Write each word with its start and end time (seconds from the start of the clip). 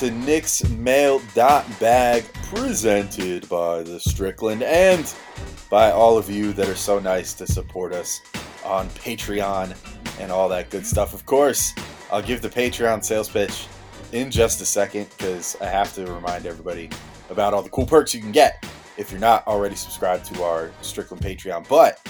To 0.00 0.10
Knicks 0.10 0.66
Mail 0.70 1.20
Bag, 1.34 2.24
presented 2.44 3.46
by 3.50 3.82
the 3.82 4.00
Strickland 4.00 4.62
and 4.62 5.14
by 5.68 5.90
all 5.90 6.16
of 6.16 6.30
you 6.30 6.54
that 6.54 6.70
are 6.70 6.74
so 6.74 6.98
nice 6.98 7.34
to 7.34 7.46
support 7.46 7.92
us 7.92 8.22
on 8.64 8.88
Patreon 8.88 9.76
and 10.18 10.32
all 10.32 10.48
that 10.48 10.70
good 10.70 10.86
stuff. 10.86 11.12
Of 11.12 11.26
course, 11.26 11.74
I'll 12.10 12.22
give 12.22 12.40
the 12.40 12.48
Patreon 12.48 13.04
sales 13.04 13.28
pitch 13.28 13.66
in 14.12 14.30
just 14.30 14.62
a 14.62 14.64
second 14.64 15.06
because 15.18 15.54
I 15.60 15.66
have 15.66 15.94
to 15.96 16.10
remind 16.10 16.46
everybody 16.46 16.88
about 17.28 17.52
all 17.52 17.60
the 17.60 17.68
cool 17.68 17.84
perks 17.84 18.14
you 18.14 18.22
can 18.22 18.32
get 18.32 18.64
if 18.96 19.10
you're 19.10 19.20
not 19.20 19.46
already 19.46 19.76
subscribed 19.76 20.24
to 20.32 20.42
our 20.42 20.72
Strickland 20.80 21.22
Patreon. 21.22 21.68
But 21.68 22.00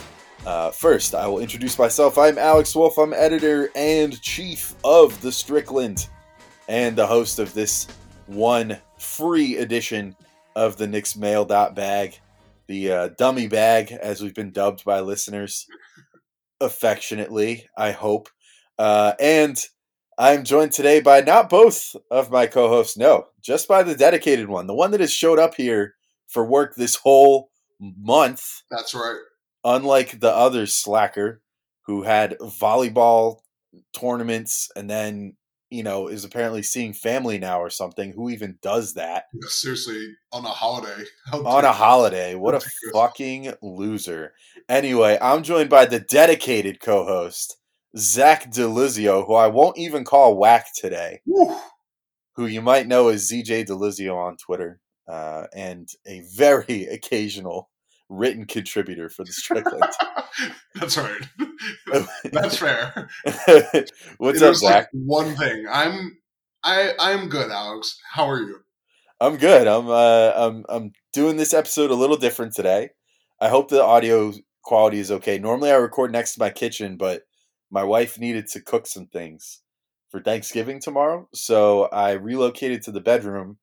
uh, 0.47 0.71
first, 0.71 1.17
I 1.17 1.27
will 1.27 1.41
introduce 1.41 1.77
myself. 1.77 2.19
I'm 2.19 2.39
Alex 2.39 2.73
Wolf. 2.77 2.99
I'm 2.99 3.13
editor 3.13 3.69
and 3.75 4.23
chief 4.23 4.77
of 4.85 5.21
the 5.23 5.33
Strickland 5.33 6.09
and 6.71 6.95
the 6.95 7.07
host 7.07 7.41
of 7.41 7.53
this 7.53 7.89
one 8.27 8.79
free 8.97 9.57
edition 9.57 10.15
of 10.55 10.77
the 10.77 10.87
Knicks 10.87 11.17
Mail 11.17 11.45
Bag, 11.45 12.21
the 12.69 12.93
uh, 12.93 13.09
dummy 13.19 13.49
bag, 13.49 13.91
as 13.91 14.23
we've 14.23 14.37
been 14.37 14.53
dubbed 14.53 14.85
by 14.85 15.01
listeners 15.01 15.67
affectionately, 16.61 17.69
I 17.77 17.91
hope. 17.91 18.29
Uh, 18.79 19.15
and 19.19 19.61
I'm 20.17 20.45
joined 20.45 20.71
today 20.71 21.01
by 21.01 21.23
not 21.23 21.51
both 21.51 21.97
of 22.09 22.31
my 22.31 22.47
co 22.47 22.69
hosts, 22.69 22.97
no, 22.97 23.27
just 23.43 23.67
by 23.67 23.83
the 23.83 23.97
dedicated 23.97 24.49
one, 24.49 24.69
the 24.69 24.75
one 24.75 24.93
that 24.93 25.01
has 25.01 25.13
showed 25.13 25.41
up 25.41 25.57
here 25.57 25.97
for 26.29 26.45
work 26.45 26.77
this 26.77 26.95
whole 26.95 27.51
month 27.81 28.63
That's 28.71 28.95
right. 28.95 29.19
unlike 29.65 30.21
the 30.21 30.31
other 30.33 30.67
slacker 30.67 31.43
who 31.87 32.05
had 32.05 32.39
volleyball 32.39 33.41
tournaments 33.93 34.71
and 34.77 34.89
then 34.89 35.35
you 35.71 35.83
know 35.83 36.09
is 36.09 36.25
apparently 36.25 36.63
seeing 36.63 36.93
family 36.93 37.39
now 37.39 37.61
or 37.61 37.71
something 37.71 38.13
who 38.13 38.29
even 38.31 38.59
does 38.63 38.95
that? 38.95 39.25
Seriously, 39.43 40.15
on 40.33 40.45
a 40.45 40.49
holiday. 40.49 41.05
On 41.33 41.65
a 41.65 41.73
holiday. 41.73 42.35
What 42.35 42.55
a 42.55 42.61
fucking 42.93 43.53
loser. 43.63 44.33
Anyway 44.69 45.19
i'm 45.21 45.43
joined 45.43 45.71
by 45.71 45.87
the 45.87 46.01
dedicated 46.01 46.81
co-host 46.81 47.57
zach 47.97 48.51
delizio 48.53 49.27
who 49.27 49.35
i 49.35 49.47
won't 49.47 49.79
even 49.79 50.05
call 50.05 50.37
whack 50.37 50.67
today. 50.77 51.21
Woo. 51.27 51.57
who 52.37 52.47
you 52.47 52.63
might 52.63 52.87
know 52.87 53.09
as 53.09 53.31
zj 53.31 53.67
delizio 53.67 54.17
on 54.17 54.37
twitter 54.37 54.81
uh, 55.09 55.47
and 55.55 55.89
a 56.07 56.23
very 56.35 56.85
occasional 56.93 57.70
written 58.11 58.45
contributor 58.45 59.09
for 59.09 59.25
the 59.25 59.33
strickland 59.33 59.85
That's 60.75 60.97
right. 60.97 61.23
That's 62.33 62.59
fair. 62.59 63.09
what's 64.19 64.41
There's 64.41 64.63
up 64.63 64.71
zach 64.71 64.77
like 64.77 64.89
one 64.93 65.37
thing. 65.37 65.67
I'm 65.71 66.19
I 66.63 66.93
I'm 66.99 67.29
good, 67.29 67.51
Alex. 67.51 67.99
How 68.13 68.29
are 68.29 68.41
you? 68.41 68.59
I'm 69.21 69.37
good. 69.37 69.67
I'm 69.67 69.89
uh 69.89 70.33
I'm 70.35 70.65
I'm 70.69 70.93
doing 71.13 71.37
this 71.37 71.55
episode 71.55 71.91
a 71.91 71.95
little 71.95 72.17
different 72.17 72.55
today. 72.55 72.91
I 73.41 73.49
hope 73.49 73.69
the 73.69 73.83
audio 73.83 74.33
quality 74.63 74.99
is 74.99 75.11
okay. 75.11 75.39
Normally 75.39 75.71
I 75.71 75.77
record 75.77 76.13
next 76.13 76.35
to 76.35 76.41
my 76.41 76.51
kitchen, 76.51 76.97
but 76.97 77.23
my 77.71 77.85
wife 77.85 78.19
needed 78.19 78.47
to 78.49 78.61
cook 78.61 78.87
some 78.87 79.07
things 79.07 79.61
for 80.11 80.21
Thanksgiving 80.21 80.81
tomorrow, 80.81 81.29
so 81.33 81.85
I 81.85 82.13
relocated 82.13 82.83
to 82.83 82.91
the 82.91 83.01
bedroom 83.01 83.59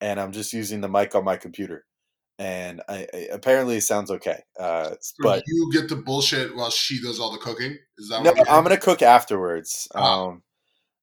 and 0.00 0.18
I'm 0.18 0.32
just 0.32 0.52
using 0.52 0.80
the 0.80 0.88
mic 0.88 1.14
on 1.14 1.24
my 1.24 1.36
computer. 1.36 1.84
And 2.40 2.80
I, 2.88 3.06
I 3.12 3.28
apparently 3.32 3.76
it 3.76 3.82
sounds 3.82 4.10
okay. 4.10 4.42
Uh 4.58 4.94
So 5.00 5.14
but 5.22 5.42
you 5.46 5.70
get 5.72 5.90
the 5.90 5.96
bullshit 5.96 6.56
while 6.56 6.70
she 6.70 7.00
does 7.00 7.20
all 7.20 7.30
the 7.30 7.38
cooking. 7.38 7.76
Is 7.98 8.08
that 8.08 8.22
no, 8.22 8.32
what 8.32 8.50
I'm 8.50 8.62
gonna 8.62 8.78
cook 8.78 9.02
afterwards. 9.02 9.86
Ah. 9.94 10.24
Um, 10.24 10.42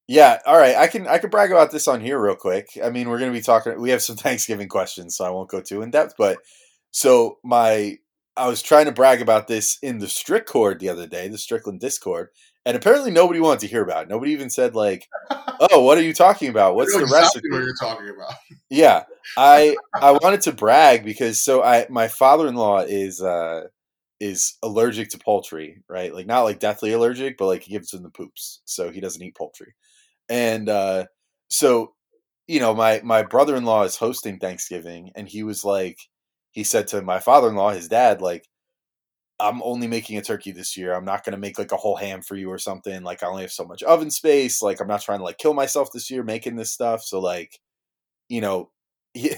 yeah, 0.08 0.38
all 0.46 0.56
right. 0.56 0.74
I 0.74 0.88
can 0.88 1.06
I 1.06 1.18
can 1.18 1.30
brag 1.30 1.52
about 1.52 1.70
this 1.70 1.86
on 1.86 2.00
here 2.00 2.20
real 2.20 2.34
quick. 2.34 2.70
I 2.82 2.90
mean, 2.90 3.08
we're 3.08 3.20
gonna 3.20 3.30
be 3.30 3.40
talking. 3.40 3.80
We 3.80 3.90
have 3.90 4.02
some 4.02 4.16
Thanksgiving 4.26 4.68
questions, 4.68 5.16
so 5.16 5.24
I 5.24 5.30
won't 5.30 5.50
go 5.50 5.60
too 5.60 5.82
in 5.82 5.90
depth. 5.90 6.14
But 6.18 6.38
so 6.90 7.38
my 7.44 7.98
I 8.36 8.48
was 8.48 8.62
trying 8.62 8.86
to 8.86 8.92
brag 8.92 9.20
about 9.20 9.46
this 9.46 9.78
in 9.82 9.98
the 9.98 10.06
Strickcord 10.06 10.78
the 10.80 10.88
other 10.88 11.06
day, 11.06 11.28
the 11.28 11.38
Strickland 11.38 11.80
Discord, 11.80 12.28
and 12.68 12.76
apparently 12.76 13.10
nobody 13.10 13.40
wanted 13.40 13.60
to 13.60 13.66
hear 13.66 13.82
about 13.82 14.02
it. 14.02 14.08
Nobody 14.10 14.32
even 14.32 14.50
said 14.50 14.74
like, 14.74 15.08
"Oh, 15.30 15.82
what 15.82 15.96
are 15.96 16.02
you 16.02 16.12
talking 16.12 16.50
about? 16.50 16.74
What's 16.74 16.92
the 16.92 17.00
know 17.00 17.06
recipe?" 17.10 17.38
exactly 17.38 17.50
what 17.50 17.64
you're 17.64 17.74
talking 17.74 18.08
about? 18.10 18.34
Yeah, 18.68 19.04
I 19.38 19.74
I 19.94 20.12
wanted 20.12 20.42
to 20.42 20.52
brag 20.52 21.02
because 21.02 21.42
so 21.42 21.62
I 21.62 21.86
my 21.88 22.08
father 22.08 22.46
in 22.46 22.56
law 22.56 22.80
is 22.80 23.22
uh 23.22 23.68
is 24.20 24.58
allergic 24.62 25.08
to 25.10 25.18
poultry, 25.18 25.82
right? 25.88 26.12
Like 26.14 26.26
not 26.26 26.42
like 26.42 26.58
deathly 26.58 26.92
allergic, 26.92 27.38
but 27.38 27.46
like 27.46 27.62
he 27.62 27.72
gives 27.72 27.94
him 27.94 28.02
the 28.02 28.10
poops, 28.10 28.60
so 28.66 28.90
he 28.90 29.00
doesn't 29.00 29.22
eat 29.22 29.34
poultry. 29.34 29.74
And 30.28 30.68
uh 30.68 31.06
so 31.48 31.94
you 32.46 32.60
know 32.60 32.74
my 32.74 33.00
my 33.02 33.22
brother 33.22 33.56
in 33.56 33.64
law 33.64 33.84
is 33.84 33.96
hosting 33.96 34.38
Thanksgiving, 34.38 35.10
and 35.16 35.26
he 35.26 35.42
was 35.42 35.64
like 35.64 36.00
he 36.52 36.64
said 36.64 36.86
to 36.88 37.00
my 37.00 37.18
father 37.18 37.48
in 37.48 37.54
law, 37.56 37.70
his 37.70 37.88
dad, 37.88 38.20
like. 38.20 38.44
I'm 39.40 39.62
only 39.62 39.86
making 39.86 40.18
a 40.18 40.22
turkey 40.22 40.52
this 40.52 40.76
year. 40.76 40.94
I'm 40.94 41.04
not 41.04 41.24
going 41.24 41.32
to 41.32 41.38
make 41.38 41.58
like 41.58 41.72
a 41.72 41.76
whole 41.76 41.96
ham 41.96 42.22
for 42.22 42.34
you 42.34 42.50
or 42.50 42.58
something. 42.58 43.02
Like 43.02 43.22
I 43.22 43.26
only 43.26 43.42
have 43.42 43.52
so 43.52 43.64
much 43.64 43.82
oven 43.84 44.10
space. 44.10 44.62
Like 44.62 44.80
I'm 44.80 44.88
not 44.88 45.02
trying 45.02 45.18
to 45.18 45.24
like 45.24 45.38
kill 45.38 45.54
myself 45.54 45.90
this 45.92 46.10
year 46.10 46.22
making 46.24 46.56
this 46.56 46.72
stuff. 46.72 47.02
So 47.02 47.20
like 47.20 47.58
you 48.28 48.40
know, 48.40 48.70
he, 49.14 49.34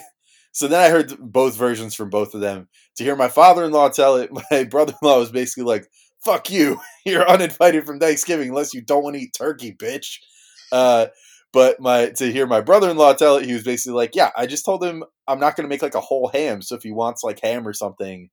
so 0.53 0.67
then 0.69 0.81
I 0.81 0.89
heard 0.91 1.17
both 1.19 1.57
versions 1.57 1.95
from 1.95 2.11
both 2.11 2.35
of 2.35 2.41
them. 2.41 2.69
To 2.97 3.05
hear 3.05 3.17
my 3.17 3.29
father-in-law 3.29 3.91
tell 3.91 4.17
it, 4.17 4.31
my 4.51 4.65
brother-in-law 4.65 5.19
was 5.19 5.31
basically 5.31 5.65
like, 5.65 5.87
"Fuck 6.25 6.51
you, 6.51 6.81
you're 7.07 7.29
uninvited 7.29 7.87
from 7.87 7.99
Thanksgiving 7.99 8.51
unless 8.51 8.75
you 8.75 8.83
don't 8.83 9.05
want 9.05 9.17
to 9.17 9.23
eat 9.23 9.35
turkey, 9.37 9.73
bitch." 9.73 10.19
Uh, 10.73 11.07
but 11.53 11.81
my 11.81 12.11
to 12.11 12.33
hear 12.33 12.47
my 12.47 12.61
brother-in-law 12.61 13.15
tell 13.15 13.37
it, 13.37 13.47
he 13.47 13.55
was 13.55 13.65
basically 13.65 13.95
like, 13.97 14.15
"Yeah, 14.15 14.31
I 14.37 14.47
just 14.47 14.65
told 14.65 14.85
him 14.85 15.05
I'm 15.29 15.41
not 15.41 15.57
going 15.57 15.65
to 15.65 15.69
make 15.69 15.83
like 15.83 15.95
a 15.95 16.01
whole 16.01 16.29
ham. 16.29 16.63
So 16.63 16.75
if 16.77 16.83
he 16.83 16.93
wants 16.93 17.25
like 17.25 17.41
ham 17.41 17.67
or 17.67 17.73
something, 17.73 18.31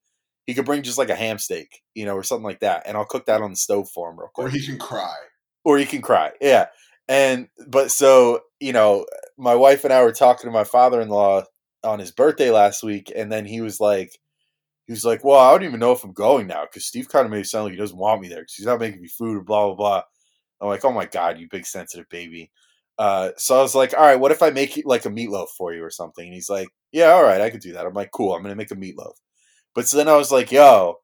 he 0.48 0.56
could 0.56 0.66
bring 0.66 0.84
just 0.84 0.98
like 1.00 1.10
a 1.12 1.16
ham 1.16 1.40
steak, 1.40 1.82
you 1.96 2.06
know, 2.06 2.16
or 2.16 2.24
something 2.24 2.46
like 2.46 2.62
that, 2.62 2.84
and 2.88 2.98
I'll 2.98 3.06
cook 3.06 3.28
that 3.28 3.42
on 3.44 3.52
the 3.52 3.58
stove 3.58 3.90
for 3.92 4.10
him 4.12 4.20
real 4.20 4.30
quick." 4.34 4.48
Or 4.48 4.50
he 4.52 4.66
can 4.66 4.80
cry. 4.80 5.16
or 5.66 5.78
he 5.78 5.86
can 5.86 6.02
cry. 6.02 6.32
Yeah. 6.42 6.68
And 7.10 7.48
but 7.68 7.92
so, 7.92 8.42
you 8.60 8.74
know, 8.74 9.06
my 9.38 9.56
wife 9.56 9.84
and 9.84 9.94
I 9.94 10.04
were 10.04 10.12
talking 10.14 10.48
to 10.50 10.54
my 10.54 10.64
father-in-law 10.66 11.44
on 11.84 12.00
his 12.00 12.12
birthday 12.12 12.52
last 12.52 12.84
week 12.84 13.12
and 13.16 13.32
then 13.32 13.46
he 13.46 13.62
was 13.62 13.80
like 13.80 14.18
he 14.88 14.94
was 14.94 15.06
like, 15.06 15.24
"Well, 15.24 15.40
I 15.40 15.52
don't 15.52 15.66
even 15.66 15.80
know 15.80 15.92
if 15.92 16.04
I'm 16.04 16.14
going 16.14 16.48
now 16.48 16.66
cuz 16.66 16.86
Steve 16.86 17.10
kind 17.10 17.26
of 17.26 17.32
made 17.32 17.42
it 17.42 17.48
sound 17.48 17.66
like 17.66 17.74
he 17.74 17.80
doesn't 17.80 17.98
want 17.98 18.22
me 18.22 18.28
there 18.30 18.44
cuz 18.46 18.56
he's 18.56 18.66
not 18.66 18.80
making 18.80 19.02
me 19.02 19.08
food 19.10 19.38
or 19.38 19.42
blah 19.44 19.68
blah 19.68 19.76
blah." 19.76 20.04
I'm 20.62 20.70
like, 20.70 20.86
"Oh 20.86 20.92
my 20.92 21.06
god, 21.06 21.40
you 21.40 21.48
big 21.50 21.66
sensitive 21.68 22.10
baby." 22.10 22.52
Uh, 23.00 23.32
so 23.38 23.58
I 23.60 23.62
was 23.62 23.76
like, 23.76 23.94
all 23.96 24.02
right, 24.02 24.20
what 24.20 24.32
if 24.32 24.42
I 24.44 24.50
make 24.52 24.82
like 24.86 25.06
a 25.06 25.10
meatloaf 25.10 25.50
for 25.58 25.74
you 25.74 25.84
or 25.84 25.92
something? 25.92 26.26
And 26.26 26.34
he's 26.34 26.50
like, 26.50 26.70
yeah, 26.92 27.12
all 27.12 27.24
right, 27.24 27.42
I 27.42 27.50
could 27.52 27.62
do 27.62 27.74
that. 27.74 27.86
I'm 27.86 27.94
like, 27.94 28.12
cool, 28.12 28.34
I'm 28.36 28.42
gonna 28.44 28.56
make 28.56 28.72
a 28.72 28.76
meatloaf. 28.76 29.14
But 29.78 29.88
so 29.88 29.98
then 29.98 30.08
I 30.08 30.16
was 30.16 30.32
like, 30.32 30.52
yo, 30.52 31.02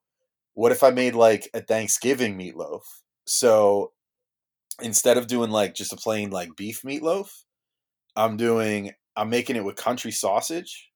what 0.55 0.71
if 0.71 0.81
I 0.81 0.89
made 0.89 1.13
like 1.13 1.47
a 1.53 1.61
Thanksgiving 1.61 2.35
meatloaf? 2.35 2.81
So 3.27 3.91
instead 4.81 5.15
of 5.15 5.27
doing 5.27 5.51
like 5.51 5.75
just 5.75 5.93
a 5.93 5.95
plain 5.95 6.31
like 6.31 6.55
beef 6.55 6.81
meatloaf, 6.81 7.29
I'm 8.15 8.35
doing 8.35 8.91
I'm 9.15 9.29
making 9.29 9.57
it 9.57 9.63
with 9.63 9.75
country 9.75 10.09
sausage, 10.09 10.89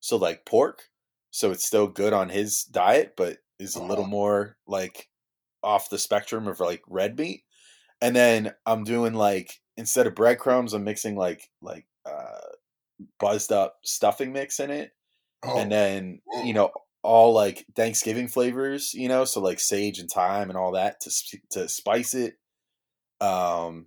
so 0.00 0.16
like 0.16 0.44
pork, 0.44 0.82
so 1.30 1.52
it's 1.52 1.64
still 1.64 1.86
good 1.86 2.12
on 2.12 2.28
his 2.30 2.64
diet, 2.64 3.14
but 3.16 3.36
is 3.60 3.76
a 3.76 3.82
little 3.84 4.08
more 4.08 4.56
like 4.66 5.08
off 5.62 5.88
the 5.88 5.98
spectrum 5.98 6.48
of 6.48 6.58
like 6.58 6.82
red 6.88 7.16
meat. 7.16 7.44
And 8.02 8.16
then 8.16 8.54
I'm 8.66 8.82
doing 8.82 9.14
like 9.14 9.52
instead 9.76 10.08
of 10.08 10.16
breadcrumbs, 10.16 10.74
I'm 10.74 10.82
mixing 10.82 11.14
like 11.14 11.48
like 11.62 11.86
uh 12.04 12.40
buzzed 13.20 13.52
up 13.52 13.76
stuffing 13.84 14.32
mix 14.32 14.58
in 14.58 14.72
it 14.72 14.90
Oh, 15.42 15.58
and 15.58 15.72
then 15.72 16.20
you 16.44 16.52
know 16.52 16.70
all 17.02 17.32
like 17.32 17.66
Thanksgiving 17.74 18.28
flavors, 18.28 18.92
you 18.94 19.08
know, 19.08 19.24
so 19.24 19.40
like 19.40 19.60
sage 19.60 19.98
and 19.98 20.10
thyme 20.10 20.50
and 20.50 20.58
all 20.58 20.72
that 20.72 21.00
to 21.00 21.38
to 21.52 21.68
spice 21.68 22.14
it. 22.14 22.34
Um, 23.20 23.86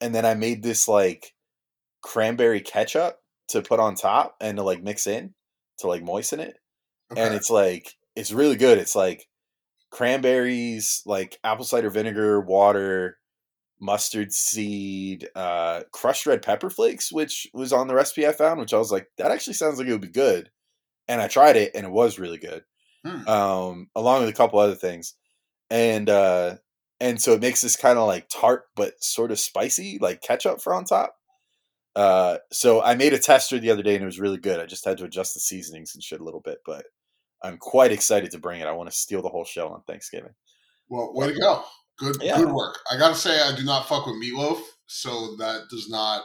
and 0.00 0.14
then 0.14 0.24
I 0.24 0.34
made 0.34 0.62
this 0.62 0.88
like 0.88 1.32
cranberry 2.02 2.60
ketchup 2.60 3.18
to 3.48 3.62
put 3.62 3.80
on 3.80 3.94
top 3.94 4.36
and 4.40 4.56
to 4.58 4.62
like 4.62 4.82
mix 4.82 5.06
in 5.06 5.34
to 5.78 5.88
like 5.88 6.02
moisten 6.02 6.40
it, 6.40 6.58
and 7.16 7.34
it's 7.34 7.50
like 7.50 7.94
it's 8.16 8.32
really 8.32 8.56
good. 8.56 8.78
It's 8.78 8.96
like 8.96 9.26
cranberries, 9.90 11.02
like 11.06 11.38
apple 11.44 11.64
cider 11.64 11.90
vinegar, 11.90 12.40
water, 12.40 13.18
mustard 13.80 14.32
seed, 14.32 15.28
uh, 15.34 15.82
crushed 15.92 16.26
red 16.26 16.42
pepper 16.42 16.70
flakes, 16.70 17.12
which 17.12 17.48
was 17.52 17.72
on 17.72 17.86
the 17.86 17.94
recipe 17.94 18.26
I 18.26 18.32
found, 18.32 18.60
which 18.60 18.74
I 18.74 18.78
was 18.78 18.90
like, 18.90 19.08
that 19.18 19.30
actually 19.30 19.54
sounds 19.54 19.78
like 19.78 19.86
it 19.86 19.92
would 19.92 20.00
be 20.00 20.08
good. 20.08 20.50
And 21.08 21.20
I 21.20 21.28
tried 21.28 21.56
it 21.56 21.72
and 21.74 21.84
it 21.86 21.92
was 21.92 22.18
really 22.18 22.38
good. 22.38 22.64
Hmm. 23.04 23.28
Um, 23.28 23.90
along 23.94 24.20
with 24.20 24.30
a 24.30 24.34
couple 24.34 24.58
other 24.58 24.74
things. 24.74 25.14
And 25.70 26.08
uh 26.08 26.56
and 27.00 27.20
so 27.20 27.32
it 27.32 27.40
makes 27.40 27.60
this 27.60 27.76
kind 27.76 27.98
of 27.98 28.06
like 28.06 28.28
tart 28.28 28.64
but 28.76 28.94
sort 29.02 29.30
of 29.30 29.38
spicy, 29.40 29.98
like 30.00 30.22
ketchup 30.22 30.60
for 30.60 30.74
on 30.74 30.84
top. 30.84 31.16
Uh 31.96 32.38
so 32.52 32.82
I 32.82 32.94
made 32.94 33.12
a 33.12 33.18
tester 33.18 33.58
the 33.58 33.70
other 33.70 33.82
day 33.82 33.94
and 33.94 34.02
it 34.02 34.06
was 34.06 34.20
really 34.20 34.38
good. 34.38 34.60
I 34.60 34.66
just 34.66 34.84
had 34.84 34.98
to 34.98 35.04
adjust 35.04 35.34
the 35.34 35.40
seasonings 35.40 35.94
and 35.94 36.02
shit 36.02 36.20
a 36.20 36.24
little 36.24 36.40
bit, 36.40 36.58
but 36.64 36.84
I'm 37.42 37.58
quite 37.58 37.92
excited 37.92 38.30
to 38.30 38.38
bring 38.38 38.60
it. 38.60 38.66
I 38.66 38.72
want 38.72 38.90
to 38.90 38.96
steal 38.96 39.20
the 39.22 39.28
whole 39.28 39.44
show 39.44 39.68
on 39.68 39.82
Thanksgiving. 39.86 40.32
Well, 40.88 41.12
way 41.14 41.28
to 41.32 41.38
go. 41.38 41.62
Good 41.98 42.16
Yeah. 42.22 42.38
good 42.38 42.52
work. 42.52 42.78
I 42.90 42.96
gotta 42.96 43.14
say 43.14 43.40
I 43.40 43.54
do 43.54 43.64
not 43.64 43.86
fuck 43.88 44.06
with 44.06 44.16
meatloaf, 44.16 44.60
so 44.86 45.36
that 45.36 45.62
does 45.70 45.88
not 45.88 46.24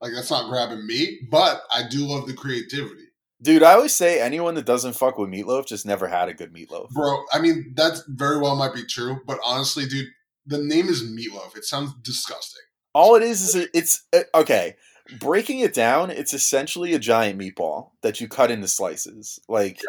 like 0.00 0.12
that's 0.14 0.30
not 0.30 0.48
grabbing 0.50 0.86
me, 0.86 1.20
but 1.30 1.62
I 1.70 1.86
do 1.88 2.06
love 2.06 2.26
the 2.26 2.34
creativity. 2.34 3.04
Dude, 3.42 3.64
I 3.64 3.72
always 3.74 3.94
say 3.94 4.20
anyone 4.20 4.54
that 4.54 4.66
doesn't 4.66 4.92
fuck 4.92 5.18
with 5.18 5.28
meatloaf 5.28 5.66
just 5.66 5.84
never 5.84 6.06
had 6.06 6.28
a 6.28 6.34
good 6.34 6.54
meatloaf. 6.54 6.90
Bro, 6.90 7.24
I 7.32 7.40
mean 7.40 7.72
that 7.76 8.00
very 8.06 8.38
well 8.38 8.54
might 8.54 8.74
be 8.74 8.84
true, 8.84 9.20
but 9.26 9.40
honestly, 9.44 9.84
dude, 9.84 10.06
the 10.46 10.58
name 10.58 10.88
is 10.88 11.02
meatloaf. 11.02 11.56
It 11.56 11.64
sounds 11.64 11.92
disgusting. 12.02 12.62
All 12.94 13.16
it 13.16 13.22
is 13.22 13.42
is 13.42 13.56
a, 13.56 13.76
it's 13.76 14.04
uh, 14.12 14.20
okay. 14.34 14.76
Breaking 15.18 15.58
it 15.58 15.74
down, 15.74 16.10
it's 16.10 16.32
essentially 16.32 16.94
a 16.94 16.98
giant 16.98 17.38
meatball 17.38 17.90
that 18.02 18.20
you 18.20 18.28
cut 18.28 18.52
into 18.52 18.68
slices. 18.68 19.40
Like 19.48 19.80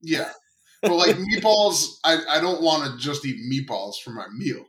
Yeah. 0.00 0.30
But 0.82 0.94
like 0.94 1.16
meatballs, 1.16 1.96
I, 2.04 2.18
I 2.28 2.40
don't 2.40 2.62
want 2.62 2.84
to 2.84 2.98
just 2.98 3.26
eat 3.26 3.36
meatballs 3.50 3.94
for 4.04 4.10
my 4.10 4.26
meal. 4.36 4.64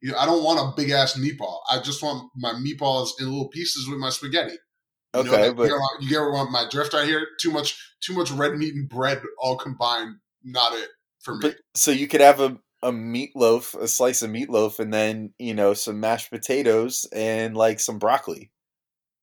You 0.00 0.12
know, 0.12 0.18
I 0.18 0.26
don't 0.26 0.44
want 0.44 0.60
a 0.60 0.80
big 0.80 0.90
ass 0.90 1.18
meatball. 1.18 1.58
I 1.68 1.80
just 1.80 2.02
want 2.02 2.30
my 2.36 2.52
meatballs 2.52 3.10
in 3.18 3.26
little 3.26 3.48
pieces 3.48 3.88
with 3.88 3.98
my 3.98 4.10
spaghetti. 4.10 4.56
You 5.14 5.20
okay, 5.20 5.48
that- 5.48 5.56
but 5.56 5.64
you, 5.64 5.70
know, 5.70 5.80
you 6.00 6.08
get 6.08 6.20
what 6.20 6.50
my 6.50 6.66
drift 6.70 6.92
right 6.92 7.06
here? 7.06 7.26
Too 7.40 7.50
much 7.50 7.78
too 8.00 8.12
much 8.14 8.30
red 8.30 8.56
meat 8.56 8.74
and 8.74 8.88
bread 8.88 9.22
all 9.38 9.56
combined, 9.56 10.16
not 10.44 10.74
it 10.74 10.88
for 11.20 11.34
me. 11.34 11.40
but 11.42 11.56
so 11.74 11.90
you 11.90 12.06
could 12.08 12.20
have 12.20 12.40
a 12.40 12.58
a 12.82 12.92
meatloaf, 12.92 13.74
a 13.74 13.88
slice 13.88 14.22
of 14.22 14.30
meatloaf, 14.30 14.78
and 14.78 14.92
then 14.92 15.32
you 15.38 15.54
know 15.54 15.74
some 15.74 15.98
mashed 16.00 16.30
potatoes 16.30 17.06
and 17.12 17.56
like 17.56 17.80
some 17.80 17.98
broccoli, 17.98 18.50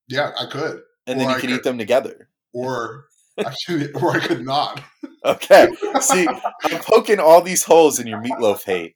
yeah, 0.09 0.31
I 0.39 0.45
could. 0.47 0.81
and 1.07 1.19
then 1.19 1.29
you 1.29 1.35
I 1.35 1.39
could 1.39 1.49
eat 1.51 1.63
them 1.63 1.77
together. 1.77 2.29
Or 2.53 3.05
I 3.37 3.53
could 3.65 3.95
or 4.01 4.11
I 4.11 4.19
could 4.19 4.45
not. 4.45 4.81
Okay, 5.25 5.67
see, 6.01 6.27
I'm 6.27 6.79
poking 6.81 7.19
all 7.19 7.41
these 7.41 7.63
holes 7.63 7.99
in 7.99 8.05
your 8.05 8.21
meatloaf 8.21 8.63
hate. 8.63 8.95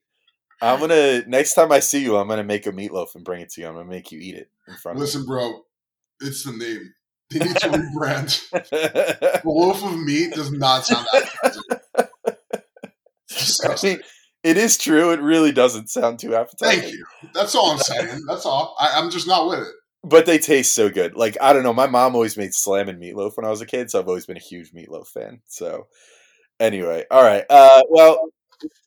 I'm 0.62 0.80
gonna 0.80 1.24
next 1.26 1.56
time 1.56 1.72
I 1.72 1.80
see 1.80 2.04
you, 2.04 2.18
I'm 2.18 2.28
gonna 2.28 2.44
make 2.44 2.68
a 2.68 2.72
meatloaf 2.72 3.16
and 3.16 3.26
bring 3.26 3.42
it 3.42 3.50
to 3.54 3.62
you. 3.62 3.68
I'm 3.68 3.74
gonna 3.74 3.90
make 3.90 4.12
you 4.12 4.20
eat 4.20 4.36
it 4.36 4.48
in 4.68 4.76
front 4.76 4.98
of 4.98 5.02
Listen, 5.02 5.26
bro, 5.26 5.64
it's 6.22 6.44
the 6.44 6.52
name. 6.54 6.94
They 7.32 7.40
need 7.40 7.56
to 7.58 7.70
rebrand. 7.70 9.42
A 9.44 9.48
loaf 9.48 9.84
of 9.84 10.00
meat 10.00 10.34
does 10.34 10.52
not 10.52 10.86
sound 10.86 11.06
appetizing. 11.14 11.62
It's 13.30 13.60
I 13.64 13.68
disgusting. 13.68 13.90
mean, 13.98 14.02
it 14.44 14.58
is 14.58 14.78
true. 14.78 15.12
It 15.12 15.22
really 15.22 15.52
doesn't 15.52 15.90
sound 15.90 16.20
too 16.20 16.36
appetizing. 16.36 16.82
Thank 16.82 16.94
you. 16.94 17.06
That's 17.34 17.54
all 17.56 17.72
I'm 17.72 17.78
saying. 17.78 18.22
That's 18.28 18.46
all. 18.46 18.76
I, 18.80 18.94
I'm 18.96 19.12
just 19.12 19.28
not 19.28 19.48
with 19.48 19.60
it. 19.60 19.74
But 20.04 20.26
they 20.26 20.38
taste 20.40 20.74
so 20.74 20.90
good. 20.90 21.16
Like 21.16 21.38
I 21.42 21.52
don't 21.54 21.64
know. 21.64 21.74
My 21.74 21.88
mom 21.88 22.16
always 22.16 22.38
made 22.38 22.54
slamming 22.54 23.00
meatloaf 23.00 23.36
when 23.36 23.46
I 23.46 23.50
was 23.50 23.62
a 23.62 23.66
kid, 23.66 23.92
so 23.92 24.00
I've 24.00 24.08
always 24.08 24.26
been 24.26 24.38
a 24.38 24.40
huge 24.40 24.72
meatloaf 24.72 25.08
fan. 25.08 25.42
So 25.48 25.88
anyway, 26.60 27.04
all 27.12 27.22
right. 27.22 27.44
Uh, 27.50 27.82
well, 27.90 28.30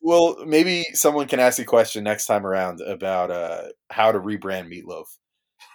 well, 0.01 0.37
maybe 0.45 0.85
someone 0.93 1.27
can 1.27 1.39
ask 1.39 1.59
a 1.59 1.65
question 1.65 2.03
next 2.03 2.25
time 2.25 2.45
around 2.45 2.81
about 2.81 3.29
uh, 3.31 3.63
how 3.91 4.11
to 4.11 4.19
rebrand 4.19 4.71
meatloaf 4.73 5.05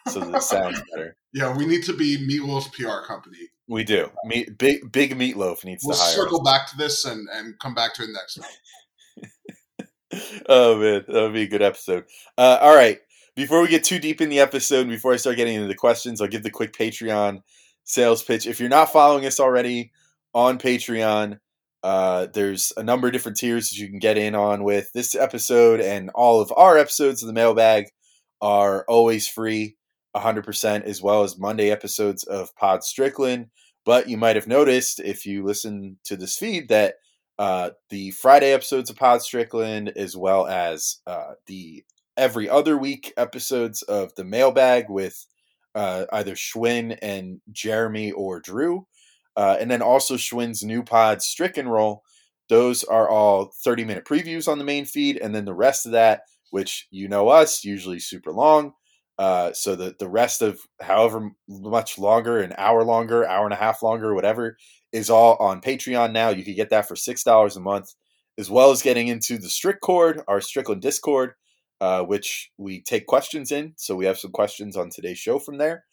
so 0.09 0.21
that 0.21 0.35
it 0.37 0.43
sounds 0.43 0.83
better. 0.95 1.17
Yeah, 1.33 1.57
we 1.57 1.67
need 1.67 1.85
to 1.85 1.93
be 1.93 2.17
Meatloaf's 2.17 2.69
PR 2.69 3.07
company. 3.07 3.39
We 3.69 3.85
do. 3.85 4.11
Meat, 4.25 4.57
big 4.57 4.91
big 4.91 5.17
meatloaf 5.17 5.65
needs. 5.65 5.85
We'll 5.85 5.97
to 5.97 6.03
hire. 6.03 6.15
circle 6.15 6.41
us. 6.41 6.53
back 6.53 6.71
to 6.71 6.77
this 6.77 7.05
and, 7.05 7.29
and 7.31 7.59
come 7.59 7.75
back 7.75 7.95
to 7.95 8.03
it 8.03 8.11
next 8.13 8.37
time. 8.37 9.89
oh 10.49 10.79
man, 10.79 11.05
that 11.07 11.23
would 11.23 11.35
be 11.35 11.43
a 11.43 11.49
good 11.49 11.63
episode. 11.63 12.05
Uh, 12.39 12.59
all 12.63 12.75
right, 12.75 12.99
before 13.37 13.61
we 13.61 13.69
get 13.69 13.85
too 13.85 13.99
deep 13.99 14.23
in 14.23 14.31
the 14.31 14.41
episode, 14.41 14.81
and 14.81 14.91
before 14.91 15.13
I 15.13 15.17
start 15.17 15.37
getting 15.37 15.57
into 15.57 15.69
the 15.69 15.75
questions, 15.75 16.21
I'll 16.21 16.29
give 16.29 16.43
the 16.43 16.51
quick 16.51 16.73
Patreon 16.73 17.43
sales 17.85 18.23
pitch. 18.23 18.47
If 18.47 18.59
you're 18.59 18.71
not 18.71 18.93
following 18.93 19.27
us 19.27 19.39
already 19.39 19.93
on 20.33 20.59
Patreon, 20.59 21.39
uh, 21.83 22.27
there's 22.33 22.73
a 22.77 22.83
number 22.83 23.07
of 23.07 23.13
different 23.13 23.39
tiers 23.39 23.69
that 23.69 23.77
you 23.77 23.89
can 23.89 23.99
get 23.99 24.19
in 24.19 24.35
on 24.35 24.65
with. 24.65 24.91
This 24.93 25.15
episode 25.15 25.81
and 25.81 26.11
all 26.15 26.41
of 26.41 26.53
our 26.57 26.79
episodes 26.79 27.23
of 27.23 27.27
the 27.27 27.33
mailbag 27.33 27.87
are 28.41 28.85
always 28.89 29.29
free, 29.29 29.77
100%, 30.17 30.83
as 30.85 31.03
well 31.03 31.23
as 31.23 31.39
Monday 31.39 31.71
episodes 31.71 32.25
of 32.25 32.55
Pod 32.57 32.85
Strickland. 32.85 33.47
But 33.85 34.09
you 34.09 34.17
might 34.17 34.37
have 34.37 34.47
noticed 34.47 35.01
if 35.01 35.25
you 35.25 35.45
listen 35.45 35.99
to 36.05 36.17
this 36.17 36.37
feed 36.37 36.69
that 36.69 36.97
uh, 37.38 37.71
the 37.91 38.11
Friday 38.11 38.53
episodes 38.53 38.91
of 38.91 38.97
Pod 38.97 39.23
Strickland, 39.23 39.91
as 39.97 40.17
well 40.17 40.47
as 40.47 40.99
uh, 41.07 41.35
the 41.47 41.85
every 42.17 42.49
other 42.49 42.77
week 42.77 43.12
episodes 43.17 43.83
of 43.83 44.15
the 44.17 44.25
mailbag 44.25 44.87
with 44.88 45.25
uh, 45.75 46.05
either 46.12 46.35
Schwinn 46.35 46.99
and 47.00 47.41
Jeremy 47.53 48.11
or 48.11 48.41
Drew, 48.41 48.87
uh, 49.37 49.57
and 49.61 49.71
then 49.71 49.81
also 49.81 50.17
Schwinn's 50.17 50.65
new 50.65 50.83
pod 50.83 51.23
Stricken 51.23 51.69
Roll. 51.69 52.03
Those 52.49 52.83
are 52.83 53.09
all 53.09 53.53
30 53.62 53.85
minute 53.85 54.05
previews 54.05 54.49
on 54.49 54.59
the 54.59 54.65
main 54.65 54.85
feed, 54.85 55.17
and 55.19 55.35
then 55.35 55.45
the 55.45 55.55
rest 55.55 55.87
of 55.87 55.93
that, 55.93 56.23
which 56.50 56.88
you 56.91 57.09
know 57.09 57.29
us, 57.29 57.65
usually 57.65 58.00
super 58.00 58.33
long. 58.33 58.73
Uh, 59.19 59.53
so 59.53 59.75
the 59.75 59.97
the 59.99 60.09
rest 60.09 60.43
of 60.43 60.61
however 60.81 61.31
much 61.49 61.99
longer, 61.99 62.41
an 62.41 62.55
hour 62.57 62.85
longer, 62.85 63.27
hour 63.27 63.45
and 63.45 63.53
a 63.53 63.57
half 63.57 63.83
longer, 63.83 64.15
whatever, 64.15 64.57
is 64.93 65.11
all 65.11 65.37
on 65.41 65.61
Patreon 65.61 66.13
now. 66.13 66.29
You 66.29 66.45
can 66.45 66.55
get 66.55 66.71
that 66.71 66.87
for 66.87 66.97
six 66.97 67.25
dollars 67.25 67.57
a 67.57 67.61
month, 67.61 67.95
as 68.39 68.49
well 68.49 68.71
as 68.71 68.83
getting 68.83 69.09
into 69.09 69.39
the 69.39 69.49
Strickcord, 69.49 70.23
our 70.29 70.41
Strickland 70.41 70.83
Discord, 70.83 71.33
uh, 71.81 72.05
which 72.05 72.51
we 72.59 72.83
take 72.83 73.07
questions 73.07 73.51
in. 73.51 73.73
So 73.77 73.97
we 73.97 74.07
have 74.07 74.19
some 74.19 74.31
questions 74.31 74.77
on 74.77 74.91
today's 74.91 75.19
show 75.19 75.41
from 75.41 75.59
there, 75.59 75.85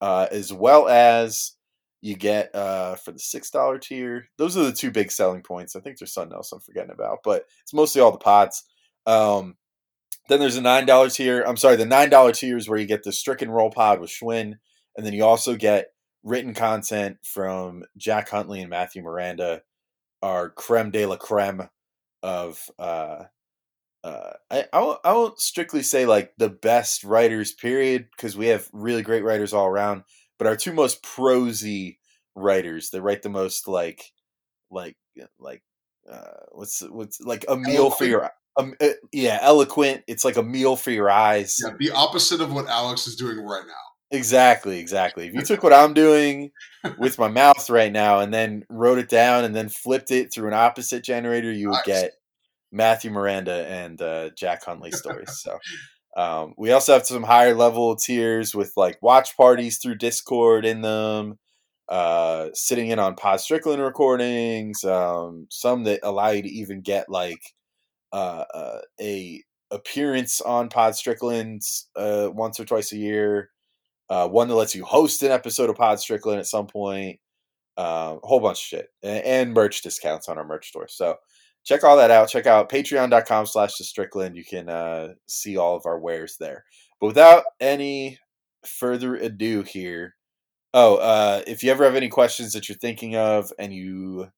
uh, 0.00 0.28
as 0.30 0.52
well 0.52 0.88
as 0.88 1.52
you 2.00 2.16
get 2.16 2.54
uh, 2.54 2.96
for 2.96 3.12
the 3.12 3.18
six 3.18 3.50
dollar 3.50 3.78
tier. 3.78 4.24
Those 4.38 4.56
are 4.56 4.64
the 4.64 4.72
two 4.72 4.90
big 4.90 5.12
selling 5.12 5.42
points. 5.42 5.76
I 5.76 5.80
think 5.80 5.98
there's 5.98 6.14
something 6.14 6.34
else 6.34 6.50
I'm 6.50 6.60
forgetting 6.60 6.92
about, 6.92 7.18
but 7.24 7.44
it's 7.62 7.74
mostly 7.74 8.00
all 8.00 8.12
the 8.12 8.18
pods. 8.18 8.64
Um, 9.06 9.56
then 10.28 10.40
there's 10.40 10.56
a 10.56 10.62
nine 10.62 10.86
dollar 10.86 11.10
tier. 11.10 11.42
I'm 11.42 11.56
sorry, 11.56 11.76
the 11.76 11.86
nine 11.86 12.10
dollar 12.10 12.32
tier 12.32 12.56
is 12.56 12.68
where 12.68 12.78
you 12.78 12.86
get 12.86 13.02
the 13.02 13.12
Stricken 13.12 13.50
Roll 13.50 13.70
Pod 13.70 14.00
with 14.00 14.10
Schwinn, 14.10 14.58
and 14.96 15.06
then 15.06 15.12
you 15.12 15.24
also 15.24 15.56
get 15.56 15.88
written 16.22 16.54
content 16.54 17.16
from 17.22 17.84
Jack 17.96 18.28
Huntley 18.28 18.60
and 18.60 18.70
Matthew 18.70 19.02
Miranda, 19.02 19.62
our 20.22 20.50
creme 20.50 20.90
de 20.90 21.06
la 21.06 21.16
creme 21.16 21.68
of. 22.22 22.70
Uh, 22.78 23.24
uh, 24.02 24.32
I, 24.50 24.64
I 24.72 24.80
won't, 24.80 25.00
I 25.04 25.12
won't 25.12 25.40
strictly 25.40 25.82
say 25.82 26.06
like 26.06 26.32
the 26.38 26.48
best 26.48 27.04
writers, 27.04 27.52
period, 27.52 28.08
because 28.16 28.36
we 28.36 28.46
have 28.46 28.68
really 28.72 29.02
great 29.02 29.24
writers 29.24 29.52
all 29.52 29.66
around. 29.66 30.04
But 30.38 30.46
our 30.46 30.56
two 30.56 30.72
most 30.72 31.02
prosy 31.02 31.98
writers, 32.34 32.90
they 32.90 33.00
write 33.00 33.20
the 33.22 33.28
most 33.28 33.68
like, 33.68 34.12
like, 34.70 34.96
like, 35.38 35.62
uh, 36.10 36.46
what's 36.52 36.80
what's 36.80 37.20
like 37.20 37.44
a 37.46 37.56
meal 37.56 37.90
for 37.90 38.06
your, 38.06 38.30
um, 38.56 38.74
uh, 38.80 38.88
yeah, 39.12 39.38
eloquent. 39.42 40.02
It's 40.06 40.24
like 40.24 40.36
a 40.36 40.42
meal 40.42 40.76
for 40.76 40.90
your 40.90 41.10
eyes. 41.10 41.56
Yeah, 41.64 41.74
the 41.78 41.90
opposite 41.90 42.40
of 42.40 42.52
what 42.52 42.68
Alex 42.68 43.06
is 43.06 43.16
doing 43.16 43.38
right 43.38 43.64
now. 43.66 44.16
Exactly, 44.16 44.78
exactly. 44.78 45.28
If 45.28 45.34
you 45.34 45.42
took 45.42 45.62
what 45.62 45.72
I'm 45.72 45.94
doing 45.94 46.50
with 46.98 47.18
my 47.18 47.28
mouth 47.28 47.70
right 47.70 47.92
now 47.92 48.20
and 48.20 48.34
then 48.34 48.64
wrote 48.68 48.98
it 48.98 49.08
down 49.08 49.44
and 49.44 49.54
then 49.54 49.68
flipped 49.68 50.10
it 50.10 50.32
through 50.32 50.48
an 50.48 50.54
opposite 50.54 51.04
generator, 51.04 51.52
you 51.52 51.68
would 51.68 51.74
Nice. 51.76 51.86
get 51.86 52.12
Matthew 52.72 53.10
Miranda 53.10 53.66
and 53.68 54.00
uh, 54.02 54.30
Jack 54.36 54.64
Huntley 54.64 54.90
stories. 54.90 55.40
So 55.40 55.58
um, 56.16 56.54
we 56.56 56.72
also 56.72 56.92
have 56.94 57.06
some 57.06 57.22
higher 57.22 57.54
level 57.54 57.94
tiers 57.96 58.54
with 58.54 58.72
like 58.76 58.98
watch 59.00 59.36
parties 59.36 59.78
through 59.78 59.96
Discord 59.96 60.64
in 60.64 60.80
them, 60.80 61.38
uh, 61.88 62.48
sitting 62.52 62.88
in 62.88 62.98
on 62.98 63.14
Pod 63.14 63.40
Strickland 63.40 63.80
recordings, 63.82 64.82
um, 64.84 65.46
some 65.50 65.84
that 65.84 66.00
allow 66.02 66.30
you 66.30 66.42
to 66.42 66.48
even 66.48 66.80
get 66.80 67.08
like 67.08 67.40
uh, 68.12 68.44
uh, 68.52 68.78
a 69.00 69.42
appearance 69.70 70.40
on 70.40 70.68
Pod 70.68 70.96
Strickland's 70.96 71.88
uh, 71.96 72.28
once 72.32 72.58
or 72.58 72.64
twice 72.64 72.92
a 72.92 72.96
year. 72.96 73.50
Uh, 74.08 74.26
one 74.28 74.48
that 74.48 74.56
lets 74.56 74.74
you 74.74 74.84
host 74.84 75.22
an 75.22 75.30
episode 75.30 75.70
of 75.70 75.76
Pod 75.76 76.00
Strickland 76.00 76.40
at 76.40 76.46
some 76.46 76.66
point. 76.66 77.20
Uh, 77.78 78.16
a 78.22 78.26
whole 78.26 78.40
bunch 78.40 78.58
of 78.58 78.62
shit 78.62 78.88
and, 79.02 79.24
and 79.24 79.54
merch 79.54 79.82
discounts 79.82 80.28
on 80.28 80.36
our 80.36 80.44
merch 80.44 80.68
store. 80.68 80.88
So 80.88 81.16
check 81.64 81.84
all 81.84 81.96
that 81.96 82.10
out. 82.10 82.28
Check 82.28 82.46
out 82.46 82.68
patreon.com 82.68 83.46
slash 83.46 83.76
the 83.76 83.84
Strickland. 83.84 84.36
You 84.36 84.44
can 84.44 84.68
uh, 84.68 85.14
see 85.28 85.56
all 85.56 85.76
of 85.76 85.86
our 85.86 85.98
wares 85.98 86.36
there. 86.38 86.64
But 87.00 87.08
without 87.08 87.44
any 87.60 88.18
further 88.66 89.14
ado 89.16 89.62
here, 89.62 90.16
oh, 90.74 90.96
uh, 90.96 91.42
if 91.46 91.62
you 91.62 91.70
ever 91.70 91.84
have 91.84 91.94
any 91.94 92.08
questions 92.08 92.52
that 92.52 92.68
you're 92.68 92.76
thinking 92.76 93.16
of 93.16 93.52
and 93.58 93.72
you 93.72 94.26
uh, 94.26 94.30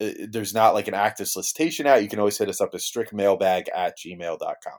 there's 0.00 0.54
not 0.54 0.74
like 0.74 0.88
an 0.88 0.94
active 0.94 1.28
solicitation 1.28 1.86
out, 1.86 2.02
you 2.02 2.08
can 2.08 2.18
always 2.18 2.38
hit 2.38 2.48
us 2.48 2.60
up 2.60 2.74
at 2.74 2.80
strictmailbag 2.80 3.66
at 3.74 3.98
gmail.com. 3.98 4.78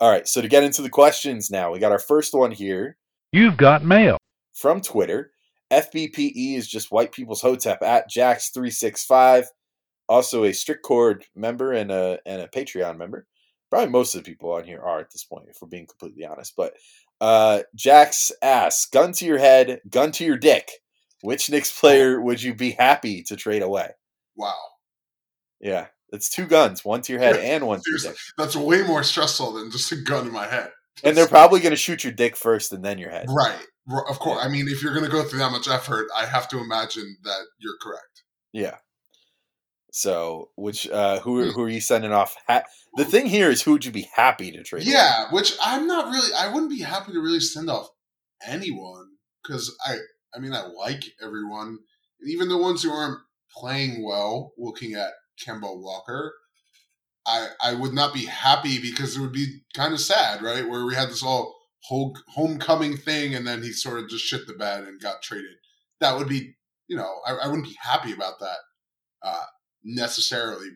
All 0.00 0.10
right, 0.10 0.26
so 0.26 0.40
to 0.40 0.48
get 0.48 0.62
into 0.64 0.82
the 0.82 0.88
questions 0.90 1.50
now, 1.50 1.70
we 1.72 1.78
got 1.78 1.92
our 1.92 1.98
first 1.98 2.32
one 2.34 2.50
here 2.52 2.96
You've 3.32 3.56
got 3.56 3.84
mail. 3.84 4.16
from 4.54 4.80
Twitter. 4.80 5.32
FBPE 5.70 6.56
is 6.56 6.66
just 6.66 6.90
white 6.90 7.12
people's 7.12 7.40
hotep 7.42 7.82
at 7.82 8.10
Jax365. 8.10 9.46
Also 10.08 10.44
a 10.44 10.50
Strickcord 10.50 11.22
member 11.36 11.72
and 11.72 11.92
a 11.92 12.18
and 12.26 12.42
a 12.42 12.48
Patreon 12.48 12.96
member. 12.98 13.26
Probably 13.70 13.90
most 13.90 14.14
of 14.16 14.24
the 14.24 14.28
people 14.30 14.52
on 14.52 14.64
here 14.64 14.80
are 14.82 14.98
at 14.98 15.12
this 15.12 15.22
point, 15.22 15.46
if 15.48 15.58
we're 15.62 15.68
being 15.68 15.86
completely 15.86 16.26
honest. 16.26 16.54
But 16.56 16.74
uh 17.20 17.60
Jax 17.76 18.32
asks, 18.42 18.86
gun 18.86 19.12
to 19.12 19.24
your 19.24 19.38
head, 19.38 19.80
gun 19.88 20.10
to 20.12 20.24
your 20.24 20.36
dick. 20.38 20.68
Which 21.22 21.50
Knicks 21.50 21.78
player 21.78 22.20
would 22.20 22.42
you 22.42 22.54
be 22.54 22.70
happy 22.72 23.22
to 23.24 23.36
trade 23.36 23.62
away? 23.62 23.90
Wow. 24.36 24.54
Yeah. 25.60 25.86
It's 26.12 26.28
two 26.28 26.46
guns, 26.46 26.84
one 26.84 27.02
to 27.02 27.12
your 27.12 27.20
head 27.20 27.36
and 27.36 27.66
one 27.66 27.78
to 27.78 27.84
your 27.90 27.98
dick. 27.98 28.16
that's 28.36 28.56
way 28.56 28.82
more 28.82 29.02
stressful 29.04 29.52
than 29.52 29.70
just 29.70 29.92
a 29.92 29.96
gun 29.96 30.26
in 30.26 30.32
my 30.32 30.46
head. 30.46 30.70
And 31.04 31.16
they're 31.16 31.28
probably 31.28 31.60
gonna 31.60 31.76
shoot 31.76 32.02
your 32.04 32.12
dick 32.12 32.36
first 32.36 32.72
and 32.72 32.84
then 32.84 32.98
your 32.98 33.10
head. 33.10 33.26
right. 33.28 33.64
Of 34.08 34.18
course. 34.20 34.38
I 34.44 34.48
mean, 34.48 34.66
if 34.68 34.82
you're 34.82 34.92
going 34.92 35.06
to 35.06 35.10
go 35.10 35.24
through 35.24 35.40
that 35.40 35.50
much 35.50 35.66
effort, 35.66 36.06
I 36.16 36.24
have 36.26 36.46
to 36.50 36.58
imagine 36.60 37.16
that 37.24 37.40
you're 37.58 37.76
correct. 37.82 38.22
Yeah. 38.52 38.76
So, 39.92 40.50
which 40.56 40.88
uh 40.88 41.18
who 41.20 41.44
Hmm. 41.44 41.50
who 41.50 41.62
are 41.64 41.68
you 41.68 41.80
sending 41.80 42.12
off? 42.12 42.36
Ha- 42.46 42.62
the 42.96 43.04
thing 43.04 43.26
here 43.26 43.50
is, 43.50 43.62
who 43.62 43.72
would 43.72 43.84
you 43.84 43.90
be 43.90 44.08
happy 44.14 44.52
to 44.52 44.62
trade? 44.62 44.84
Yeah, 44.86 45.26
which 45.32 45.56
I'm 45.62 45.86
not 45.88 46.06
really. 46.12 46.32
I 46.34 46.52
wouldn't 46.52 46.70
be 46.70 46.82
happy 46.82 47.12
to 47.12 47.20
really 47.20 47.40
send 47.40 47.68
off 47.70 47.88
anyone 48.46 49.06
because 49.42 49.74
I. 49.84 49.96
I 50.32 50.38
mean, 50.38 50.52
I 50.52 50.62
like 50.66 51.02
everyone, 51.20 51.78
even 52.24 52.48
the 52.48 52.58
ones 52.58 52.84
who 52.84 52.92
aren't 52.92 53.18
playing 53.56 54.04
well. 54.04 54.52
Looking 54.58 54.94
at 54.94 55.12
Kemba 55.44 55.80
Walker, 55.80 56.34
I 57.26 57.48
I 57.62 57.74
would 57.74 57.92
not 57.92 58.14
be 58.14 58.26
happy 58.26 58.80
because 58.80 59.16
it 59.16 59.20
would 59.20 59.32
be 59.32 59.60
kind 59.74 59.92
of 59.92 60.00
sad, 60.00 60.42
right? 60.42 60.68
Where 60.68 60.84
we 60.84 60.94
had 60.94 61.08
this 61.08 61.22
all 61.22 61.56
whole 61.84 62.16
homecoming 62.28 62.96
thing, 62.96 63.34
and 63.34 63.46
then 63.46 63.62
he 63.62 63.72
sort 63.72 64.00
of 64.00 64.08
just 64.08 64.24
shit 64.24 64.46
the 64.46 64.54
bed 64.54 64.84
and 64.84 65.00
got 65.00 65.22
traded. 65.22 65.56
That 66.00 66.16
would 66.16 66.28
be, 66.28 66.56
you 66.88 66.96
know, 66.96 67.20
I, 67.26 67.32
I 67.32 67.46
wouldn't 67.46 67.68
be 67.68 67.76
happy 67.80 68.12
about 68.12 68.40
that 68.40 68.58
uh, 69.22 69.44
necessarily. 69.84 70.68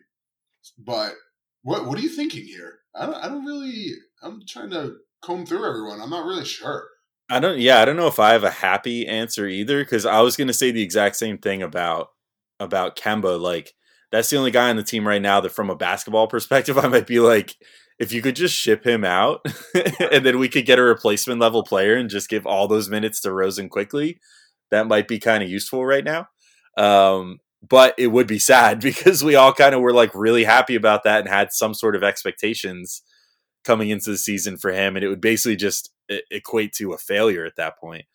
But 0.77 1.13
what 1.61 1.85
what 1.85 1.97
are 1.97 2.01
you 2.01 2.09
thinking 2.09 2.45
here? 2.45 2.79
I 2.95 3.05
don't 3.05 3.15
I 3.15 3.27
don't 3.27 3.45
really. 3.45 3.91
I'm 4.23 4.41
trying 4.47 4.71
to 4.71 4.95
comb 5.23 5.45
through 5.45 5.67
everyone. 5.67 6.01
I'm 6.01 6.09
not 6.09 6.25
really 6.25 6.45
sure. 6.45 6.87
I 7.29 7.39
don't. 7.39 7.59
Yeah, 7.59 7.81
I 7.81 7.85
don't 7.85 7.97
know 7.97 8.07
if 8.07 8.19
I 8.19 8.33
have 8.33 8.43
a 8.43 8.51
happy 8.51 9.07
answer 9.07 9.47
either 9.47 9.83
because 9.83 10.05
I 10.05 10.21
was 10.21 10.37
going 10.37 10.47
to 10.47 10.53
say 10.53 10.71
the 10.71 10.83
exact 10.83 11.15
same 11.15 11.37
thing 11.37 11.63
about 11.63 12.09
about 12.59 12.95
Kemba. 12.95 13.39
Like 13.39 13.73
that's 14.11 14.29
the 14.29 14.37
only 14.37 14.51
guy 14.51 14.69
on 14.69 14.75
the 14.75 14.83
team 14.83 15.07
right 15.07 15.21
now 15.21 15.41
that, 15.41 15.51
from 15.51 15.69
a 15.69 15.75
basketball 15.75 16.27
perspective, 16.29 16.77
I 16.77 16.87
might 16.87 17.07
be 17.07 17.19
like, 17.19 17.55
if 17.99 18.11
you 18.11 18.21
could 18.21 18.35
just 18.35 18.55
ship 18.55 18.85
him 18.85 19.05
out, 19.05 19.45
and 20.11 20.25
then 20.25 20.39
we 20.39 20.49
could 20.49 20.65
get 20.65 20.79
a 20.79 20.83
replacement 20.83 21.39
level 21.39 21.63
player 21.63 21.95
and 21.95 22.09
just 22.09 22.29
give 22.29 22.45
all 22.45 22.67
those 22.67 22.89
minutes 22.89 23.21
to 23.21 23.31
Rosen 23.31 23.69
Quickley, 23.69 24.19
that 24.71 24.87
might 24.87 25.07
be 25.07 25.19
kind 25.19 25.43
of 25.43 25.49
useful 25.49 25.85
right 25.85 26.03
now. 26.03 26.27
Um, 26.77 27.39
but 27.67 27.95
it 27.97 28.07
would 28.07 28.27
be 28.27 28.39
sad 28.39 28.79
because 28.81 29.23
we 29.23 29.35
all 29.35 29.53
kind 29.53 29.73
of 29.73 29.81
were 29.81 29.93
like 29.93 30.13
really 30.13 30.43
happy 30.43 30.75
about 30.75 31.03
that 31.03 31.21
and 31.21 31.29
had 31.29 31.53
some 31.53 31.73
sort 31.73 31.95
of 31.95 32.03
expectations 32.03 33.01
coming 33.63 33.89
into 33.89 34.11
the 34.11 34.17
season 34.17 34.57
for 34.57 34.71
him, 34.71 34.95
and 34.95 35.03
it 35.03 35.09
would 35.09 35.21
basically 35.21 35.55
just 35.55 35.91
equate 36.29 36.73
to 36.73 36.93
a 36.93 36.97
failure 36.97 37.45
at 37.45 37.55
that 37.55 37.77
point. 37.79 38.05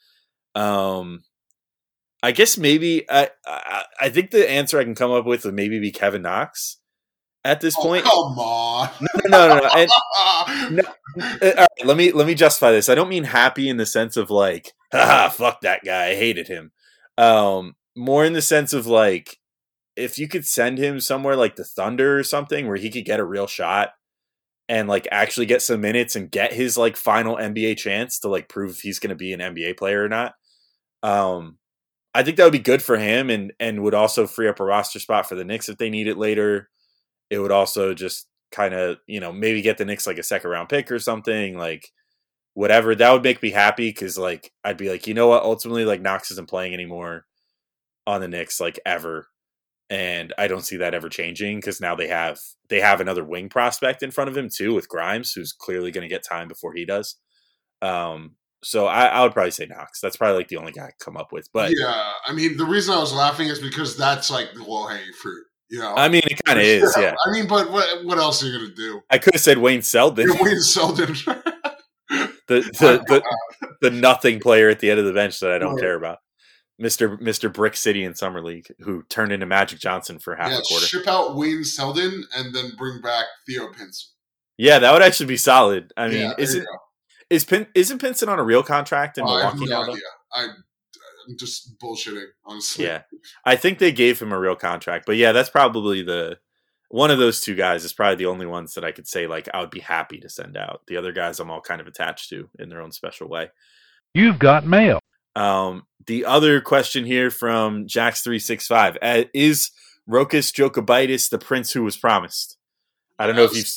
Um, 0.55 1.25
I 2.23 2.33
guess 2.33 2.59
maybe 2.59 3.09
I, 3.11 3.31
I 3.47 3.85
I 4.03 4.09
think 4.11 4.31
the 4.31 4.49
answer 4.50 4.79
I 4.79 4.85
can 4.85 4.95
come 4.95 5.11
up 5.11 5.25
with 5.27 5.45
would 5.45 5.55
maybe 5.55 5.79
be 5.79 5.91
Kevin 5.91 6.23
Knox 6.23 6.79
at 7.45 7.61
this 7.61 7.75
Oh, 7.79 7.83
point. 7.83 8.05
come 8.05 8.39
on. 8.39 8.91
No, 9.29 9.49
no, 9.49 9.55
no, 9.57 9.61
no. 9.61 9.71
And, 9.75 9.91
No. 10.71 10.83
uh, 11.43 11.53
all 11.57 11.67
right, 11.79 11.85
let 11.87 11.97
me 11.97 12.12
let 12.12 12.27
me 12.27 12.35
justify 12.35 12.71
this. 12.73 12.89
I 12.89 12.95
don't 12.95 13.09
mean 13.09 13.25
happy 13.25 13.69
in 13.69 13.77
the 13.79 13.87
sense 13.87 14.17
of 14.17 14.31
like, 14.31 14.73
haha, 14.93 15.29
fuck 15.31 15.62
that 15.62 15.83
guy, 15.85 16.09
I 16.11 16.15
hated 16.15 16.49
him. 16.49 16.73
Um, 17.17 17.75
more 17.97 18.25
in 18.25 18.35
the 18.35 18.43
sense 18.43 18.73
of 18.73 18.87
like, 18.87 19.39
if 19.97 20.19
you 20.19 20.29
could 20.29 20.47
send 20.47 20.79
him 20.79 21.00
somewhere 21.00 21.37
like 21.37 21.57
the 21.57 21.65
Thunder 21.65 22.19
or 22.19 22.23
something 22.23 22.67
where 22.69 22.77
he 22.77 22.91
could 22.91 23.05
get 23.05 23.21
a 23.21 23.25
real 23.25 23.47
shot 23.47 23.91
and 24.69 24.89
like 24.89 25.09
actually 25.11 25.47
get 25.47 25.62
some 25.62 25.81
minutes 25.81 26.15
and 26.17 26.31
get 26.31 26.53
his 26.53 26.77
like 26.79 26.97
final 26.97 27.37
NBA 27.37 27.77
chance 27.79 28.19
to 28.21 28.29
like 28.29 28.49
prove 28.49 28.71
if 28.73 28.81
he's 28.81 28.99
going 29.00 29.11
to 29.11 29.17
be 29.17 29.33
an 29.33 29.41
NBA 29.41 29.77
player 29.79 30.05
or 30.05 30.09
not. 30.09 30.35
Um, 31.03 31.59
I 32.14 32.23
think 32.23 32.37
that 32.37 32.45
would 32.45 32.52
be 32.52 32.59
good 32.59 32.83
for 32.83 32.97
him 32.99 33.31
and 33.31 33.52
and 33.61 33.83
would 33.83 33.95
also 33.95 34.26
free 34.26 34.49
up 34.49 34.61
a 34.61 34.64
roster 34.64 34.99
spot 34.99 35.29
for 35.29 35.35
the 35.37 35.45
Knicks 35.45 35.69
if 35.69 35.79
they 35.79 35.90
need 35.90 36.09
it 36.09 36.19
later. 36.19 36.69
It 37.31 37.38
would 37.40 37.52
also 37.52 37.95
just 37.95 38.29
kind 38.52 38.75
of 38.75 38.99
you 39.07 39.21
know 39.21 39.33
maybe 39.33 39.62
get 39.62 39.79
the 39.79 39.85
Knicks 39.85 40.07
like 40.07 40.19
a 40.19 40.23
second 40.25 40.50
round 40.50 40.69
pick 40.69 40.90
or 40.90 40.99
something 40.99 41.57
like 41.59 41.90
whatever. 42.55 42.95
That 42.95 43.12
would 43.12 43.25
make 43.25 43.43
me 43.43 43.50
happy 43.50 43.90
because 43.90 44.19
like 44.19 44.52
I'd 44.64 44.79
be 44.79 44.90
like 44.90 45.07
you 45.07 45.14
know 45.14 45.29
what? 45.29 45.45
Ultimately 45.45 45.85
like 45.85 46.02
Knox 46.02 46.31
isn't 46.33 46.49
playing 46.50 46.75
anymore 46.75 47.26
on 48.07 48.21
the 48.21 48.29
Knicks 48.29 48.61
like 48.61 48.79
ever. 48.87 49.29
And 49.90 50.33
I 50.38 50.49
don't 50.49 50.64
see 50.64 50.76
that 50.79 50.95
ever 50.95 51.09
changing 51.09 51.59
because 51.59 51.81
now 51.81 51.97
they 51.97 52.09
have 52.09 52.40
they 52.69 52.81
have 52.81 53.00
another 53.00 53.25
wing 53.25 53.49
prospect 53.49 54.02
in 54.02 54.11
front 54.12 54.31
of 54.31 54.37
him 54.37 54.49
too 54.49 54.75
with 54.75 54.88
Grimes 54.88 55.33
who's 55.33 55.52
clearly 55.52 55.90
going 55.93 56.02
to 56.09 56.14
get 56.14 56.25
time 56.25 56.49
before 56.49 56.75
he 56.75 56.85
does. 56.87 57.17
Um 57.83 58.37
so 58.62 58.87
I, 58.87 59.07
I 59.07 59.23
would 59.23 59.33
probably 59.33 59.50
say 59.50 59.67
Knox 59.67 60.00
that's 60.00 60.17
probably 60.17 60.38
like 60.38 60.49
the 60.49 60.57
only 60.57 60.73
guy 60.73 60.87
I 60.87 60.90
come 61.00 61.17
up 61.17 61.33
with 61.33 61.49
but 61.52 61.73
yeah, 61.76 62.12
I 62.26 62.33
mean, 62.33 62.57
the 62.57 62.67
reason 62.67 62.95
I 62.95 62.99
was 62.99 63.12
laughing 63.12 63.49
is 63.49 63.59
because 63.59 63.97
that's 63.97 64.31
like 64.31 64.52
the 64.55 64.62
low 64.62 64.87
hanging 64.87 65.12
fruit. 65.21 65.45
You 65.71 65.79
know, 65.79 65.95
I 65.97 66.09
mean 66.09 66.23
it 66.25 66.40
kind 66.45 66.59
of 66.59 66.64
is 66.64 66.95
yeah 66.99 67.14
I 67.26 67.33
mean, 67.33 67.47
but 67.47 67.71
what 67.71 68.05
what 68.05 68.19
else 68.19 68.43
are 68.43 68.47
you 68.47 68.59
gonna 68.59 68.75
do? 68.75 69.00
I 69.11 69.19
could 69.19 69.35
have 69.35 69.43
said 69.43 69.59
Wayne 69.59 69.83
Selden 69.83 70.26
You're 70.26 70.43
Wayne 70.43 70.61
Selden. 70.61 71.14
the 72.11 72.37
the, 72.49 73.05
the 73.07 73.23
the 73.81 73.90
nothing 73.90 74.40
player 74.40 74.69
at 74.69 74.81
the 74.81 74.90
end 74.90 74.99
of 74.99 75.07
the 75.07 75.12
bench 75.12 75.40
that 75.40 75.52
I 75.52 75.59
don't 75.59 75.79
care 75.79 75.95
about. 75.95 76.19
Mister 76.81 77.19
Mister 77.19 77.49
Brick 77.49 77.76
City 77.76 78.05
in 78.05 78.14
summer 78.14 78.43
league, 78.43 78.67
who 78.81 79.02
turned 79.05 79.33
into 79.33 79.47
Magic 79.47 79.79
Johnson 79.79 80.19
for 80.19 80.35
half 80.35 80.50
yeah, 80.50 80.59
a 80.59 80.62
quarter. 80.62 80.87
ship 80.87 81.07
out 81.07 81.37
Wayne 81.37 81.62
Selden 81.62 82.25
and 82.35 82.55
then 82.55 82.73
bring 82.76 83.00
back 83.02 83.26
Theo 83.47 83.69
Pinson. 83.69 84.11
Yeah, 84.57 84.79
that 84.79 84.93
would 84.93 85.02
actually 85.02 85.26
be 85.26 85.37
solid. 85.37 85.93
I 85.97 86.09
mean, 86.09 86.21
yeah, 86.23 86.35
isn't 86.38 86.61
go. 86.61 86.79
Is 87.31 87.45
Pin, 87.45 87.67
isn't 87.75 88.01
Pinson 88.01 88.29
on 88.29 88.39
a 88.39 88.45
real 88.45 88.63
contract 88.63 89.17
in 89.19 89.25
Oh, 89.25 89.29
I 89.29 89.45
have 89.45 89.55
Milwaukee 89.55 89.71
no 89.71 89.81
now? 89.81 89.87
though? 89.87 89.93
idea. 89.93 90.03
I, 90.33 90.45
I'm 91.29 91.37
just 91.39 91.79
bullshitting, 91.79 92.27
honestly. 92.45 92.87
Yeah, 92.87 93.03
I 93.45 93.57
think 93.57 93.79
they 93.79 93.93
gave 93.93 94.21
him 94.21 94.33
a 94.33 94.39
real 94.39 94.57
contract, 94.57 95.07
but 95.07 95.17
yeah, 95.17 95.33
that's 95.33 95.51
probably 95.51 96.03
the 96.03 96.39
one 96.89 97.13
of 97.13 97.19
those 97.19 97.41
two 97.41 97.55
guys 97.55 97.85
is 97.85 97.93
probably 97.93 98.17
the 98.17 98.27
only 98.27 98.47
ones 98.47 98.75
that 98.75 98.85
I 98.85 98.91
could 98.91 99.07
say 99.07 99.29
like 99.29 99.49
I 99.55 99.61
would 99.61 99.71
be 99.71 99.79
happy 99.79 100.19
to 100.21 100.29
send 100.29 100.57
out. 100.57 100.81
The 100.89 100.97
other 100.97 101.13
guys 101.13 101.39
I'm 101.39 101.51
all 101.51 101.61
kind 101.61 101.81
of 101.81 101.87
attached 101.87 102.31
to 102.31 102.49
in 102.59 102.69
their 102.69 102.83
own 102.83 102.91
special 102.91 103.29
way. 103.29 103.51
You've 104.13 104.41
got 104.41 104.67
mail. 104.67 104.99
Um, 105.37 105.85
the 106.09 106.25
other 106.25 106.61
question 106.61 107.05
here 107.05 107.31
from 107.31 107.87
Jax365 107.87 108.97
uh, 109.01 109.25
is 109.33 109.71
Rokas 110.09 110.53
Jokubaitis 110.53 111.31
the 111.31 111.39
prince 111.39 111.71
who 111.71 111.85
was 111.85 111.97
promised? 111.97 112.57
I 113.21 113.29
don't 113.29 113.37
know 113.37 113.45
if 113.45 113.55
you've 113.55 113.69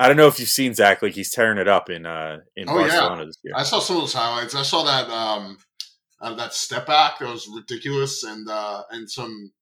I 0.00 0.08
don't 0.08 0.16
know 0.16 0.26
if 0.26 0.40
you've 0.40 0.48
seen 0.48 0.74
Zach 0.74 1.02
like 1.02 1.14
he's 1.14 1.30
tearing 1.30 1.58
it 1.58 1.68
up 1.68 1.88
in 1.90 2.04
uh 2.06 2.38
in 2.56 2.68
Oh, 2.68 2.78
yeah. 2.80 2.88
Barcelona 2.88 3.26
this 3.26 3.38
year. 3.44 3.54
I 3.56 3.62
saw 3.62 3.78
some 3.78 3.96
of 3.96 4.02
those 4.02 4.12
highlights. 4.14 4.54
I 4.54 4.62
saw 4.62 4.82
that 4.84 5.08
um 5.10 5.58
uh, 6.20 6.34
that 6.34 6.54
step 6.54 6.86
back 6.86 7.18
that 7.18 7.28
was 7.30 7.48
ridiculous, 7.54 8.22
and 8.24 8.48
uh 8.48 8.82
and 8.90 9.10
some 9.10 9.52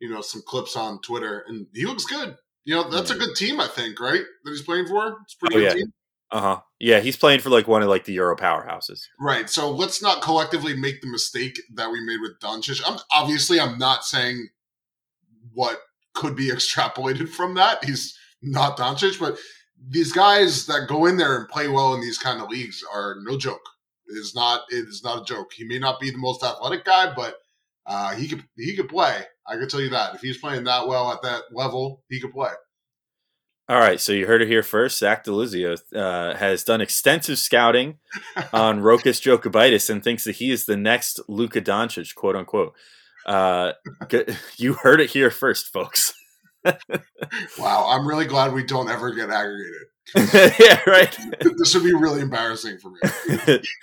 you 0.00 0.08
know 0.10 0.20
some 0.22 0.42
clips 0.46 0.76
on 0.76 1.00
Twitter, 1.02 1.44
and 1.48 1.66
he 1.74 1.84
looks 1.86 2.04
good. 2.04 2.36
You 2.64 2.76
know, 2.76 2.88
that's 2.88 3.10
a 3.10 3.16
good 3.16 3.34
team, 3.34 3.60
I 3.60 3.66
think, 3.66 3.98
right? 4.00 4.22
That 4.44 4.50
he's 4.50 4.62
playing 4.62 4.86
for. 4.86 5.16
It's 5.24 5.34
a 5.34 5.38
pretty 5.38 5.56
Oh, 5.56 5.58
good 5.58 5.64
yeah. 5.64 5.74
team. 5.74 5.92
Uh 6.30 6.40
huh. 6.40 6.60
Yeah, 6.78 7.00
he's 7.00 7.16
playing 7.16 7.40
for 7.40 7.50
like 7.50 7.66
one 7.68 7.82
of 7.82 7.88
like 7.88 8.04
the 8.04 8.12
Euro 8.14 8.36
powerhouses. 8.36 9.00
Right. 9.20 9.50
So 9.50 9.70
let's 9.70 10.00
not 10.00 10.22
collectively 10.22 10.74
make 10.74 11.02
the 11.02 11.08
mistake 11.10 11.60
that 11.74 11.90
we 11.90 12.00
made 12.06 12.20
with 12.22 12.38
Doncic. 12.40 12.80
I'm 12.86 12.98
obviously 13.12 13.60
I'm 13.60 13.78
not 13.78 14.04
saying 14.04 14.48
what 15.52 15.78
could 16.14 16.36
be 16.36 16.50
extrapolated 16.52 17.28
from 17.28 17.54
that. 17.54 17.84
He's 17.84 18.16
not 18.40 18.78
Doncic, 18.78 19.18
but 19.20 19.36
these 19.88 20.12
guys 20.12 20.66
that 20.66 20.88
go 20.88 21.06
in 21.06 21.16
there 21.16 21.36
and 21.36 21.48
play 21.48 21.68
well 21.68 21.94
in 21.94 22.00
these 22.00 22.18
kind 22.18 22.40
of 22.40 22.48
leagues 22.48 22.84
are 22.92 23.16
no 23.22 23.36
joke. 23.36 23.62
It 24.06 24.14
is 24.14 24.34
not. 24.34 24.62
It 24.70 24.88
is 24.88 25.02
not 25.02 25.22
a 25.22 25.24
joke. 25.24 25.52
He 25.52 25.64
may 25.64 25.78
not 25.78 26.00
be 26.00 26.10
the 26.10 26.18
most 26.18 26.42
athletic 26.42 26.84
guy, 26.84 27.12
but 27.14 27.36
uh, 27.86 28.14
he 28.14 28.28
could 28.28 28.44
he 28.56 28.76
could 28.76 28.88
play. 28.88 29.22
I 29.46 29.56
can 29.56 29.68
tell 29.68 29.80
you 29.80 29.90
that 29.90 30.14
if 30.14 30.20
he's 30.20 30.38
playing 30.38 30.64
that 30.64 30.86
well 30.86 31.12
at 31.12 31.22
that 31.22 31.44
level, 31.52 32.02
he 32.08 32.20
could 32.20 32.32
play. 32.32 32.50
All 33.68 33.78
right, 33.78 34.00
so 34.00 34.12
you 34.12 34.26
heard 34.26 34.42
it 34.42 34.48
here 34.48 34.62
first. 34.62 34.98
Zach 34.98 35.24
Deluzio 35.24 35.78
uh, 35.94 36.36
has 36.36 36.64
done 36.64 36.80
extensive 36.80 37.38
scouting 37.38 37.98
on 38.52 38.80
Rokas 38.80 39.22
Jokubaitis 39.22 39.88
and 39.88 40.02
thinks 40.02 40.24
that 40.24 40.36
he 40.36 40.50
is 40.50 40.66
the 40.66 40.76
next 40.76 41.20
Luka 41.28 41.60
Doncic, 41.60 42.14
quote 42.14 42.36
unquote. 42.36 42.74
Uh, 43.24 43.72
you 44.56 44.74
heard 44.74 45.00
it 45.00 45.10
here 45.10 45.30
first, 45.30 45.72
folks. 45.72 46.12
Wow, 47.58 47.88
I'm 47.88 48.06
really 48.06 48.26
glad 48.26 48.52
we 48.52 48.64
don't 48.64 48.88
ever 48.88 49.12
get 49.12 49.30
aggregated. 49.30 49.88
yeah, 50.60 50.80
right. 50.86 51.16
this 51.56 51.74
would 51.74 51.84
be 51.84 51.94
really 51.94 52.20
embarrassing 52.20 52.78
for 52.78 52.90
me. 52.90 52.98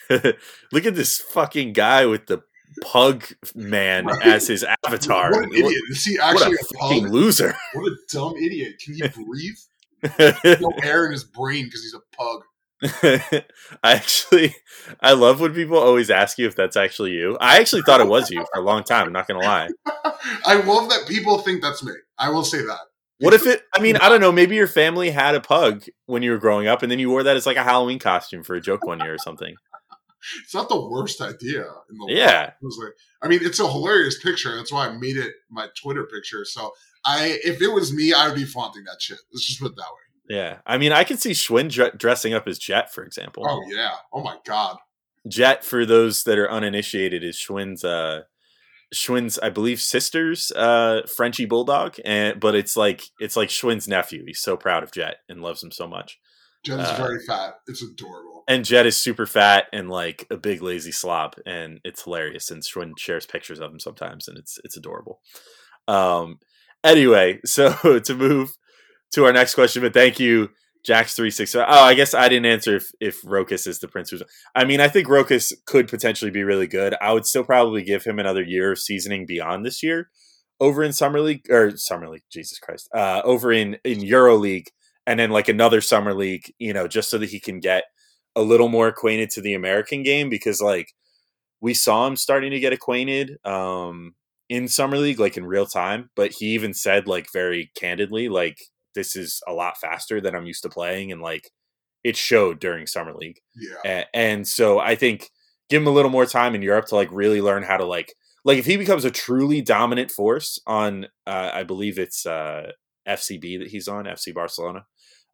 Look 0.71 0.85
at 0.85 0.95
this 0.95 1.17
fucking 1.17 1.73
guy 1.73 2.05
with 2.05 2.27
the 2.27 2.43
pug 2.81 3.25
man 3.55 4.05
right. 4.05 4.25
as 4.25 4.47
his 4.47 4.65
avatar. 4.85 5.31
What 5.31 5.45
an 5.45 5.53
idiot! 5.53 5.81
Is 5.89 6.05
he 6.05 6.19
actually 6.19 6.57
what 6.57 6.61
a, 6.61 6.75
a 6.75 6.79
fucking 6.79 7.09
loser? 7.09 7.55
What 7.73 7.87
a 7.87 7.95
dumb 8.11 8.35
idiot! 8.37 8.79
Can 8.83 8.95
he 8.95 9.07
breathe? 9.07 9.57
no 10.61 10.71
air 10.83 11.05
in 11.05 11.11
his 11.11 11.23
brain 11.23 11.65
because 11.65 11.83
he's 11.83 11.95
a 11.95 12.15
pug. 12.15 12.43
I 13.03 13.43
actually, 13.83 14.55
I 15.01 15.13
love 15.13 15.41
when 15.41 15.53
people 15.53 15.77
always 15.77 16.09
ask 16.09 16.37
you 16.37 16.47
if 16.47 16.55
that's 16.55 16.77
actually 16.77 17.11
you. 17.11 17.37
I 17.41 17.59
actually 17.59 17.81
thought 17.81 17.99
it 17.99 18.07
was 18.07 18.31
you 18.31 18.45
for 18.53 18.61
a 18.61 18.63
long 18.63 18.83
time. 18.83 19.07
I'm 19.07 19.13
not 19.13 19.27
gonna 19.27 19.39
lie. 19.39 19.69
I 20.45 20.55
love 20.55 20.89
that 20.89 21.05
people 21.07 21.39
think 21.39 21.61
that's 21.61 21.83
me. 21.83 21.91
I 22.17 22.29
will 22.29 22.45
say 22.45 22.59
that. 22.59 22.79
What 23.19 23.33
if 23.33 23.45
it? 23.45 23.63
I 23.75 23.81
mean, 23.81 23.97
I 23.97 24.07
don't 24.07 24.21
know. 24.21 24.31
Maybe 24.31 24.55
your 24.55 24.67
family 24.67 25.09
had 25.09 25.35
a 25.35 25.41
pug 25.41 25.83
when 26.05 26.23
you 26.23 26.31
were 26.31 26.37
growing 26.37 26.67
up, 26.67 26.81
and 26.81 26.89
then 26.89 26.99
you 26.99 27.09
wore 27.09 27.23
that 27.23 27.35
as 27.35 27.45
like 27.45 27.57
a 27.57 27.63
Halloween 27.63 27.99
costume 27.99 28.43
for 28.43 28.55
a 28.55 28.61
joke 28.61 28.85
one 28.85 28.99
year 28.99 29.13
or 29.13 29.17
something. 29.17 29.55
It's 30.43 30.53
not 30.53 30.69
the 30.69 30.79
worst 30.79 31.21
idea 31.21 31.61
in 31.89 31.97
the 31.97 32.05
world. 32.05 32.11
yeah. 32.11 32.47
It 32.47 32.53
was 32.61 32.79
like, 32.81 32.93
I 33.21 33.27
mean, 33.27 33.39
it's 33.41 33.59
a 33.59 33.69
hilarious 33.69 34.21
picture. 34.21 34.55
That's 34.55 34.71
why 34.71 34.87
I 34.87 34.97
made 34.97 35.17
it 35.17 35.33
my 35.49 35.67
Twitter 35.81 36.05
picture. 36.05 36.45
So 36.45 36.71
I, 37.05 37.39
if 37.43 37.61
it 37.61 37.69
was 37.69 37.93
me, 37.93 38.13
I 38.13 38.27
would 38.27 38.35
be 38.35 38.45
flaunting 38.45 38.83
that 38.85 39.01
shit. 39.01 39.19
Let's 39.31 39.45
just 39.45 39.59
put 39.59 39.71
it 39.71 39.77
that 39.77 39.81
way. 39.81 40.08
Yeah, 40.29 40.59
I 40.65 40.77
mean, 40.77 40.91
I 40.91 41.03
can 41.03 41.17
see 41.17 41.31
Schwinn 41.31 41.71
dre- 41.71 41.91
dressing 41.97 42.35
up 42.35 42.47
as 42.47 42.59
Jet, 42.59 42.93
for 42.93 43.03
example. 43.03 43.43
Oh 43.47 43.61
yeah. 43.67 43.95
Oh 44.13 44.21
my 44.21 44.37
god. 44.45 44.77
Jet, 45.27 45.65
for 45.65 45.85
those 45.85 46.23
that 46.23 46.37
are 46.37 46.49
uninitiated, 46.49 47.23
is 47.23 47.35
Schwinn's 47.35 47.83
uh, 47.83 48.21
Schwinn's, 48.93 49.39
I 49.39 49.49
believe, 49.49 49.81
sister's 49.81 50.51
uh, 50.51 51.01
Frenchy 51.07 51.45
bulldog, 51.45 51.95
and 52.05 52.39
but 52.39 52.53
it's 52.53 52.77
like 52.77 53.03
it's 53.19 53.35
like 53.35 53.49
Schwinn's 53.49 53.87
nephew. 53.87 54.23
He's 54.25 54.39
so 54.39 54.55
proud 54.55 54.83
of 54.83 54.91
Jet 54.91 55.17
and 55.27 55.41
loves 55.41 55.63
him 55.63 55.71
so 55.71 55.87
much. 55.87 56.19
Jet 56.63 56.79
is 56.79 56.87
uh, 56.89 56.95
very 56.97 57.19
fat. 57.25 57.55
It's 57.67 57.81
adorable. 57.81 58.43
And 58.47 58.65
Jet 58.65 58.85
is 58.85 58.97
super 58.97 59.25
fat 59.25 59.65
and 59.73 59.89
like 59.89 60.27
a 60.29 60.37
big 60.37 60.61
lazy 60.61 60.91
slob, 60.91 61.35
and 61.45 61.79
it's 61.83 62.03
hilarious. 62.03 62.51
And 62.51 62.61
Schwinn 62.61 62.97
shares 62.99 63.25
pictures 63.25 63.59
of 63.59 63.71
him 63.71 63.79
sometimes, 63.79 64.27
and 64.27 64.37
it's 64.37 64.59
it's 64.63 64.77
adorable. 64.77 65.21
Um. 65.87 66.37
Anyway, 66.83 67.39
so 67.45 67.99
to 67.99 68.15
move 68.15 68.57
to 69.13 69.25
our 69.25 69.33
next 69.33 69.55
question, 69.55 69.81
but 69.81 69.93
thank 69.93 70.19
you, 70.19 70.49
Jack's 70.85 71.15
three 71.15 71.31
six. 71.31 71.55
Oh, 71.55 71.63
I 71.63 71.93
guess 71.93 72.13
I 72.13 72.29
didn't 72.29 72.45
answer 72.45 72.77
if 72.77 72.91
if 72.99 73.21
Rokas 73.23 73.67
is 73.67 73.79
the 73.79 73.87
prince. 73.87 74.13
I 74.55 74.65
mean, 74.65 74.79
I 74.79 74.87
think 74.87 75.07
Rokas 75.07 75.53
could 75.65 75.87
potentially 75.87 76.31
be 76.31 76.43
really 76.43 76.67
good. 76.67 76.95
I 77.01 77.13
would 77.13 77.25
still 77.25 77.43
probably 77.43 77.83
give 77.83 78.03
him 78.03 78.19
another 78.19 78.43
year 78.43 78.71
of 78.71 78.79
seasoning 78.79 79.25
beyond 79.25 79.65
this 79.65 79.83
year 79.83 80.09
over 80.59 80.83
in 80.83 80.93
summer 80.93 81.19
league 81.21 81.49
or 81.49 81.75
summer 81.77 82.09
league. 82.09 82.23
Jesus 82.31 82.59
Christ, 82.59 82.89
uh, 82.95 83.21
over 83.23 83.51
in 83.51 83.77
in 83.83 84.01
Euro 84.01 84.35
League, 84.35 84.69
and 85.05 85.19
then 85.19 85.31
like 85.31 85.49
another 85.49 85.81
summer 85.81 86.13
league. 86.13 86.53
You 86.59 86.73
know, 86.73 86.87
just 86.87 87.09
so 87.09 87.17
that 87.17 87.29
he 87.29 87.39
can 87.39 87.59
get 87.59 87.83
a 88.35 88.41
little 88.41 88.69
more 88.69 88.87
acquainted 88.87 89.29
to 89.31 89.41
the 89.41 89.53
American 89.53 90.03
game 90.03 90.29
because 90.29 90.61
like 90.61 90.93
we 91.61 91.73
saw 91.73 92.07
him 92.07 92.15
starting 92.15 92.51
to 92.51 92.59
get 92.59 92.73
acquainted 92.73 93.37
um, 93.45 94.15
in 94.47 94.67
summer 94.67 94.97
league, 94.97 95.19
like 95.19 95.37
in 95.37 95.45
real 95.45 95.65
time. 95.65 96.09
But 96.15 96.33
he 96.33 96.47
even 96.47 96.73
said 96.73 97.07
like 97.07 97.27
very 97.33 97.71
candidly, 97.75 98.29
like 98.29 98.57
this 98.95 99.15
is 99.15 99.41
a 99.47 99.53
lot 99.53 99.77
faster 99.77 100.19
than 100.21 100.35
I'm 100.35 100.45
used 100.45 100.63
to 100.63 100.69
playing, 100.69 101.11
and 101.11 101.21
like 101.21 101.51
it 102.03 102.15
showed 102.17 102.59
during 102.59 102.87
summer 102.87 103.13
league. 103.13 103.39
Yeah, 103.55 103.75
and, 103.85 104.05
and 104.13 104.47
so 104.47 104.79
I 104.79 104.95
think 104.95 105.29
give 105.69 105.81
him 105.81 105.87
a 105.87 105.91
little 105.91 106.11
more 106.11 106.25
time 106.25 106.55
in 106.55 106.61
Europe 106.61 106.87
to 106.87 106.95
like 106.95 107.09
really 107.11 107.41
learn 107.41 107.63
how 107.63 107.77
to 107.77 107.85
like 107.85 108.13
like 108.43 108.57
if 108.57 108.65
he 108.65 108.77
becomes 108.77 109.05
a 109.05 109.11
truly 109.11 109.61
dominant 109.61 110.11
force 110.11 110.59
on 110.65 111.05
uh, 111.27 111.51
I 111.53 111.63
believe 111.63 111.99
it's 111.99 112.25
uh, 112.25 112.71
FCB 113.07 113.59
that 113.59 113.67
he's 113.69 113.87
on 113.87 114.05
FC 114.05 114.33
Barcelona 114.33 114.85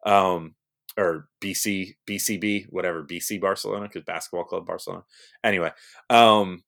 um, 0.04 0.54
or 0.96 1.28
BC 1.40 1.94
BCB 2.08 2.66
whatever 2.70 3.02
BC 3.02 3.40
Barcelona 3.40 3.86
because 3.86 4.04
basketball 4.04 4.44
club 4.44 4.66
Barcelona 4.66 5.04
anyway 5.42 5.70
um, 6.10 6.62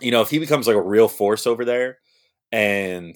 you 0.00 0.10
know 0.10 0.22
if 0.22 0.30
he 0.30 0.38
becomes 0.38 0.66
like 0.66 0.76
a 0.76 0.82
real 0.82 1.08
force 1.08 1.46
over 1.46 1.64
there 1.64 1.98
and 2.52 3.14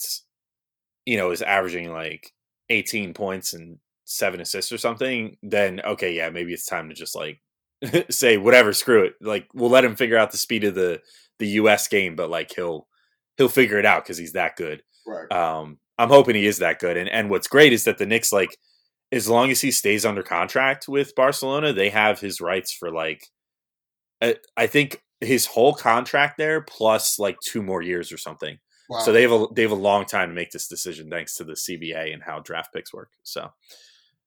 you 1.06 1.16
know 1.16 1.30
is 1.30 1.42
averaging 1.42 1.90
like 1.90 2.32
18 2.72 3.14
points 3.14 3.52
and 3.52 3.78
seven 4.04 4.40
assists 4.40 4.72
or 4.72 4.78
something, 4.78 5.36
then 5.42 5.80
okay, 5.80 6.12
yeah, 6.12 6.30
maybe 6.30 6.52
it's 6.52 6.66
time 6.66 6.88
to 6.88 6.94
just 6.94 7.14
like 7.14 7.40
say 8.10 8.36
whatever, 8.36 8.72
screw 8.72 9.04
it. 9.04 9.14
Like 9.20 9.48
we'll 9.54 9.70
let 9.70 9.84
him 9.84 9.96
figure 9.96 10.18
out 10.18 10.30
the 10.30 10.38
speed 10.38 10.64
of 10.64 10.74
the 10.74 11.00
the 11.38 11.48
US 11.48 11.88
game, 11.88 12.16
but 12.16 12.30
like 12.30 12.52
he'll 12.54 12.88
he'll 13.36 13.48
figure 13.48 13.78
it 13.78 13.86
out 13.86 14.04
because 14.04 14.18
he's 14.18 14.32
that 14.32 14.56
good. 14.56 14.82
Right. 15.06 15.30
Um, 15.32 15.78
I'm 15.98 16.08
hoping 16.08 16.34
he 16.34 16.46
is 16.46 16.58
that 16.58 16.78
good. 16.78 16.96
And 16.96 17.08
and 17.08 17.30
what's 17.30 17.48
great 17.48 17.72
is 17.72 17.84
that 17.84 17.98
the 17.98 18.06
Knicks 18.06 18.32
like 18.32 18.56
as 19.10 19.28
long 19.28 19.50
as 19.50 19.60
he 19.60 19.70
stays 19.70 20.06
under 20.06 20.22
contract 20.22 20.88
with 20.88 21.14
Barcelona, 21.14 21.72
they 21.72 21.90
have 21.90 22.18
his 22.18 22.40
rights 22.40 22.72
for 22.72 22.90
like 22.90 23.26
I, 24.22 24.36
I 24.56 24.66
think 24.66 25.02
his 25.20 25.46
whole 25.46 25.74
contract 25.74 26.38
there 26.38 26.60
plus 26.60 27.18
like 27.18 27.36
two 27.44 27.62
more 27.62 27.82
years 27.82 28.12
or 28.12 28.18
something. 28.18 28.58
Wow. 28.88 29.00
So 29.00 29.12
they 29.12 29.22
have 29.22 29.32
a 29.32 29.46
they 29.54 29.62
have 29.62 29.70
a 29.70 29.76
long 29.76 30.04
time 30.04 30.28
to 30.28 30.34
make 30.34 30.50
this 30.50 30.68
decision 30.68 31.08
thanks 31.08 31.36
to 31.36 31.44
the 31.44 31.54
CBA 31.54 32.12
and 32.12 32.22
how 32.22 32.40
draft 32.40 32.72
picks 32.72 32.92
work. 32.92 33.10
So 33.22 33.50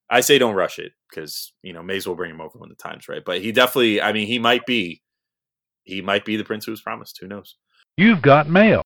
I 0.09 0.21
say 0.21 0.37
don't 0.37 0.55
rush 0.55 0.79
it 0.79 0.93
because 1.09 1.53
you 1.61 1.73
know 1.73 1.83
may 1.83 1.97
as 1.97 2.07
well 2.07 2.15
bring 2.15 2.31
him 2.31 2.41
over 2.41 2.57
when 2.57 2.69
the 2.69 2.75
time's 2.75 3.07
right. 3.07 3.23
But 3.25 3.41
he 3.41 3.51
definitely, 3.51 4.01
I 4.01 4.13
mean, 4.13 4.27
he 4.27 4.39
might 4.39 4.65
be 4.65 5.01
he 5.83 6.01
might 6.01 6.25
be 6.25 6.35
the 6.35 6.43
prince 6.43 6.65
who 6.65 6.71
was 6.71 6.81
promised. 6.81 7.17
Who 7.21 7.27
knows? 7.27 7.55
You've 7.97 8.21
got 8.21 8.49
mail. 8.49 8.81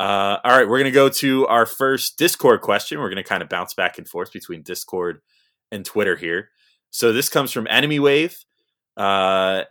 Uh, 0.00 0.38
all 0.44 0.56
right, 0.56 0.68
we're 0.68 0.78
gonna 0.78 0.90
go 0.90 1.08
to 1.08 1.46
our 1.46 1.66
first 1.66 2.18
Discord 2.18 2.60
question. 2.60 2.98
We're 2.98 3.10
gonna 3.10 3.22
kind 3.22 3.42
of 3.42 3.48
bounce 3.48 3.74
back 3.74 3.98
and 3.98 4.08
forth 4.08 4.32
between 4.32 4.62
Discord 4.62 5.20
and 5.70 5.84
Twitter 5.84 6.16
here. 6.16 6.50
So 6.90 7.12
this 7.12 7.28
comes 7.28 7.52
from 7.52 7.66
Enemy 7.70 8.00
Wave. 8.00 8.36
Uh, 8.96 9.62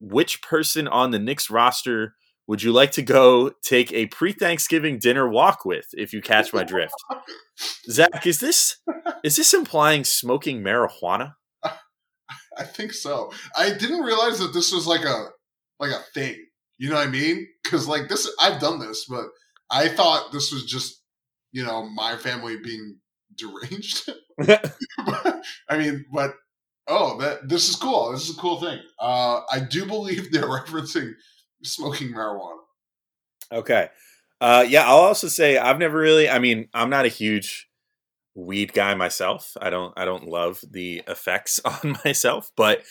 which 0.00 0.42
person 0.42 0.86
on 0.86 1.10
the 1.10 1.18
Knicks 1.18 1.50
roster 1.50 2.14
would 2.46 2.62
you 2.62 2.72
like 2.72 2.90
to 2.92 3.02
go 3.02 3.52
take 3.62 3.92
a 3.92 4.06
pre-Thanksgiving 4.06 4.98
dinner 4.98 5.28
walk 5.28 5.64
with 5.64 5.86
if 5.92 6.12
you 6.12 6.20
catch 6.20 6.52
my 6.52 6.64
drift? 6.64 6.94
Zach, 7.90 8.26
is 8.26 8.40
this 8.40 8.78
is 9.22 9.36
this 9.36 9.54
implying 9.54 10.04
smoking 10.04 10.62
marijuana? 10.62 11.34
I 11.64 12.64
think 12.64 12.92
so. 12.92 13.32
I 13.56 13.70
didn't 13.70 14.02
realize 14.02 14.38
that 14.40 14.52
this 14.52 14.72
was 14.72 14.86
like 14.86 15.04
a 15.04 15.28
like 15.78 15.92
a 15.92 16.02
thing. 16.14 16.36
You 16.78 16.90
know 16.90 16.96
what 16.96 17.06
I 17.06 17.10
mean? 17.10 17.46
Cuz 17.64 17.86
like 17.86 18.08
this 18.08 18.28
I've 18.40 18.60
done 18.60 18.80
this, 18.80 19.06
but 19.08 19.26
I 19.70 19.88
thought 19.88 20.32
this 20.32 20.52
was 20.52 20.64
just, 20.64 21.00
you 21.52 21.64
know, 21.64 21.88
my 21.88 22.16
family 22.16 22.56
being 22.58 22.98
deranged. 23.36 24.10
I 25.68 25.78
mean, 25.78 26.04
but 26.12 26.34
oh, 26.88 27.18
that 27.18 27.48
this 27.48 27.68
is 27.68 27.76
cool. 27.76 28.10
This 28.10 28.28
is 28.28 28.36
a 28.36 28.40
cool 28.40 28.60
thing. 28.60 28.80
Uh 28.98 29.42
I 29.50 29.60
do 29.60 29.86
believe 29.86 30.32
they're 30.32 30.42
referencing 30.42 31.12
smoking 31.62 32.12
marijuana. 32.12 32.58
Okay. 33.50 33.88
Uh, 34.40 34.64
yeah, 34.68 34.86
I'll 34.86 34.98
also 34.98 35.28
say 35.28 35.56
I've 35.56 35.78
never 35.78 35.98
really. 35.98 36.28
I 36.28 36.38
mean, 36.38 36.68
I'm 36.74 36.90
not 36.90 37.04
a 37.04 37.08
huge 37.08 37.68
weed 38.34 38.72
guy 38.72 38.94
myself. 38.94 39.56
I 39.60 39.70
don't. 39.70 39.92
I 39.96 40.04
don't 40.04 40.26
love 40.26 40.60
the 40.68 41.02
effects 41.06 41.60
on 41.64 41.98
myself, 42.04 42.50
but 42.56 42.82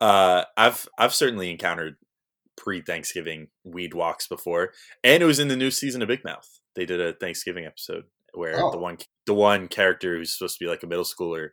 uh, 0.00 0.44
I've 0.56 0.86
I've 0.98 1.14
certainly 1.14 1.50
encountered 1.50 1.96
pre 2.56 2.82
Thanksgiving 2.82 3.48
weed 3.64 3.94
walks 3.94 4.28
before, 4.28 4.72
and 5.02 5.22
it 5.22 5.26
was 5.26 5.38
in 5.38 5.48
the 5.48 5.56
new 5.56 5.70
season 5.70 6.02
of 6.02 6.08
Big 6.08 6.24
Mouth. 6.24 6.60
They 6.74 6.84
did 6.84 7.00
a 7.00 7.14
Thanksgiving 7.14 7.64
episode 7.64 8.04
where 8.34 8.62
oh. 8.62 8.70
the 8.70 8.78
one 8.78 8.98
the 9.26 9.34
one 9.34 9.68
character 9.68 10.16
who's 10.16 10.36
supposed 10.36 10.58
to 10.58 10.64
be 10.64 10.68
like 10.68 10.82
a 10.82 10.86
middle 10.86 11.04
schooler 11.04 11.50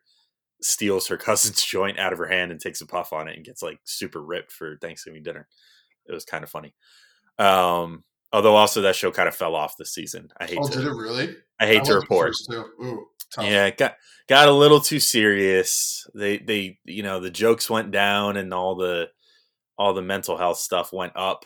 steals 0.62 1.08
her 1.08 1.18
cousin's 1.30 1.64
joint 1.64 1.98
out 1.98 2.12
of 2.12 2.20
her 2.20 2.28
hand 2.28 2.52
and 2.52 2.60
takes 2.60 2.82
a 2.82 2.86
puff 2.86 3.14
on 3.14 3.30
it 3.30 3.38
and 3.38 3.46
gets 3.46 3.62
like 3.62 3.80
super 3.86 4.22
ripped 4.22 4.52
for 4.52 4.78
Thanksgiving 4.82 5.24
dinner 5.24 5.48
it 6.08 6.14
was 6.14 6.26
kind 6.26 6.44
of 6.44 6.50
funny. 6.50 6.74
Um, 7.40 8.04
although 8.32 8.56
also 8.56 8.82
that 8.82 8.96
show 8.96 9.12
kind 9.12 9.28
of 9.28 9.36
fell 9.36 9.56
off 9.56 9.76
this 9.78 9.94
season. 9.94 10.30
I 10.40 10.46
hate. 10.46 10.60
Oh, 10.62 10.68
to, 10.68 10.78
did 10.78 10.88
it 10.88 10.92
really? 10.92 11.36
I 11.60 11.68
hate 11.68 11.82
I 11.82 11.86
to 11.86 11.96
report. 11.96 12.34
tough. 13.34 13.46
Yeah, 13.46 13.66
it 13.66 13.78
got 13.78 13.96
got 14.28 14.48
a 14.48 14.52
little 14.54 14.80
too 14.80 15.00
serious. 15.00 16.08
They 16.16 16.38
they 16.38 16.80
you 16.86 17.04
know 17.04 17.20
the 17.20 17.30
jokes 17.32 17.70
went 17.70 17.92
down 17.92 18.38
and 18.38 18.54
all 18.54 18.76
the 18.76 19.10
all 19.78 19.94
the 19.94 20.02
mental 20.02 20.38
health 20.38 20.58
stuff 20.58 20.94
went 20.94 21.14
up, 21.16 21.44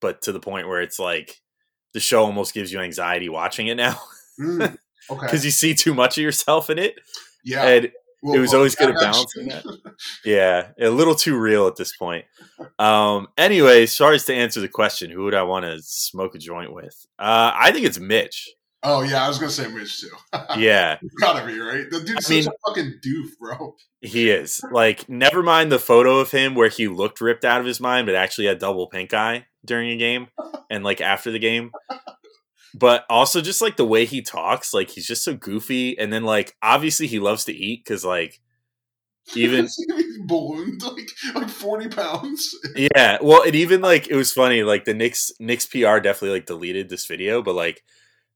but 0.00 0.22
to 0.22 0.32
the 0.32 0.40
point 0.40 0.68
where 0.68 0.82
it's 0.82 0.98
like 0.98 1.40
the 1.94 2.00
show 2.00 2.24
almost 2.24 2.54
gives 2.54 2.72
you 2.72 2.80
anxiety 2.80 3.28
watching 3.28 3.66
it 3.66 3.74
now 3.76 4.00
Mm, 4.40 4.62
okay. 5.10 5.26
because 5.26 5.44
you 5.44 5.50
see 5.50 5.74
too 5.74 5.92
much 5.92 6.16
of 6.16 6.22
yourself 6.22 6.70
in 6.70 6.78
it, 6.78 6.94
Yeah. 7.44 7.66
and 7.66 7.92
Well, 8.22 8.34
it 8.34 8.38
was 8.38 8.54
always 8.54 8.74
good 8.76 8.90
at 8.90 9.00
balancing 9.00 9.48
that. 9.48 9.64
yeah, 10.24 10.68
a 10.80 10.90
little 10.90 11.14
too 11.16 11.36
real 11.36 11.66
at 11.66 11.76
this 11.76 11.96
point. 11.96 12.24
Um, 12.78 13.26
anyway, 13.36 13.86
sorry 13.86 14.18
to 14.18 14.34
answer 14.34 14.60
the 14.60 14.68
question, 14.68 15.10
who 15.10 15.24
would 15.24 15.34
I 15.34 15.42
want 15.42 15.64
to 15.64 15.78
smoke 15.82 16.34
a 16.34 16.38
joint 16.38 16.72
with? 16.72 16.94
Uh, 17.18 17.52
I 17.54 17.72
think 17.72 17.84
it's 17.84 17.98
Mitch. 17.98 18.48
Oh 18.84 19.02
yeah, 19.02 19.24
I 19.24 19.28
was 19.28 19.38
gonna 19.38 19.50
say 19.50 19.68
Mitch 19.68 20.00
too. 20.00 20.08
Yeah, 20.56 20.98
Gotta 21.20 21.46
be 21.46 21.58
right. 21.58 21.88
The 21.90 22.00
dude's 22.00 22.28
I 22.30 22.34
mean- 22.34 22.42
such 22.44 22.52
a 22.54 22.68
fucking 22.70 22.94
doof, 23.04 23.28
bro. 23.40 23.76
He 24.00 24.30
is. 24.30 24.60
Like, 24.72 25.08
never 25.08 25.42
mind 25.42 25.70
the 25.70 25.78
photo 25.78 26.18
of 26.18 26.32
him 26.32 26.56
where 26.56 26.68
he 26.68 26.88
looked 26.88 27.20
ripped 27.20 27.44
out 27.44 27.60
of 27.60 27.66
his 27.66 27.78
mind, 27.80 28.06
but 28.06 28.16
actually 28.16 28.48
had 28.48 28.58
double 28.58 28.88
pink 28.88 29.14
eye 29.14 29.46
during 29.64 29.90
a 29.90 29.96
game 29.96 30.26
and 30.70 30.82
like 30.82 31.00
after 31.00 31.30
the 31.30 31.38
game. 31.38 31.70
But 32.74 33.04
also 33.10 33.40
just 33.40 33.60
like 33.60 33.76
the 33.76 33.84
way 33.84 34.04
he 34.04 34.22
talks, 34.22 34.72
like 34.72 34.90
he's 34.90 35.06
just 35.06 35.24
so 35.24 35.34
goofy. 35.34 35.98
And 35.98 36.12
then 36.12 36.24
like 36.24 36.56
obviously 36.62 37.06
he 37.06 37.18
loves 37.18 37.44
to 37.44 37.52
eat 37.52 37.84
because 37.84 38.04
like 38.04 38.40
even 39.34 39.68
ballooned 40.26 40.82
like 40.82 41.08
like 41.34 41.48
forty 41.48 41.88
pounds. 41.88 42.54
yeah, 42.76 43.18
well, 43.20 43.42
and 43.42 43.54
even 43.54 43.80
like 43.80 44.08
it 44.08 44.16
was 44.16 44.32
funny. 44.32 44.62
Like 44.62 44.84
the 44.84 44.94
Knicks 44.94 45.30
Knicks 45.38 45.66
PR 45.66 45.98
definitely 45.98 46.30
like 46.30 46.46
deleted 46.46 46.88
this 46.88 47.06
video, 47.06 47.42
but 47.42 47.54
like 47.54 47.82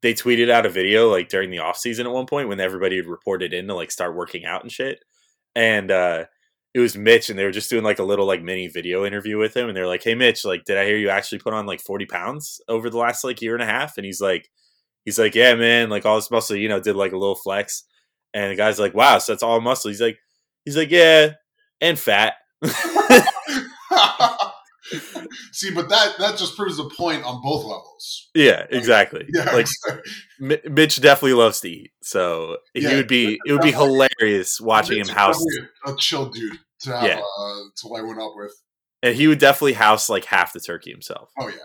they 0.02 0.14
tweeted 0.14 0.50
out 0.50 0.66
a 0.66 0.70
video 0.70 1.08
like 1.08 1.28
during 1.28 1.50
the 1.50 1.58
off 1.58 1.78
season 1.78 2.06
at 2.06 2.12
one 2.12 2.26
point 2.26 2.48
when 2.48 2.60
everybody 2.60 2.96
had 2.96 3.06
reported 3.06 3.52
in 3.52 3.66
to 3.66 3.74
like 3.74 3.90
start 3.90 4.14
working 4.14 4.44
out 4.44 4.62
and 4.62 4.70
shit. 4.70 5.02
And 5.54 5.90
uh 5.90 6.24
it 6.76 6.80
was 6.80 6.94
Mitch, 6.94 7.30
and 7.30 7.38
they 7.38 7.44
were 7.44 7.50
just 7.50 7.70
doing 7.70 7.82
like 7.82 8.00
a 8.00 8.04
little 8.04 8.26
like 8.26 8.42
mini 8.42 8.68
video 8.68 9.06
interview 9.06 9.38
with 9.38 9.56
him, 9.56 9.68
and 9.68 9.74
they're 9.74 9.86
like, 9.86 10.02
"Hey, 10.02 10.14
Mitch, 10.14 10.44
like, 10.44 10.66
did 10.66 10.76
I 10.76 10.84
hear 10.84 10.98
you 10.98 11.08
actually 11.08 11.38
put 11.38 11.54
on 11.54 11.64
like 11.64 11.80
forty 11.80 12.04
pounds 12.04 12.60
over 12.68 12.90
the 12.90 12.98
last 12.98 13.24
like 13.24 13.40
year 13.40 13.54
and 13.54 13.62
a 13.62 13.66
half?" 13.66 13.96
And 13.96 14.04
he's 14.04 14.20
like, 14.20 14.50
"He's 15.06 15.18
like, 15.18 15.34
yeah, 15.34 15.54
man, 15.54 15.88
like 15.88 16.04
all 16.04 16.16
this 16.16 16.30
muscle, 16.30 16.54
you 16.54 16.68
know, 16.68 16.78
did 16.78 16.94
like 16.94 17.12
a 17.12 17.16
little 17.16 17.34
flex." 17.34 17.84
And 18.34 18.52
the 18.52 18.56
guy's 18.56 18.78
like, 18.78 18.92
"Wow, 18.92 19.16
so 19.16 19.32
that's 19.32 19.42
all 19.42 19.58
muscle?" 19.62 19.88
He's 19.88 20.02
like, 20.02 20.18
"He's 20.66 20.76
like, 20.76 20.90
yeah, 20.90 21.30
and 21.80 21.98
fat." 21.98 22.34
See, 25.52 25.74
but 25.74 25.88
that 25.88 26.18
that 26.18 26.36
just 26.36 26.56
proves 26.56 26.76
the 26.76 26.90
point 26.94 27.24
on 27.24 27.40
both 27.42 27.64
levels. 27.64 28.28
Yeah, 28.34 28.66
exactly. 28.68 29.26
Yeah, 29.34 29.50
Like 29.50 29.66
M- 30.42 30.74
Mitch 30.74 31.00
definitely 31.00 31.32
loves 31.32 31.60
to 31.60 31.70
eat, 31.70 31.92
so 32.02 32.58
Yeah, 32.74 32.90
he 32.90 32.96
would 32.96 33.08
be. 33.08 33.38
It 33.46 33.52
would 33.52 33.62
be 33.62 33.72
hilarious 33.72 34.60
watching 34.60 34.98
him 34.98 35.06
Mitch 35.06 35.08
is 35.08 35.14
house, 35.14 35.44
a 35.86 35.96
chill 35.96 36.28
dude 36.28 36.58
to 36.80 36.96
have 36.96 37.08
Yeah. 37.08 37.18
uh, 37.38 37.60
to 37.78 37.88
one 37.88 38.20
up 38.20 38.32
with. 38.36 38.52
and 39.02 39.14
he 39.14 39.26
would 39.28 39.38
definitely 39.38 39.74
house 39.74 40.08
like 40.08 40.24
half 40.24 40.52
the 40.52 40.60
turkey 40.60 40.90
himself. 40.90 41.30
Oh 41.38 41.48
yeah. 41.48 41.56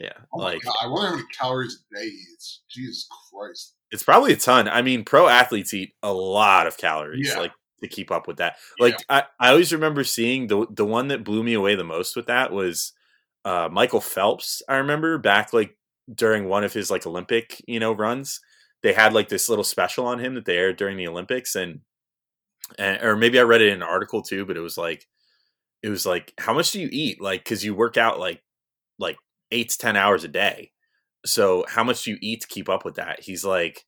Yeah, 0.00 0.12
Oh 0.32 0.38
like 0.38 0.60
I 0.82 0.86
wonder 0.88 1.08
how 1.10 1.14
many 1.16 1.28
calories 1.38 1.78
a 1.92 1.96
day 1.96 2.04
he 2.08 2.16
eats. 2.32 2.62
Jesus 2.70 3.06
Christ. 3.30 3.74
it's 3.90 4.02
probably 4.02 4.32
a 4.32 4.36
ton. 4.36 4.66
I 4.68 4.82
mean, 4.82 5.04
pro 5.04 5.28
athletes 5.28 5.74
eat 5.74 5.92
a 6.02 6.12
lot 6.12 6.66
of 6.66 6.76
calories, 6.78 7.28
Yeah. 7.32 7.38
like 7.40 7.52
to 7.82 7.88
keep 7.88 8.10
up 8.10 8.26
with 8.26 8.38
that. 8.38 8.56
Like 8.80 8.96
I, 9.08 9.24
I 9.38 9.50
always 9.50 9.72
remember 9.72 10.02
seeing 10.04 10.46
the 10.46 10.66
the 10.70 10.86
one 10.86 11.08
that 11.08 11.24
blew 11.24 11.42
me 11.42 11.52
away 11.54 11.74
the 11.74 11.84
most 11.84 12.16
with 12.16 12.26
that 12.26 12.52
was 12.52 12.92
uh, 13.44 13.68
Michael 13.70 14.00
Phelps. 14.00 14.62
I 14.68 14.76
remember 14.76 15.18
back 15.18 15.52
like 15.52 15.76
during 16.12 16.48
one 16.48 16.64
of 16.64 16.72
his 16.72 16.90
like 16.90 17.06
Olympic 17.06 17.62
you 17.68 17.78
know 17.78 17.92
runs, 17.92 18.40
they 18.82 18.92
had 18.94 19.12
like 19.12 19.28
this 19.28 19.48
little 19.48 19.64
special 19.64 20.06
on 20.06 20.20
him 20.20 20.34
that 20.36 20.46
they 20.46 20.56
aired 20.56 20.76
during 20.78 20.96
the 20.96 21.06
Olympics, 21.08 21.54
and, 21.54 21.80
and 22.78 23.02
or 23.02 23.16
maybe 23.16 23.38
I 23.38 23.42
read 23.42 23.60
it 23.60 23.68
in 23.68 23.74
an 23.74 23.82
article 23.82 24.22
too, 24.22 24.44
but 24.46 24.56
it 24.56 24.60
was 24.60 24.76
like 24.76 25.06
it 25.82 25.88
was 25.88 26.06
like 26.06 26.32
how 26.38 26.54
much 26.54 26.72
do 26.72 26.80
you 26.80 26.88
eat 26.90 27.20
like 27.20 27.44
because 27.44 27.64
you 27.64 27.74
work 27.74 27.96
out 27.96 28.18
like 28.18 28.42
like 28.98 29.16
eight 29.50 29.70
to 29.70 29.78
ten 29.78 29.96
hours 29.96 30.24
a 30.24 30.28
day 30.28 30.70
so 31.26 31.64
how 31.68 31.84
much 31.84 32.04
do 32.04 32.12
you 32.12 32.18
eat 32.20 32.40
to 32.40 32.48
keep 32.48 32.68
up 32.68 32.84
with 32.84 32.94
that 32.96 33.20
he's 33.20 33.44
like 33.44 33.84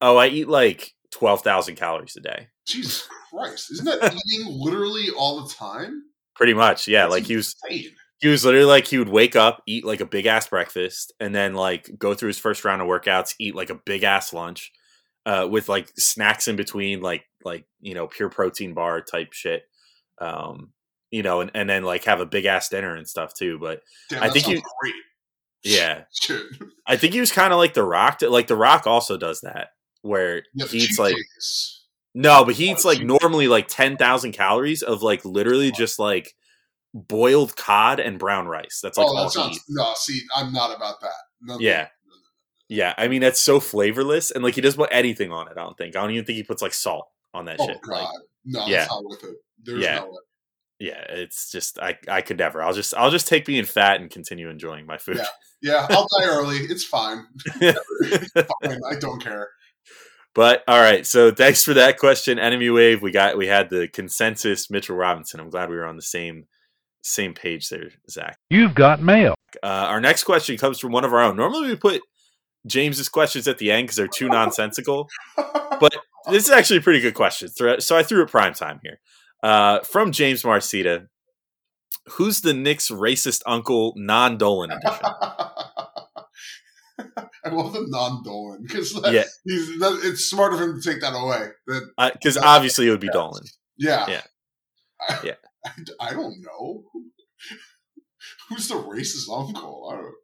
oh 0.00 0.16
i 0.16 0.26
eat 0.28 0.48
like 0.48 0.92
12000 1.10 1.76
calories 1.76 2.16
a 2.16 2.20
day 2.20 2.48
Jesus 2.66 3.06
Christ. 3.30 3.72
Isn't 3.72 3.84
that 3.86 4.14
eating 4.30 4.46
literally 4.48 5.08
all 5.16 5.42
the 5.42 5.52
time? 5.52 6.04
pretty 6.34 6.54
much 6.54 6.88
yeah 6.88 7.02
That's 7.02 7.12
like 7.12 7.24
he 7.24 7.36
was 7.36 7.54
he 8.18 8.28
was 8.28 8.44
literally 8.44 8.66
like 8.66 8.86
he 8.86 8.98
would 8.98 9.08
wake 9.08 9.36
up 9.36 9.62
eat 9.66 9.84
like 9.84 10.00
a 10.00 10.06
big 10.06 10.26
ass 10.26 10.48
breakfast 10.48 11.12
and 11.20 11.34
then 11.34 11.54
like 11.54 11.90
go 11.98 12.14
through 12.14 12.28
his 12.28 12.38
first 12.38 12.64
round 12.64 12.80
of 12.80 12.88
workouts 12.88 13.34
eat 13.38 13.54
like 13.54 13.68
a 13.68 13.74
big 13.74 14.02
ass 14.02 14.32
lunch 14.32 14.72
uh, 15.26 15.46
with 15.48 15.68
like 15.68 15.88
snacks 15.98 16.48
in 16.48 16.56
between 16.56 17.00
like 17.00 17.24
like 17.44 17.64
you 17.80 17.94
know 17.94 18.06
pure 18.06 18.28
protein 18.28 18.74
bar 18.74 19.00
type 19.00 19.32
shit 19.32 19.64
um 20.18 20.72
you 21.10 21.22
know 21.22 21.40
and, 21.40 21.50
and 21.54 21.68
then 21.68 21.82
like 21.82 22.04
have 22.04 22.20
a 22.20 22.26
big 22.26 22.44
ass 22.44 22.68
dinner 22.68 22.94
and 22.96 23.08
stuff 23.08 23.34
too 23.34 23.58
but 23.58 23.80
Damn, 24.10 24.22
I 24.22 24.28
think 24.30 24.48
you- 24.48 24.62
great. 24.80 24.94
yeah 25.64 26.04
Shit. 26.22 26.42
i 26.86 26.96
think 26.96 27.12
he 27.14 27.20
was 27.20 27.32
kind 27.32 27.52
of 27.52 27.58
like 27.58 27.74
the 27.74 27.82
rock 27.84 28.20
like 28.22 28.46
the 28.46 28.56
rock 28.56 28.86
also 28.86 29.16
does 29.16 29.40
that 29.42 29.68
where 30.02 30.42
Yeah, 30.54 30.66
he 30.66 30.78
eats 30.78 30.98
like 30.98 31.14
cheesecakes. 31.14 31.78
No, 32.14 32.44
but 32.44 32.54
he 32.56 32.70
eats 32.70 32.84
like 32.84 33.00
normally 33.00 33.48
like 33.48 33.68
ten 33.68 33.96
thousand 33.96 34.32
calories 34.32 34.82
of 34.82 35.00
like 35.02 35.24
literally 35.24 35.70
just 35.70 35.98
like 35.98 36.34
boiled 36.92 37.56
cod 37.56 38.00
and 38.00 38.18
brown 38.18 38.46
rice. 38.46 38.80
That's 38.82 38.98
like 38.98 39.06
oh, 39.06 39.16
all 39.16 39.24
that 39.24 39.28
he 39.32 39.40
sounds 39.42 39.56
eats. 39.56 39.64
no. 39.70 39.92
See, 39.96 40.20
I'm 40.36 40.52
not 40.52 40.76
about 40.76 41.00
that. 41.00 41.12
No, 41.40 41.54
no, 41.54 41.60
Yeah. 41.60 41.86
Yeah, 42.68 42.92
I 42.98 43.08
mean 43.08 43.20
that's 43.22 43.40
so 43.40 43.60
flavorless, 43.60 44.30
and 44.30 44.44
like 44.44 44.54
he 44.56 44.60
doesn't 44.60 44.78
put 44.78 44.90
anything 44.92 45.32
on 45.32 45.46
it. 45.48 45.52
I 45.56 45.62
don't 45.62 45.78
think. 45.78 45.96
I 45.96 46.00
don't 46.02 46.10
even 46.10 46.24
think 46.26 46.36
he 46.36 46.42
puts 46.42 46.60
like 46.60 46.74
salt 46.74 47.08
on 47.34 47.44
that 47.46 47.56
Oh 47.60 47.66
shit. 47.66 47.80
God, 47.82 47.92
Like, 47.92 48.08
no, 48.44 48.66
yeah. 48.66 48.78
that's 48.78 48.90
not 48.90 49.04
with 49.04 49.24
it. 49.24 49.36
There's 49.62 49.82
Yeah. 49.82 50.00
no 50.00 50.06
way. 50.10 50.18
yeah, 50.80 51.04
it's 51.08 51.50
just 51.50 51.78
I 51.78 51.98
I 52.08 52.20
could 52.22 52.38
never. 52.38 52.62
I'll 52.62 52.72
just 52.72 52.94
I'll 52.94 53.10
just 53.10 53.28
take 53.28 53.44
being 53.44 53.64
fat 53.64 54.00
and 54.00 54.10
continue 54.10 54.48
enjoying 54.50 54.86
my 54.86 54.98
food. 54.98 55.16
Yeah, 55.18 55.26
yeah 55.62 55.86
I'll 55.90 56.08
die 56.18 56.26
early. 56.26 56.56
It's 56.58 56.84
fine. 56.84 57.24
fine. 57.60 58.80
I 58.90 58.94
don't 58.98 59.22
care. 59.22 59.48
But 60.34 60.64
all 60.66 60.80
right, 60.80 61.06
so 61.06 61.30
thanks 61.30 61.62
for 61.62 61.74
that 61.74 61.98
question, 61.98 62.38
Enemy 62.38 62.70
Wave. 62.70 63.02
We 63.02 63.10
got 63.10 63.36
we 63.36 63.46
had 63.46 63.68
the 63.68 63.86
consensus 63.88 64.70
Mitchell 64.70 64.96
Robinson. 64.96 65.38
I'm 65.40 65.50
glad 65.50 65.68
we 65.68 65.76
were 65.76 65.86
on 65.86 65.96
the 65.96 66.02
same 66.02 66.46
same 67.02 67.34
page 67.34 67.68
there, 67.68 67.90
Zach. 68.08 68.38
You've 68.48 68.74
got 68.74 69.02
mail. 69.02 69.34
Uh, 69.62 69.66
our 69.66 70.00
next 70.00 70.24
question 70.24 70.56
comes 70.56 70.78
from 70.78 70.92
one 70.92 71.04
of 71.04 71.12
our 71.12 71.20
own. 71.20 71.36
Normally 71.36 71.68
we 71.68 71.76
put 71.76 72.00
James's 72.66 73.08
questions 73.10 73.46
at 73.46 73.58
the 73.58 73.70
end 73.70 73.84
because 73.86 73.96
they're 73.96 74.08
too 74.08 74.28
nonsensical. 74.28 75.08
But 75.36 75.94
this 76.30 76.44
is 76.44 76.50
actually 76.50 76.78
a 76.78 76.82
pretty 76.82 77.00
good 77.00 77.14
question. 77.14 77.48
So 77.48 77.96
I 77.96 78.02
threw 78.02 78.22
it 78.22 78.30
prime 78.30 78.54
time 78.54 78.80
here. 78.82 79.00
Uh, 79.42 79.80
from 79.80 80.12
James 80.12 80.42
Marcita, 80.42 81.08
who's 82.12 82.40
the 82.42 82.54
Knicks 82.54 82.90
racist 82.90 83.42
uncle 83.46 83.94
non 83.96 84.38
Dolan 84.38 84.70
edition? 84.72 85.06
I 87.44 87.48
love 87.48 87.72
the 87.72 87.84
non-Dolan 87.88 88.62
because 88.62 88.92
Yeah. 89.10 89.24
it's 89.44 90.24
smart 90.30 90.52
of 90.54 90.60
him 90.60 90.80
to 90.80 90.90
take 90.90 91.00
that 91.00 91.12
away. 91.14 91.48
Because 92.12 92.36
obviously 92.36 92.86
it 92.86 92.90
would 92.90 93.00
be 93.00 93.08
Dolan. 93.08 93.42
yeah, 93.76 94.06
Yeah. 94.08 94.22
I, 95.08 95.20
Yeah. 95.24 95.34
I, 96.00 96.08
I 96.08 96.10
don't 96.12 96.40
know 96.42 96.84
who's 98.48 98.68
the 98.68 98.74
racist 98.76 99.28
uncle. 99.32 99.88
I 99.92 99.96
don't. 99.96 100.14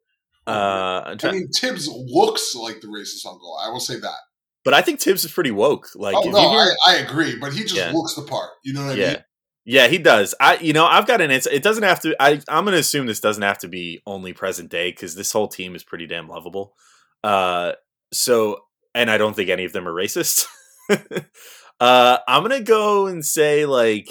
Uh, 0.46 1.16
I 1.22 1.32
mean, 1.32 1.50
Tibbs 1.50 1.88
looks 1.88 2.54
like 2.54 2.80
the 2.80 2.86
racist 2.86 3.26
uncle. 3.26 3.58
I 3.62 3.68
will 3.70 3.80
say 3.80 3.98
that. 3.98 4.18
But 4.68 4.74
I 4.74 4.82
think 4.82 5.00
Tibbs 5.00 5.24
is 5.24 5.32
pretty 5.32 5.50
woke. 5.50 5.88
Like, 5.94 6.14
oh 6.14 6.28
no, 6.28 6.42
you 6.42 6.48
hear- 6.50 6.76
I, 6.86 6.92
I 6.92 6.96
agree, 6.96 7.36
but 7.36 7.54
he 7.54 7.62
just 7.62 7.74
Yeah. 7.74 7.90
looks 7.90 8.12
the 8.12 8.20
part. 8.20 8.50
You 8.62 8.74
know 8.74 8.84
what 8.84 8.96
I 8.96 9.00
yeah. 9.00 9.08
mean? 9.08 9.24
Yeah, 9.64 9.88
he 9.88 9.96
does. 9.96 10.34
I, 10.38 10.58
you 10.58 10.74
know, 10.74 10.84
I've 10.84 11.06
got 11.06 11.22
an 11.22 11.30
answer. 11.30 11.48
It 11.48 11.62
doesn't 11.62 11.84
have 11.84 12.00
to. 12.02 12.14
I, 12.22 12.42
I'm 12.50 12.64
going 12.64 12.74
to 12.74 12.78
assume 12.78 13.06
this 13.06 13.18
doesn't 13.20 13.42
have 13.42 13.56
to 13.60 13.68
be 13.68 14.02
only 14.06 14.34
present 14.34 14.68
day 14.68 14.90
because 14.90 15.14
this 15.14 15.32
whole 15.32 15.48
team 15.48 15.74
is 15.74 15.82
pretty 15.82 16.06
damn 16.06 16.28
lovable. 16.28 16.74
Uh, 17.24 17.72
so, 18.12 18.60
and 18.94 19.10
I 19.10 19.16
don't 19.16 19.34
think 19.34 19.48
any 19.48 19.64
of 19.64 19.72
them 19.72 19.88
are 19.88 19.92
racist. 19.94 20.44
uh, 21.80 22.18
I'm 22.28 22.42
going 22.42 22.58
to 22.58 22.64
go 22.64 23.06
and 23.06 23.24
say 23.24 23.64
like, 23.64 24.10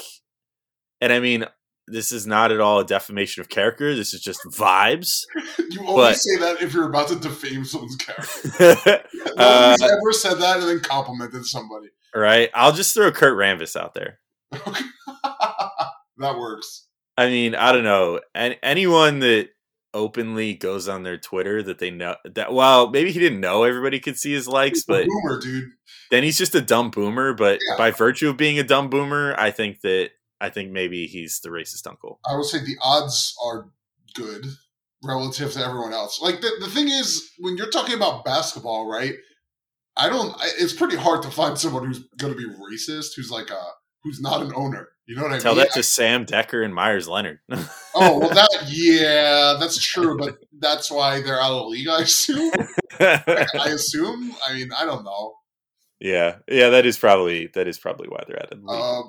and 1.00 1.12
I 1.12 1.20
mean, 1.20 1.44
this 1.90 2.12
is 2.12 2.26
not 2.26 2.52
at 2.52 2.60
all 2.60 2.80
a 2.80 2.84
defamation 2.84 3.40
of 3.40 3.48
character. 3.48 3.94
This 3.94 4.14
is 4.14 4.20
just 4.20 4.40
vibes. 4.44 5.24
You 5.70 5.84
always 5.86 6.08
But- 6.14 6.16
say 6.18 6.36
that 6.38 6.62
if 6.62 6.72
you're 6.72 6.88
about 6.88 7.08
to 7.08 7.16
defame 7.16 7.64
someone's 7.64 7.96
character. 7.96 9.02
Uh, 9.38 9.76
Nobody's 9.78 9.82
ever 9.82 10.12
said 10.12 10.34
that 10.40 10.58
and 10.60 10.68
then 10.68 10.80
complimented 10.80 11.44
somebody. 11.46 11.88
right? 12.14 12.50
I'll 12.54 12.72
just 12.72 12.92
throw 12.94 13.12
Kurt 13.12 13.36
Rambis 13.36 13.76
out 13.76 13.94
there. 13.94 14.18
that 14.52 16.38
works. 16.38 16.86
I 17.16 17.28
mean, 17.28 17.54
I 17.54 17.72
don't 17.72 17.84
know. 17.84 18.20
And 18.34 18.56
anyone 18.62 19.20
that 19.20 19.48
openly 19.94 20.54
goes 20.54 20.88
on 20.88 21.02
their 21.02 21.18
Twitter 21.18 21.62
that 21.62 21.78
they 21.78 21.90
know 21.90 22.16
that 22.34 22.52
well, 22.52 22.90
maybe 22.90 23.10
he 23.12 23.18
didn't 23.18 23.40
know 23.40 23.64
everybody 23.64 24.00
could 24.00 24.18
see 24.18 24.32
his 24.32 24.46
likes, 24.48 24.82
but 24.86 25.06
Boomer, 25.06 25.40
dude. 25.40 25.68
then 26.10 26.22
he's 26.22 26.38
just 26.38 26.54
a 26.54 26.60
dumb 26.60 26.90
boomer. 26.90 27.32
But 27.34 27.60
Yeah. 27.70 27.76
by 27.78 27.90
virtue 27.90 28.28
of 28.30 28.36
being 28.36 28.58
a 28.58 28.64
dumb 28.64 28.90
boomer, 28.90 29.34
I 29.38 29.50
think 29.50 29.80
that 29.82 30.10
I 30.40 30.50
think 30.50 30.70
maybe 30.70 31.06
he's 31.06 31.40
the 31.40 31.48
racist 31.48 31.86
uncle. 31.86 32.20
I 32.24 32.36
would 32.36 32.46
say 32.46 32.58
the 32.58 32.76
odds 32.82 33.34
are 33.44 33.70
good 34.14 34.46
relative 35.02 35.52
to 35.52 35.64
everyone 35.64 35.92
else. 35.92 36.20
Like 36.20 36.40
the, 36.40 36.50
the 36.60 36.68
thing 36.68 36.88
is, 36.88 37.30
when 37.38 37.56
you're 37.56 37.70
talking 37.70 37.94
about 37.94 38.24
basketball, 38.24 38.90
right? 38.90 39.14
I 39.96 40.08
don't. 40.08 40.34
I, 40.40 40.48
it's 40.58 40.72
pretty 40.72 40.96
hard 40.96 41.22
to 41.22 41.30
find 41.30 41.58
someone 41.58 41.84
who's 41.84 42.04
going 42.18 42.32
to 42.32 42.38
be 42.38 42.46
racist, 42.46 43.16
who's 43.16 43.30
like 43.30 43.50
a 43.50 43.62
who's 44.04 44.20
not 44.20 44.42
an 44.42 44.52
owner. 44.54 44.88
You 45.06 45.16
know 45.16 45.22
what 45.22 45.32
I 45.32 45.38
Tell 45.38 45.54
mean? 45.54 45.64
Tell 45.64 45.72
that 45.72 45.72
to 45.74 45.82
Sam 45.82 46.24
Dekker 46.24 46.64
and 46.64 46.74
Meyers 46.74 47.08
Leonard. 47.08 47.40
oh 47.94 48.18
well, 48.18 48.28
that 48.28 48.64
yeah, 48.68 49.56
that's 49.58 49.84
true, 49.84 50.16
but 50.16 50.36
that's 50.60 50.90
why 50.90 51.20
they're 51.20 51.40
out 51.40 51.52
of 51.52 51.58
the 51.58 51.68
league. 51.68 51.88
I 51.88 52.02
assume. 52.02 52.52
I 53.00 53.70
assume. 53.70 54.34
I 54.46 54.54
mean, 54.54 54.70
I 54.76 54.84
don't 54.84 55.04
know. 55.04 55.34
yeah, 55.98 56.36
yeah, 56.46 56.68
that 56.68 56.86
is 56.86 56.96
probably 56.96 57.48
that 57.54 57.66
is 57.66 57.78
probably 57.78 58.06
why 58.08 58.22
they're 58.26 58.40
out 58.40 58.52
of 58.52 58.62
the 58.62 58.70
league. 58.70 58.80
Uh, 58.80 59.02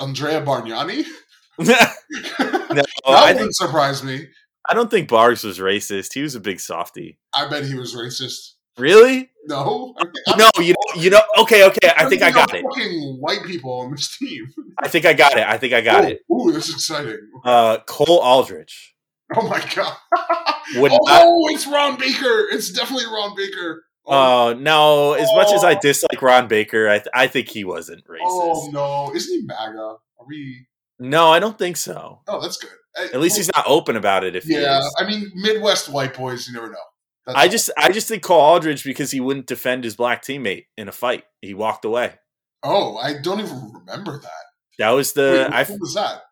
Andrea 0.00 0.42
Bargnani. 0.42 1.04
no, 1.58 1.64
that 1.66 2.86
I 3.06 3.32
wouldn't 3.32 3.54
surprise 3.54 4.02
me. 4.02 4.28
I 4.68 4.74
don't 4.74 4.90
think 4.90 5.08
Bargs 5.08 5.44
was 5.44 5.58
racist. 5.58 6.14
He 6.14 6.22
was 6.22 6.34
a 6.34 6.40
big 6.40 6.60
softy. 6.60 7.18
I 7.34 7.48
bet 7.48 7.64
he 7.64 7.74
was 7.74 7.94
racist. 7.94 8.54
Really? 8.78 9.30
No, 9.46 9.94
I 9.98 10.04
mean, 10.04 10.12
No, 10.38 10.50
you 10.58 10.72
know, 10.72 11.02
you 11.02 11.10
know. 11.10 11.20
Okay, 11.38 11.66
okay. 11.66 11.90
I 11.96 12.08
think 12.08 12.22
I 12.22 12.30
got 12.30 12.54
it. 12.54 12.62
Fucking 12.62 13.18
white 13.20 13.44
people 13.44 13.72
on 13.80 13.90
this 13.90 14.16
team. 14.16 14.48
I 14.82 14.88
think 14.88 15.04
I 15.04 15.12
got 15.12 15.36
it. 15.36 15.46
I 15.46 15.58
think 15.58 15.74
I 15.74 15.80
got 15.80 16.04
Ooh, 16.04 16.08
it. 16.08 16.20
Ooh, 16.32 16.52
this 16.52 16.68
is 16.68 16.74
exciting. 16.76 17.18
Uh, 17.44 17.78
Cole 17.86 18.20
Aldrich 18.20 18.94
Oh 19.36 19.46
my 19.46 19.60
god. 19.74 19.96
oh, 20.76 21.46
not. 21.46 21.54
it's 21.54 21.66
Ron 21.66 21.98
Baker. 21.98 22.46
It's 22.50 22.70
definitely 22.70 23.06
Ron 23.06 23.36
Baker. 23.36 23.84
Oh, 24.06 24.48
Oh 24.50 24.54
no! 24.54 25.12
As 25.12 25.28
much 25.34 25.52
as 25.52 25.62
I 25.64 25.74
Oh. 25.74 25.78
dislike 25.80 26.20
Ron 26.22 26.48
Baker, 26.48 26.88
I 26.88 26.98
th- 26.98 27.08
I 27.14 27.26
think 27.26 27.48
he 27.48 27.64
wasn't 27.64 28.04
racist. 28.06 28.20
oh 28.24 28.68
no, 28.72 29.14
isn't 29.14 29.32
he 29.40 29.46
MAGA? 29.46 29.78
Are 29.78 30.26
we? 30.26 30.66
No, 30.98 31.28
I 31.30 31.38
don't 31.38 31.58
think 31.58 31.76
so. 31.76 32.20
Oh, 32.28 32.40
that's 32.40 32.56
good. 32.58 32.70
At 32.96 33.20
least 33.20 33.36
he's 33.36 33.50
not 33.54 33.64
open 33.66 33.96
about 33.96 34.24
it. 34.24 34.34
If 34.36 34.44
he 34.44 34.60
Yeah. 34.60 34.82
I 34.98 35.04
mean, 35.06 35.30
Midwest 35.34 35.88
white 35.88 36.14
boys, 36.14 36.46
you 36.48 36.54
never 36.54 36.68
know. 36.68 36.76
That's 37.26 37.38
I 37.38 37.48
just 37.48 37.70
I 37.76 37.90
just 37.92 38.08
think 38.08 38.22
Cole 38.22 38.40
Aldrich 38.40 38.84
because 38.84 39.10
he 39.10 39.20
wouldn't 39.20 39.46
defend 39.46 39.84
his 39.84 39.96
black 39.96 40.22
teammate 40.22 40.64
in 40.76 40.88
a 40.88 40.92
fight. 40.92 41.24
He 41.40 41.54
walked 41.54 41.84
away. 41.84 42.14
Oh, 42.62 42.96
I 42.96 43.14
don't 43.22 43.40
even 43.40 43.72
remember 43.72 44.18
that. 44.20 44.30
That 44.78 44.90
was 44.90 45.12
the 45.12 45.46
Wait, 45.48 45.54
I, 45.56 45.64
who 45.64 45.78
was 45.78 45.94
that? 45.94 46.22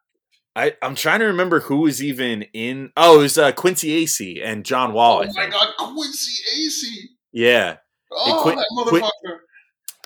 I 0.56 0.74
I'm 0.82 0.94
trying 0.96 1.20
to 1.20 1.26
remember 1.26 1.60
who 1.60 1.82
was 1.82 2.02
even 2.02 2.42
in. 2.52 2.90
Oh, 2.96 3.20
it 3.20 3.22
was 3.22 3.38
uh, 3.38 3.52
Quincy 3.52 4.04
Acey 4.04 4.42
and 4.44 4.64
John 4.64 4.92
Wall. 4.92 5.18
oh 5.18 5.22
I 5.22 5.26
my 5.46 5.48
god, 5.50 5.68
Quincy 5.78 6.42
Acey. 6.58 7.04
Yeah, 7.38 7.76
Oh, 8.10 8.40
Quin- 8.42 8.56
that 8.56 8.66
Quin- 8.88 9.02
motherfucker. 9.02 9.38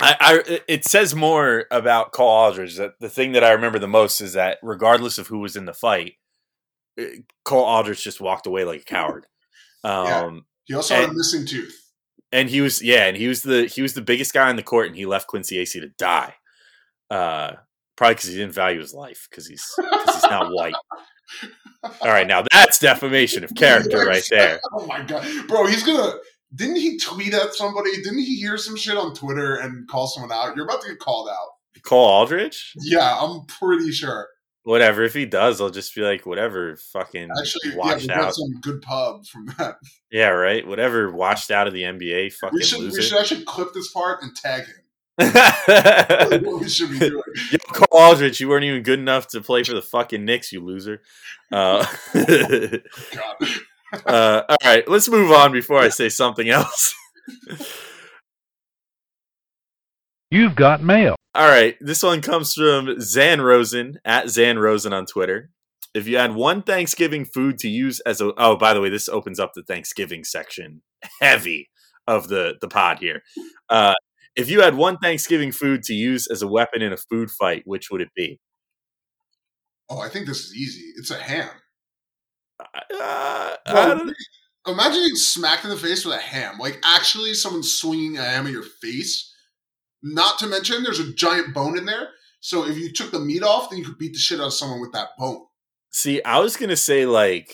I, 0.01 0.17
I 0.49 0.61
it 0.69 0.85
says 0.85 1.15
more 1.15 1.67
about 1.71 2.13
Cole 2.13 2.29
Aldrich. 2.29 2.77
That 2.77 2.99
the 3.01 3.09
thing 3.09 3.33
that 3.33 3.45
I 3.45 3.53
remember 3.53 3.79
the 3.79 3.87
most 3.89 4.21
is 4.21 4.33
that 4.35 4.59
regardless 4.63 5.19
of 5.19 5.29
who 5.29 5.39
was 5.39 5.55
in 5.57 5.65
the 5.65 5.73
fight, 5.73 6.15
Cole 7.45 7.65
Aldrich 7.65 8.03
just 8.03 8.21
walked 8.21 8.47
away 8.47 8.65
like 8.65 8.81
a 8.83 8.85
coward. 8.85 9.27
Um, 9.85 10.07
Yeah. 10.07 10.41
he 10.67 10.75
also 10.75 10.95
had 10.95 11.09
a 11.11 11.13
missing 11.13 11.45
tooth. 11.45 11.75
and 12.31 12.49
he 12.49 12.61
was 12.61 12.81
yeah, 12.83 13.07
and 13.07 13.17
he 13.17 13.27
was 13.27 13.43
the 13.43 13.67
he 13.67 13.83
was 13.83 13.95
the 13.95 14.01
biggest 14.03 14.33
guy 14.33 14.49
on 14.49 14.55
the 14.57 14.63
court, 14.63 14.87
and 14.87 14.95
he 14.97 15.07
left 15.07 15.27
Quincy 15.27 15.57
Acey 15.57 15.81
to 15.81 15.89
die. 15.99 16.35
Uh, 17.11 17.53
probably 17.97 18.15
because 18.15 18.31
he 18.31 18.37
didn't 18.37 18.55
value 18.55 18.79
his 18.81 18.95
life 18.95 19.27
because 19.29 19.47
he's 19.49 19.65
because 19.77 20.15
he's 20.15 20.31
not 20.31 20.53
white. 20.53 20.75
All 22.01 22.11
right, 22.11 22.27
now 22.29 22.45
that's 22.53 22.79
defamation 22.79 23.43
of 23.43 23.53
character 23.57 24.07
right 24.07 24.25
there. 24.31 24.61
Oh 24.73 24.87
my 24.87 25.03
god, 25.03 25.27
bro, 25.49 25.67
he's 25.67 25.83
gonna. 25.83 26.13
Didn't 26.55 26.77
he 26.77 26.99
tweet 26.99 27.33
at 27.35 27.55
somebody? 27.55 27.97
Didn't 28.03 28.19
he 28.19 28.37
hear 28.37 28.57
some 28.59 28.77
shit 28.77 28.97
on 28.97 29.15
Twitter 29.15 29.57
and 29.57 29.89
call 29.89 30.07
someone 30.07 30.33
out? 30.33 30.55
You're 30.57 30.67
about 30.67 30.83
to 30.83 30.89
get 30.89 30.99
called 30.99 31.29
out. 31.31 31.83
Cole 31.83 32.05
Aldrich, 32.07 32.75
Yeah, 32.83 33.17
I'm 33.19 33.45
pretty 33.47 33.91
sure. 33.91 34.29
whatever. 34.63 35.03
If 35.03 35.15
he 35.15 35.25
does, 35.27 35.61
I'll 35.61 35.71
just 35.71 35.93
be 35.95 36.03
like, 36.03 36.27
whatever. 36.27 36.77
Fucking 36.77 37.29
Actually, 37.41 37.71
yeah, 37.71 37.77
washed 37.77 38.07
got 38.09 38.19
out. 38.19 38.35
some 38.35 38.61
good 38.61 38.83
pub 38.83 39.27
from 39.27 39.47
that. 39.59 39.77
Yeah, 40.11 40.29
right. 40.29 40.65
Whatever 40.67 41.11
washed 41.11 41.51
out 41.51 41.67
of 41.67 41.73
the 41.73 41.83
NBA. 41.83 42.35
Fucking 42.35 42.57
We 42.57 42.63
should 42.63 42.93
we 42.93 43.03
should 43.03 43.19
actually 43.19 43.45
clip 43.45 43.73
this 43.75 43.91
part 43.93 44.23
and 44.23 44.35
tag 44.37 44.65
him. 44.67 44.77
Yo, 45.19 46.39
what 46.53 46.61
we 46.63 46.69
should 46.69 46.91
be 46.91 46.99
doing. 47.01 47.23
Cole 47.73 48.01
Aldrich, 48.01 48.39
you 48.41 48.49
weren't 48.49 48.65
even 48.65 48.83
good 48.83 48.99
enough 49.01 49.27
to 49.29 49.41
play 49.41 49.65
for 49.65 49.75
the 49.75 49.83
fucking 49.83 50.25
Knicks, 50.25 50.53
you 50.53 50.61
loser. 50.61 51.03
Uh, 51.51 51.85
God. 52.15 53.37
Uh, 54.07 54.43
all 54.49 54.57
right, 54.65 54.89
let's 54.89 55.09
move 55.09 55.31
on 55.31 55.53
before 55.53 55.79
I 55.79 55.89
say 55.89 56.09
something 56.09 56.49
else. 56.49 56.95
You've 60.31 60.55
got 60.55 60.83
mail. 60.83 61.17
All 61.35 61.49
right, 61.49 61.77
this 61.81 62.03
one 62.03 62.23
comes 62.23 62.55
from 62.55 63.01
Zan 63.01 63.41
Rosen 63.41 63.99
at 64.05 64.31
Zan 64.31 64.59
Rosen 64.59 64.93
on 64.93 65.07
Twitter. 65.07 65.51
If 65.95 66.09
you 66.09 66.17
had 66.17 66.35
one 66.35 66.63
Thanksgiving 66.63 67.27
food 67.27 67.59
to 67.59 67.69
use 67.69 68.01
as 68.01 68.21
a 68.21 68.33
oh, 68.39 68.57
by 68.57 68.73
the 68.73 68.81
way, 68.81 68.89
this 68.89 69.09
opens 69.09 69.39
up 69.39 69.53
the 69.55 69.63
Thanksgiving 69.63 70.25
section 70.25 70.83
heavy 71.21 71.69
of 72.07 72.29
the 72.29 72.55
the 72.61 72.69
pod 72.69 72.99
here. 72.99 73.23
Uh, 73.69 73.95
if 74.35 74.51
you 74.51 74.63
had 74.63 74.75
one 74.75 74.97
Thanksgiving 74.99 75.53
food 75.53 75.83
to 75.85 75.95
use 75.95 76.27
as 76.27 76.41
a 76.41 76.49
weapon 76.49 76.81
in 76.81 76.93
a 76.93 76.97
food 76.97 77.31
fight, 77.31 77.63
which 77.67 77.91
would 77.91 78.01
it 78.01 78.15
be? 78.17 78.41
Oh, 79.91 80.01
I 80.01 80.09
think 80.09 80.27
this 80.27 80.47
is 80.47 80.57
easy. 80.57 80.93
It's 80.97 81.11
a 81.11 81.19
ham. 81.19 81.51
Uh, 82.95 83.57
I 83.67 83.87
don't- 83.89 84.15
imagine 84.67 85.01
getting 85.01 85.17
smacked 85.17 85.65
in 85.65 85.71
the 85.71 85.77
face 85.77 86.05
with 86.05 86.15
a 86.15 86.21
ham. 86.21 86.59
Like 86.59 86.81
actually, 86.85 87.35
someone 87.35 87.63
swinging 87.63 88.17
a 88.19 88.23
ham 88.23 88.47
at 88.47 88.53
your 88.53 88.63
face. 88.63 89.35
Not 90.03 90.39
to 90.41 90.47
mention, 90.47 90.83
there's 90.83 90.99
a 91.01 91.13
giant 91.13 91.55
bone 91.55 91.79
in 91.79 91.85
there. 91.87 92.09
So 92.41 92.67
if 92.67 92.77
you 92.77 92.93
took 92.93 93.13
the 93.13 93.21
meat 93.21 93.43
off, 93.43 93.71
then 93.71 93.79
you 93.79 93.85
could 93.85 93.99
beat 93.99 94.13
the 94.13 94.19
shit 94.19 94.41
out 94.41 94.47
of 94.49 94.53
someone 94.53 94.81
with 94.81 94.93
that 94.93 95.11
bone. 95.19 95.43
See, 95.91 96.23
I 96.25 96.41
was 96.41 96.57
gonna 96.57 96.77
say 96.77 97.07
like 97.07 97.53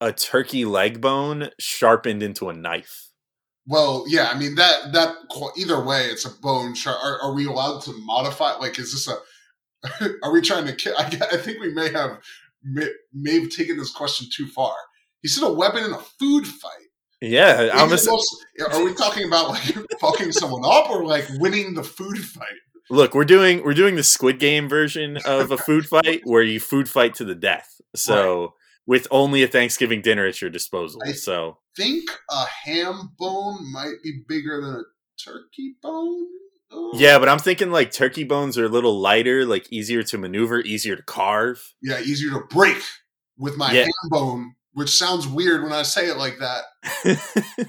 a 0.00 0.12
turkey 0.12 0.64
leg 0.64 1.00
bone 1.00 1.50
sharpened 1.60 2.22
into 2.22 2.48
a 2.48 2.52
knife. 2.52 3.08
Well, 3.66 4.04
yeah, 4.08 4.30
I 4.30 4.38
mean 4.38 4.56
that 4.56 4.92
that 4.92 5.14
either 5.56 5.82
way, 5.82 6.06
it's 6.06 6.24
a 6.26 6.30
bone. 6.42 6.74
Char- 6.74 6.96
are, 6.96 7.20
are 7.22 7.34
we 7.34 7.46
allowed 7.46 7.82
to 7.82 7.92
modify? 7.92 8.52
Like, 8.56 8.78
is 8.78 8.92
this 8.92 9.08
a? 9.08 9.16
are 10.22 10.32
we 10.32 10.40
trying 10.40 10.66
to? 10.66 10.74
Ki- 10.74 10.92
I, 10.98 11.04
I 11.32 11.36
think 11.38 11.60
we 11.60 11.72
may 11.72 11.90
have 11.92 12.18
may, 12.64 12.88
may 13.12 13.40
have 13.40 13.50
taken 13.50 13.76
this 13.78 13.92
question 13.92 14.28
too 14.34 14.46
far. 14.48 14.74
He 15.22 15.28
said 15.28 15.44
a 15.46 15.52
weapon 15.52 15.84
in 15.84 15.92
a 15.92 15.98
food 16.18 16.46
fight. 16.46 16.70
Yeah, 17.20 17.70
I'm 17.72 17.90
a, 17.90 17.96
almost- 17.96 18.08
are 18.70 18.84
we 18.84 18.92
talking 18.94 19.26
about 19.26 19.48
like 19.50 19.62
fucking 20.00 20.32
someone 20.32 20.62
up 20.64 20.90
or 20.90 21.04
like 21.06 21.24
winning 21.38 21.74
the 21.74 21.84
food 21.84 22.18
fight? 22.18 22.48
look. 22.90 23.14
We're 23.14 23.24
doing 23.24 23.64
we're 23.64 23.72
doing 23.74 23.96
the 23.96 24.02
Squid 24.02 24.38
Game 24.38 24.68
version 24.68 25.16
of 25.24 25.50
a 25.50 25.56
food 25.56 25.86
fight 25.86 26.20
where 26.24 26.42
you 26.42 26.60
food 26.60 26.88
fight 26.88 27.14
to 27.14 27.24
the 27.24 27.34
death. 27.34 27.80
So 27.96 28.52
with 28.86 29.06
only 29.10 29.42
a 29.42 29.48
Thanksgiving 29.48 30.02
dinner 30.02 30.26
at 30.26 30.42
your 30.42 30.50
disposal. 30.50 31.00
I- 31.06 31.12
so 31.12 31.58
Think 31.76 32.10
a 32.30 32.44
ham 32.44 33.10
bone 33.18 33.72
might 33.72 33.94
be 34.02 34.20
bigger 34.28 34.60
than 34.60 34.74
a 34.74 34.82
turkey 35.24 35.76
bone. 35.82 36.26
Yeah, 36.94 37.18
but 37.18 37.28
I'm 37.28 37.38
thinking 37.38 37.70
like 37.70 37.90
turkey 37.90 38.24
bones 38.24 38.56
are 38.58 38.64
a 38.66 38.68
little 38.68 39.00
lighter, 39.00 39.44
like 39.44 39.66
easier 39.72 40.02
to 40.04 40.18
maneuver, 40.18 40.60
easier 40.60 40.96
to 40.96 41.02
carve. 41.02 41.60
yeah, 41.82 42.00
easier 42.00 42.30
to 42.30 42.40
break 42.50 42.78
with 43.36 43.56
my 43.56 43.72
Yeah. 43.72 43.82
ham 43.82 43.90
bone, 44.10 44.54
which 44.74 44.90
sounds 44.90 45.26
weird 45.26 45.62
when 45.64 45.72
I 45.72 45.82
say 45.82 46.08
it 46.08 46.16
like 46.16 46.38
that. 46.38 46.64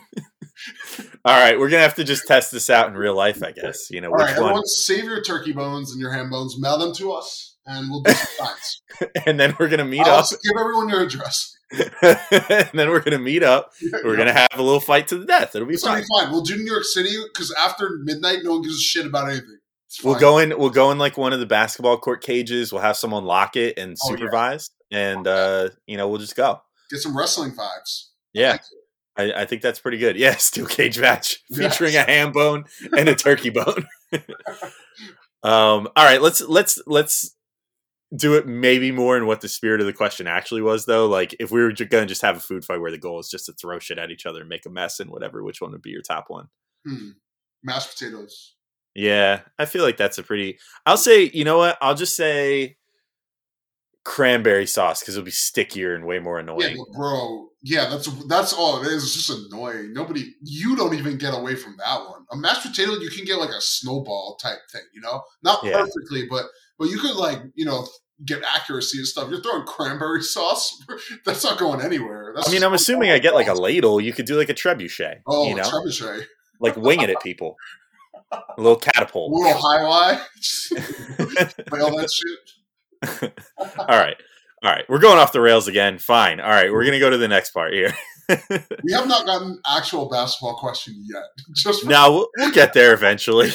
All 1.25 1.37
right, 1.39 1.59
we're 1.59 1.69
gonna 1.69 1.81
have 1.81 1.95
to 1.95 2.03
just 2.03 2.27
test 2.27 2.51
this 2.51 2.69
out 2.69 2.87
in 2.87 2.93
real 2.95 3.15
life, 3.15 3.43
I 3.43 3.51
guess. 3.51 3.89
You 3.89 3.99
know, 4.01 4.09
All 4.09 4.13
which 4.17 4.25
right, 4.27 4.35
one, 4.39 4.43
everyone, 4.49 4.65
save 4.67 5.05
your 5.05 5.21
turkey 5.21 5.51
bones 5.53 5.91
and 5.91 5.99
your 5.99 6.11
ham 6.11 6.29
bones, 6.29 6.55
mail 6.59 6.77
them 6.77 6.93
to 6.95 7.11
us, 7.13 7.54
and 7.65 7.89
we'll 7.89 8.01
do 8.01 8.11
some 8.11 8.27
signs. 8.47 8.81
and 9.25 9.39
then 9.39 9.55
we're 9.59 9.69
gonna 9.69 9.85
meet 9.85 10.01
I'll 10.01 10.19
up. 10.19 10.29
give 10.29 10.59
everyone 10.59 10.89
your 10.89 11.01
address. 11.03 11.57
and 11.71 12.69
then 12.73 12.89
we're 12.89 13.01
gonna 13.01 13.19
meet 13.19 13.43
up. 13.43 13.71
We're 14.03 14.15
gonna 14.17 14.33
have 14.33 14.47
a 14.55 14.61
little 14.61 14.79
fight 14.79 15.07
to 15.09 15.17
the 15.17 15.25
death. 15.25 15.55
It'll 15.55 15.67
be 15.67 15.77
fine. 15.77 16.01
be 16.03 16.07
fine. 16.17 16.31
We'll 16.31 16.41
do 16.43 16.55
New 16.57 16.71
York 16.71 16.83
City 16.83 17.09
because 17.33 17.53
after 17.59 17.89
midnight, 18.03 18.39
no 18.43 18.51
one 18.53 18.61
gives 18.61 18.75
a 18.77 18.81
shit 18.81 19.05
about 19.05 19.29
anything. 19.29 19.57
We'll 20.03 20.19
go 20.19 20.37
in. 20.39 20.49
We'll 20.57 20.69
go 20.69 20.91
in 20.91 20.97
like 20.97 21.17
one 21.17 21.31
of 21.33 21.39
the 21.39 21.45
basketball 21.45 21.97
court 21.97 22.21
cages. 22.21 22.71
We'll 22.73 22.81
have 22.81 22.97
someone 22.97 23.23
lock 23.25 23.55
it 23.55 23.77
and 23.79 23.95
Oh, 24.03 24.09
yeah. 24.11 24.15
supervise, 24.17 24.69
and 24.91 25.25
uh, 25.27 25.69
you 25.87 25.97
know 25.97 26.07
we'll 26.09 26.19
just 26.19 26.35
go. 26.35 26.61
get 26.91 26.99
some 26.99 27.17
wrestling 27.17 27.51
vibes. 27.51 28.07
Yeah, 28.33 28.57
I, 29.17 29.31
I 29.33 29.45
think 29.45 29.61
that's 29.61 29.79
pretty 29.79 29.97
good. 29.97 30.17
Yeah, 30.17 30.35
steel 30.37 30.65
cage 30.67 30.99
match 30.99 31.41
Yes. 31.49 31.59
featuring 31.77 31.95
a 31.95 32.01
ham 32.03 32.31
bone 32.31 32.65
and 32.97 33.07
a 33.09 33.15
turkey 33.15 33.49
bone. 33.51 33.85
um, 35.43 35.87
all 35.95 36.03
right, 36.05 36.21
let's 36.21 36.41
let's 36.41 36.79
let's 36.87 37.35
do 38.15 38.35
it 38.35 38.47
maybe 38.47 38.91
more 38.91 39.17
in 39.17 39.25
what 39.25 39.41
the 39.41 39.47
spirit 39.47 39.79
of 39.81 39.85
the 39.87 39.93
question 39.93 40.27
actually 40.27 40.61
was, 40.61 40.85
though. 40.85 41.07
Like 41.07 41.35
if 41.39 41.51
we 41.51 41.61
were 41.61 41.71
ju- 41.71 41.85
gonna 41.85 42.05
just 42.05 42.21
have 42.21 42.37
a 42.37 42.41
food 42.41 42.63
fight 42.65 42.79
where 42.81 42.91
the 42.91 42.97
goal 42.97 43.19
is 43.19 43.29
just 43.29 43.45
to 43.47 43.53
throw 43.53 43.79
shit 43.79 43.97
at 43.97 44.11
each 44.11 44.25
other 44.25 44.41
and 44.41 44.49
make 44.49 44.65
a 44.65 44.69
mess 44.69 44.99
and 44.99 45.09
whatever, 45.09 45.43
which 45.43 45.61
one 45.61 45.71
would 45.71 45.81
be 45.81 45.89
your 45.91 46.01
top 46.01 46.25
one? 46.27 46.47
Hmm. 46.87 47.09
Mashed 47.63 47.91
potatoes. 47.97 48.55
Yeah, 48.93 49.41
I 49.59 49.65
feel 49.65 49.83
like 49.83 49.97
that's 49.97 50.17
a 50.17 50.23
pretty. 50.23 50.57
I'll 50.85 50.97
say, 50.97 51.29
you 51.33 51.43
know 51.43 51.57
what? 51.57 51.77
I'll 51.81 51.95
just 51.95 52.15
say 52.15 52.77
cranberry 54.03 54.67
sauce 54.67 54.99
because 54.99 55.15
it'll 55.15 55.25
be 55.25 55.31
stickier 55.31 55.95
and 55.95 56.05
way 56.05 56.19
more 56.19 56.37
annoying. 56.39 56.77
but 56.77 56.95
bro. 56.97 57.47
Yeah, 57.63 57.89
that's 57.89 58.07
that's 58.27 58.53
all 58.53 58.79
it 58.81 58.87
is. 58.87 59.03
It's 59.03 59.15
just 59.27 59.51
annoying. 59.51 59.91
Nobody, 59.93 60.35
you 60.43 60.75
don't 60.75 60.93
even 60.93 61.17
get 61.17 61.33
away 61.33 61.55
from 61.55 61.75
that 61.79 62.01
one. 62.07 62.23
A 62.31 62.37
mashed 62.37 62.61
potato, 62.61 62.91
you 62.93 63.09
can 63.09 63.25
get 63.25 63.39
like 63.39 63.49
a 63.49 63.59
snowball 63.59 64.37
type 64.39 64.59
thing. 64.71 64.83
You 64.93 65.01
know, 65.01 65.23
not 65.41 65.63
Yeah. 65.63 65.81
perfectly, 65.81 66.27
but 66.29 66.45
but 66.77 66.89
you 66.89 66.99
could 66.99 67.15
like 67.15 67.39
you 67.55 67.65
know 67.65 67.87
get 68.23 68.43
accuracy 68.43 68.99
and 68.99 69.07
stuff. 69.07 69.29
You're 69.29 69.41
throwing 69.41 69.65
cranberry 69.65 70.21
sauce. 70.21 70.81
that's 71.25 71.43
not 71.43 71.57
going 71.57 71.81
anywhere. 71.81 72.33
That's 72.35 72.49
I 72.49 72.51
mean, 72.51 72.63
I'm 72.63 72.73
assuming 72.73 73.11
I 73.11 73.19
get 73.19 73.33
like 73.33 73.47
a 73.47 73.53
ladle. 73.53 73.99
You 73.99 74.13
could 74.13 74.25
do 74.25 74.37
like 74.37 74.49
a 74.49 74.53
trebuchet. 74.53 75.21
oh 75.27 75.47
you 75.47 75.55
know, 75.55 75.63
trebuchet. 75.63 76.25
like 76.59 76.77
wing 76.77 77.01
it 77.01 77.09
at 77.09 77.21
people. 77.21 77.57
A 78.31 78.41
little 78.57 78.77
catapult. 78.77 79.31
A 79.31 79.35
little 79.35 79.61
highlight. 79.61 80.19
all 81.81 81.97
that 81.97 82.09
shit. 82.11 83.39
All 83.77 83.85
right. 83.87 84.17
All 84.63 84.71
right. 84.71 84.83
We're 84.89 84.99
going 84.99 85.19
off 85.19 85.31
the 85.31 85.41
rails 85.41 85.67
again. 85.67 85.99
Fine. 85.99 86.39
All 86.39 86.49
right. 86.49 86.71
We're 86.71 86.83
going 86.83 86.93
to 86.93 86.99
go 86.99 87.09
to 87.09 87.17
the 87.17 87.27
next 87.27 87.51
part 87.51 87.73
here. 87.73 87.93
We 88.27 88.93
have 88.93 89.07
not 89.07 89.27
gotten 89.27 89.61
actual 89.69 90.09
basketball 90.09 90.57
question 90.57 90.95
yet. 91.05 91.23
Just 91.55 91.83
for- 91.83 91.89
now, 91.89 92.11
we'll, 92.11 92.29
we'll 92.37 92.51
get 92.51 92.73
there 92.73 92.93
eventually. 92.93 93.51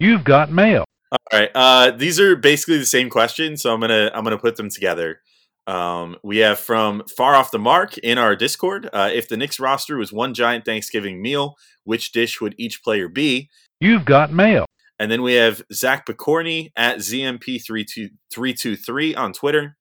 You've 0.00 0.24
got 0.24 0.50
mail. 0.50 0.83
All 1.32 1.38
right. 1.40 1.50
Uh, 1.54 1.90
these 1.92 2.18
are 2.20 2.36
basically 2.36 2.78
the 2.78 2.86
same 2.86 3.08
question, 3.10 3.56
so 3.56 3.72
I'm 3.72 3.80
gonna 3.80 4.10
I'm 4.14 4.24
gonna 4.24 4.38
put 4.38 4.56
them 4.56 4.68
together. 4.70 5.20
Um, 5.66 6.16
we 6.22 6.38
have 6.38 6.58
from 6.58 7.02
far 7.16 7.34
off 7.34 7.50
the 7.50 7.58
mark 7.58 7.96
in 7.98 8.18
our 8.18 8.36
Discord. 8.36 8.88
Uh, 8.92 9.10
if 9.12 9.28
the 9.28 9.36
Knicks 9.36 9.58
roster 9.58 9.96
was 9.96 10.12
one 10.12 10.34
giant 10.34 10.64
Thanksgiving 10.66 11.22
meal, 11.22 11.54
which 11.84 12.12
dish 12.12 12.40
would 12.40 12.54
each 12.58 12.82
player 12.82 13.08
be? 13.08 13.48
You've 13.80 14.04
got 14.04 14.32
mail. 14.32 14.66
And 14.98 15.10
then 15.10 15.22
we 15.22 15.34
have 15.34 15.62
Zach 15.72 16.06
Picorni 16.06 16.70
at 16.76 16.98
ZMP323 16.98 19.16
on 19.16 19.32
Twitter. 19.32 19.76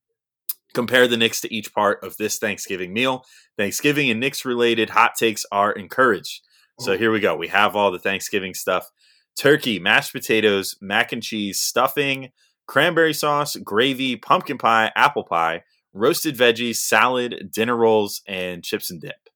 Compare 0.74 1.08
the 1.08 1.18
Knicks 1.18 1.40
to 1.42 1.54
each 1.54 1.72
part 1.74 2.04
of 2.04 2.18
this 2.18 2.40
Thanksgiving 2.40 2.94
meal. 2.94 3.24
Thanksgiving 3.58 4.10
and 4.10 4.20
Knicks 4.20 4.44
related 4.44 4.90
hot 4.90 5.12
takes 5.18 5.46
are 5.52 5.72
encouraged. 5.72 6.42
So 6.80 6.94
Oh. 6.94 6.98
here 6.98 7.12
we 7.12 7.20
go. 7.20 7.36
We 7.36 7.50
have 7.50 7.76
all 7.76 7.92
the 7.92 8.00
Thanksgiving 8.00 8.56
stuff 8.56 8.90
turkey, 9.38 9.80
mashed 9.80 10.14
potatoes, 10.14 10.76
mac 10.82 11.12
and 11.12 11.24
cheese, 11.24 11.60
stuffing, 11.60 12.32
cranberry 12.68 13.14
sauce, 13.14 13.56
gravy, 13.58 14.16
pumpkin 14.16 14.58
pie, 14.58 14.92
apple 14.96 15.24
pie, 15.24 15.64
roasted 15.94 16.36
veggies, 16.36 16.78
salad, 16.78 17.50
dinner 17.54 17.76
rolls, 17.76 18.22
and 18.28 18.64
chips 18.64 18.90
and 18.90 19.02
dip. 19.02 19.30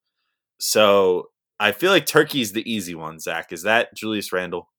So 0.60 1.30
I 1.60 1.72
feel 1.72 1.92
like 1.92 2.06
turkey's 2.06 2.52
the 2.52 2.70
easy 2.72 2.96
one, 2.96 3.20
Zach. 3.20 3.52
Is 3.52 3.64
that 3.64 3.96
Julius 3.96 4.32
Randle? 4.32 4.70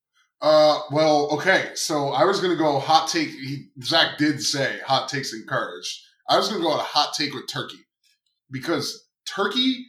Uh, 0.41 0.81
well, 0.93 1.29
okay. 1.33 1.71
So 1.75 2.09
I 2.09 2.25
was 2.25 2.41
gonna 2.41 2.57
go 2.57 2.79
hot 2.79 3.09
take. 3.09 3.29
He, 3.29 3.69
Zach 3.83 4.19
did 4.19 4.41
say 4.43 4.79
hot 4.87 5.09
takes 5.09 5.33
encouraged. 5.33 6.01
I 6.29 6.37
was 6.37 6.49
gonna 6.49 6.63
go 6.63 6.71
on 6.71 6.81
a 6.81 6.85
hot 6.85 7.15
take 7.15 7.35
with 7.35 7.49
turkey 7.49 7.79
because 8.51 9.09
turkey 9.27 9.85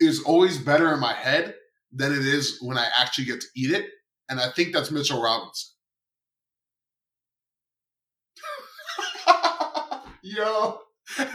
is 0.00 0.22
always 0.22 0.56
better 0.58 0.92
in 0.94 1.00
my 1.00 1.12
head 1.12 1.54
than 1.92 2.12
it 2.12 2.24
is 2.24 2.58
when 2.62 2.78
I 2.78 2.86
actually 2.98 3.26
get 3.26 3.40
to 3.40 3.46
eat 3.54 3.72
it, 3.72 3.86
and 4.30 4.40
I 4.40 4.48
think 4.50 4.72
that's 4.72 4.90
Mitchell 4.90 5.20
Robinson. 5.22 5.70
Yo, 10.22 10.80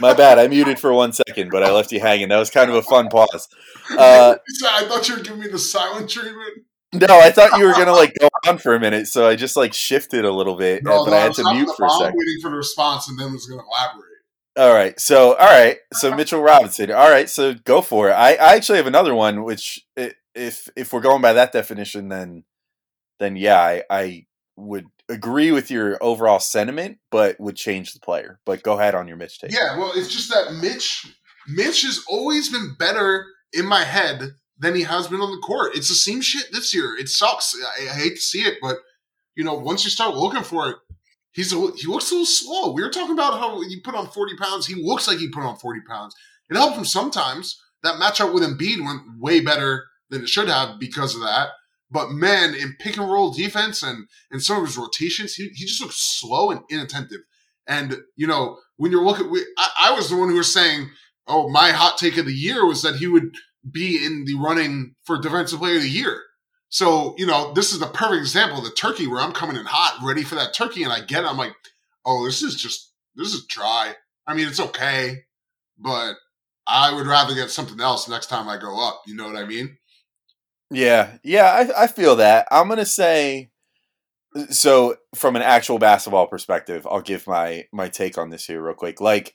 My 0.00 0.14
bad. 0.14 0.38
I 0.38 0.46
muted 0.48 0.78
for 0.78 0.92
one 0.92 1.12
second, 1.12 1.50
but 1.50 1.62
I 1.62 1.70
left 1.72 1.92
you 1.92 2.00
hanging. 2.00 2.28
That 2.28 2.38
was 2.38 2.50
kind 2.50 2.70
of 2.70 2.76
a 2.76 2.82
fun 2.82 3.08
pause. 3.08 3.48
Uh, 3.90 4.36
I 4.70 4.84
thought 4.86 5.08
you 5.08 5.16
were 5.16 5.22
giving 5.22 5.40
me 5.40 5.48
the 5.48 5.58
silent 5.58 6.08
treatment. 6.08 6.64
no, 6.94 7.18
I 7.20 7.30
thought 7.30 7.58
you 7.58 7.66
were 7.66 7.72
gonna 7.72 7.92
like 7.92 8.14
go 8.20 8.28
on 8.48 8.58
for 8.58 8.74
a 8.74 8.80
minute, 8.80 9.08
so 9.08 9.28
I 9.28 9.34
just 9.36 9.56
like 9.56 9.74
shifted 9.74 10.24
a 10.24 10.30
little 10.32 10.56
bit, 10.56 10.82
No, 10.84 11.04
but 11.04 11.10
no, 11.10 11.16
I 11.16 11.20
had 11.20 11.28
was 11.28 11.36
to 11.38 11.52
mute 11.52 11.68
for 11.76 11.86
a 11.86 11.90
second. 11.90 12.14
waiting 12.16 12.38
for 12.40 12.50
the 12.50 12.56
response, 12.56 13.08
and 13.08 13.18
then 13.18 13.32
was 13.32 13.46
going 13.46 13.60
to 13.60 13.66
elaborate. 13.66 14.04
All 14.58 14.72
right. 14.72 14.98
So, 14.98 15.34
all 15.34 15.46
right. 15.46 15.76
So 15.92 16.14
Mitchell 16.14 16.40
Robinson. 16.40 16.90
All 16.90 17.10
right. 17.10 17.28
So 17.28 17.52
go 17.52 17.82
for 17.82 18.08
it. 18.08 18.12
I, 18.14 18.36
I 18.36 18.54
actually 18.54 18.78
have 18.78 18.86
another 18.86 19.14
one, 19.14 19.42
which 19.44 19.84
if 20.34 20.68
if 20.76 20.92
we're 20.94 21.00
going 21.00 21.20
by 21.20 21.34
that 21.34 21.52
definition, 21.52 22.08
then 22.08 22.44
then 23.18 23.36
yeah, 23.36 23.60
I, 23.60 23.82
I 23.90 24.26
would 24.56 24.86
agree 25.08 25.52
with 25.52 25.70
your 25.70 25.98
overall 26.02 26.40
sentiment, 26.40 26.98
but 27.10 27.38
would 27.40 27.56
change 27.56 27.92
the 27.92 28.00
player. 28.00 28.40
But 28.44 28.62
go 28.62 28.78
ahead 28.78 28.94
on 28.94 29.08
your 29.08 29.16
Mitch 29.16 29.38
take. 29.38 29.52
Yeah, 29.52 29.78
well, 29.78 29.92
it's 29.94 30.12
just 30.12 30.30
that 30.30 30.54
Mitch, 30.60 31.06
Mitch 31.48 31.82
has 31.82 32.02
always 32.08 32.48
been 32.48 32.74
better 32.78 33.26
in 33.52 33.66
my 33.66 33.84
head 33.84 34.34
than 34.58 34.74
he 34.74 34.82
has 34.82 35.06
been 35.06 35.20
on 35.20 35.30
the 35.30 35.42
court. 35.46 35.76
It's 35.76 35.88
the 35.88 35.94
same 35.94 36.20
shit 36.20 36.46
this 36.52 36.74
year. 36.74 36.96
It 36.96 37.08
sucks. 37.08 37.54
I, 37.78 37.84
I 37.84 37.94
hate 37.94 38.16
to 38.16 38.20
see 38.20 38.40
it, 38.40 38.58
but 38.60 38.78
you 39.36 39.44
know, 39.44 39.54
once 39.54 39.84
you 39.84 39.90
start 39.90 40.14
looking 40.16 40.42
for 40.42 40.70
it, 40.70 40.76
he's 41.32 41.52
a, 41.52 41.56
he 41.76 41.86
looks 41.86 42.10
a 42.10 42.14
little 42.14 42.26
slow. 42.26 42.72
We 42.72 42.82
were 42.82 42.90
talking 42.90 43.12
about 43.12 43.38
how 43.38 43.60
he 43.62 43.80
put 43.80 43.94
on 43.94 44.08
forty 44.08 44.36
pounds. 44.36 44.66
He 44.66 44.74
looks 44.74 45.06
like 45.06 45.18
he 45.18 45.28
put 45.28 45.42
on 45.42 45.56
forty 45.56 45.80
pounds. 45.88 46.14
It 46.50 46.56
helped 46.56 46.78
him 46.78 46.84
sometimes. 46.84 47.62
That 47.82 48.00
matchup 48.00 48.32
with 48.32 48.42
Embiid 48.42 48.84
went 48.84 49.02
way 49.20 49.40
better 49.40 49.84
than 50.10 50.22
it 50.22 50.28
should 50.28 50.48
have 50.48 50.80
because 50.80 51.14
of 51.14 51.20
that. 51.20 51.50
But 51.90 52.10
man, 52.10 52.54
in 52.54 52.76
pick 52.78 52.96
and 52.96 53.08
roll 53.08 53.30
defense 53.32 53.82
and 53.82 54.08
and 54.30 54.42
some 54.42 54.58
of 54.58 54.66
his 54.66 54.76
rotations, 54.76 55.34
he, 55.34 55.48
he 55.54 55.66
just 55.66 55.80
looks 55.80 55.96
slow 55.96 56.50
and 56.50 56.60
inattentive. 56.70 57.20
And 57.66 57.98
you 58.16 58.26
know, 58.26 58.58
when 58.76 58.90
you're 58.90 59.04
looking, 59.04 59.30
we, 59.30 59.44
I, 59.58 59.90
I 59.90 59.92
was 59.94 60.10
the 60.10 60.16
one 60.16 60.28
who 60.28 60.36
was 60.36 60.52
saying, 60.52 60.90
"Oh, 61.26 61.48
my 61.48 61.70
hot 61.70 61.98
take 61.98 62.16
of 62.16 62.26
the 62.26 62.34
year 62.34 62.66
was 62.66 62.82
that 62.82 62.96
he 62.96 63.06
would 63.06 63.34
be 63.70 64.04
in 64.04 64.24
the 64.24 64.34
running 64.34 64.94
for 65.04 65.20
defensive 65.20 65.60
player 65.60 65.76
of 65.76 65.82
the 65.82 65.88
year." 65.88 66.22
So 66.68 67.14
you 67.18 67.26
know, 67.26 67.52
this 67.54 67.72
is 67.72 67.78
the 67.78 67.86
perfect 67.86 68.20
example 68.20 68.58
of 68.58 68.64
the 68.64 68.70
turkey 68.70 69.06
where 69.06 69.20
I'm 69.20 69.32
coming 69.32 69.56
in 69.56 69.66
hot, 69.66 70.04
ready 70.04 70.22
for 70.24 70.34
that 70.34 70.54
turkey, 70.54 70.82
and 70.82 70.92
I 70.92 71.00
get 71.00 71.24
it. 71.24 71.30
I'm 71.30 71.38
like, 71.38 71.54
"Oh, 72.04 72.24
this 72.24 72.42
is 72.42 72.56
just 72.56 72.92
this 73.14 73.32
is 73.32 73.46
dry. 73.46 73.94
I 74.26 74.34
mean, 74.34 74.48
it's 74.48 74.60
okay, 74.60 75.24
but 75.78 76.14
I 76.66 76.92
would 76.92 77.06
rather 77.06 77.34
get 77.34 77.50
something 77.50 77.80
else 77.80 78.08
next 78.08 78.26
time 78.26 78.48
I 78.48 78.58
go 78.58 78.76
up." 78.84 79.02
You 79.06 79.14
know 79.14 79.26
what 79.26 79.36
I 79.36 79.46
mean? 79.46 79.78
Yeah, 80.70 81.18
yeah, 81.22 81.44
I, 81.76 81.84
I 81.84 81.86
feel 81.86 82.16
that. 82.16 82.46
I'm 82.50 82.68
gonna 82.68 82.84
say 82.86 83.50
uh, 84.34 84.46
so 84.48 84.96
from 85.14 85.36
an 85.36 85.42
actual 85.42 85.78
basketball 85.78 86.26
perspective, 86.26 86.86
I'll 86.90 87.00
give 87.02 87.26
my 87.26 87.66
my 87.72 87.88
take 87.88 88.18
on 88.18 88.30
this 88.30 88.46
here 88.46 88.62
real 88.62 88.74
quick. 88.74 89.00
Like 89.00 89.34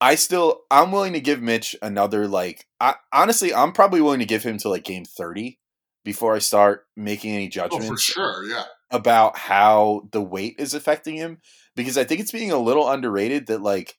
I 0.00 0.14
still 0.14 0.62
I'm 0.70 0.92
willing 0.92 1.14
to 1.14 1.20
give 1.20 1.40
Mitch 1.42 1.74
another 1.82 2.28
like 2.28 2.66
I 2.80 2.96
honestly 3.12 3.54
I'm 3.54 3.72
probably 3.72 4.00
willing 4.00 4.20
to 4.20 4.26
give 4.26 4.42
him 4.42 4.58
to 4.58 4.68
like 4.68 4.84
game 4.84 5.04
30 5.04 5.58
before 6.04 6.34
I 6.36 6.38
start 6.40 6.86
making 6.96 7.34
any 7.34 7.46
Oh, 7.46 7.50
judgments 7.50 7.88
for 7.88 7.96
sure. 8.12 8.44
Yeah. 8.44 8.64
about 8.90 9.38
how 9.38 10.08
the 10.12 10.22
weight 10.22 10.56
is 10.58 10.74
affecting 10.74 11.16
him 11.16 11.38
because 11.74 11.96
I 11.98 12.04
think 12.04 12.20
it's 12.20 12.30
being 12.32 12.52
a 12.52 12.58
little 12.58 12.88
underrated 12.88 13.46
that 13.46 13.62
like 13.62 13.94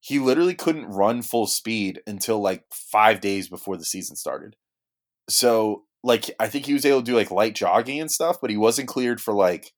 he 0.00 0.18
literally 0.18 0.54
couldn't 0.54 0.86
run 0.86 1.22
full 1.22 1.46
speed 1.46 2.00
until 2.06 2.40
like 2.40 2.64
5 2.72 3.20
days 3.20 3.48
before 3.48 3.76
the 3.76 3.84
season 3.84 4.14
started. 4.16 4.54
So 5.28 5.84
like 6.02 6.30
I 6.40 6.48
think 6.48 6.66
he 6.66 6.72
was 6.72 6.84
able 6.84 7.00
to 7.00 7.04
do 7.04 7.16
like 7.16 7.30
light 7.30 7.54
jogging 7.54 8.00
and 8.00 8.10
stuff, 8.10 8.40
but 8.40 8.50
he 8.50 8.56
wasn't 8.56 8.88
cleared 8.88 9.20
for 9.20 9.34
like 9.34 9.72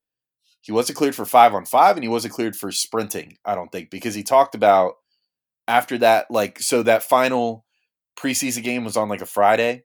he 0.60 0.72
wasn't 0.72 0.98
cleared 0.98 1.14
for 1.14 1.24
5 1.24 1.54
on 1.54 1.64
5 1.64 1.96
and 1.96 2.04
he 2.04 2.08
wasn't 2.08 2.34
cleared 2.34 2.56
for 2.56 2.70
sprinting, 2.70 3.38
I 3.44 3.54
don't 3.54 3.72
think, 3.72 3.90
because 3.90 4.14
he 4.14 4.22
talked 4.22 4.54
about 4.54 4.94
after 5.68 5.98
that 5.98 6.30
like 6.30 6.60
so 6.60 6.82
that 6.82 7.02
final 7.02 7.64
preseason 8.18 8.62
game 8.62 8.84
was 8.84 8.96
on 8.96 9.08
like 9.08 9.22
a 9.22 9.26
Friday 9.26 9.84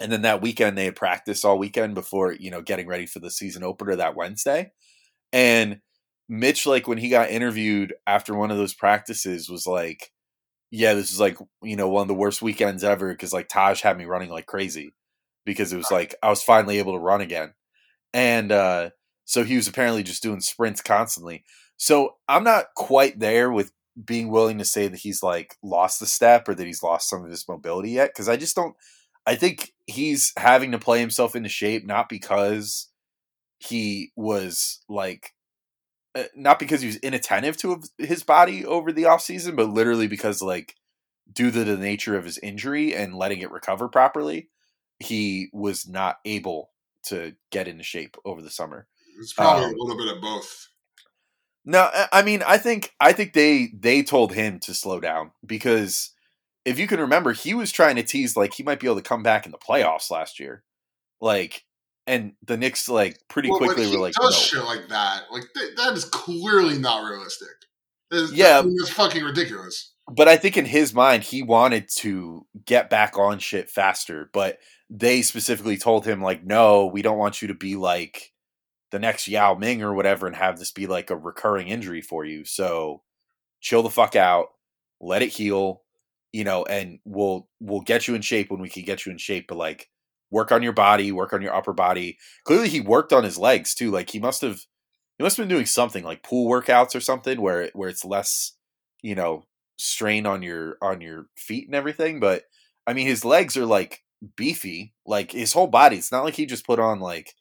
and 0.00 0.12
then 0.12 0.22
that 0.22 0.42
weekend 0.42 0.76
they 0.76 0.84
had 0.84 0.96
practiced 0.96 1.44
all 1.44 1.58
weekend 1.58 1.94
before 1.94 2.32
you 2.32 2.50
know 2.50 2.62
getting 2.62 2.86
ready 2.86 3.06
for 3.06 3.20
the 3.20 3.30
season 3.30 3.62
opener 3.62 3.96
that 3.96 4.16
Wednesday. 4.16 4.72
And 5.32 5.80
Mitch, 6.28 6.66
like 6.66 6.88
when 6.88 6.98
he 6.98 7.08
got 7.08 7.30
interviewed 7.30 7.94
after 8.06 8.34
one 8.34 8.50
of 8.50 8.56
those 8.56 8.74
practices, 8.74 9.48
was 9.48 9.66
like, 9.66 10.12
"Yeah, 10.70 10.94
this 10.94 11.12
is 11.12 11.20
like 11.20 11.38
you 11.62 11.76
know 11.76 11.88
one 11.88 12.02
of 12.02 12.08
the 12.08 12.14
worst 12.14 12.42
weekends 12.42 12.84
ever 12.84 13.10
because 13.10 13.32
like 13.32 13.48
Taj 13.48 13.80
had 13.82 13.98
me 13.98 14.04
running 14.04 14.30
like 14.30 14.46
crazy 14.46 14.92
because 15.44 15.72
it 15.72 15.76
was 15.76 15.90
like 15.90 16.14
I 16.22 16.30
was 16.30 16.42
finally 16.42 16.78
able 16.78 16.92
to 16.92 16.98
run 16.98 17.20
again." 17.20 17.54
And 18.14 18.52
uh, 18.52 18.90
so 19.24 19.44
he 19.44 19.56
was 19.56 19.68
apparently 19.68 20.02
just 20.02 20.22
doing 20.22 20.40
sprints 20.40 20.80
constantly. 20.82 21.44
So 21.76 22.16
I'm 22.28 22.44
not 22.44 22.66
quite 22.74 23.18
there 23.18 23.52
with 23.52 23.72
being 24.02 24.28
willing 24.28 24.58
to 24.58 24.64
say 24.64 24.88
that 24.88 25.00
he's 25.00 25.22
like 25.22 25.56
lost 25.62 26.00
the 26.00 26.06
step 26.06 26.48
or 26.48 26.54
that 26.54 26.66
he's 26.66 26.82
lost 26.82 27.08
some 27.08 27.24
of 27.24 27.30
his 27.30 27.48
mobility 27.48 27.90
yet 27.90 28.10
because 28.10 28.28
I 28.28 28.36
just 28.36 28.54
don't 28.54 28.74
I 29.26 29.34
think 29.34 29.72
he's 29.86 30.32
having 30.36 30.72
to 30.72 30.78
play 30.78 31.00
himself 31.00 31.34
into 31.34 31.48
shape 31.48 31.86
not 31.86 32.08
because 32.08 32.88
he 33.58 34.12
was 34.14 34.80
like 34.88 35.32
not 36.34 36.58
because 36.58 36.80
he 36.80 36.86
was 36.86 36.96
inattentive 36.96 37.56
to 37.58 37.82
his 37.98 38.22
body 38.22 38.64
over 38.64 38.92
the 38.92 39.04
offseason, 39.04 39.56
but 39.56 39.68
literally 39.70 40.06
because 40.06 40.42
like 40.42 40.74
due 41.32 41.50
to 41.50 41.64
the 41.64 41.76
nature 41.76 42.16
of 42.16 42.24
his 42.24 42.38
injury 42.38 42.94
and 42.94 43.14
letting 43.14 43.40
it 43.40 43.50
recover 43.50 43.88
properly, 43.88 44.48
he 44.98 45.48
was 45.52 45.86
not 45.88 46.18
able 46.24 46.70
to 47.04 47.34
get 47.50 47.68
into 47.68 47.84
shape 47.84 48.16
over 48.24 48.42
the 48.42 48.50
summer. 48.50 48.86
It's 49.18 49.32
probably 49.32 49.64
Um, 49.64 49.74
a 49.74 49.76
little 49.76 49.96
bit 49.96 50.14
of 50.16 50.20
both. 50.22 50.68
No, 51.64 51.90
I- 51.92 52.08
I 52.12 52.22
mean, 52.22 52.42
I 52.46 52.58
think 52.58 52.94
I 53.00 53.12
think 53.12 53.32
they 53.32 53.68
they 53.78 54.02
told 54.02 54.32
him 54.32 54.60
to 54.60 54.74
slow 54.74 55.00
down 55.00 55.32
because 55.44 56.12
if 56.64 56.78
you 56.78 56.86
can 56.86 57.00
remember, 57.00 57.32
he 57.32 57.54
was 57.54 57.72
trying 57.72 57.96
to 57.96 58.02
tease 58.02 58.36
like 58.36 58.54
he 58.54 58.62
might 58.62 58.80
be 58.80 58.86
able 58.86 58.96
to 58.96 59.02
come 59.02 59.22
back 59.22 59.46
in 59.46 59.52
the 59.52 59.58
playoffs 59.58 60.10
last 60.10 60.38
year, 60.40 60.64
like, 61.20 61.64
and 62.06 62.32
the 62.44 62.56
Knicks 62.56 62.88
like 62.88 63.18
pretty 63.28 63.50
Well, 63.50 63.58
quickly 63.58 63.90
were 63.90 63.98
like, 63.98 64.14
does 64.14 64.32
no. 64.34 64.38
shit 64.60 64.64
like 64.64 64.88
that, 64.88 65.24
like 65.30 65.44
th- 65.54 65.76
that 65.76 65.92
is 65.94 66.04
clearly 66.04 66.78
not 66.78 67.04
realistic. 67.08 67.48
That 68.10 68.22
is- 68.24 68.32
Yeah. 68.32 68.62
It's 68.64 68.90
fucking 68.90 69.24
ridiculous. 69.24 69.92
But 70.08 70.28
I 70.28 70.36
think 70.36 70.56
in 70.56 70.66
his 70.66 70.94
mind, 70.94 71.24
he 71.24 71.42
wanted 71.42 71.88
to 71.96 72.46
get 72.64 72.88
back 72.88 73.18
on 73.18 73.40
shit 73.40 73.68
faster. 73.68 74.30
But 74.32 74.58
they 74.88 75.22
specifically 75.22 75.76
told 75.76 76.06
him 76.06 76.22
like, 76.22 76.44
no, 76.44 76.86
we 76.86 77.02
don't 77.02 77.18
want 77.18 77.42
you 77.42 77.48
to 77.48 77.54
be 77.54 77.74
like 77.74 78.32
the 78.92 79.00
next 79.00 79.26
Yao 79.26 79.54
Ming 79.56 79.82
or 79.82 79.92
whatever, 79.94 80.28
and 80.28 80.36
have 80.36 80.60
this 80.60 80.70
be 80.70 80.86
like 80.86 81.10
a 81.10 81.16
recurring 81.16 81.66
injury 81.66 82.02
for 82.02 82.24
you. 82.24 82.44
So 82.44 83.02
chill 83.60 83.82
the 83.82 83.90
fuck 83.90 84.14
out, 84.14 84.50
let 85.00 85.22
it 85.22 85.30
heal, 85.30 85.82
you 86.32 86.44
know, 86.44 86.62
and 86.64 87.00
we'll 87.04 87.48
we'll 87.58 87.80
get 87.80 88.06
you 88.06 88.14
in 88.14 88.22
shape 88.22 88.48
when 88.52 88.60
we 88.60 88.68
can 88.68 88.84
get 88.84 89.06
you 89.06 89.10
in 89.10 89.18
shape. 89.18 89.46
But 89.48 89.58
like, 89.58 89.88
work 90.30 90.52
on 90.52 90.62
your 90.62 90.72
body, 90.72 91.12
work 91.12 91.32
on 91.32 91.42
your 91.42 91.54
upper 91.54 91.72
body. 91.72 92.18
Clearly, 92.44 92.68
he 92.68 92.80
worked 92.80 93.12
on 93.12 93.24
his 93.24 93.38
legs 93.38 93.74
too. 93.74 93.90
Like 93.90 94.10
he 94.10 94.18
must 94.18 94.42
have, 94.42 94.60
he 95.18 95.24
must 95.24 95.36
have 95.36 95.44
been 95.44 95.54
doing 95.54 95.66
something 95.66 96.04
like 96.04 96.22
pool 96.22 96.50
workouts 96.50 96.94
or 96.94 97.00
something 97.00 97.40
where 97.40 97.70
where 97.74 97.88
it's 97.88 98.04
less, 98.04 98.52
you 99.02 99.14
know, 99.14 99.44
strain 99.76 100.26
on 100.26 100.42
your 100.42 100.76
on 100.82 101.00
your 101.00 101.26
feet 101.36 101.66
and 101.66 101.74
everything. 101.74 102.20
But 102.20 102.44
I 102.86 102.92
mean, 102.92 103.06
his 103.06 103.24
legs 103.24 103.56
are 103.56 103.66
like 103.66 104.02
beefy, 104.36 104.94
like 105.04 105.32
his 105.32 105.52
whole 105.52 105.66
body. 105.66 105.96
It's 105.96 106.12
not 106.12 106.24
like 106.24 106.34
he 106.34 106.46
just 106.46 106.66
put 106.66 106.78
on 106.78 107.00
like 107.00 107.34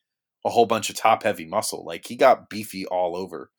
a 0.46 0.50
whole 0.50 0.66
bunch 0.66 0.90
of 0.90 0.96
top 0.96 1.24
heavy 1.24 1.46
muscle. 1.46 1.84
Like 1.86 2.06
he 2.06 2.16
got 2.16 2.50
beefy 2.50 2.86
all 2.86 3.16
over. 3.16 3.50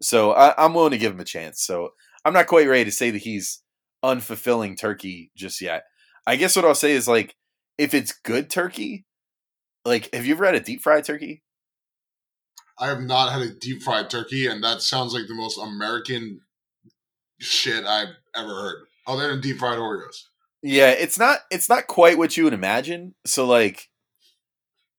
So 0.00 0.32
I, 0.32 0.54
I'm 0.62 0.74
willing 0.74 0.90
to 0.90 0.98
give 0.98 1.12
him 1.12 1.20
a 1.20 1.24
chance. 1.24 1.62
So 1.62 1.90
I'm 2.24 2.32
not 2.32 2.48
quite 2.48 2.68
ready 2.68 2.84
to 2.84 2.92
say 2.92 3.10
that 3.10 3.22
he's 3.22 3.62
unfulfilling 4.04 4.78
turkey 4.78 5.30
just 5.36 5.60
yet. 5.60 5.84
I 6.26 6.36
guess 6.36 6.56
what 6.56 6.64
I'll 6.64 6.74
say 6.74 6.92
is 6.92 7.08
like 7.08 7.36
if 7.82 7.94
it's 7.94 8.12
good 8.12 8.48
turkey, 8.48 9.04
like 9.84 10.08
have 10.14 10.24
you 10.24 10.34
ever 10.34 10.46
had 10.46 10.54
a 10.54 10.60
deep 10.60 10.80
fried 10.82 11.04
turkey? 11.04 11.42
I 12.78 12.86
have 12.86 13.00
not 13.00 13.32
had 13.32 13.42
a 13.42 13.52
deep 13.52 13.82
fried 13.82 14.08
turkey, 14.08 14.46
and 14.46 14.62
that 14.62 14.82
sounds 14.82 15.12
like 15.12 15.26
the 15.26 15.34
most 15.34 15.58
American 15.58 16.40
shit 17.40 17.84
I've 17.84 18.14
ever 18.36 18.48
heard. 18.48 18.76
Other 19.06 19.28
than 19.28 19.40
deep 19.40 19.58
fried 19.58 19.78
Oreos. 19.78 20.26
Yeah, 20.62 20.90
it's 20.90 21.18
not 21.18 21.40
it's 21.50 21.68
not 21.68 21.88
quite 21.88 22.18
what 22.18 22.36
you 22.36 22.44
would 22.44 22.52
imagine. 22.52 23.16
So 23.26 23.46
like 23.46 23.88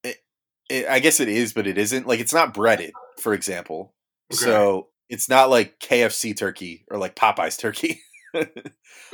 it, 0.02 0.18
it 0.68 0.86
I 0.86 0.98
guess 0.98 1.20
it 1.20 1.28
is, 1.28 1.54
but 1.54 1.66
it 1.66 1.78
isn't. 1.78 2.06
Like 2.06 2.20
it's 2.20 2.34
not 2.34 2.52
breaded, 2.52 2.92
for 3.18 3.32
example. 3.32 3.94
Okay. 4.30 4.44
So 4.44 4.88
it's 5.08 5.30
not 5.30 5.48
like 5.48 5.78
KFC 5.78 6.36
turkey 6.36 6.84
or 6.90 6.98
like 6.98 7.16
Popeye's 7.16 7.56
turkey. 7.56 8.02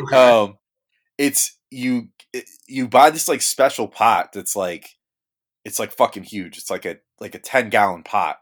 Okay. 0.00 0.16
um 0.16 0.56
it's 1.18 1.58
you 1.70 2.08
you 2.66 2.88
buy 2.88 3.10
this 3.10 3.28
like 3.28 3.42
special 3.42 3.88
pot 3.88 4.32
that's 4.32 4.56
like 4.56 4.96
it's 5.64 5.78
like 5.78 5.92
fucking 5.92 6.24
huge. 6.24 6.58
It's 6.58 6.70
like 6.70 6.86
a 6.86 6.98
like 7.20 7.34
a 7.34 7.38
10 7.38 7.70
gallon 7.70 8.02
pot 8.02 8.38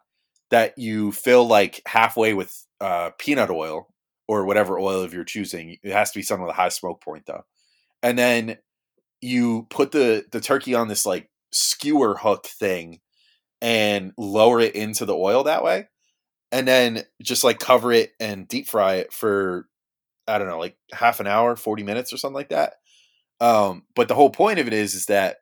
that 0.50 0.78
you 0.78 1.12
fill 1.12 1.46
like 1.46 1.82
halfway 1.86 2.34
with 2.34 2.66
uh 2.80 3.10
peanut 3.18 3.50
oil 3.50 3.88
or 4.28 4.44
whatever 4.44 4.78
oil 4.78 5.02
of 5.02 5.12
you're 5.14 5.24
choosing. 5.24 5.76
It 5.82 5.92
has 5.92 6.10
to 6.12 6.18
be 6.18 6.22
something 6.22 6.46
with 6.46 6.54
a 6.54 6.56
high 6.56 6.68
smoke 6.70 7.02
point 7.02 7.26
though. 7.26 7.44
And 8.02 8.18
then 8.18 8.58
you 9.20 9.66
put 9.70 9.92
the 9.92 10.24
the 10.30 10.40
turkey 10.40 10.74
on 10.74 10.88
this 10.88 11.04
like 11.04 11.28
skewer 11.52 12.16
hook 12.16 12.46
thing 12.46 13.00
and 13.60 14.12
lower 14.16 14.60
it 14.60 14.74
into 14.74 15.04
the 15.04 15.16
oil 15.16 15.44
that 15.44 15.64
way 15.64 15.88
and 16.52 16.66
then 16.66 17.02
just 17.22 17.44
like 17.44 17.58
cover 17.58 17.92
it 17.92 18.12
and 18.20 18.48
deep 18.48 18.68
fry 18.68 18.96
it 18.96 19.12
for 19.12 19.66
I 20.26 20.38
don't 20.38 20.48
know, 20.48 20.58
like 20.58 20.76
half 20.92 21.20
an 21.20 21.26
hour, 21.26 21.56
40 21.56 21.82
minutes 21.84 22.12
or 22.12 22.18
something 22.18 22.34
like 22.34 22.50
that. 22.50 22.74
Um, 23.40 23.84
but 23.94 24.08
the 24.08 24.14
whole 24.14 24.30
point 24.30 24.58
of 24.58 24.66
it 24.66 24.72
is 24.72 24.94
is 24.94 25.06
that 25.06 25.38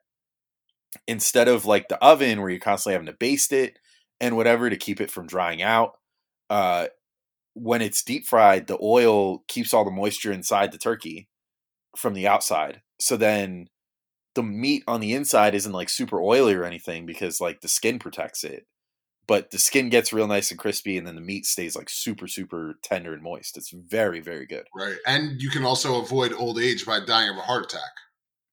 instead 1.07 1.47
of 1.47 1.65
like 1.65 1.87
the 1.87 2.01
oven 2.03 2.39
where 2.41 2.49
you're 2.49 2.59
constantly 2.59 2.93
having 2.93 3.07
to 3.07 3.13
baste 3.13 3.51
it 3.51 3.79
and 4.19 4.35
whatever 4.35 4.69
to 4.69 4.77
keep 4.77 5.01
it 5.01 5.11
from 5.11 5.27
drying 5.27 5.61
out, 5.61 5.97
uh, 6.49 6.87
when 7.53 7.81
it's 7.81 8.03
deep 8.03 8.25
fried, 8.25 8.67
the 8.67 8.77
oil 8.81 9.43
keeps 9.47 9.73
all 9.73 9.83
the 9.83 9.91
moisture 9.91 10.31
inside 10.31 10.71
the 10.71 10.77
turkey 10.77 11.27
from 11.95 12.13
the 12.13 12.27
outside. 12.27 12.81
So 12.99 13.17
then 13.17 13.67
the 14.35 14.43
meat 14.43 14.83
on 14.87 15.01
the 15.01 15.13
inside 15.13 15.55
isn't 15.55 15.71
like 15.71 15.89
super 15.89 16.21
oily 16.21 16.53
or 16.53 16.63
anything 16.63 17.07
because 17.07 17.41
like 17.41 17.61
the 17.61 17.67
skin 17.67 17.97
protects 17.97 18.43
it. 18.43 18.67
But 19.27 19.51
the 19.51 19.59
skin 19.59 19.89
gets 19.89 20.13
real 20.13 20.27
nice 20.27 20.51
and 20.51 20.59
crispy, 20.59 20.97
and 20.97 21.05
then 21.05 21.15
the 21.15 21.21
meat 21.21 21.45
stays 21.45 21.75
like 21.75 21.89
super, 21.89 22.27
super 22.27 22.79
tender 22.81 23.13
and 23.13 23.21
moist. 23.21 23.57
It's 23.57 23.71
very, 23.71 24.21
very 24.21 24.45
good. 24.45 24.67
right. 24.73 24.97
And 25.05 25.41
you 25.41 25.49
can 25.49 25.65
also 25.65 26.01
avoid 26.01 26.31
old 26.33 26.59
age 26.59 26.85
by 26.85 27.01
dying 27.05 27.29
of 27.29 27.37
a 27.37 27.41
heart 27.41 27.65
attack. 27.65 27.91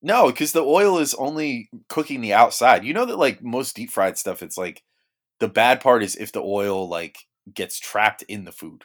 No, 0.03 0.27
because 0.27 0.53
the 0.53 0.63
oil 0.63 0.99
is 0.99 1.15
only 1.15 1.71
cooking 1.89 2.21
the 2.21 2.35
outside. 2.35 2.85
You 2.85 2.93
know 2.93 3.07
that 3.07 3.17
like 3.19 3.43
most 3.43 3.75
deep 3.77 3.91
fried 3.91 4.19
stuff, 4.19 4.43
it's 4.43 4.59
like 4.59 4.83
the 5.41 5.49
bad 5.49 5.81
part 5.81 6.03
is 6.03 6.17
if 6.17 6.33
the 6.33 6.43
oil 6.43 6.89
like 6.89 7.19
gets 7.53 7.79
trapped 7.79 8.23
in 8.23 8.45
the 8.45 8.53
food. 8.53 8.85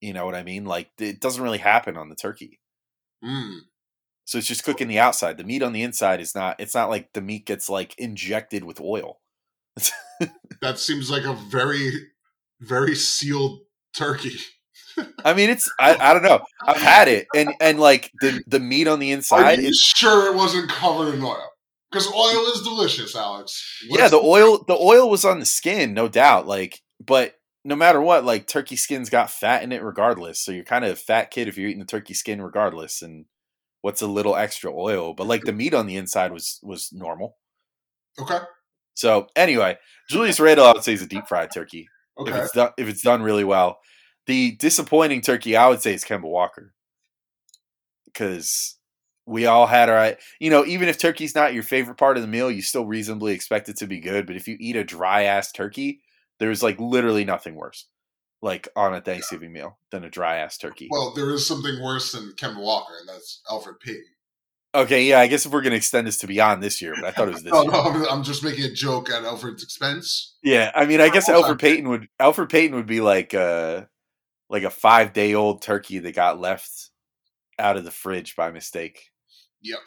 You 0.00 0.12
know 0.12 0.24
what 0.24 0.34
I 0.34 0.42
mean? 0.42 0.66
Like 0.66 0.90
it 0.98 1.20
doesn't 1.20 1.42
really 1.42 1.58
happen 1.58 1.96
on 1.96 2.08
the 2.08 2.14
turkey. 2.14 2.60
Mm. 3.24 3.60
So 4.24 4.38
it's 4.38 4.46
just 4.46 4.62
cooking 4.62 4.86
the 4.86 5.00
outside. 5.00 5.38
The 5.38 5.44
meat 5.44 5.62
on 5.62 5.72
the 5.72 5.82
inside 5.82 6.20
is 6.20 6.36
not. 6.36 6.60
It's 6.60 6.74
not 6.74 6.88
like 6.88 7.14
the 7.14 7.20
meat 7.20 7.46
gets 7.46 7.68
like 7.68 7.98
injected 7.98 8.62
with 8.62 8.80
oil. 8.80 9.18
That 10.62 10.78
seems 10.78 11.10
like 11.10 11.24
a 11.24 11.32
very, 11.34 11.90
very 12.60 12.94
sealed 12.94 13.60
turkey. 13.96 14.36
I 15.24 15.34
mean, 15.34 15.50
it's. 15.50 15.70
I, 15.78 15.96
I 15.96 16.12
don't 16.12 16.22
know. 16.22 16.40
I've 16.66 16.80
had 16.80 17.08
it, 17.08 17.26
and 17.34 17.50
and 17.60 17.80
like 17.80 18.10
the 18.20 18.42
the 18.46 18.60
meat 18.60 18.88
on 18.88 18.98
the 18.98 19.12
inside. 19.12 19.58
Are 19.58 19.62
you 19.62 19.68
It's, 19.68 19.80
sure 19.80 20.32
it 20.32 20.36
wasn't 20.36 20.70
covered 20.70 21.14
in 21.14 21.22
oil? 21.22 21.48
Because 21.90 22.06
oil 22.12 22.46
is 22.54 22.62
delicious, 22.62 23.16
Alex. 23.16 23.82
yeah, 23.88 24.08
the 24.08 24.20
oil 24.20 24.62
the 24.66 24.76
oil 24.76 25.10
was 25.10 25.24
on 25.24 25.40
the 25.40 25.46
skin, 25.46 25.94
no 25.94 26.08
doubt. 26.08 26.46
Like, 26.46 26.80
but 27.04 27.34
no 27.64 27.76
matter 27.76 28.00
what, 28.00 28.24
like 28.24 28.46
turkey 28.46 28.76
skin's 28.76 29.10
got 29.10 29.30
fat 29.30 29.62
in 29.62 29.72
it 29.72 29.82
regardless. 29.82 30.40
So 30.40 30.52
you're 30.52 30.64
kind 30.64 30.84
of 30.84 30.92
a 30.92 30.96
fat 30.96 31.30
kid 31.30 31.48
if 31.48 31.58
you're 31.58 31.68
eating 31.68 31.80
the 31.80 31.86
turkey 31.86 32.14
skin 32.14 32.40
regardless. 32.40 33.02
And 33.02 33.26
what's 33.80 34.02
a 34.02 34.06
little 34.06 34.36
extra 34.36 34.72
oil? 34.72 35.14
But 35.14 35.26
like 35.26 35.44
the 35.44 35.52
meat 35.52 35.74
on 35.74 35.86
the 35.86 35.96
inside 35.96 36.32
was 36.32 36.60
was 36.62 36.90
normal. 36.92 37.36
Okay. 38.20 38.38
So 39.00 39.28
anyway, 39.34 39.78
Julius 40.10 40.38
Randle, 40.38 40.66
I 40.66 40.72
would 40.72 40.84
say 40.84 40.92
is 40.92 41.00
a 41.00 41.06
deep 41.06 41.26
fried 41.26 41.50
turkey 41.54 41.88
if 42.18 42.28
Okay. 42.28 42.38
it's 42.38 42.52
done 42.52 42.70
if 42.76 42.86
it's 42.86 43.02
done 43.02 43.22
really 43.22 43.44
well. 43.44 43.78
The 44.26 44.52
disappointing 44.56 45.22
turkey, 45.22 45.56
I 45.56 45.68
would 45.68 45.80
say, 45.80 45.94
is 45.94 46.04
Kemba 46.04 46.24
Walker 46.28 46.74
because 48.04 48.76
we 49.24 49.46
all 49.46 49.66
had 49.66 49.88
our, 49.88 50.16
you 50.38 50.50
know, 50.50 50.66
even 50.66 50.90
if 50.90 50.98
turkey's 50.98 51.34
not 51.34 51.54
your 51.54 51.62
favorite 51.62 51.96
part 51.96 52.18
of 52.18 52.22
the 52.22 52.28
meal, 52.28 52.50
you 52.50 52.60
still 52.60 52.84
reasonably 52.84 53.32
expect 53.32 53.70
it 53.70 53.76
to 53.78 53.86
be 53.86 54.00
good. 54.00 54.26
But 54.26 54.36
if 54.36 54.46
you 54.46 54.58
eat 54.60 54.76
a 54.76 54.84
dry 54.84 55.22
ass 55.22 55.50
turkey, 55.50 56.02
there's 56.38 56.62
like 56.62 56.78
literally 56.78 57.24
nothing 57.24 57.54
worse, 57.54 57.86
like 58.42 58.68
on 58.76 58.92
a 58.94 59.00
Thanksgiving 59.00 59.52
meal, 59.52 59.78
than 59.90 60.04
a 60.04 60.10
dry 60.10 60.36
ass 60.36 60.58
turkey. 60.58 60.88
Well, 60.90 61.14
there 61.14 61.30
is 61.30 61.48
something 61.48 61.82
worse 61.82 62.12
than 62.12 62.34
Kemba 62.36 62.60
Walker, 62.60 62.92
and 63.00 63.08
that's 63.08 63.40
Elfrid 63.50 63.80
Payton. 63.80 64.04
Okay, 64.72 65.04
yeah, 65.04 65.18
I 65.18 65.26
guess 65.26 65.46
if 65.46 65.52
we're 65.52 65.62
gonna 65.62 65.74
extend 65.76 66.06
this 66.06 66.18
to 66.18 66.26
beyond 66.28 66.62
this 66.62 66.80
year, 66.80 66.94
but 66.94 67.04
I 67.04 67.10
thought 67.10 67.28
it 67.28 67.34
was 67.34 67.42
this 67.44 67.52
No, 67.52 67.62
year. 67.62 67.72
no, 67.72 68.08
I'm, 68.08 68.22
just 68.22 68.44
making 68.44 68.64
a 68.64 68.72
joke 68.72 69.10
at 69.10 69.24
Elfrid's 69.24 69.62
expense. 69.64 70.36
Yeah, 70.42 70.70
I 70.74 70.86
mean, 70.86 71.00
I 71.00 71.08
guess. 71.08 71.28
Elfrid 71.28 71.58
Payton 71.60 71.88
would 71.88 72.08
Elfrid 72.20 72.50
Payton 72.50 72.76
would 72.76 72.86
be 72.86 73.00
like 73.00 73.34
uh 73.34 73.82
like 74.48 74.62
a 74.62 74.70
five 74.70 75.12
day 75.12 75.34
old 75.34 75.62
turkey 75.62 75.98
that 76.00 76.14
got 76.14 76.40
left 76.40 76.90
out 77.58 77.76
of 77.76 77.84
the 77.84 77.90
fridge 77.90 78.36
by 78.36 78.50
mistake. 78.52 79.10
Yep. 79.62 79.80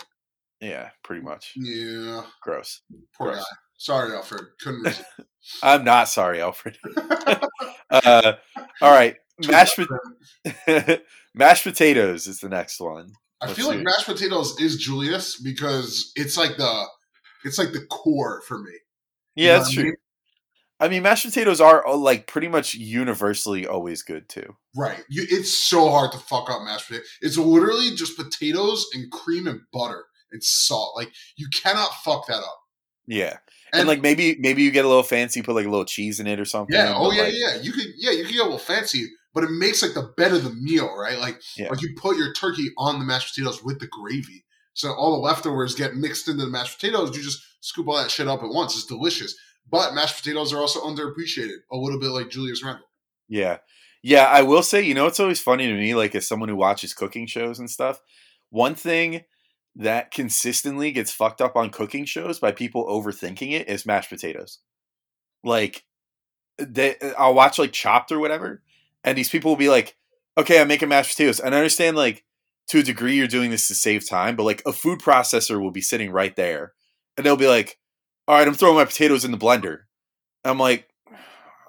Yeah, 0.61 0.89
pretty 1.03 1.21
much. 1.23 1.53
Yeah. 1.55 2.23
Gross. 2.41 2.81
Poor 3.17 3.31
Gross. 3.31 3.39
guy. 3.39 3.57
Sorry, 3.77 4.11
Elfrid. 4.11 4.47
Couldn't 4.61 4.83
resist. 4.83 5.03
I'm 5.63 5.83
not 5.83 6.07
sorry, 6.09 6.37
Elfrid. 6.39 6.75
uh, 7.89 8.33
all 8.81 8.91
right, 8.91 9.15
mashed 9.47 9.79
mashed 11.33 11.63
potatoes 11.63 12.27
is 12.27 12.39
the 12.39 12.49
next 12.49 12.79
one. 12.79 13.13
I 13.43 13.47
Let's 13.47 13.57
feel 13.59 13.67
like 13.67 13.81
mashed 13.81 14.05
potatoes 14.05 14.59
is 14.59 14.77
Julius 14.77 15.39
because 15.39 16.11
it's 16.15 16.37
like 16.37 16.57
the 16.57 16.85
it's 17.43 17.57
like 17.57 17.73
the 17.73 17.85
core 17.87 18.41
for 18.47 18.57
me. 18.59 18.71
You 19.35 19.47
Yeah, 19.47 19.53
know 19.53 19.57
that's 19.59 19.69
what 19.69 19.71
I 19.71 19.75
true. 19.75 19.83
mean? 19.83 19.95
I 20.79 20.87
mean, 20.89 21.03
mashed 21.03 21.25
potatoes 21.25 21.61
are 21.61 21.85
uh, 21.87 21.95
like 21.95 22.27
pretty 22.27 22.47
much 22.47 22.73
universally 22.73 23.67
always 23.67 24.01
good 24.01 24.27
too. 24.29 24.55
Right. 24.75 25.03
You, 25.09 25.25
it's 25.29 25.57
so 25.57 25.89
hard 25.89 26.11
to 26.13 26.17
fuck 26.17 26.49
up 26.49 26.63
mashed 26.63 26.87
potatoes. 26.87 27.07
It's 27.21 27.37
literally 27.37 27.95
just 27.95 28.17
potatoes 28.17 28.85
and 28.93 29.11
cream 29.11 29.47
and 29.47 29.61
butter 29.71 30.05
and 30.31 30.43
salt. 30.43 30.95
Like 30.95 31.11
you 31.35 31.47
cannot 31.63 31.89
fuck 32.03 32.27
that 32.27 32.37
up. 32.39 32.59
Yeah, 33.05 33.37
and, 33.73 33.87
like 33.87 34.01
maybe 34.01 34.37
maybe 34.39 34.63
you 34.63 34.71
get 34.71 34.85
a 34.85 34.87
little 34.87 35.03
fancy, 35.03 35.41
put 35.41 35.55
like 35.55 35.65
a 35.65 35.69
little 35.69 35.83
cheese 35.85 36.21
in 36.21 36.27
it 36.27 36.39
or 36.39 36.45
something. 36.45 36.73
yeah, 36.75 36.93
oh 36.95 37.11
yeah, 37.11 37.23
like, 37.23 37.33
yeah. 37.35 37.61
You 37.61 37.73
could 37.73 37.87
yeah, 37.97 38.11
you 38.11 38.23
could 38.23 38.31
get 38.33 38.41
a 38.41 38.45
little 38.45 38.57
fancy, 38.57 39.07
but 39.33 39.43
it 39.43 39.51
makes 39.51 39.81
like 39.81 39.93
the 39.93 40.13
bed 40.17 40.33
of 40.33 40.43
the 40.43 40.51
meal, 40.51 40.95
right? 40.97 41.17
Like 41.17 41.41
Yeah. 41.57 41.69
like 41.69 41.81
you 41.81 41.93
put 41.97 42.17
your 42.17 42.33
turkey 42.33 42.69
on 42.77 42.99
the 42.99 43.05
mashed 43.05 43.33
potatoes 43.33 43.63
with 43.63 43.79
the 43.79 43.87
gravy. 43.87 44.45
So 44.73 44.91
all 44.93 45.11
the 45.13 45.19
leftovers 45.19 45.75
get 45.75 45.95
mixed 45.95 46.27
into 46.27 46.45
the 46.45 46.51
mashed 46.51 46.79
potatoes. 46.79 47.15
You 47.15 47.23
just 47.23 47.41
scoop 47.61 47.87
all 47.87 47.97
that 47.97 48.11
shit 48.11 48.27
up 48.27 48.43
at 48.43 48.49
once. 48.49 48.75
It's 48.75 48.85
delicious. 48.85 49.35
But 49.69 49.93
mashed 49.93 50.17
potatoes 50.17 50.51
are 50.51 50.59
also 50.59 50.81
underappreciated, 50.81 51.57
a 51.71 51.77
little 51.77 51.99
bit 51.99 52.09
like 52.09 52.29
Julius 52.29 52.63
Randle. 52.63 52.85
Yeah. 53.29 53.57
Yeah, 54.01 54.25
I 54.25 54.41
will 54.41 54.63
say, 54.63 54.81
you 54.81 54.93
know, 54.93 55.07
it's 55.07 55.19
always 55.19 55.39
funny 55.39 55.67
to 55.67 55.73
me, 55.73 55.95
like 55.95 56.13
as 56.13 56.27
someone 56.27 56.49
who 56.49 56.57
watches 56.57 56.93
cooking 56.93 57.25
shows 57.25 57.57
and 57.59 57.69
stuff. 57.69 58.01
One 58.49 58.75
thing 58.75 59.23
that 59.75 60.11
consistently 60.11 60.91
gets 60.91 61.11
fucked 61.11 61.39
up 61.41 61.55
on 61.55 61.69
cooking 61.69 62.05
shows 62.05 62.37
by 62.39 62.51
people 62.51 62.85
overthinking 62.85 63.53
it 63.53 63.69
is 63.69 63.85
mashed 63.85 64.09
potatoes. 64.09 64.59
Like, 65.43 65.83
they, 66.57 66.95
I'll 67.17 67.33
watch 67.33 67.57
like 67.57 67.71
Chopped 67.71 68.11
or 68.11 68.19
whatever, 68.19 68.61
and 69.03 69.17
these 69.17 69.29
people 69.29 69.51
will 69.51 69.57
be 69.57 69.69
like, 69.69 69.95
"Okay, 70.37 70.59
I'm 70.59 70.67
making 70.67 70.89
mashed 70.89 71.11
potatoes," 71.11 71.39
and 71.39 71.53
I 71.53 71.57
understand 71.59 71.97
like 71.97 72.23
to 72.69 72.79
a 72.79 72.83
degree 72.83 73.15
you're 73.15 73.27
doing 73.27 73.51
this 73.51 73.67
to 73.67 73.75
save 73.75 74.07
time, 74.07 74.35
but 74.35 74.43
like 74.43 74.61
a 74.65 74.73
food 74.73 74.99
processor 74.99 75.61
will 75.61 75.71
be 75.71 75.81
sitting 75.81 76.11
right 76.11 76.35
there, 76.35 76.73
and 77.17 77.25
they'll 77.25 77.35
be 77.35 77.47
like, 77.47 77.79
"All 78.27 78.35
right, 78.35 78.47
I'm 78.47 78.53
throwing 78.53 78.75
my 78.75 78.85
potatoes 78.85 79.25
in 79.25 79.31
the 79.31 79.37
blender." 79.37 79.81
I'm 80.45 80.59
like, 80.59 80.89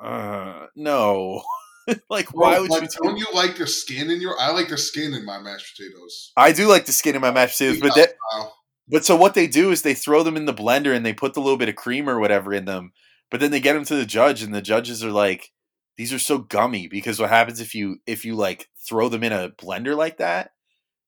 uh, 0.03 0.66
no. 0.76 1.43
like, 2.11 2.35
why 2.35 2.59
would 2.59 2.70
like, 2.70 2.82
you? 2.82 2.89
Don't 3.03 3.16
you 3.16 3.26
like 3.32 3.57
the 3.57 3.66
skin 3.66 4.11
in 4.11 4.20
your? 4.20 4.39
I 4.39 4.51
like 4.51 4.68
the 4.68 4.78
skin 4.78 5.14
in 5.14 5.24
my 5.24 5.39
mashed 5.39 5.76
potatoes. 5.76 6.32
I 6.37 6.53
do 6.53 6.66
like 6.68 6.87
the 6.87 6.93
skin 6.93 7.14
in 7.14 7.20
my 7.20 7.30
mashed 7.30 7.59
potatoes, 7.59 7.80
but 7.80 7.95
that 7.95 8.14
Wow. 8.32 8.53
But 8.89 9.05
so 9.05 9.16
what 9.16 9.35
they 9.35 9.47
do 9.47 9.70
is 9.70 9.80
they 9.80 9.95
throw 9.95 10.22
them 10.22 10.37
in 10.37 10.45
the 10.45 10.53
blender 10.53 10.95
and 10.95 11.07
they 11.07 11.14
put 11.14 11.32
the 11.32 11.41
little 11.41 11.57
bit 11.57 11.70
of 11.70 11.76
cream 11.76 12.09
or 12.09 12.20
whatever 12.20 12.53
in 12.53 12.66
them. 12.66 12.93
But 13.30 13.41
then 13.41 13.51
they 13.51 13.61
get 13.61 13.72
them 13.72 13.87
to 13.87 13.97
the 13.97 14.05
judge, 14.05 14.43
and 14.43 14.55
the 14.55 14.61
judges 14.61 15.03
are 15.03 15.11
like, 15.11 15.51
"These 15.97 16.13
are 16.13 16.19
so 16.19 16.39
gummy." 16.39 16.89
Because 16.89 17.21
what 17.21 17.31
happens 17.31 17.61
if 17.61 17.75
you 17.75 17.99
if 18.07 18.25
you 18.25 18.35
like 18.35 18.69
throw 18.87 19.09
them 19.09 19.25
in 19.25 19.33
a 19.33 19.51
blender 19.51 19.97
like 19.97 20.19
that? 20.19 20.53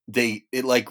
They 0.08 0.44
it 0.52 0.64
like 0.64 0.88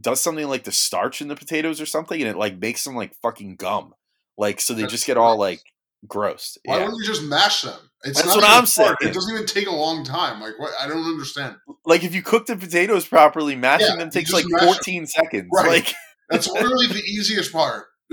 does 0.00 0.20
something 0.20 0.46
like 0.48 0.64
the 0.64 0.72
starch 0.72 1.20
in 1.22 1.28
the 1.28 1.36
potatoes 1.36 1.80
or 1.80 1.86
something, 1.86 2.20
and 2.20 2.28
it 2.30 2.36
like 2.36 2.58
makes 2.58 2.84
them 2.84 2.94
like 2.96 3.14
fucking 3.22 3.56
gum. 3.56 3.94
Like 4.36 4.60
so 4.60 4.74
they 4.74 4.82
That's 4.82 4.92
just 4.92 5.06
get 5.06 5.16
all 5.16 5.38
like 5.38 5.62
gross. 6.06 6.58
Why 6.64 6.76
Yeah. 6.78 6.84
wouldn't 6.84 7.00
you 7.00 7.06
just 7.06 7.22
mash 7.22 7.62
them? 7.62 7.78
It's 8.04 8.20
That's 8.22 8.36
what 8.36 8.44
I'm 8.44 8.66
saying. 8.66 8.94
It 9.00 9.14
doesn't 9.14 9.32
even 9.34 9.46
take 9.46 9.66
a 9.66 9.74
long 9.74 10.04
time. 10.04 10.40
Like 10.40 10.58
what? 10.58 10.72
I 10.80 10.86
don't 10.86 11.04
understand. 11.04 11.56
Like 11.84 12.04
if 12.04 12.14
you 12.14 12.22
cook 12.22 12.46
the 12.46 12.56
potatoes 12.56 13.06
properly, 13.06 13.56
mashing 13.56 13.86
Yeah, 13.88 13.96
them 13.96 14.10
takes 14.10 14.32
like 14.32 14.44
mash 14.48 14.62
'em. 14.62 14.74
14 14.74 15.06
seconds. 15.06 15.48
Right. 15.52 15.66
Like 15.68 15.94
That's 16.28 16.48
literally 16.48 16.88
the 16.88 17.02
easiest 17.06 17.52
part. 17.52 17.86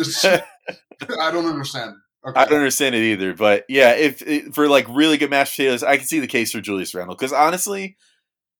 I 1.19 1.31
don't 1.31 1.45
understand. 1.45 1.95
Okay. 2.25 2.39
I 2.39 2.45
don't 2.45 2.57
understand 2.59 2.95
it 2.95 3.03
either. 3.03 3.33
But 3.33 3.65
yeah, 3.67 3.91
if, 3.91 4.53
for 4.53 4.67
like 4.69 4.87
really 4.89 5.17
good 5.17 5.29
mashed 5.29 5.57
potatoes, 5.57 5.83
I 5.83 5.97
can 5.97 6.05
see 6.05 6.19
the 6.19 6.27
case 6.27 6.51
for 6.51 6.61
Julius 6.61 6.95
Randle 6.95 7.15
because 7.15 7.33
honestly, 7.33 7.97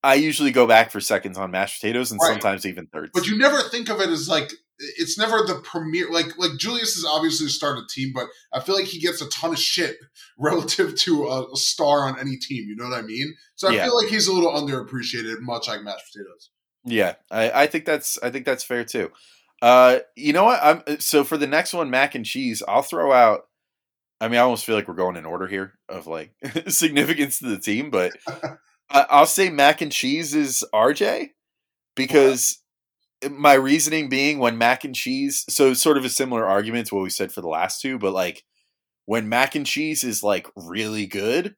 I 0.03 0.15
usually 0.15 0.51
go 0.51 0.67
back 0.67 0.91
for 0.91 0.99
seconds 0.99 1.37
on 1.37 1.51
mashed 1.51 1.79
potatoes 1.81 2.11
and 2.11 2.19
Right. 2.21 2.33
sometimes 2.33 2.65
even 2.65 2.87
thirds. 2.87 3.11
But 3.13 3.27
you 3.27 3.37
never 3.37 3.61
think 3.61 3.89
of 3.89 4.01
it 4.01 4.09
as 4.09 4.27
like 4.27 4.51
it's 4.97 5.17
never 5.17 5.37
the 5.45 5.61
premier. 5.63 6.11
Like 6.11 6.37
like 6.37 6.57
Julius 6.57 6.97
is 6.97 7.05
obviously 7.05 7.47
a 7.47 7.87
team, 7.89 8.11
but 8.13 8.27
I 8.51 8.59
feel 8.59 8.75
like 8.75 8.85
he 8.85 8.99
gets 8.99 9.21
a 9.21 9.29
ton 9.29 9.51
of 9.51 9.59
shit 9.59 9.95
relative 10.37 10.95
to 10.95 11.27
a, 11.27 11.51
a 11.51 11.55
star 11.55 12.07
on 12.07 12.19
any 12.19 12.35
team. 12.35 12.65
You 12.67 12.75
know 12.75 12.89
what 12.89 12.97
I 12.97 13.01
mean? 13.01 13.33
So 13.55 13.69
I 13.69 13.73
Yeah. 13.75 13.85
feel 13.85 13.95
like 13.95 14.09
he's 14.09 14.27
a 14.27 14.33
little 14.33 14.51
underappreciated, 14.51 15.39
much 15.39 15.67
like 15.69 15.83
mashed 15.83 16.11
potatoes. 16.11 16.49
Yeah, 16.85 17.13
I, 17.31 17.63
I 17.63 17.67
think 17.67 17.85
that's 17.85 18.19
I 18.21 18.29
think 18.29 18.45
that's 18.45 18.63
fair 18.63 18.83
too. 18.83 19.09
Uh, 19.61 19.99
you 20.17 20.33
know 20.33 20.43
what? 20.43 20.59
I'm 20.61 20.99
so 20.99 21.23
for 21.23 21.37
the 21.37 21.47
next 21.47 21.73
one, 21.73 21.89
mac 21.89 22.15
and 22.15 22.25
cheese. 22.25 22.61
I'll 22.67 22.81
throw 22.81 23.13
out. 23.13 23.43
I 24.23 24.29
mean, 24.29 24.39
I 24.39 24.43
almost 24.43 24.63
feel 24.63 24.75
like 24.75 24.87
we're 24.87 24.93
going 24.93 25.17
in 25.17 25.25
order 25.25 25.47
here 25.47 25.73
of 25.89 26.07
like 26.07 26.31
significance 26.69 27.39
to 27.39 27.47
the 27.47 27.59
team, 27.59 27.89
but 27.89 28.13
I, 28.89 29.05
I'll 29.09 29.25
say 29.25 29.49
mac 29.49 29.81
and 29.81 29.91
cheese 29.91 30.33
is 30.33 30.63
RJ 30.73 31.31
because 31.93 32.59
my 33.29 33.53
reasoning 33.53 34.07
being 34.07 34.39
when 34.39 34.57
mac 34.57 34.85
and 34.85 34.95
cheese. 34.95 35.43
So 35.49 35.73
sort 35.73 35.97
of 35.97 36.05
a 36.05 36.09
similar 36.09 36.45
argument 36.45 36.87
to 36.87 36.95
what 36.95 37.03
we 37.03 37.09
said 37.09 37.33
for 37.33 37.41
the 37.41 37.49
last 37.49 37.81
two, 37.81 37.99
but 37.99 38.13
like 38.13 38.45
when 39.05 39.27
mac 39.27 39.55
and 39.55 39.65
cheese 39.65 40.05
is 40.05 40.23
like 40.23 40.47
really 40.55 41.05
good, 41.05 41.57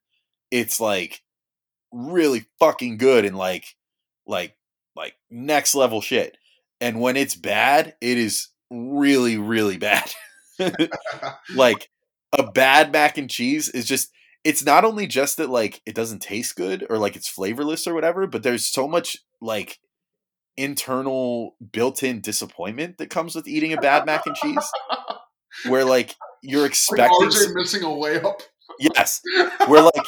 it's 0.49 0.79
like 0.79 1.21
really 1.91 2.45
fucking 2.57 2.97
good 2.97 3.25
and 3.25 3.37
like 3.37 3.65
like 4.25 4.55
like 4.95 5.13
next 5.29 5.75
level 5.75 6.01
shit. 6.01 6.35
And 6.81 6.99
when 6.99 7.15
it's 7.15 7.35
bad, 7.35 7.95
it 8.01 8.17
is 8.17 8.47
really, 8.71 9.37
really 9.37 9.77
bad. 9.77 10.11
like 11.55 11.89
a 12.37 12.43
bad 12.51 12.91
mac 12.91 13.17
and 13.17 13.29
cheese 13.29 13.69
is 13.69 13.85
just 13.85 14.11
it's 14.43 14.63
not 14.63 14.85
only 14.85 15.07
just 15.07 15.37
that 15.37 15.49
like 15.49 15.81
it 15.85 15.95
doesn't 15.95 16.21
taste 16.21 16.55
good 16.55 16.85
or 16.89 16.97
like 16.97 17.15
it's 17.15 17.27
flavorless 17.29 17.87
or 17.87 17.93
whatever, 17.93 18.27
but 18.27 18.43
there's 18.43 18.67
so 18.67 18.87
much 18.87 19.17
like 19.41 19.79
internal 20.57 21.55
built-in 21.71 22.21
disappointment 22.21 22.97
that 22.97 23.09
comes 23.09 23.35
with 23.35 23.47
eating 23.47 23.73
a 23.73 23.77
bad 23.77 24.05
mac 24.05 24.25
and 24.25 24.35
cheese 24.35 24.71
where 25.67 25.83
like 25.83 26.15
you're 26.41 26.61
Like 26.61 26.69
expecting 26.71 27.27
RJ 27.29 27.53
missing 27.53 27.83
a 27.83 27.87
layup. 27.87 28.41
yes 28.79 29.21
where 29.67 29.81
like 29.81 30.05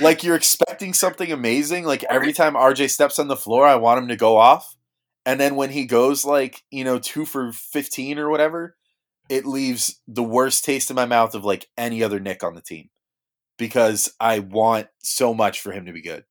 like 0.00 0.24
you're 0.24 0.36
expecting 0.36 0.94
something 0.94 1.30
amazing 1.30 1.84
like 1.84 2.04
every 2.04 2.32
time 2.32 2.54
rj 2.54 2.88
steps 2.88 3.18
on 3.18 3.28
the 3.28 3.36
floor 3.36 3.66
i 3.66 3.74
want 3.74 3.98
him 4.00 4.08
to 4.08 4.16
go 4.16 4.36
off 4.38 4.76
and 5.26 5.38
then 5.40 5.56
when 5.56 5.70
he 5.70 5.84
goes 5.84 6.24
like 6.24 6.62
you 6.70 6.84
know 6.84 6.98
two 6.98 7.24
for 7.26 7.52
15 7.52 8.18
or 8.18 8.30
whatever 8.30 8.76
it 9.28 9.46
leaves 9.46 10.00
the 10.06 10.22
worst 10.22 10.64
taste 10.64 10.90
in 10.90 10.96
my 10.96 11.06
mouth 11.06 11.34
of 11.34 11.44
like 11.44 11.68
any 11.76 12.02
other 12.02 12.20
nick 12.20 12.42
on 12.42 12.54
the 12.54 12.60
team 12.60 12.90
because 13.58 14.12
i 14.20 14.38
want 14.38 14.88
so 14.98 15.34
much 15.34 15.60
for 15.60 15.72
him 15.72 15.86
to 15.86 15.92
be 15.92 16.02
good 16.02 16.24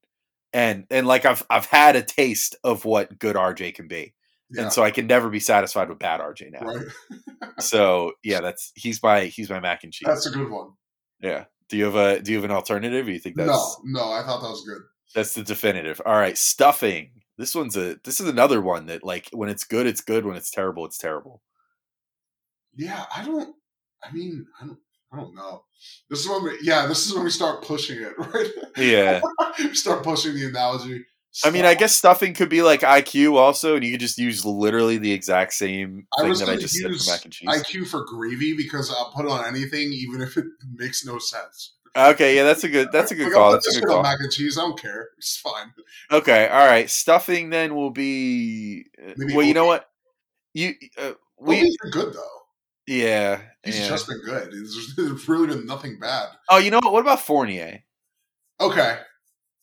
and 0.53 0.85
and 0.89 1.07
like 1.07 1.25
i've 1.25 1.45
i've 1.49 1.65
had 1.65 1.95
a 1.95 2.01
taste 2.01 2.55
of 2.63 2.85
what 2.85 3.17
good 3.19 3.35
rj 3.35 3.73
can 3.73 3.87
be 3.87 4.13
yeah, 4.51 4.63
and 4.63 4.73
so 4.73 4.83
i 4.83 4.91
can 4.91 5.07
never 5.07 5.29
be 5.29 5.39
satisfied 5.39 5.89
with 5.89 5.99
bad 5.99 6.19
rj 6.21 6.51
now 6.51 6.65
right. 6.65 6.85
so 7.59 8.11
yeah 8.23 8.41
that's 8.41 8.71
he's 8.75 9.01
my 9.01 9.25
he's 9.25 9.49
my 9.49 9.59
mac 9.59 9.83
and 9.83 9.93
cheese 9.93 10.07
That's 10.07 10.27
a 10.27 10.31
good 10.31 10.49
one. 10.49 10.71
yeah 11.19 11.45
do 11.69 11.77
you 11.77 11.85
have 11.85 11.95
a 11.95 12.21
do 12.21 12.31
you 12.31 12.37
have 12.37 12.45
an 12.45 12.55
alternative 12.55 13.07
or 13.07 13.11
you 13.11 13.19
think 13.19 13.35
that's 13.35 13.47
No, 13.47 13.75
no, 13.83 14.11
I 14.11 14.23
thought 14.23 14.41
that 14.41 14.49
was 14.49 14.63
good. 14.67 14.81
That's 15.13 15.33
the 15.33 15.43
definitive. 15.43 16.01
All 16.05 16.13
right, 16.13 16.37
stuffing. 16.37 17.11
This 17.37 17.55
one's 17.55 17.75
a 17.75 17.97
this 18.03 18.19
is 18.19 18.27
another 18.27 18.61
one 18.61 18.85
that 18.87 19.03
like 19.03 19.29
when 19.31 19.49
it's 19.49 19.63
good, 19.63 19.87
it's 19.87 20.01
good. 20.01 20.25
When 20.25 20.35
it's 20.35 20.51
terrible, 20.51 20.85
it's 20.85 20.97
terrible. 20.97 21.41
Yeah, 22.75 23.05
I 23.15 23.23
don't. 23.23 23.55
I 24.03 24.11
mean, 24.11 24.45
I 24.61 24.65
don't. 24.65 24.79
I 25.13 25.17
don't 25.17 25.35
know. 25.35 25.63
This 26.09 26.19
is 26.21 26.29
when 26.29 26.43
we. 26.43 26.57
Yeah, 26.61 26.87
this 26.87 27.05
is 27.05 27.13
when 27.13 27.23
we 27.23 27.29
start 27.29 27.63
pushing 27.63 28.01
it, 28.01 28.13
right? 28.17 28.47
Yeah. 28.77 29.21
start 29.73 30.03
pushing 30.03 30.35
the 30.35 30.45
analogy. 30.47 31.05
I 31.43 31.51
mean, 31.51 31.65
I 31.65 31.73
guess 31.73 31.93
stuffing 31.93 32.33
could 32.33 32.47
be 32.47 32.61
like 32.61 32.79
IQ 32.81 33.35
also, 33.37 33.75
and 33.75 33.83
you 33.83 33.91
could 33.91 33.99
just 33.99 34.17
use 34.17 34.45
literally 34.45 34.97
the 34.97 35.11
exact 35.11 35.53
same 35.53 36.07
thing 36.17 36.29
was 36.29 36.39
that 36.39 36.47
I 36.47 36.55
just 36.55 36.75
said 36.75 36.95
for 36.95 37.11
mac 37.11 37.25
and 37.25 37.33
cheese. 37.33 37.49
IQ 37.49 37.87
for 37.87 38.05
gravy 38.05 38.55
because 38.55 38.89
I'll 38.89 39.11
put 39.11 39.25
it 39.25 39.31
on 39.31 39.45
anything, 39.45 39.91
even 39.91 40.21
if 40.21 40.37
it 40.37 40.45
makes 40.73 41.05
no 41.05 41.17
sense. 41.19 41.73
Okay, 41.97 42.35
yeah, 42.35 42.43
that's 42.43 42.63
a 42.63 42.69
good 42.69 42.89
that's 42.91 43.11
a 43.11 43.15
good 43.15 43.25
Like, 43.25 43.33
call. 43.33 43.43
I'll 43.45 43.51
put 43.53 43.63
That's 43.65 43.77
a 43.77 43.81
good 43.81 43.89
call. 43.89 44.03
mac 44.03 44.17
and 44.19 44.31
cheese. 44.31 44.57
I 44.57 44.61
don't 44.61 44.79
care. 44.79 45.09
It's 45.17 45.37
fine. 45.37 45.73
Okay, 46.11 46.47
all 46.47 46.65
right. 46.65 46.89
Stuffing 46.89 47.49
then 47.49 47.73
will 47.75 47.91
be 47.91 48.85
uh, 49.01 49.13
Maybe 49.17 49.33
well. 49.35 49.45
You 49.45 49.53
know 49.53 49.65
what? 49.65 49.89
You 50.53 50.73
uh, 50.97 51.13
we 51.39 51.75
good 51.91 52.13
though. 52.13 52.34
Yeah 52.87 53.41
He's 53.65 53.79
yeah. 53.79 53.87
just 53.87 54.07
been 54.07 54.21
good. 54.21 54.51
There's, 54.51 54.93
there's 54.95 55.27
really 55.27 55.47
been 55.47 55.65
nothing 55.65 55.97
bad. 55.99 56.27
Oh, 56.49 56.59
you 56.59 56.69
know 56.69 56.79
what? 56.83 56.93
What 56.93 57.01
about 57.01 57.19
Fournier? 57.19 57.83
Okay. 58.61 58.99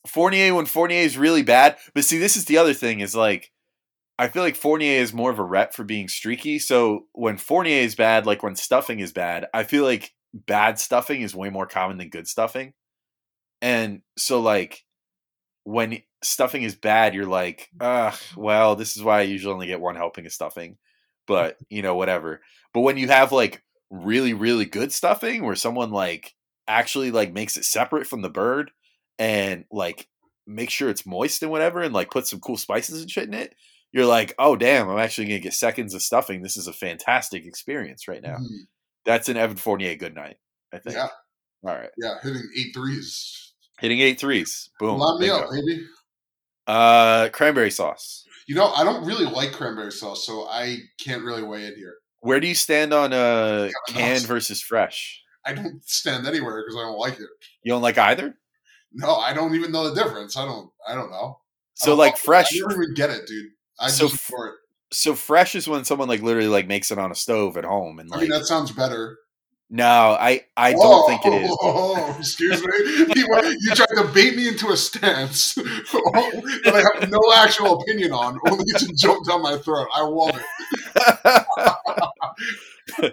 Fournier 0.09 0.55
when 0.55 0.67
Fournier 0.67 1.03
is 1.03 1.17
really 1.17 1.45
bad. 1.45 1.77
But 1.95 2.05
see, 2.05 2.19
this 2.19 2.37
is 2.37 2.47
the 2.47 2.59
other 2.59 2.75
thing 2.75 2.99
is 2.99 3.15
like 3.15 3.53
I 4.19 4.29
feel 4.29 4.43
like 4.43 4.57
Fournier 4.57 5.01
is 5.01 5.15
more 5.15 5.31
of 5.31 5.39
a 5.39 5.45
rep 5.45 5.73
for 5.73 5.85
being 5.85 6.09
streaky. 6.09 6.59
So 6.59 7.07
when 7.13 7.39
Fournier 7.39 7.83
is 7.83 7.95
bad, 7.95 8.27
like 8.27 8.43
when 8.43 8.57
stuffing 8.57 8.99
is 8.99 9.13
bad, 9.13 9.47
I 9.55 9.63
feel 9.63 9.85
like 9.85 10.13
bad 10.35 10.81
stuffing 10.81 11.23
is 11.23 11.35
way 11.35 11.49
more 11.49 11.67
common 11.67 11.99
than 11.99 12.11
good 12.11 12.27
stuffing. 12.27 12.73
And 13.61 14.03
so 14.19 14.41
like 14.41 14.85
when 15.63 16.03
stuffing 16.25 16.65
is 16.65 16.75
bad, 16.75 17.15
you're 17.15 17.27
like, 17.27 17.71
ah, 17.81 18.19
well, 18.37 18.75
this 18.75 18.97
is 18.97 19.03
why 19.05 19.21
I 19.21 19.23
usually 19.23 19.55
only 19.55 19.67
get 19.69 19.81
one 19.81 19.95
helping 19.95 20.27
of 20.27 20.33
stuffing. 20.33 20.79
But 21.29 21.57
you 21.69 21.83
know, 21.83 21.95
whatever. 21.95 22.41
But 22.75 22.81
when 22.81 22.97
you 22.97 23.09
have 23.09 23.33
like 23.33 23.63
really, 23.91 24.33
really 24.33 24.65
good 24.65 24.93
stuffing 24.93 25.45
where 25.45 25.55
someone 25.55 25.91
like 25.91 26.35
actually 26.69 27.11
like 27.11 27.33
makes 27.33 27.57
it 27.57 27.65
separate 27.65 28.07
from 28.07 28.23
the 28.23 28.31
bird 28.31 28.71
and 29.19 29.65
like 29.71 30.09
make 30.47 30.71
sure 30.71 30.89
it's 30.89 31.07
moist 31.07 31.43
and 31.43 31.51
whatever 31.51 31.83
and 31.83 31.93
like 31.95 32.11
put 32.11 32.27
some 32.27 32.41
cool 32.41 32.57
spices 32.57 33.01
and 33.01 33.11
shit 33.11 33.29
in 33.29 33.35
it, 33.35 33.55
you're 33.93 34.07
like, 34.07 34.35
oh 34.39 34.57
damn, 34.57 34.89
I'm 34.89 34.99
actually 34.99 35.27
gonna 35.27 35.39
get 35.41 35.53
seconds 35.55 35.93
of 35.95 36.03
stuffing. 36.03 36.43
This 36.43 36.57
is 36.57 36.67
a 36.67 36.73
fantastic 36.73 37.45
experience 37.45 38.09
right 38.09 38.23
now. 38.23 38.37
Mhm. 38.37 38.67
That's 39.05 39.29
an 39.29 39.37
Evan 39.37 39.57
Fournier 39.57 39.97
good 39.97 40.15
night, 40.15 40.37
I 40.73 40.79
think. 40.79 40.97
Yeah. 40.97 41.09
All 41.65 41.75
right. 41.75 41.91
Yeah. 41.99 42.15
Hitting 42.23 42.49
eight 42.57 42.73
threes. 42.75 43.53
Hitting 43.81 44.01
eight 44.01 44.19
threes. 44.19 44.71
Boom. 44.79 44.99
Line 44.99 45.21
me 45.21 45.29
up, 45.29 45.51
baby. 45.51 45.85
Uh 46.67 47.29
cranberry 47.31 47.71
sauce. 47.71 48.25
You 48.47 48.55
know, 48.55 48.73
I 48.73 48.85
don't 48.85 49.05
really 49.05 49.27
like 49.27 49.53
cranberry 49.53 49.93
sauce, 49.93 50.25
so 50.27 50.49
I 50.49 50.79
can't 50.99 51.23
really 51.23 51.43
weigh 51.43 51.67
in 51.67 51.75
here. 51.77 51.97
Where 52.23 52.41
do 52.41 52.47
you 52.47 52.55
stand 52.55 52.93
on 52.93 53.13
uh 53.13 53.69
canned 53.89 54.27
versus 54.27 54.63
fresh? 54.63 55.23
I 55.45 55.53
don't 55.53 55.85
stand 55.85 56.27
anywhere 56.27 56.63
because 56.63 56.77
I 56.77 56.83
don't 56.85 56.99
like 56.99 57.15
it. 57.15 57.29
You 57.63 57.73
don't 57.73 57.83
like 57.83 57.99
either? 57.99 58.37
No, 58.93 59.17
I 59.17 59.33
don't 59.33 59.55
even 59.55 59.73
know 59.73 59.93
the 59.93 60.01
difference. 60.03 60.37
I 60.37 60.45
don't. 60.45 60.71
I 60.87 60.95
don't 60.95 61.11
know. 61.11 61.41
So 61.75 61.91
don't 61.91 61.99
like 61.99 62.15
know. 62.15 62.19
fresh 62.19 62.55
I 62.55 62.61
never 62.69 62.83
even 62.85 62.95
get 62.95 63.11
it, 63.11 63.27
dude. 63.27 63.51
I 63.81 63.89
So 63.89 64.09
just 64.09 64.31
f- 64.31 64.39
it. 64.39 64.55
so 64.97 65.15
fresh 65.15 65.55
is 65.55 65.67
when 65.67 65.85
someone 65.85 66.09
like 66.09 66.23
literally 66.23 66.49
like 66.49 66.69
makes 66.69 66.91
it 66.91 66.99
on 66.99 67.11
a 67.11 67.15
stove 67.15 67.57
at 67.57 67.65
home 67.65 67.99
and 67.99 68.11
I 68.13 68.17
like 68.17 68.29
mean, 68.29 68.39
that 68.39 68.47
sounds 68.47 68.71
better. 68.71 69.19
No, 69.73 70.17
I 70.21 70.43
I 70.57 70.73
don't 70.75 71.07
think 71.09 71.25
it 71.27 71.43
is. 71.45 71.57
Oh, 71.63 72.15
excuse 72.21 72.63
me. 72.65 72.73
You, 73.17 73.27
you 73.61 73.75
tried 73.75 73.87
to 73.97 74.05
bait 74.15 74.37
me 74.37 74.49
into 74.49 74.69
a 74.71 74.77
stance 74.77 75.55
that 75.55 76.73
I 76.75 77.01
have 77.01 77.11
no 77.11 77.19
actual 77.37 77.81
opinion 77.81 78.13
on, 78.13 78.39
only 78.49 78.65
to 78.65 78.93
jump 78.95 79.27
down 79.27 79.43
my 79.43 79.57
throat. 79.59 79.89
I 79.93 80.03
love 80.03 80.41
it. 82.99 83.13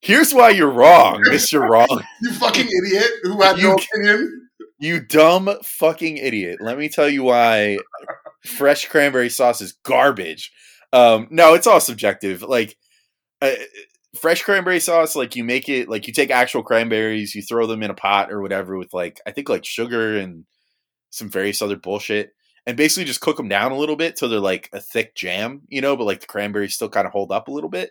Here's 0.00 0.32
why 0.32 0.50
you're 0.50 0.70
wrong, 0.70 1.22
Mr. 1.28 1.66
Wrong. 1.68 2.02
You 2.22 2.32
fucking 2.32 2.66
idiot 2.66 3.10
who 3.22 3.40
had 3.42 3.56
no 3.56 3.62
You- 3.62 3.74
opinion. 3.76 4.48
You 4.80 5.00
dumb 5.00 5.50
fucking 5.64 6.18
idiot. 6.18 6.58
Let 6.60 6.78
me 6.78 6.88
tell 6.88 7.08
you 7.08 7.24
why 7.24 7.78
fresh 8.44 8.86
cranberry 8.86 9.28
sauce 9.28 9.60
is 9.60 9.72
garbage. 9.84 10.52
Um, 10.92 11.26
no, 11.30 11.54
it's 11.54 11.66
all 11.66 11.80
subjective. 11.80 12.42
Like 12.42 12.76
uh, 13.42 13.50
fresh 14.16 14.42
cranberry 14.42 14.80
sauce, 14.80 15.16
like 15.16 15.36
you 15.36 15.44
make 15.44 15.68
it 15.68 15.88
like 15.88 16.06
you 16.06 16.12
take 16.12 16.30
actual 16.30 16.62
cranberries, 16.62 17.34
you 17.34 17.42
throw 17.42 17.66
them 17.66 17.82
in 17.82 17.90
a 17.90 17.94
pot 17.94 18.32
or 18.32 18.40
whatever 18.40 18.76
with 18.76 18.92
like 18.92 19.20
I 19.26 19.32
think 19.32 19.48
like 19.48 19.64
sugar 19.64 20.16
and 20.16 20.44
some 21.10 21.28
various 21.28 21.62
other 21.62 21.76
bullshit, 21.76 22.32
and 22.66 22.76
basically 22.76 23.04
just 23.04 23.20
cook 23.20 23.36
them 23.36 23.48
down 23.48 23.72
a 23.72 23.78
little 23.78 23.96
bit 23.96 24.16
till 24.16 24.28
they're 24.28 24.40
like 24.40 24.68
a 24.72 24.80
thick 24.80 25.14
jam, 25.14 25.62
you 25.68 25.80
know, 25.80 25.96
but 25.96 26.04
like 26.04 26.20
the 26.20 26.26
cranberries 26.26 26.74
still 26.74 26.88
kind 26.88 27.06
of 27.06 27.12
hold 27.12 27.32
up 27.32 27.48
a 27.48 27.52
little 27.52 27.70
bit. 27.70 27.90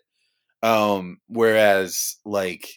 Um, 0.63 1.20
whereas 1.28 2.18
like 2.26 2.68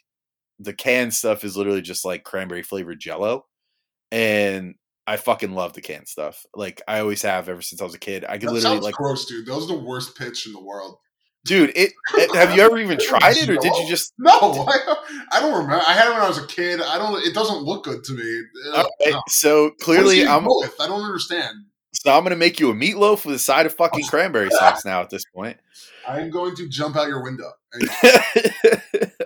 the 0.59 0.75
canned 0.75 1.15
stuff 1.15 1.45
is 1.45 1.57
literally 1.57 1.83
just 1.83 2.05
like 2.05 2.25
cranberry 2.25 2.63
flavored 2.63 3.01
jello. 3.01 3.47
And 4.13 4.75
I 5.07 5.17
fucking 5.17 5.53
love 5.53 5.73
the 5.73 5.81
canned 5.81 6.09
stuff. 6.09 6.45
Like 6.55 6.83
I 6.87 7.01
always 7.01 7.23
have 7.23 7.49
ever 7.49 7.63
since 7.63 7.81
I 7.81 7.85
was 7.85 7.95
a 7.95 7.99
kid. 7.99 8.25
I 8.29 8.39
could 8.39 8.49
That 8.49 8.55
literally 8.55 8.81
like 8.81 8.95
gross, 8.95 9.27
dude. 9.27 9.47
Those 9.47 9.65
are 9.65 9.77
the 9.77 9.83
worst 9.83 10.17
pitch 10.17 10.47
in 10.47 10.53
the 10.53 10.63
world. 10.63 10.99
Dude, 11.45 11.71
it, 11.75 11.93
it 12.15 12.35
have 12.35 12.55
you 12.55 12.63
ever 12.63 12.79
even 12.79 12.99
tried 12.99 13.37
it 13.37 13.49
or 13.49 13.57
did 13.57 13.75
you 13.77 13.89
just 13.89 14.13
No, 14.19 14.31
I, 14.33 14.97
I 15.33 15.41
don't 15.41 15.53
remember. 15.53 15.83
I 15.87 15.93
had 15.93 16.09
it 16.09 16.13
when 16.13 16.21
I 16.21 16.29
was 16.29 16.39
a 16.39 16.47
kid. 16.47 16.81
I 16.81 16.99
don't. 16.99 17.25
It 17.25 17.35
doesn't 17.35 17.63
look 17.63 17.85
good 17.85 18.05
to 18.05 18.13
me. 18.13 18.43
Uh, 18.73 18.85
okay, 19.01 19.11
no. 19.13 19.23
so 19.29 19.71
clearly 19.81 20.27
I'm 20.27 20.45
with? 20.45 20.75
I 20.81 20.87
don't 20.87 21.03
understand. 21.03 21.67
so 21.93 22.17
I'm 22.17 22.23
gonna 22.23 22.37
make 22.37 22.61
you 22.61 22.71
a 22.71 22.75
meatloaf 22.75 23.25
with 23.25 23.35
a 23.35 23.39
side 23.39 23.67
of 23.67 23.75
fucking 23.75 24.05
cranberry 24.07 24.51
sauce 24.51 24.85
now 24.85 25.01
at 25.01 25.11
this 25.11 25.25
point. 25.35 25.59
I 26.09 26.21
am 26.21 26.31
going 26.31 26.57
to 26.57 26.69
jump 26.69 26.97
out 26.97 27.09
your 27.09 27.23
window. 27.23 27.53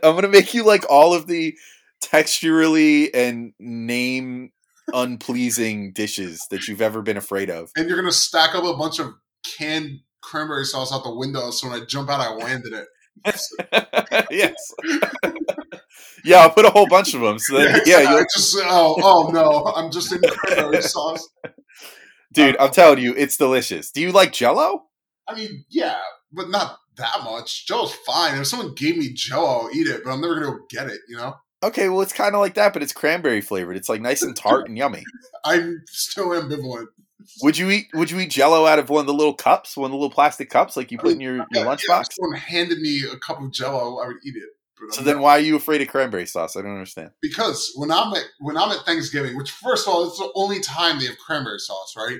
I'm 0.02 0.14
gonna 0.14 0.28
make 0.28 0.54
you 0.54 0.64
like 0.64 0.84
all 0.90 1.14
of 1.14 1.26
the 1.26 1.56
texturally 2.02 3.10
and 3.14 3.54
name 3.58 4.50
unpleasing 4.92 5.92
dishes 5.92 6.46
that 6.50 6.68
you've 6.68 6.82
ever 6.82 7.00
been 7.00 7.16
afraid 7.16 7.48
of. 7.48 7.70
and 7.76 7.88
you're 7.88 7.96
gonna 7.96 8.12
stack 8.12 8.54
up 8.54 8.64
a 8.64 8.76
bunch 8.76 8.98
of 8.98 9.14
canned 9.58 10.00
cranberry 10.24 10.64
sauce 10.64 10.92
out 10.92 11.04
the 11.04 11.14
window, 11.14 11.50
so 11.50 11.68
when 11.68 11.80
I 11.80 11.84
jump 11.84 12.10
out, 12.10 12.20
I 12.20 12.34
landed 12.34 12.72
it. 12.72 12.88
yes. 14.30 14.74
yeah, 16.24 16.38
I'll 16.38 16.50
put 16.50 16.64
a 16.64 16.70
whole 16.70 16.88
bunch 16.88 17.14
of 17.14 17.20
them. 17.20 17.38
So 17.38 17.58
then, 17.58 17.80
yeah, 17.86 17.96
I 17.96 18.02
you'll, 18.02 18.26
just 18.34 18.56
oh 18.60 18.96
oh 19.02 19.30
no, 19.32 19.72
I'm 19.74 19.90
just 19.90 20.12
in 20.12 20.20
cranberry 20.20 20.82
sauce. 20.82 21.28
dude, 22.32 22.56
uh, 22.56 22.64
I'm 22.64 22.70
telling 22.70 22.98
you, 22.98 23.14
it's 23.16 23.36
delicious. 23.36 23.90
Do 23.90 24.00
you 24.00 24.12
like 24.12 24.32
Jello? 24.32 24.84
I 25.28 25.34
mean, 25.34 25.64
yeah, 25.70 25.98
but 26.32 26.50
not 26.50 26.78
that 26.96 27.22
much. 27.24 27.66
Jello's 27.66 27.94
fine. 28.06 28.38
If 28.38 28.46
someone 28.46 28.74
gave 28.74 28.96
me 28.96 29.12
Jello, 29.14 29.62
I'll 29.62 29.70
eat 29.74 29.86
it, 29.86 30.02
but 30.04 30.12
I'm 30.12 30.20
never 30.20 30.34
gonna 30.34 30.46
go 30.46 30.58
get 30.68 30.88
it. 30.88 31.00
You 31.08 31.16
know, 31.16 31.34
Okay, 31.64 31.88
well, 31.88 32.02
it's 32.02 32.12
kind 32.12 32.34
of 32.34 32.42
like 32.42 32.54
that, 32.54 32.74
but 32.74 32.82
it's 32.82 32.92
cranberry 32.92 33.40
flavored. 33.40 33.78
It's 33.78 33.88
like 33.88 34.02
nice 34.02 34.20
and 34.20 34.36
tart 34.36 34.68
and 34.68 34.76
yummy. 34.76 35.02
I'm 35.46 35.82
still 35.86 36.28
ambivalent. 36.28 36.88
Would 37.42 37.56
you 37.58 37.70
eat? 37.70 37.86
Would 37.94 38.10
you 38.10 38.18
eat 38.20 38.30
Jello 38.30 38.66
out 38.66 38.78
of 38.78 38.88
one 38.90 39.00
of 39.00 39.06
the 39.06 39.14
little 39.14 39.34
cups, 39.34 39.76
one 39.76 39.86
of 39.86 39.90
the 39.92 39.96
little 39.96 40.10
plastic 40.10 40.50
cups, 40.50 40.76
like 40.76 40.90
you 40.92 40.98
put 40.98 41.12
in 41.12 41.20
your, 41.20 41.36
your 41.36 41.46
Yeah, 41.52 41.64
yeah, 41.64 41.72
if 41.72 41.80
lunchbox? 41.88 42.12
someone 42.12 42.38
handed 42.38 42.78
me 42.80 43.02
a 43.10 43.16
cup 43.18 43.40
of 43.40 43.50
Jello, 43.52 43.98
I 43.98 44.08
would 44.08 44.16
eat 44.24 44.34
it. 44.36 44.48
So 44.90 45.02
then, 45.02 45.14
not- 45.16 45.22
why 45.22 45.30
are 45.38 45.40
you 45.40 45.56
afraid 45.56 45.80
of 45.80 45.88
cranberry 45.88 46.26
sauce? 46.26 46.56
I 46.56 46.62
don't 46.62 46.72
understand. 46.72 47.10
because 47.22 47.72
when 47.76 47.90
I'm 47.90 48.12
at 48.14 48.24
when 48.40 48.56
I'm 48.56 48.70
at 48.70 48.84
Thanksgiving, 48.84 49.36
which 49.36 49.50
first 49.50 49.86
of 49.86 49.94
all, 49.94 50.06
it's 50.08 50.18
the 50.18 50.30
only 50.34 50.60
time 50.60 50.98
they 50.98 51.06
have 51.06 51.16
cranberry 51.18 51.58
sauce, 51.60 51.94
right? 51.96 52.18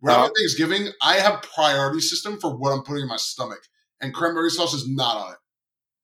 When 0.00 0.12
I'm 0.14 0.20
Uh-huh. 0.20 0.26
at 0.28 0.32
Thanksgiving, 0.38 0.88
I 1.02 1.14
have 1.16 1.42
priority 1.42 2.00
system 2.00 2.38
for 2.40 2.56
what 2.56 2.70
I'm 2.72 2.82
putting 2.82 3.02
in 3.02 3.08
my 3.08 3.16
stomach, 3.16 3.60
and 4.00 4.14
cranberry 4.14 4.50
sauce 4.50 4.72
is 4.74 4.88
not 4.88 5.16
on 5.16 5.32
it. 5.32 5.38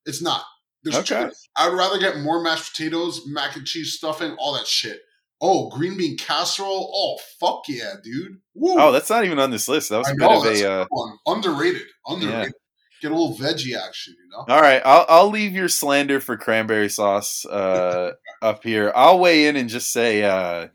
It's 0.04 0.20
not. 0.20 0.44
There's 0.82 0.96
Okay. 0.96 1.30
I 1.56 1.68
would 1.68 1.76
rather 1.78 1.98
get 1.98 2.18
more 2.18 2.42
mashed 2.42 2.72
potatoes, 2.74 3.22
mac 3.26 3.54
and 3.56 3.64
cheese 3.66 3.94
stuffing, 3.94 4.32
all 4.38 4.52
that 4.54 4.66
shit. 4.66 5.00
Oh, 5.44 5.68
green 5.70 5.96
bean 5.96 6.16
casserole. 6.16 6.88
Oh, 6.94 7.18
fuck 7.40 7.64
yeah, 7.68 7.94
dude. 8.02 8.38
Woo. 8.54 8.76
Oh, 8.78 8.92
that's 8.92 9.10
not 9.10 9.24
even 9.24 9.40
on 9.40 9.50
this 9.50 9.66
list. 9.68 9.90
That 9.90 9.98
was 9.98 10.08
a 10.08 10.14
know, 10.14 10.40
bit 10.40 10.52
of 10.52 10.60
a. 10.60 10.64
a 10.64 10.70
Uh, 10.70 10.84
good 10.84 10.88
one. 10.90 11.18
Underrated. 11.26 11.82
Underrated. 12.06 12.52
Get 13.00 13.10
a 13.10 13.14
little 13.16 13.36
veggie 13.36 13.76
action, 13.76 14.14
you 14.16 14.30
know? 14.30 14.44
all 14.54 14.60
right, 14.62 14.80
I'll 14.84 15.04
I'll 15.08 15.28
leave 15.28 15.54
your 15.54 15.68
slander 15.68 16.20
for 16.20 16.36
cranberry 16.36 16.88
sauce 16.88 17.44
uh, 17.44 18.12
up 18.42 18.62
here. 18.62 18.92
I'll 18.94 19.18
weigh 19.18 19.48
in 19.48 19.56
and 19.56 19.68
just 19.68 19.92
say, 19.92 20.22
uh, 20.22 20.68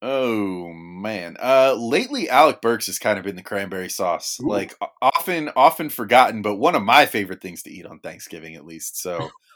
oh 0.00 0.72
man, 0.72 1.36
uh, 1.38 1.74
lately 1.78 2.30
Alec 2.30 2.62
Burks 2.62 2.86
has 2.86 2.98
kind 2.98 3.18
of 3.18 3.26
been 3.26 3.36
the 3.36 3.42
cranberry 3.42 3.90
sauce, 3.90 4.40
Ooh. 4.42 4.48
like 4.48 4.74
often 5.02 5.50
often 5.54 5.90
forgotten, 5.90 6.40
but 6.40 6.56
one 6.56 6.74
of 6.74 6.82
my 6.82 7.04
favorite 7.04 7.42
things 7.42 7.62
to 7.64 7.70
eat 7.70 7.84
on 7.84 7.98
Thanksgiving, 8.00 8.54
at 8.54 8.64
least. 8.64 9.00
So 9.02 9.28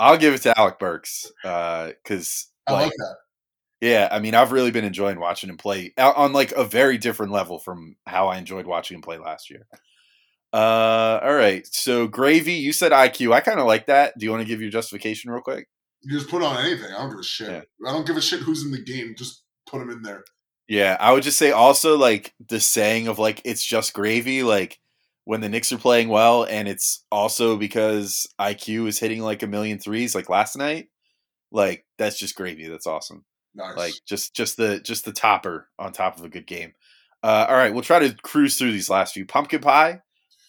I'll 0.00 0.18
give 0.18 0.34
it 0.34 0.42
to 0.42 0.58
Alec 0.58 0.78
Burks 0.78 1.30
because 1.42 2.48
I 2.66 2.72
like 2.72 2.84
like. 2.84 2.92
Yeah, 3.80 4.08
I 4.10 4.20
mean, 4.20 4.34
I've 4.34 4.52
really 4.52 4.70
been 4.70 4.84
enjoying 4.84 5.20
watching 5.20 5.50
him 5.50 5.58
play 5.58 5.92
on 5.98 6.32
like 6.32 6.52
a 6.52 6.64
very 6.64 6.96
different 6.96 7.32
level 7.32 7.58
from 7.58 7.96
how 8.06 8.28
I 8.28 8.38
enjoyed 8.38 8.66
watching 8.66 8.96
him 8.96 9.02
play 9.02 9.18
last 9.18 9.50
year. 9.50 9.66
Uh, 10.52 11.20
all 11.22 11.34
right. 11.34 11.66
So 11.66 12.06
gravy, 12.06 12.54
you 12.54 12.72
said 12.72 12.92
IQ. 12.92 13.34
I 13.34 13.40
kind 13.40 13.60
of 13.60 13.66
like 13.66 13.86
that. 13.86 14.16
Do 14.18 14.24
you 14.24 14.30
want 14.30 14.42
to 14.42 14.48
give 14.48 14.62
your 14.62 14.70
justification 14.70 15.30
real 15.30 15.42
quick? 15.42 15.68
You 16.02 16.16
just 16.16 16.30
put 16.30 16.42
on 16.42 16.64
anything. 16.64 16.90
I 16.92 16.98
don't 16.98 17.10
give 17.10 17.18
a 17.18 17.24
shit. 17.24 17.50
Yeah. 17.50 17.88
I 17.88 17.92
don't 17.92 18.06
give 18.06 18.16
a 18.16 18.22
shit 18.22 18.40
who's 18.40 18.64
in 18.64 18.72
the 18.72 18.82
game. 18.82 19.14
Just 19.18 19.42
put 19.68 19.80
them 19.80 19.90
in 19.90 20.02
there. 20.02 20.24
Yeah, 20.68 20.96
I 20.98 21.12
would 21.12 21.22
just 21.22 21.38
say 21.38 21.50
also 21.50 21.96
like 21.96 22.34
the 22.48 22.58
saying 22.58 23.08
of 23.08 23.18
like 23.18 23.42
it's 23.44 23.64
just 23.64 23.92
gravy. 23.92 24.42
Like 24.42 24.78
when 25.26 25.40
the 25.40 25.48
Knicks 25.48 25.72
are 25.72 25.78
playing 25.78 26.08
well, 26.08 26.44
and 26.44 26.68
it's 26.68 27.04
also 27.10 27.56
because 27.56 28.28
IQ 28.40 28.86
is 28.86 29.00
hitting 29.00 29.20
like 29.20 29.42
a 29.42 29.48
million 29.48 29.78
threes 29.78 30.14
like 30.14 30.30
last 30.30 30.56
night. 30.56 30.88
Like 31.50 31.84
that's 31.98 32.18
just 32.18 32.36
gravy. 32.36 32.68
That's 32.68 32.86
awesome. 32.86 33.24
Nice. 33.54 33.76
like 33.76 33.94
just 34.06 34.34
just 34.34 34.56
the 34.56 34.80
just 34.80 35.04
the 35.04 35.12
topper 35.12 35.68
on 35.78 35.92
top 35.92 36.18
of 36.18 36.24
a 36.24 36.28
good 36.28 36.46
game. 36.46 36.72
Uh, 37.22 37.46
all 37.48 37.56
right, 37.56 37.74
we'll 37.74 37.82
try 37.82 37.98
to 37.98 38.14
cruise 38.22 38.56
through 38.56 38.70
these 38.72 38.88
last 38.88 39.14
few. 39.14 39.26
Pumpkin 39.26 39.60
pie. 39.60 40.02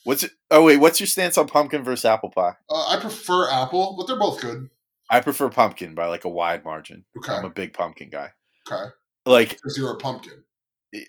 What's 0.04 0.24
it? 0.24 0.32
Oh 0.52 0.64
wait, 0.64 0.78
what's 0.78 1.00
your 1.00 1.08
stance 1.08 1.38
on 1.38 1.48
pumpkin 1.48 1.84
versus 1.84 2.06
apple 2.06 2.30
pie? 2.30 2.54
uh, 2.70 2.88
I 2.88 3.00
prefer 3.02 3.50
apple, 3.50 3.96
but 3.98 4.06
they're 4.06 4.20
both 4.20 4.40
good. 4.42 4.70
I 5.10 5.22
prefer 5.22 5.50
pumpkin 5.50 5.96
by 5.96 6.06
like 6.06 6.26
a 6.26 6.30
wide 6.30 6.64
margin. 6.64 7.04
Okay. 7.18 7.34
I'm 7.34 7.46
a 7.46 7.50
big 7.50 7.74
pumpkin 7.74 8.10
guy. 8.10 8.30
Okay. 8.72 8.92
Like 9.26 9.50
Because 9.50 9.78
you're 9.78 9.94
a 9.94 9.98
pumpkin. 9.98 10.44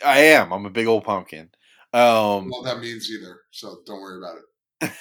I 0.05 0.21
am. 0.21 0.53
I'm 0.53 0.65
a 0.67 0.71
big 0.71 0.87
old 0.87 1.05
pumpkin. 1.05 1.51
Um, 1.93 2.01
I 2.01 2.01
don't 2.03 2.49
know 2.51 2.57
what 2.59 2.65
that 2.67 2.81
means 2.81 3.11
either. 3.11 3.41
So 3.51 3.79
don't 3.87 4.01
worry 4.01 4.19
about 4.19 4.37
it. 4.39 4.93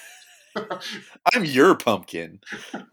I'm 1.33 1.45
your 1.45 1.75
pumpkin. 1.75 2.39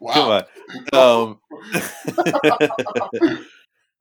Wow. 0.01 0.45
Um, 0.93 1.39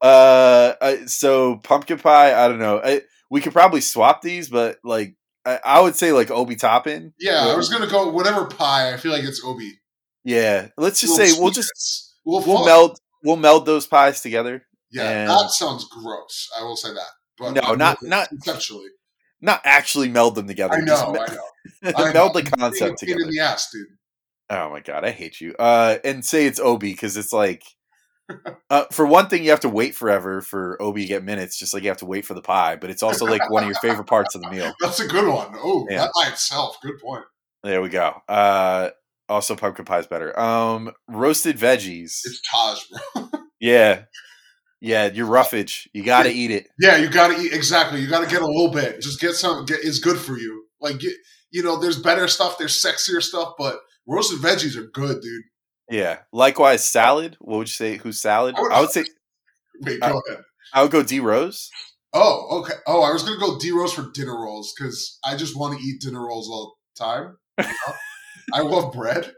uh, 0.00 0.96
so 1.06 1.56
pumpkin 1.56 1.98
pie. 1.98 2.34
I 2.34 2.48
don't 2.48 2.58
know. 2.58 2.80
I, 2.82 3.02
we 3.30 3.40
could 3.40 3.52
probably 3.52 3.80
swap 3.80 4.20
these, 4.22 4.48
but 4.48 4.78
like 4.84 5.16
I, 5.46 5.60
I 5.64 5.80
would 5.80 5.96
say 5.96 6.12
like 6.12 6.30
Obi 6.30 6.56
Toppin. 6.56 7.14
Yeah, 7.18 7.46
I 7.46 7.56
was 7.56 7.68
gonna 7.68 7.86
go 7.86 8.10
whatever 8.10 8.46
pie. 8.46 8.92
I 8.92 8.96
feel 8.96 9.12
like 9.12 9.24
it's 9.24 9.42
Obi. 9.44 9.80
Yeah, 10.24 10.68
let's 10.76 11.00
just 11.00 11.16
say 11.16 11.32
we'll 11.38 11.50
just 11.50 12.14
we'll, 12.24 12.40
we'll 12.42 12.64
meld 12.64 12.98
we'll 13.22 13.36
meld 13.36 13.66
those 13.66 13.86
pies 13.86 14.20
together. 14.20 14.62
Yeah, 14.90 15.08
and- 15.08 15.30
that 15.30 15.50
sounds 15.50 15.86
gross. 15.88 16.50
I 16.58 16.64
will 16.64 16.76
say 16.76 16.92
that. 16.92 17.08
But 17.36 17.52
No, 17.52 17.62
I'm 17.62 17.78
not- 17.78 18.02
not- 18.02 18.28
conceptually. 18.28 18.88
Not 19.44 19.60
actually 19.64 20.08
meld 20.08 20.34
them 20.36 20.46
together. 20.48 20.74
I 20.76 20.80
know, 20.80 21.12
me- 21.12 21.20
I 21.20 21.34
know. 21.34 21.92
I 22.08 22.12
meld 22.14 22.34
know. 22.34 22.40
the 22.40 22.50
concept 22.50 22.98
together. 22.98 23.20
in 23.20 23.30
the 23.30 23.40
ass, 23.40 23.70
dude. 23.70 23.86
Oh 24.48 24.70
my 24.70 24.80
god, 24.80 25.04
I 25.04 25.10
hate 25.10 25.38
you. 25.40 25.54
Uh, 25.58 25.98
and 26.02 26.24
say 26.24 26.46
it's 26.46 26.58
Obi 26.58 26.92
because 26.92 27.16
it's 27.18 27.32
like, 27.32 27.62
uh, 28.70 28.84
for 28.90 29.04
one 29.06 29.28
thing, 29.28 29.44
you 29.44 29.50
have 29.50 29.60
to 29.60 29.68
wait 29.68 29.94
forever 29.94 30.40
for 30.40 30.80
Obi 30.80 31.02
to 31.02 31.08
get 31.08 31.24
minutes, 31.24 31.58
just 31.58 31.74
like 31.74 31.82
you 31.82 31.90
have 31.90 31.98
to 31.98 32.06
wait 32.06 32.24
for 32.24 32.32
the 32.32 32.40
pie. 32.40 32.76
But 32.76 32.88
it's 32.88 33.02
also 33.08 33.26
like 33.26 33.50
one 33.50 33.62
of 33.64 33.68
your 33.68 33.78
favorite 33.80 34.06
parts 34.06 34.34
of 34.34 34.40
the 34.40 34.50
meal. 34.50 34.72
That's 34.80 35.00
a 35.00 35.06
good 35.06 35.28
one. 35.28 35.48
Oh, 35.56 35.86
Yeah. 35.90 35.98
that 35.98 36.10
by 36.14 36.28
itself, 36.30 36.78
good 36.82 36.98
point. 37.02 37.24
There 37.62 37.82
we 37.82 37.90
go. 37.90 38.14
Uh, 38.28 38.90
also 39.28 39.56
pumpkin 39.56 39.84
pie 39.84 39.98
is 39.98 40.06
better. 40.06 40.38
Um, 40.40 40.90
roasted 41.08 41.58
veggies. 41.58 42.20
It's 42.24 42.40
Taj, 42.50 42.80
bro. 43.14 43.28
Yeah, 43.60 44.04
yeah, 44.80 45.06
your 45.06 45.26
roughage. 45.26 45.88
You 45.92 46.02
got 46.04 46.24
to 46.24 46.30
eat 46.30 46.50
it. 46.50 46.68
Yeah, 46.78 46.96
you 46.96 47.08
gotta 47.08 47.40
eat 47.40 47.52
exactly. 47.52 48.00
You 48.00 48.08
gotta 48.08 48.26
get 48.26 48.42
a 48.42 48.46
little 48.46 48.70
bit. 48.70 49.00
Just 49.00 49.20
get 49.20 49.34
some. 49.34 49.64
Get 49.64 49.80
it's 49.82 49.98
good 49.98 50.18
for 50.18 50.36
you. 50.38 50.64
Like 50.80 50.98
get, 50.98 51.12
you 51.50 51.62
know, 51.62 51.78
there's 51.78 51.98
better 52.00 52.28
stuff. 52.28 52.58
There's 52.58 52.80
sexier 52.80 53.22
stuff, 53.22 53.54
but 53.58 53.78
roasted 54.06 54.40
veggies 54.40 54.76
are 54.76 54.86
good, 54.88 55.20
dude. 55.22 55.42
Yeah. 55.90 56.18
Likewise, 56.32 56.84
salad. 56.84 57.36
What 57.40 57.58
would 57.58 57.68
you 57.68 57.72
say? 57.72 57.96
Who's 57.96 58.20
salad? 58.20 58.54
I 58.56 58.60
would- 58.62 58.72
I 58.72 58.80
would 58.80 58.90
say 58.90 59.04
Wait, 59.80 60.00
go 60.00 60.20
ahead. 60.28 60.42
I 60.72 60.82
would 60.82 60.90
go 60.90 61.02
D 61.02 61.20
Rose. 61.20 61.70
Oh, 62.12 62.60
okay. 62.60 62.74
Oh, 62.86 63.02
I 63.02 63.12
was 63.12 63.22
gonna 63.22 63.40
go 63.40 63.58
D 63.58 63.70
Rose 63.72 63.92
for 63.92 64.10
dinner 64.12 64.34
rolls 64.40 64.72
because 64.76 65.18
I 65.24 65.36
just 65.36 65.56
want 65.58 65.78
to 65.78 65.84
eat 65.84 66.00
dinner 66.00 66.24
rolls 66.26 66.48
all 66.48 66.76
the 66.96 67.04
time. 67.04 67.36
you 67.58 67.64
know? 67.64 67.94
I 68.54 68.60
love 68.60 68.92
bread. 68.92 69.32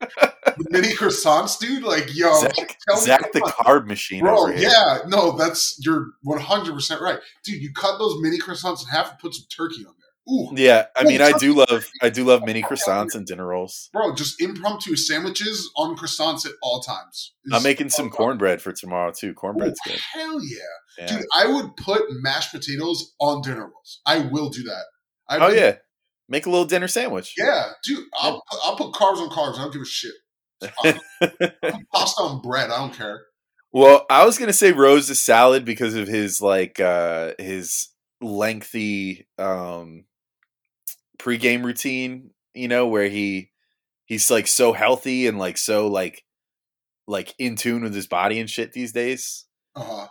The 0.00 0.66
mini 0.70 0.88
croissants, 0.94 1.58
dude. 1.58 1.82
Like, 1.82 2.14
yo, 2.14 2.32
Zach, 2.40 2.78
tell 2.88 2.96
me 2.96 3.00
Zach 3.02 3.32
the 3.32 3.40
carb 3.40 3.86
machine 3.86 4.20
Bro, 4.24 4.48
yeah, 4.50 4.98
no, 5.06 5.32
that's 5.32 5.78
you're 5.84 6.08
100 6.22 6.72
percent 6.74 7.00
right, 7.00 7.18
dude. 7.44 7.62
You 7.62 7.72
cut 7.72 7.98
those 7.98 8.16
mini 8.20 8.38
croissants 8.38 8.82
in 8.82 8.88
half 8.88 9.10
and 9.10 9.18
put 9.18 9.34
some 9.34 9.46
turkey 9.54 9.84
on 9.86 9.94
there. 9.94 9.96
Ooh, 10.32 10.50
Yeah, 10.54 10.86
I 10.94 11.04
mean, 11.04 11.22
I 11.22 11.32
do 11.32 11.54
love, 11.54 11.88
I 12.02 12.10
do 12.10 12.24
love 12.24 12.42
mini 12.44 12.62
croissants 12.62 13.14
and 13.14 13.26
dinner 13.26 13.46
rolls. 13.46 13.88
bro, 13.92 14.14
just 14.14 14.40
impromptu 14.40 14.94
sandwiches 14.94 15.70
on 15.76 15.96
croissants 15.96 16.44
at 16.46 16.52
all 16.62 16.80
times. 16.80 17.32
I'm 17.52 17.62
making 17.62 17.88
some 17.88 18.10
cornbread 18.10 18.60
for 18.62 18.70
tomorrow 18.72 19.12
too. 19.12 19.30
Ooh, 19.30 19.34
Cornbread's 19.34 19.80
good. 19.84 19.98
Hell 20.12 20.40
yeah. 20.44 20.58
Yeah. 20.98 21.06
dude! 21.06 21.26
I 21.34 21.46
would 21.46 21.74
put 21.76 22.02
mashed 22.20 22.52
potatoes 22.52 23.14
on 23.20 23.40
dinner 23.42 23.62
rolls. 23.62 24.00
I 24.06 24.18
will 24.18 24.50
do 24.50 24.62
that. 24.64 24.84
I 25.28 25.38
Oh 25.38 25.46
would- 25.48 25.56
yeah, 25.56 25.76
make 26.30 26.46
a 26.46 26.50
little 26.50 26.64
dinner 26.64 26.88
sandwich. 26.88 27.34
yeah, 27.36 27.72
dude. 27.84 28.04
I'll 28.18 28.42
I'll 28.64 28.76
put 28.76 28.92
carbs 28.94 29.18
on 29.18 29.28
carbs. 29.28 29.58
I 29.58 29.64
don't 29.64 29.72
give 29.72 29.82
a 29.82 29.84
shit. 29.84 30.14
Pasta 31.92 32.22
on 32.22 32.40
bread. 32.40 32.70
I 32.70 32.78
don't 32.78 32.94
care. 32.94 33.22
Well, 33.72 34.06
I 34.10 34.24
was 34.24 34.38
gonna 34.38 34.52
say 34.52 34.72
Rose 34.72 35.10
is 35.10 35.22
salad 35.22 35.64
because 35.64 35.94
of 35.94 36.08
his 36.08 36.40
like 36.40 36.80
uh 36.80 37.32
his 37.38 37.88
lengthy 38.20 39.26
um 39.38 40.04
pregame 41.18 41.64
routine, 41.64 42.30
you 42.54 42.68
know, 42.68 42.86
where 42.88 43.08
he 43.08 43.50
he's 44.06 44.30
like 44.30 44.46
so 44.46 44.72
healthy 44.72 45.26
and 45.26 45.38
like 45.38 45.56
so 45.58 45.86
like 45.86 46.24
like 47.06 47.34
in 47.38 47.56
tune 47.56 47.82
with 47.82 47.94
his 47.94 48.06
body 48.06 48.38
and 48.40 48.48
shit 48.50 48.72
these 48.72 48.92
days 48.92 49.46
Uh-huh. 49.74 50.06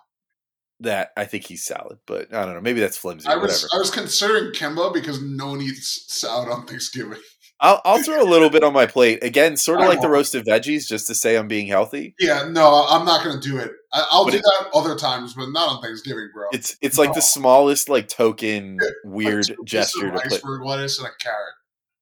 That 0.81 1.11
I 1.17 1.25
think 1.25 1.45
he's 1.45 1.65
salad. 1.65 1.99
But 2.07 2.33
I 2.33 2.45
don't 2.45 2.53
know, 2.55 2.61
maybe 2.61 2.79
that's 2.79 2.97
flimsy. 2.97 3.27
I 3.27 3.35
was 3.35 3.63
whatever. 3.63 3.67
I 3.75 3.77
was 3.79 3.91
considering 3.91 4.53
Kemba 4.53 4.93
because 4.93 5.21
no 5.21 5.47
one 5.47 5.61
eats 5.61 6.05
salad 6.13 6.49
on 6.49 6.65
Thanksgiving. 6.65 7.19
I'll 7.61 7.81
I'll 7.83 8.01
throw 8.01 8.21
a 8.21 8.23
little 8.23 8.49
bit 8.49 8.63
on 8.63 8.71
my 8.71 8.85
plate 8.85 9.21
again, 9.21 9.57
sort 9.57 9.79
of 9.79 9.85
I 9.85 9.89
like 9.89 9.97
the 9.99 10.03
won't. 10.07 10.13
roasted 10.13 10.45
veggies, 10.45 10.87
just 10.87 11.07
to 11.07 11.15
say 11.15 11.35
I'm 11.37 11.49
being 11.49 11.67
healthy. 11.67 12.15
Yeah, 12.19 12.47
no, 12.49 12.85
I'm 12.87 13.03
not 13.05 13.25
gonna 13.25 13.41
do 13.41 13.57
it. 13.57 13.71
I, 13.91 14.05
I'll 14.11 14.23
But 14.23 14.31
do 14.31 14.37
it- 14.37 14.43
that 14.43 14.69
other 14.73 14.95
times, 14.95 15.33
but 15.33 15.49
not 15.49 15.67
on 15.69 15.81
Thanksgiving, 15.81 16.29
bro. 16.33 16.45
It's 16.53 16.77
it's 16.81 16.97
like 16.97 17.13
the 17.13 17.21
smallest 17.21 17.89
like 17.89 18.07
token 18.07 18.77
Like 18.81 18.93
weird 19.03 19.47
two 19.47 19.57
gesture 19.65 20.11
to 20.11 20.17
put. 20.19 20.31
iceberg 20.31 20.63
lettuce 20.63 20.97
and 20.99 21.07
a 21.07 21.11
carrot. 21.21 21.53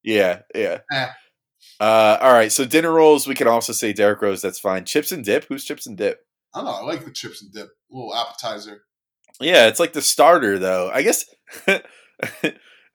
Yeah, 0.03 0.41
yeah. 0.53 0.79
Eh. 0.93 1.07
Uh, 1.79 2.17
all 2.21 2.33
right, 2.33 2.51
so 2.51 2.63
dinner 2.65 2.91
rolls. 2.91 3.27
We 3.27 3.33
can 3.35 3.47
also 3.47 3.73
say 3.73 3.93
Derrick 3.93 4.21
Rose. 4.21 4.41
That's 4.41 4.59
fine. 4.59 4.85
Chips 4.85 5.11
and 5.11 5.25
dip. 5.25 5.45
Who's 5.49 5.63
chips 5.65 5.85
and 5.87 5.97
dip? 5.97 6.19
I 6.57 6.63
don't 6.63 6.65
know. 6.65 6.71
I 6.71 6.93
like 6.93 7.05
the 7.05 7.11
chips 7.11 7.41
and 7.41 7.51
dip, 7.51 7.69
little 7.91 8.15
appetizer. 8.15 8.81
Yeah, 9.39 9.67
it's 9.67 9.79
like 9.79 9.93
the 9.93 10.01
starter 10.01 10.57
though. 10.57 10.89
I 10.91 11.03
guess. 11.03 11.25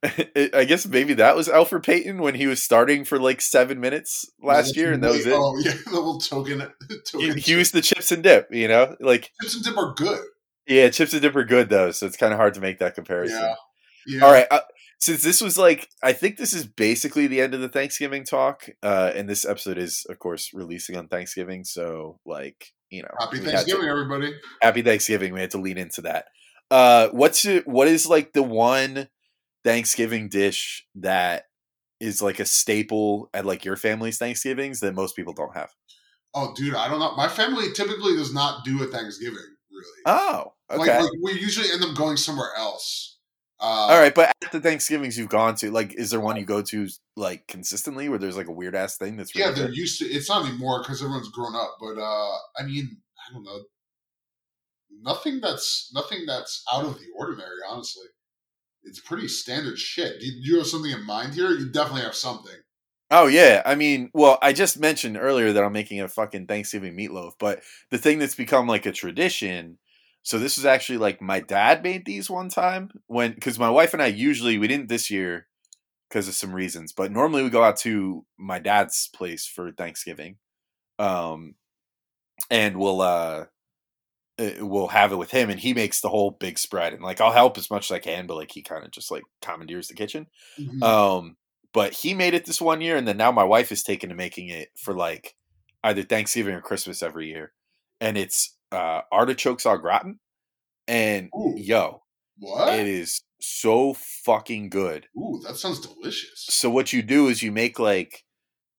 I 0.04 0.64
guess 0.64 0.84
maybe 0.84 1.14
that 1.14 1.36
was 1.36 1.46
Elfrid 1.46 1.84
Payton 1.84 2.20
when 2.20 2.34
he 2.34 2.48
was 2.48 2.60
starting 2.60 3.04
for 3.04 3.20
like 3.20 3.40
seven 3.40 3.78
minutes 3.78 4.28
last 4.42 4.76
year, 4.76 4.92
and 4.92 5.02
that 5.04 5.12
was 5.12 5.24
it. 5.24 5.32
Oh 5.32 5.56
yeah, 5.64 5.74
the 5.84 5.92
little 5.92 6.18
token. 6.18 6.60
He, 6.88 6.96
token 7.08 7.38
he 7.38 7.54
was 7.54 7.70
the 7.70 7.82
chips 7.82 8.10
and 8.10 8.20
dip, 8.20 8.48
you 8.50 8.66
know, 8.66 8.96
like 8.98 9.30
chips 9.40 9.54
and 9.54 9.64
dip 9.64 9.76
are 9.76 9.94
good. 9.94 10.20
yeah, 10.66 10.88
chips 10.90 11.12
and 11.12 11.22
dip 11.22 11.36
are 11.36 11.44
good 11.44 11.68
though, 11.68 11.92
so 11.92 12.06
it's 12.06 12.16
kind 12.16 12.32
of 12.32 12.38
hard 12.40 12.54
to 12.54 12.60
make 12.60 12.78
that 12.78 12.96
comparison. 12.96 13.38
Yeah. 13.38 13.54
Yeah. 14.06 14.24
All 14.24 14.32
right. 14.32 14.46
Uh, 14.50 14.60
since 15.02 15.22
this 15.22 15.40
was 15.40 15.58
like, 15.58 15.88
I 16.02 16.12
think 16.12 16.36
this 16.36 16.52
is 16.52 16.64
basically 16.64 17.26
the 17.26 17.40
end 17.40 17.54
of 17.54 17.60
the 17.60 17.68
Thanksgiving 17.68 18.24
talk, 18.24 18.68
uh, 18.84 19.10
and 19.14 19.28
this 19.28 19.44
episode 19.44 19.76
is, 19.76 20.06
of 20.08 20.20
course, 20.20 20.50
releasing 20.54 20.96
on 20.96 21.08
Thanksgiving. 21.08 21.64
So, 21.64 22.20
like, 22.24 22.72
you 22.92 23.02
know, 23.02 23.08
Happy 23.18 23.38
had 23.38 23.44
to- 23.46 23.50
Thanksgiving, 23.52 23.88
everybody. 23.88 24.34
happy 24.60 24.82
Thanksgiving. 24.82 25.32
We 25.32 25.40
had 25.40 25.50
to 25.52 25.58
lean 25.58 25.78
into 25.78 26.02
that. 26.02 26.26
Uh, 26.70 27.08
what's 27.08 27.44
it, 27.44 27.66
what 27.66 27.88
is 27.88 28.06
like 28.06 28.32
the 28.32 28.42
one 28.42 29.08
Thanksgiving 29.64 30.28
dish 30.28 30.86
that 30.96 31.44
is 32.00 32.20
like 32.22 32.38
a 32.40 32.44
staple 32.44 33.30
at 33.32 33.46
like 33.46 33.64
your 33.64 33.76
family's 33.76 34.18
Thanksgivings 34.18 34.80
that 34.80 34.94
most 34.94 35.16
people 35.16 35.32
don't 35.32 35.54
have? 35.56 35.70
Oh, 36.34 36.52
dude, 36.56 36.74
I 36.74 36.88
don't 36.88 36.98
know. 36.98 37.14
My 37.16 37.28
family 37.28 37.72
typically 37.74 38.14
does 38.16 38.32
not 38.32 38.64
do 38.64 38.82
a 38.82 38.86
Thanksgiving, 38.86 39.36
really. 39.70 40.02
Oh, 40.06 40.52
okay. 40.70 40.78
Like, 40.78 41.00
like 41.02 41.10
we 41.22 41.32
usually 41.32 41.70
end 41.72 41.84
up 41.84 41.96
going 41.96 42.16
somewhere 42.16 42.50
else. 42.56 43.11
Uh, 43.62 43.92
All 43.92 43.98
right, 44.00 44.14
but 44.14 44.32
at 44.44 44.50
the 44.50 44.60
Thanksgivings 44.60 45.16
you've 45.16 45.28
gone 45.28 45.54
to, 45.56 45.70
like, 45.70 45.94
is 45.94 46.10
there 46.10 46.20
one 46.20 46.36
you 46.36 46.44
go 46.44 46.62
to 46.62 46.88
like 47.16 47.46
consistently 47.46 48.08
where 48.08 48.18
there's 48.18 48.36
like 48.36 48.48
a 48.48 48.52
weird 48.52 48.74
ass 48.74 48.96
thing 48.96 49.16
that's 49.16 49.34
really 49.34 49.48
Yeah, 49.48 49.54
they're 49.54 49.68
good? 49.68 49.76
used 49.76 49.98
to. 50.00 50.04
It's 50.06 50.28
not 50.28 50.46
anymore 50.46 50.80
because 50.82 51.00
everyone's 51.00 51.28
grown 51.30 51.54
up. 51.54 51.76
But 51.80 51.98
uh 51.98 52.36
I 52.58 52.64
mean, 52.64 52.96
I 53.28 53.32
don't 53.32 53.44
know. 53.44 53.60
Nothing 55.00 55.40
that's 55.40 55.90
nothing 55.94 56.26
that's 56.26 56.64
out 56.72 56.84
of 56.84 56.94
the 56.98 57.06
ordinary. 57.16 57.58
Honestly, 57.68 58.06
it's 58.84 59.00
pretty 59.00 59.28
standard 59.28 59.78
shit. 59.78 60.20
Do 60.20 60.26
you, 60.26 60.32
do 60.42 60.50
you 60.52 60.58
have 60.58 60.66
something 60.66 60.90
in 60.92 61.04
mind 61.06 61.34
here? 61.34 61.50
You 61.50 61.70
definitely 61.70 62.02
have 62.02 62.14
something. 62.14 62.54
Oh 63.10 63.26
yeah, 63.26 63.62
I 63.66 63.74
mean, 63.74 64.10
well, 64.14 64.38
I 64.40 64.52
just 64.54 64.80
mentioned 64.80 65.18
earlier 65.18 65.52
that 65.52 65.62
I'm 65.62 65.72
making 65.72 66.00
a 66.00 66.08
fucking 66.08 66.46
Thanksgiving 66.46 66.96
meatloaf, 66.96 67.32
but 67.38 67.62
the 67.90 67.98
thing 67.98 68.18
that's 68.18 68.34
become 68.34 68.66
like 68.66 68.86
a 68.86 68.92
tradition. 68.92 69.78
So 70.22 70.38
this 70.38 70.56
was 70.56 70.64
actually 70.66 70.98
like 70.98 71.20
my 71.20 71.40
dad 71.40 71.82
made 71.82 72.04
these 72.04 72.30
one 72.30 72.48
time 72.48 72.90
when 73.06 73.32
because 73.32 73.58
my 73.58 73.70
wife 73.70 73.92
and 73.92 74.02
I 74.02 74.06
usually 74.06 74.58
we 74.58 74.68
didn't 74.68 74.88
this 74.88 75.10
year 75.10 75.48
because 76.08 76.28
of 76.28 76.34
some 76.34 76.54
reasons, 76.54 76.92
but 76.92 77.12
normally 77.12 77.42
we 77.42 77.50
go 77.50 77.64
out 77.64 77.78
to 77.78 78.26
my 78.38 78.58
dad's 78.60 79.08
place 79.14 79.46
for 79.46 79.72
Thanksgiving, 79.72 80.36
um, 80.98 81.56
and 82.50 82.76
we'll 82.78 83.00
uh 83.02 83.46
uh, 84.38 84.50
we'll 84.60 84.88
have 84.88 85.12
it 85.12 85.16
with 85.16 85.30
him, 85.30 85.50
and 85.50 85.60
he 85.60 85.74
makes 85.74 86.00
the 86.00 86.08
whole 86.08 86.30
big 86.32 86.58
spread, 86.58 86.92
and 86.94 87.02
like 87.02 87.20
I'll 87.20 87.32
help 87.32 87.58
as 87.58 87.70
much 87.70 87.90
as 87.90 87.94
I 87.94 87.98
can, 87.98 88.26
but 88.26 88.36
like 88.36 88.50
he 88.52 88.62
kind 88.62 88.84
of 88.84 88.90
just 88.90 89.10
like 89.10 89.24
commandeers 89.42 89.88
the 89.88 89.94
kitchen. 89.94 90.26
Mhm. 90.58 90.82
Um, 90.82 91.36
but 91.72 91.92
he 91.94 92.14
made 92.14 92.34
it 92.34 92.46
this 92.46 92.60
one 92.60 92.80
year, 92.80 92.96
and 92.96 93.06
then 93.06 93.16
now 93.16 93.32
my 93.32 93.44
wife 93.44 93.72
is 93.72 93.82
taken 93.82 94.08
to 94.10 94.14
making 94.14 94.48
it 94.48 94.70
for 94.76 94.94
like 94.94 95.34
either 95.84 96.02
Thanksgiving 96.02 96.54
or 96.54 96.62
Christmas 96.62 97.02
every 97.02 97.28
year, 97.28 97.52
and 98.00 98.16
it's 98.16 98.56
uh, 98.72 99.02
artichokes 99.10 99.66
au 99.66 99.76
gratin, 99.76 100.18
and 100.88 101.30
Ooh. 101.36 101.54
yo, 101.56 102.02
what? 102.38 102.78
it 102.78 102.86
is 102.86 103.22
so 103.40 103.94
fucking 103.94 104.70
good. 104.70 105.06
Ooh, 105.16 105.40
that 105.46 105.56
sounds 105.56 105.80
delicious. 105.80 106.46
So 106.48 106.70
what 106.70 106.92
you 106.92 107.02
do 107.02 107.28
is 107.28 107.42
you 107.42 107.52
make 107.52 107.78
like 107.78 108.24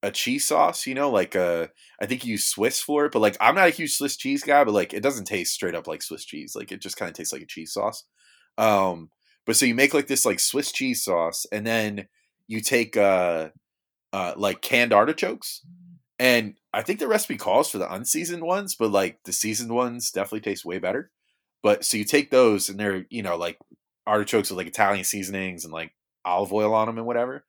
a 0.01 0.11
cheese 0.11 0.47
sauce, 0.47 0.85
you 0.85 0.95
know, 0.95 1.09
like 1.09 1.35
uh 1.35 1.67
I 2.01 2.05
think 2.05 2.25
you 2.25 2.31
use 2.33 2.45
Swiss 2.47 2.81
for 2.81 3.05
it, 3.05 3.11
but 3.11 3.19
like 3.19 3.37
I'm 3.39 3.55
not 3.55 3.67
a 3.67 3.71
huge 3.71 3.95
Swiss 3.95 4.17
cheese 4.17 4.43
guy, 4.43 4.63
but 4.63 4.73
like 4.73 4.93
it 4.93 5.03
doesn't 5.03 5.25
taste 5.25 5.53
straight 5.53 5.75
up 5.75 5.87
like 5.87 6.01
Swiss 6.01 6.25
cheese. 6.25 6.55
Like 6.55 6.71
it 6.71 6.81
just 6.81 6.97
kind 6.97 7.09
of 7.09 7.15
tastes 7.15 7.33
like 7.33 7.41
a 7.41 7.47
cheese 7.47 7.73
sauce. 7.73 8.03
Um 8.57 9.09
but 9.45 9.55
so 9.55 9.65
you 9.65 9.75
make 9.75 9.93
like 9.93 10.07
this 10.07 10.25
like 10.25 10.39
Swiss 10.39 10.71
cheese 10.71 11.03
sauce 11.03 11.45
and 11.51 11.65
then 11.65 12.07
you 12.47 12.61
take 12.61 12.97
uh 12.97 13.49
uh 14.11 14.33
like 14.35 14.61
canned 14.61 14.93
artichokes 14.93 15.61
and 16.23 16.53
I 16.73 16.83
think 16.83 16.99
the 16.99 17.07
recipe 17.09 17.35
calls 17.35 17.69
for 17.69 17.79
the 17.79 17.93
unseasoned 17.93 18.43
ones, 18.43 18.75
but 18.75 18.91
like 18.91 19.19
the 19.25 19.33
seasoned 19.33 19.73
ones 19.73 20.09
definitely 20.09 20.39
taste 20.39 20.63
way 20.63 20.79
better. 20.79 21.11
But 21.61 21.83
so 21.83 21.97
you 21.97 22.05
take 22.05 22.31
those 22.31 22.69
and 22.69 22.79
they're, 22.79 23.05
you 23.09 23.21
know, 23.21 23.35
like 23.35 23.59
artichokes 24.07 24.49
with 24.49 24.57
like 24.57 24.67
Italian 24.67 25.03
seasonings 25.03 25.65
and 25.65 25.73
like 25.73 25.91
olive 26.23 26.53
oil 26.53 26.73
on 26.73 26.87
them 26.87 26.97
and 26.97 27.05
whatever, 27.05 27.43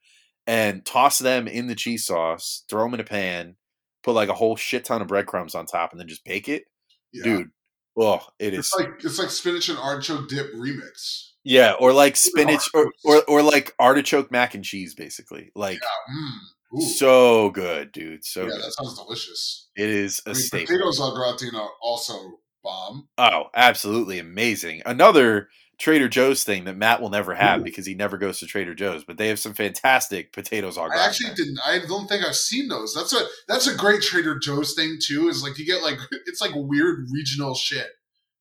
and 0.49 0.85
toss 0.85 1.20
them 1.20 1.47
in 1.47 1.68
the 1.68 1.77
cheese 1.77 2.05
sauce, 2.05 2.64
throw 2.68 2.83
them 2.83 2.95
in 2.95 3.01
a 3.01 3.05
pan, 3.05 3.55
put 4.03 4.12
like 4.16 4.29
a 4.29 4.35
whole 4.35 4.57
shit 4.57 4.85
ton 4.85 5.01
of 5.01 5.07
breadcrumbs 5.07 5.55
on 5.55 5.66
top, 5.66 5.93
and 5.93 6.01
then 6.01 6.09
just 6.09 6.25
bake 6.25 6.49
it. 6.49 6.64
Yeah. 7.12 7.22
Dude, 7.22 7.51
oh, 7.97 8.27
it 8.41 8.55
is. 8.55 8.59
It's 8.59 8.75
like 8.77 9.05
it's 9.05 9.20
like 9.20 9.31
spinach 9.31 9.68
and 9.68 9.79
artichoke 9.79 10.29
dip 10.29 10.53
remix. 10.53 11.31
yeah, 11.45 11.75
or 11.79 11.93
like 11.93 12.16
spinach, 12.16 12.68
or, 12.75 12.91
or 13.05 13.22
or 13.29 13.43
like 13.43 13.72
artichoke 13.79 14.33
mac 14.33 14.57
and 14.57 14.64
cheese, 14.64 14.97
basically. 14.97 15.53
Like 15.55 15.79
Mm. 15.79 16.39
Ooh. 16.77 16.81
so 16.81 17.51
good, 17.51 17.93
dude. 17.93 18.25
So 18.25 18.43
yeah, 18.43 18.49
good. 18.51 18.62
that 18.62 18.72
sounds 18.72 18.99
delicious. 18.99 19.68
it 19.77 19.89
is 19.89 20.20
a 20.27 20.31
I 20.31 20.33
mean, 20.33 20.43
staple. 20.43 20.66
potatoes 20.66 21.01
au 21.01 21.14
gratin 21.14 21.55
are 21.55 21.70
also 21.83 22.18
bomb. 22.62 23.09
Oh, 23.18 23.45
absolutely 23.55 24.18
amazing. 24.18 24.83
Another 24.87 25.49
Trader 25.79 26.09
Joe's 26.09 26.45
thing 26.45 26.64
that 26.64 26.77
Matt 26.77 27.03
will 27.03 27.11
never 27.11 27.35
have 27.35 27.61
Ooh. 27.61 27.64
because 27.64 27.85
he 27.85 27.95
never 27.95 28.16
goes 28.16 28.39
to 28.39 28.47
Trader 28.47 28.75
Joe's, 28.75 29.03
but 29.05 29.18
they 29.18 29.27
have 29.29 29.41
some 29.41 29.55
fantastic 29.55 30.33
potatoes 30.33 30.79
au 30.79 30.83
I 30.85 31.05
actually 31.07 31.35
didn't. 31.35 31.59
I 31.66 31.81
don't 31.87 32.07
think 32.07 32.25
I've 32.25 32.37
seen 32.37 32.68
those. 32.68 32.95
That's 32.95 33.12
a 33.12 33.27
that's 33.49 33.66
a 33.66 33.75
great 33.77 34.01
Trader 34.01 34.39
Joe's 34.39 34.75
thing 34.75 34.99
too. 35.05 35.29
Is 35.29 35.43
like 35.43 35.59
you 35.59 35.66
get 35.66 35.83
like 35.83 35.99
it's 36.27 36.41
like 36.41 36.53
weird 36.55 37.07
regional 37.12 37.55
shit. 37.55 37.89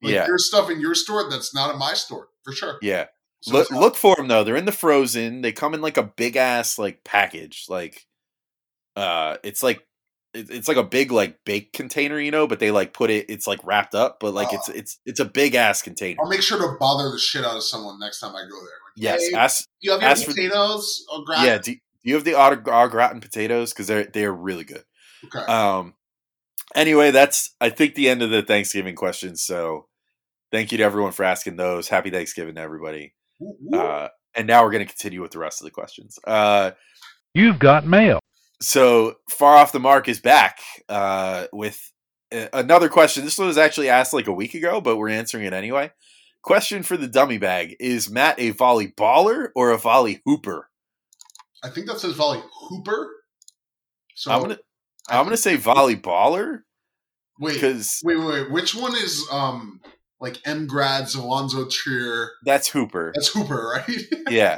Like 0.02 0.14
Yeah. 0.14 0.26
there's 0.26 0.48
stuff 0.48 0.70
in 0.70 0.80
your 0.80 0.96
store 0.96 1.30
that's 1.30 1.56
not 1.56 1.72
in 1.74 1.80
my 1.80 1.94
store 1.96 2.28
for 2.44 2.54
sure. 2.54 2.78
Yeah. 2.82 3.06
So 3.42 3.52
look, 3.54 3.72
look 3.72 3.96
for 3.98 4.16
them 4.16 4.28
though. 4.30 4.44
They're 4.46 4.56
in 4.56 4.64
the 4.66 4.72
frozen. 4.72 5.42
They 5.42 5.52
come 5.52 5.74
in 5.74 5.82
like 5.82 5.98
a 5.98 6.04
big 6.04 6.38
ass 6.38 6.78
like 6.80 7.04
package. 7.04 7.66
Like, 7.68 8.06
uh, 8.96 9.38
it's 9.44 9.64
like 9.64 9.86
it's 10.36 10.68
like 10.68 10.78
a 10.78 10.84
big 10.84 11.12
like 11.12 11.38
bake 11.46 11.74
container, 11.74 12.20
you 12.20 12.32
know. 12.32 12.48
But 12.48 12.60
they 12.60 12.72
like 12.72 12.94
put 12.94 13.10
it. 13.10 13.28
It's 13.30 13.46
like 13.48 13.60
wrapped 13.64 13.94
up, 13.96 14.20
but 14.20 14.34
like 14.34 14.52
it's 14.52 14.70
it's 14.70 15.00
it's 15.06 15.20
a 15.20 15.26
big 15.26 15.56
ass 15.56 15.82
container. 15.82 16.20
I'll 16.22 16.30
make 16.30 16.42
sure 16.42 16.58
to 16.60 16.78
bother 16.80 17.10
the 17.12 17.20
shit 17.20 17.46
out 17.46 17.56
of 17.58 17.64
someone 17.64 18.00
next 18.00 18.20
time 18.20 18.36
I 18.36 18.42
go 18.42 18.56
there. 18.56 18.60
Like, 18.60 18.94
Yes. 18.96 19.22
hey, 19.30 19.36
Ask. 19.38 19.68
you 19.82 19.92
have 19.92 20.02
your 20.02 20.10
ask 20.12 20.24
for- 20.26 20.32
potatoes 20.34 21.06
au 21.10 21.24
gratin? 21.24 21.46
Yeah. 21.46 21.58
Do, 21.60 21.72
do 21.74 21.80
you 22.04 22.14
have 22.16 22.24
the 22.24 22.36
au, 22.36 22.52
au 22.72 22.88
gratin 22.90 23.22
potatoes? 23.22 23.74
Because 23.74 23.88
they're 23.88 24.06
they're 24.06 24.34
really 24.34 24.64
good. 24.64 24.84
Okay. 25.26 25.40
Um. 25.52 25.94
Anyway, 26.76 27.12
that's 27.12 27.56
I 27.62 27.70
think 27.70 27.94
the 27.96 28.10
end 28.10 28.22
of 28.24 28.30
the 28.32 28.42
Thanksgiving 28.42 28.96
questions. 28.96 29.44
So, 29.44 29.88
thank 30.52 30.72
you 30.72 30.78
to 30.80 30.84
everyone 30.84 31.12
for 31.12 31.24
asking 31.24 31.56
those. 31.58 31.88
Happy 31.90 32.10
Thanksgiving 32.10 32.56
to 32.56 32.62
everybody. 32.62 33.14
Woo, 33.40 33.56
woo. 33.62 33.80
Uh, 33.80 34.10
and 34.36 34.48
now 34.48 34.64
we're 34.64 34.72
going 34.72 34.86
to 34.86 34.92
continue 34.92 35.22
with 35.22 35.32
the 35.32 35.40
rest 35.40 35.62
of 35.62 35.66
the 35.66 35.72
questions. 35.72 36.18
Uh. 36.26 36.72
You've 37.36 37.58
got 37.60 37.86
mail. 37.88 38.20
So 38.64 39.16
far 39.30 39.56
off 39.56 39.72
the 39.72 39.80
mark 39.80 40.08
is 40.08 40.20
back 40.20 40.60
uh, 40.90 41.48
with 41.52 41.92
another 42.32 42.90
question. 42.90 43.24
This 43.26 43.38
one 43.38 43.48
was 43.48 43.58
actually 43.58 43.90
asked 43.90 44.14
like 44.14 44.28
a 44.28 44.34
week 44.34 44.54
ago, 44.54 44.82
but 44.82 44.98
we're 44.98 45.10
answering 45.10 45.46
it 45.46 45.54
anyway. 45.54 45.92
Question 46.42 46.84
for 46.84 46.98
the 46.98 47.08
dummy 47.08 47.38
bag: 47.38 47.76
Is 47.80 48.10
Matt 48.10 48.40
a 48.40 48.52
volley 48.52 48.88
baller 48.88 49.50
or 49.56 49.72
a 49.72 49.78
volley 49.78 50.22
hooper? 50.26 50.70
I 51.64 51.70
think 51.70 51.88
that 51.88 52.00
says 52.00 52.14
volley 52.16 52.42
hooper. 52.70 53.10
So 54.16 54.32
I'm 54.32 54.42
gonna 54.42 54.60
I 55.10 55.20
I'm 55.20 55.26
gonna 55.26 55.38
say 55.38 55.56
volley 55.56 55.96
baller 55.96 56.64
wait, 57.40 57.54
because 57.54 58.02
wait, 58.04 58.18
wait, 58.18 58.26
wait. 58.26 58.52
Which 58.52 58.76
one 58.76 58.94
is 58.96 59.26
um 59.32 59.80
like 60.20 60.40
M. 60.46 60.68
Grads, 60.68 61.16
Alonzo 61.16 61.68
Trier? 61.70 62.32
that's 62.46 62.70
hooper. 62.70 63.12
That's 63.14 63.30
Hooper, 63.30 63.74
right? 63.76 64.02
Yeah, 64.30 64.58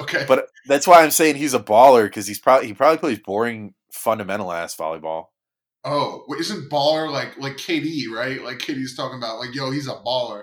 okay. 0.00 0.24
but 0.26 0.48
that's 0.66 0.86
why 0.86 1.02
I'm 1.02 1.10
saying 1.10 1.36
he's 1.36 1.54
a 1.54 1.60
baller 1.60 2.04
because 2.04 2.26
he's 2.26 2.38
probably 2.38 2.68
he 2.68 2.74
probably 2.74 2.98
plays 2.98 3.18
boring 3.18 3.74
fundamental 3.92 4.52
ass 4.52 4.76
volleyball. 4.76 5.26
Oh, 5.84 6.24
isn't 6.38 6.70
baller 6.70 7.10
like 7.10 7.38
like 7.38 7.54
KD, 7.54 8.08
right? 8.14 8.42
Like 8.42 8.58
KD's 8.58 8.96
talking 8.96 9.18
about 9.18 9.38
like, 9.38 9.54
yo, 9.54 9.70
he's 9.70 9.88
a 9.88 9.94
baller. 9.94 10.42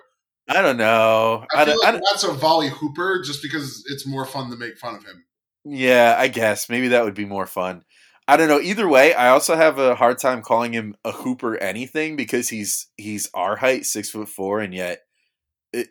I 0.49 0.61
don't 0.61 0.77
know. 0.77 1.45
I, 1.53 1.61
I 1.61 1.65
feel 1.65 1.75
don't, 1.75 1.85
I 1.85 1.91
like 1.91 2.01
don't, 2.01 2.09
that's 2.11 2.23
a 2.23 2.33
volley 2.33 2.69
hooper 2.69 3.21
just 3.23 3.41
because 3.43 3.83
it's 3.89 4.07
more 4.07 4.25
fun 4.25 4.49
to 4.49 4.55
make 4.55 4.77
fun 4.77 4.95
of 4.95 5.03
him. 5.03 5.25
yeah, 5.65 6.15
I 6.17 6.29
guess 6.29 6.69
maybe 6.69 6.89
that 6.89 7.03
would 7.03 7.13
be 7.13 7.25
more 7.25 7.45
fun. 7.45 7.83
I 8.29 8.35
don't 8.35 8.49
know. 8.49 8.59
Either 8.59 8.87
way, 8.89 9.13
I 9.13 9.29
also 9.29 9.55
have 9.55 9.79
a 9.79 9.95
hard 9.95 10.19
time 10.19 10.41
calling 10.41 10.73
him 10.73 10.95
a 11.05 11.11
hooper 11.11 11.57
anything 11.57 12.15
because 12.15 12.49
he's 12.49 12.87
he's 12.97 13.29
our 13.33 13.55
height, 13.55 13.85
six 13.85 14.09
foot 14.09 14.27
four, 14.27 14.59
and 14.59 14.73
yet, 14.73 15.01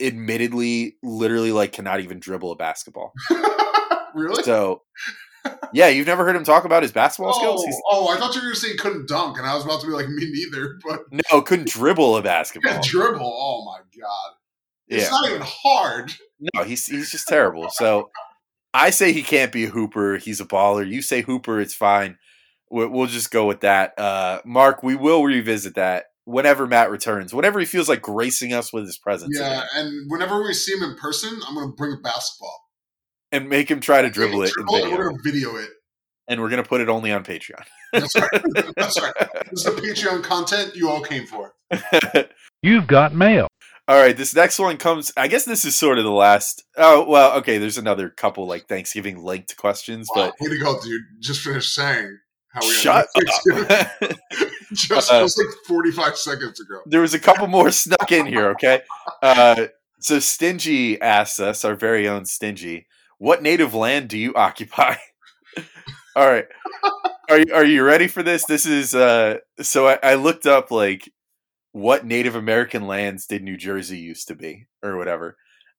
admittedly, 0.01 0.97
literally 1.03 1.53
like 1.53 1.73
cannot 1.73 2.01
even 2.01 2.19
dribble 2.19 2.53
a 2.53 2.57
basketball. 2.57 3.13
really? 4.17 4.43
So, 4.43 4.83
yeah, 5.73 5.89
you've 5.89 6.07
never 6.07 6.25
heard 6.25 6.35
him 6.37 6.45
talk 6.45 6.65
about 6.65 6.83
his 6.83 6.93
basketball 6.93 7.33
Oh, 7.35 7.39
skills? 7.39 7.65
He's, 7.65 7.81
oh, 7.91 8.09
I 8.09 8.17
thought 8.19 8.35
you 8.35 8.41
were 8.41 8.47
going 8.47 8.55
to 8.55 8.61
say 8.61 8.69
he 8.73 8.77
couldn't 8.77 9.09
dunk, 9.09 9.39
and 9.39 9.47
I 9.47 9.55
was 9.55 9.65
about 9.65 9.81
to 9.83 9.87
be 9.87 9.93
like, 9.93 10.09
me 10.09 10.29
neither. 10.33 10.79
But 10.85 11.01
no, 11.33 11.43
couldn't 11.43 11.69
dribble 11.69 12.17
a 12.17 12.23
basketball. 12.23 12.81
dribble, 12.83 13.21
oh 13.23 13.65
my 13.65 13.79
god, 14.01 14.35
it's 14.89 15.05
Yeah. 15.05 15.11
not 15.11 15.29
even 15.31 15.43
hard. 15.45 16.13
No, 16.55 16.65
he's 16.65 16.85
he's 16.87 17.11
just 17.11 17.29
terrible. 17.29 17.69
So 17.71 18.11
I 18.75 18.91
say 18.91 19.13
he 19.13 19.23
can't 19.23 19.53
be 19.53 19.65
a 19.65 19.69
hooper. 19.71 20.17
He's 20.19 20.41
a 20.41 20.45
baller. 20.45 20.87
You 20.87 21.01
say 21.01 21.23
hooper, 21.23 21.61
it's 21.61 21.75
fine. 21.75 22.19
We'll, 22.71 22.89
we'll 22.89 23.07
just 23.07 23.31
go 23.31 23.47
with 23.47 23.61
that. 23.61 23.99
Uh, 23.99 24.41
Mark, 24.45 24.83
we 24.83 24.97
will 24.97 25.23
revisit 25.25 25.77
that 25.77 26.07
whenever 26.25 26.67
Matt 26.67 26.91
returns. 26.91 27.33
Whenever 27.33 27.59
he 27.61 27.65
feels 27.67 27.89
like 27.89 28.03
gracing 28.03 28.53
us 28.53 28.73
with 28.73 28.85
his 28.85 28.99
presence, 28.99 29.39
Yeah, 29.39 29.47
again, 29.47 29.67
and 29.77 30.11
whenever 30.11 30.43
we 30.43 30.53
see 30.53 30.77
him 30.77 30.83
in 30.83 30.97
person, 30.97 31.31
I'm 31.47 31.55
going 31.55 31.69
to 31.71 31.75
bring 31.77 31.93
a 31.93 31.97
basketball. 32.03 32.66
And 33.33 33.49
make 33.49 33.71
him 33.71 33.81
try 33.81 34.03
to 34.03 34.11
dribble 34.11 34.43
it 34.43 34.53
Dribble 34.53 34.75
and 34.75 34.85
video, 34.85 34.97
We're 34.99 35.05
going 35.05 35.17
to 35.17 35.23
video 35.31 35.57
it. 35.57 35.69
and 36.29 36.41
we're 36.41 36.49
gonna 36.51 36.63
put 36.63 36.81
it 36.81 36.89
only 36.89 37.13
on 37.13 37.25
Patreon. 37.25 37.63
That's 37.93 38.15
right. 38.17 38.43
That's 38.77 39.01
right. 39.01 39.13
This 39.51 39.65
is 39.65 39.75
the 39.75 39.81
Patreon 39.81 40.23
content 40.25 40.75
you 40.75 40.89
all 40.91 41.03
came 41.03 41.27
for. 41.27 41.55
You've 42.63 42.87
got 42.87 43.15
mail. 43.15 43.49
All 43.89 44.01
right, 44.01 44.17
this 44.17 44.35
next 44.35 44.59
one 44.59 44.77
comes. 44.79 45.13
I 45.17 45.29
guess 45.29 45.45
this 45.45 45.65
is 45.65 45.77
sort 45.77 45.99
of 45.99 46.05
the 46.05 46.11
last. 46.11 46.65
Oh 46.77 47.09
well, 47.09 47.37
okay. 47.39 47.59
There's 47.59 47.79
another 47.79 48.09
couple 48.11 48.47
like 48.47 48.67
Thanksgiving 48.67 49.23
linked 49.23 49.57
questions, 49.57 50.09
Wow, 50.15 50.27
but 50.27 50.35
way 50.41 50.57
to 50.57 50.63
go, 50.65 50.81
dude! 50.81 51.03
Just 51.21 51.43
finished 51.43 51.73
saying 51.73 52.19
how 52.49 52.61
we 52.67 52.73
shut 52.73 53.07
Thanksgiving. 53.15 53.71
up. 53.71 54.19
just, 54.73 55.13
Uh, 55.13 55.21
just 55.21 55.39
like 55.39 55.47
45 55.69 56.17
seconds 56.17 56.59
ago. 56.61 56.81
there 56.87 57.01
was 57.01 57.15
a 57.15 57.21
couple 57.21 57.47
more 57.47 57.71
snuck 57.71 58.11
in 58.11 58.27
here. 58.27 58.49
Okay, 58.51 58.81
uh, 59.23 59.67
so 60.01 60.19
Stingy 60.19 61.01
asks 61.01 61.39
us, 61.39 61.65
our 61.65 61.77
very 61.77 62.09
own 62.09 62.25
Stingy, 62.25 62.87
what 63.19 63.43
native 63.43 63.75
land 63.75 64.09
do 64.09 64.19
you 64.19 64.35
occupy? 64.37 64.97
All 66.15 66.27
right, 66.27 66.47
are 67.29 67.39
you 67.39 67.55
are 67.55 67.65
you 67.65 67.85
ready 67.85 68.09
for 68.09 68.23
this? 68.23 68.45
This 68.47 68.65
is 68.67 68.95
uh, 68.95 69.39
so 69.61 69.89
I, 69.89 69.99
I 70.03 70.15
looked 70.15 70.47
up 70.47 70.71
like 70.71 71.13
what 71.73 72.07
Native 72.07 72.35
American 72.35 72.87
lands 72.87 73.27
did 73.27 73.43
New 73.43 73.59
Jersey 73.59 73.99
used 73.99 74.29
to 74.29 74.35
be 74.35 74.67
or 74.83 74.97
whatever, 74.97 75.37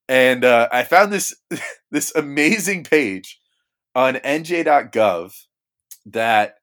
and 0.08 0.46
uh, 0.46 0.68
I 0.72 0.84
found 0.84 1.12
this 1.12 1.36
this 1.92 2.14
amazing 2.16 2.84
page 2.84 3.40
on 3.96 4.16
NJ.gov 4.16 5.34
that 6.06 6.56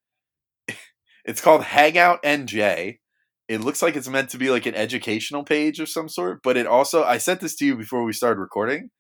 it's 1.25 1.41
called 1.41 1.65
Hangout 1.65 2.23
NJ. 2.23 2.99
It 3.47 3.61
looks 3.61 3.83
like 3.83 3.97
it's 3.97 4.09
meant 4.09 4.31
to 4.31 4.39
be 4.39 4.51
like 4.51 4.67
an 4.67 4.75
educational 4.75 5.43
page 5.43 5.81
of 5.81 5.89
some 5.89 6.09
sort, 6.09 6.43
but 6.43 6.57
it 6.57 6.67
also 6.67 7.03
I 7.03 7.19
sent 7.19 7.41
this 7.41 7.57
to 7.57 7.67
you 7.67 7.77
before 7.77 8.05
we 8.05 8.13
started 8.13 8.41
recording. 8.41 8.91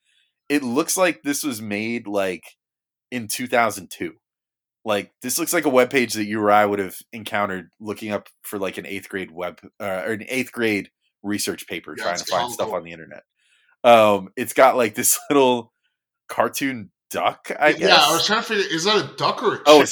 It 0.49 0.62
looks 0.62 0.97
like 0.97 1.22
this 1.22 1.42
was 1.42 1.61
made 1.62 2.07
like 2.07 2.45
in 3.11 3.28
2002. 3.28 4.12
Like 4.84 5.12
this 5.22 5.38
looks 5.38 5.53
like 5.53 5.64
a 5.64 5.70
web 5.70 5.90
page 5.90 6.12
that 6.14 6.24
you 6.26 6.40
or 6.40 6.51
I 6.51 6.66
would 6.66 6.78
have 6.78 6.97
encountered 7.12 7.70
looking 7.80 8.11
up 8.12 8.28
for 8.42 8.59
like 8.59 8.76
an 8.76 8.86
eighth 8.86 9.09
grade 9.09 9.30
web 9.30 9.61
uh, 9.80 10.03
or 10.05 10.12
an 10.12 10.24
eighth 10.28 10.53
grade 10.53 10.90
research 11.22 11.66
paper 11.66 11.95
Yeah, 11.97 12.05
trying 12.05 12.18
to 12.18 12.24
find 12.24 12.53
stuff 12.53 12.68
comical. 12.68 12.76
on 12.76 12.84
the 12.84 12.92
internet. 12.92 13.22
Um, 13.82 14.28
it's 14.36 14.53
got 14.53 14.76
like 14.76 14.95
this 14.95 15.18
little 15.30 15.72
cartoon 16.28 16.90
duck. 17.11 17.51
I 17.59 17.72
guess. 17.72 17.80
Yeah, 17.80 17.97
I 17.97 18.12
was 18.12 18.26
trying 18.26 18.42
to 18.42 18.47
figure. 18.47 18.64
Is 18.70 18.84
that 18.84 19.12
a 19.12 19.16
duck 19.16 19.42
or 19.42 19.57
a 19.57 19.61
oh, 19.66 19.82
a, 19.82 19.86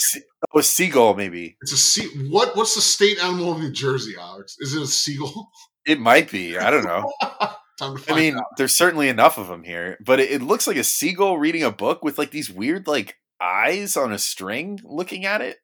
oh, 0.55 0.59
a 0.59 0.63
seagull 0.63 1.15
maybe. 1.15 1.57
it's 1.63 1.73
a 1.73 1.77
sea. 1.77 2.09
What? 2.29 2.55
What's 2.57 2.75
the 2.75 2.83
state 2.83 3.19
animal 3.23 3.53
of 3.53 3.61
New 3.61 3.73
Jersey, 3.73 4.15
Alex? 4.19 4.57
Is 4.59 4.75
it 4.75 4.83
a 4.83 4.87
seagull? 4.87 5.51
It 5.87 6.01
might 6.01 6.31
be. 6.31 6.59
I 6.59 6.71
don't 6.71 6.85
know. 6.85 7.11
I 7.83 8.15
mean, 8.15 8.37
out. 8.37 8.45
there's 8.57 8.77
certainly 8.77 9.09
enough 9.09 9.39
of 9.39 9.49
them 9.49 9.65
here, 9.65 9.99
but 10.05 10.21
it, 10.21 10.31
it 10.31 10.43
looks 10.43 10.67
like 10.67 10.77
a 10.77 10.85
seagull 10.85 11.39
reading 11.39 11.63
a 11.63 11.71
book 11.71 12.05
with 12.05 12.19
like 12.19 12.31
these 12.31 12.51
weird 12.51 12.87
like 12.87 13.17
eyes 13.41 13.97
on 13.97 14.13
a 14.13 14.19
string 14.19 14.79
looking 14.85 15.25
at 15.27 15.41
it. 15.41 15.59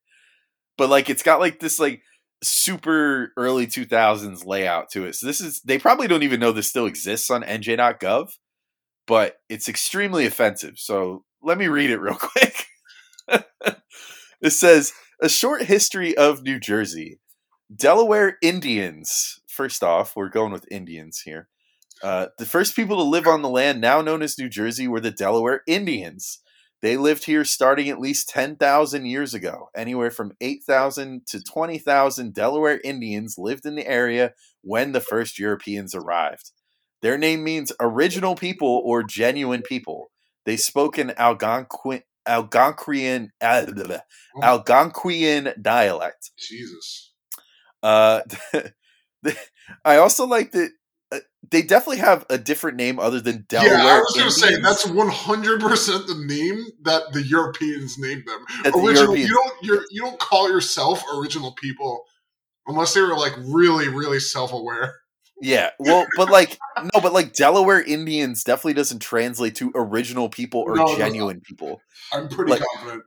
But 0.76 0.90
like 0.90 1.08
it's 1.08 1.22
got 1.22 1.40
like 1.40 1.60
this 1.60 1.78
like 1.78 2.02
super 2.42 3.32
early 3.36 3.66
2000s 3.66 4.44
layout 4.46 4.90
to 4.90 5.04
it. 5.04 5.14
So 5.14 5.26
this 5.26 5.40
is 5.40 5.60
they 5.62 5.78
probably 5.78 6.08
don't 6.08 6.22
even 6.22 6.40
know 6.40 6.52
this 6.52 6.68
still 6.68 6.86
exists 6.86 7.30
on 7.30 7.42
nj.gov, 7.42 8.30
but 9.06 9.36
it's 9.48 9.68
extremely 9.68 10.26
offensive. 10.26 10.74
So 10.76 11.24
let 11.42 11.58
me 11.58 11.68
read 11.68 11.90
it 11.90 12.00
real 12.00 12.14
quick. 12.18 12.66
it 14.40 14.50
says 14.50 14.92
a 15.20 15.28
short 15.28 15.62
history 15.62 16.16
of 16.16 16.42
New 16.42 16.58
Jersey. 16.60 17.18
Delaware 17.74 18.38
Indians. 18.40 19.40
First 19.46 19.82
off, 19.82 20.16
we're 20.16 20.30
going 20.30 20.52
with 20.52 20.70
Indians 20.70 21.20
here. 21.24 21.48
Uh, 22.02 22.26
the 22.38 22.46
first 22.46 22.76
people 22.76 22.96
to 22.96 23.02
live 23.02 23.26
on 23.26 23.42
the 23.42 23.48
land 23.48 23.80
now 23.80 24.00
known 24.00 24.22
as 24.22 24.38
New 24.38 24.48
Jersey 24.48 24.86
were 24.86 25.00
the 25.00 25.10
Delaware 25.10 25.62
Indians. 25.66 26.40
They 26.80 26.96
lived 26.96 27.24
here 27.24 27.44
starting 27.44 27.88
at 27.88 27.98
least 27.98 28.28
10,000 28.28 29.04
years 29.04 29.34
ago. 29.34 29.68
Anywhere 29.74 30.10
from 30.10 30.32
8,000 30.40 31.26
to 31.26 31.42
20,000 31.42 32.32
Delaware 32.32 32.80
Indians 32.84 33.34
lived 33.36 33.66
in 33.66 33.74
the 33.74 33.86
area 33.86 34.32
when 34.62 34.92
the 34.92 35.00
first 35.00 35.38
Europeans 35.38 35.94
arrived. 35.94 36.52
Their 37.02 37.18
name 37.18 37.42
means 37.42 37.72
original 37.80 38.36
people 38.36 38.82
or 38.84 39.02
genuine 39.02 39.62
people. 39.62 40.10
They 40.44 40.56
spoke 40.56 40.98
an 40.98 41.12
Algonquin, 41.16 42.02
Algonquian, 42.26 43.30
blah, 43.40 43.98
Algonquian 44.42 45.60
dialect. 45.60 46.30
Jesus. 46.38 47.12
Uh, 47.82 48.22
I 49.84 49.96
also 49.96 50.26
like 50.26 50.52
that 50.52 50.70
Uh, 51.10 51.18
they 51.50 51.62
definitely 51.62 51.98
have 51.98 52.26
a 52.28 52.36
different 52.36 52.76
name 52.76 52.98
other 52.98 53.20
than 53.20 53.46
Delaware. 53.48 53.78
yeah, 53.78 53.84
I 53.86 53.98
was 53.98 54.14
going 54.14 54.28
to 54.28 54.32
say 54.32 54.60
that's 54.60 54.86
one 54.86 55.08
hundred 55.08 55.60
percent 55.60 56.06
the 56.06 56.14
name 56.26 56.66
that 56.82 57.12
the 57.12 57.22
Europeans 57.22 57.96
named 57.98 58.24
them. 58.26 58.44
That 58.64 58.72
the 58.74 58.78
original. 58.80 59.16
You 59.16 59.28
don't. 59.28 59.54
You're, 59.62 59.84
you 59.90 60.02
don't 60.02 60.18
call 60.18 60.50
yourself 60.50 61.02
original 61.16 61.52
people 61.52 62.02
unless 62.66 62.92
they 62.92 63.00
were 63.00 63.16
like 63.16 63.32
really, 63.38 63.88
really 63.88 64.20
self-aware. 64.20 64.96
Yeah, 65.40 65.70
well, 65.78 66.04
but 66.16 66.30
like 66.30 66.58
no, 66.82 67.00
but 67.00 67.12
like 67.12 67.32
Delaware 67.32 67.80
Indians 67.80 68.42
definitely 68.42 68.74
doesn't 68.74 68.98
translate 68.98 69.54
to 69.56 69.70
original 69.74 70.28
people 70.28 70.60
or 70.66 70.74
No, 70.74 70.96
genuine 70.96 71.40
people. 71.40 71.80
I'm 72.12 72.28
pretty 72.28 72.52
Like- 72.52 72.62
confident. 72.74 73.04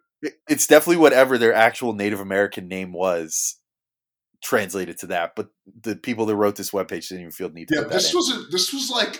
It's 0.47 0.67
definitely 0.67 0.97
whatever 0.97 1.37
their 1.39 1.53
actual 1.53 1.93
Native 1.93 2.19
American 2.19 2.67
name 2.67 2.93
was 2.93 3.57
translated 4.41 4.97
to 4.99 5.07
that. 5.07 5.35
But 5.35 5.49
the 5.81 5.95
people 5.95 6.25
that 6.25 6.35
wrote 6.35 6.55
this 6.55 6.71
webpage 6.71 7.09
didn't 7.09 7.21
even 7.21 7.31
feel 7.31 7.49
the 7.49 7.55
need 7.55 7.67
to 7.69 7.75
Yeah, 7.75 7.83
this 7.83 8.13
was 8.13 8.31
a, 8.31 8.43
this 8.51 8.73
was 8.73 8.89
like 8.89 9.19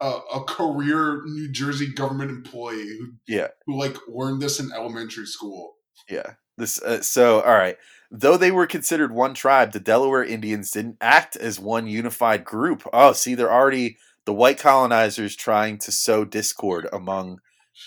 a, 0.00 0.18
a 0.34 0.44
career 0.44 1.22
New 1.24 1.50
Jersey 1.50 1.92
government 1.92 2.30
employee 2.30 2.98
who 2.98 3.12
Yeah. 3.26 3.48
who 3.66 3.78
like 3.78 3.96
learned 4.08 4.42
this 4.42 4.60
in 4.60 4.70
elementary 4.72 5.26
school. 5.26 5.76
Yeah. 6.08 6.34
This 6.56 6.82
uh, 6.82 7.02
so 7.02 7.40
all 7.40 7.54
right. 7.54 7.76
Though 8.10 8.36
they 8.38 8.50
were 8.50 8.66
considered 8.66 9.12
one 9.12 9.34
tribe, 9.34 9.72
the 9.72 9.80
Delaware 9.80 10.24
Indians 10.24 10.70
didn't 10.70 10.96
act 11.00 11.36
as 11.36 11.60
one 11.60 11.86
unified 11.86 12.42
group. 12.44 12.88
Oh, 12.92 13.12
see, 13.12 13.34
they're 13.34 13.52
already 13.52 13.98
the 14.24 14.32
white 14.32 14.58
colonizers 14.58 15.36
trying 15.36 15.78
to 15.78 15.92
sow 15.92 16.24
discord 16.24 16.88
among 16.92 17.40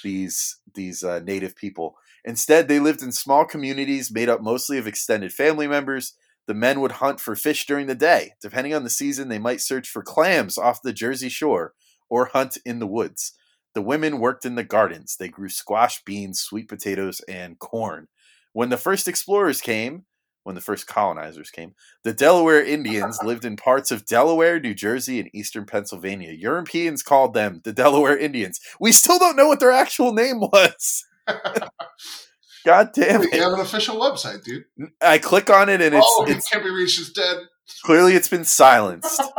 these 0.04 0.58
these 0.74 1.04
uh, 1.04 1.20
native 1.20 1.56
people. 1.56 1.98
Instead, 2.24 2.68
they 2.68 2.80
lived 2.80 3.02
in 3.02 3.12
small 3.12 3.46
communities 3.46 4.12
made 4.12 4.30
up 4.30 4.42
mostly 4.42 4.78
of 4.78 4.88
extended 4.88 5.34
family 5.34 5.68
members. 5.68 6.14
The 6.48 6.54
men 6.54 6.82
would 6.82 6.94
hunt 6.94 7.20
for 7.20 7.36
fish 7.36 7.66
during 7.66 7.88
the 7.88 7.96
day. 7.96 8.34
Depending 8.42 8.74
on 8.74 8.84
the 8.84 8.90
season, 8.90 9.30
they 9.30 9.40
might 9.40 9.62
search 9.62 9.88
for 9.88 10.04
clams 10.04 10.58
off 10.58 10.82
the 10.82 10.94
Jersey 10.94 11.30
shore 11.30 11.74
or 12.10 12.26
hunt 12.26 12.58
in 12.66 12.80
the 12.80 12.88
woods. 12.88 13.34
The 13.74 13.82
women 13.82 14.20
worked 14.20 14.46
in 14.46 14.56
the 14.56 14.64
gardens. 14.64 15.16
They 15.18 15.30
grew 15.30 15.50
squash, 15.50 16.04
beans, 16.04 16.42
sweet 16.42 16.68
potatoes, 16.68 17.22
and 17.22 17.58
corn. 17.58 18.08
When 18.54 18.70
the 18.70 18.78
first 18.78 19.08
explorers 19.08 19.62
came, 19.62 20.06
when 20.44 20.56
the 20.56 20.62
first 20.62 20.88
colonizers 20.88 21.52
came, 21.52 21.74
the 22.04 22.14
Delaware 22.14 22.64
Indians 22.64 23.20
lived 23.24 23.46
in 23.46 23.56
parts 23.56 23.92
of 23.92 24.06
Delaware, 24.06 24.60
New 24.60 24.74
Jersey, 24.74 25.20
and 25.20 25.30
eastern 25.34 25.66
Pennsylvania. 25.66 26.34
Europeans 26.34 27.04
called 27.04 27.34
them 27.34 27.62
the 27.64 27.72
Delaware 27.72 28.18
Indians. 28.18 28.60
We 28.80 28.92
still 28.92 29.20
don't 29.20 29.38
know 29.38 29.48
what 29.48 29.60
their 29.60 29.72
actual 29.72 30.14
name 30.14 30.40
was. 30.40 31.06
God 32.66 32.92
damn 32.94 33.24
it. 33.24 33.34
you 33.34 33.42
have 33.42 33.54
an 33.54 33.60
official 33.60 33.96
website, 33.98 34.44
dude. 34.44 34.64
I 35.02 35.18
click 35.18 35.50
on 35.50 35.70
it 35.70 35.82
and 35.82 35.96
it's, 35.96 36.08
oh, 36.08 36.26
it's 36.28 36.46
it 36.48 36.52
can't 36.52 36.64
be 36.64 36.70
reached. 36.72 37.00
It's 37.00 37.12
dead. 37.12 37.38
clearly 37.84 38.14
it's 38.14 38.30
been 38.30 38.46
silenced. 38.46 39.22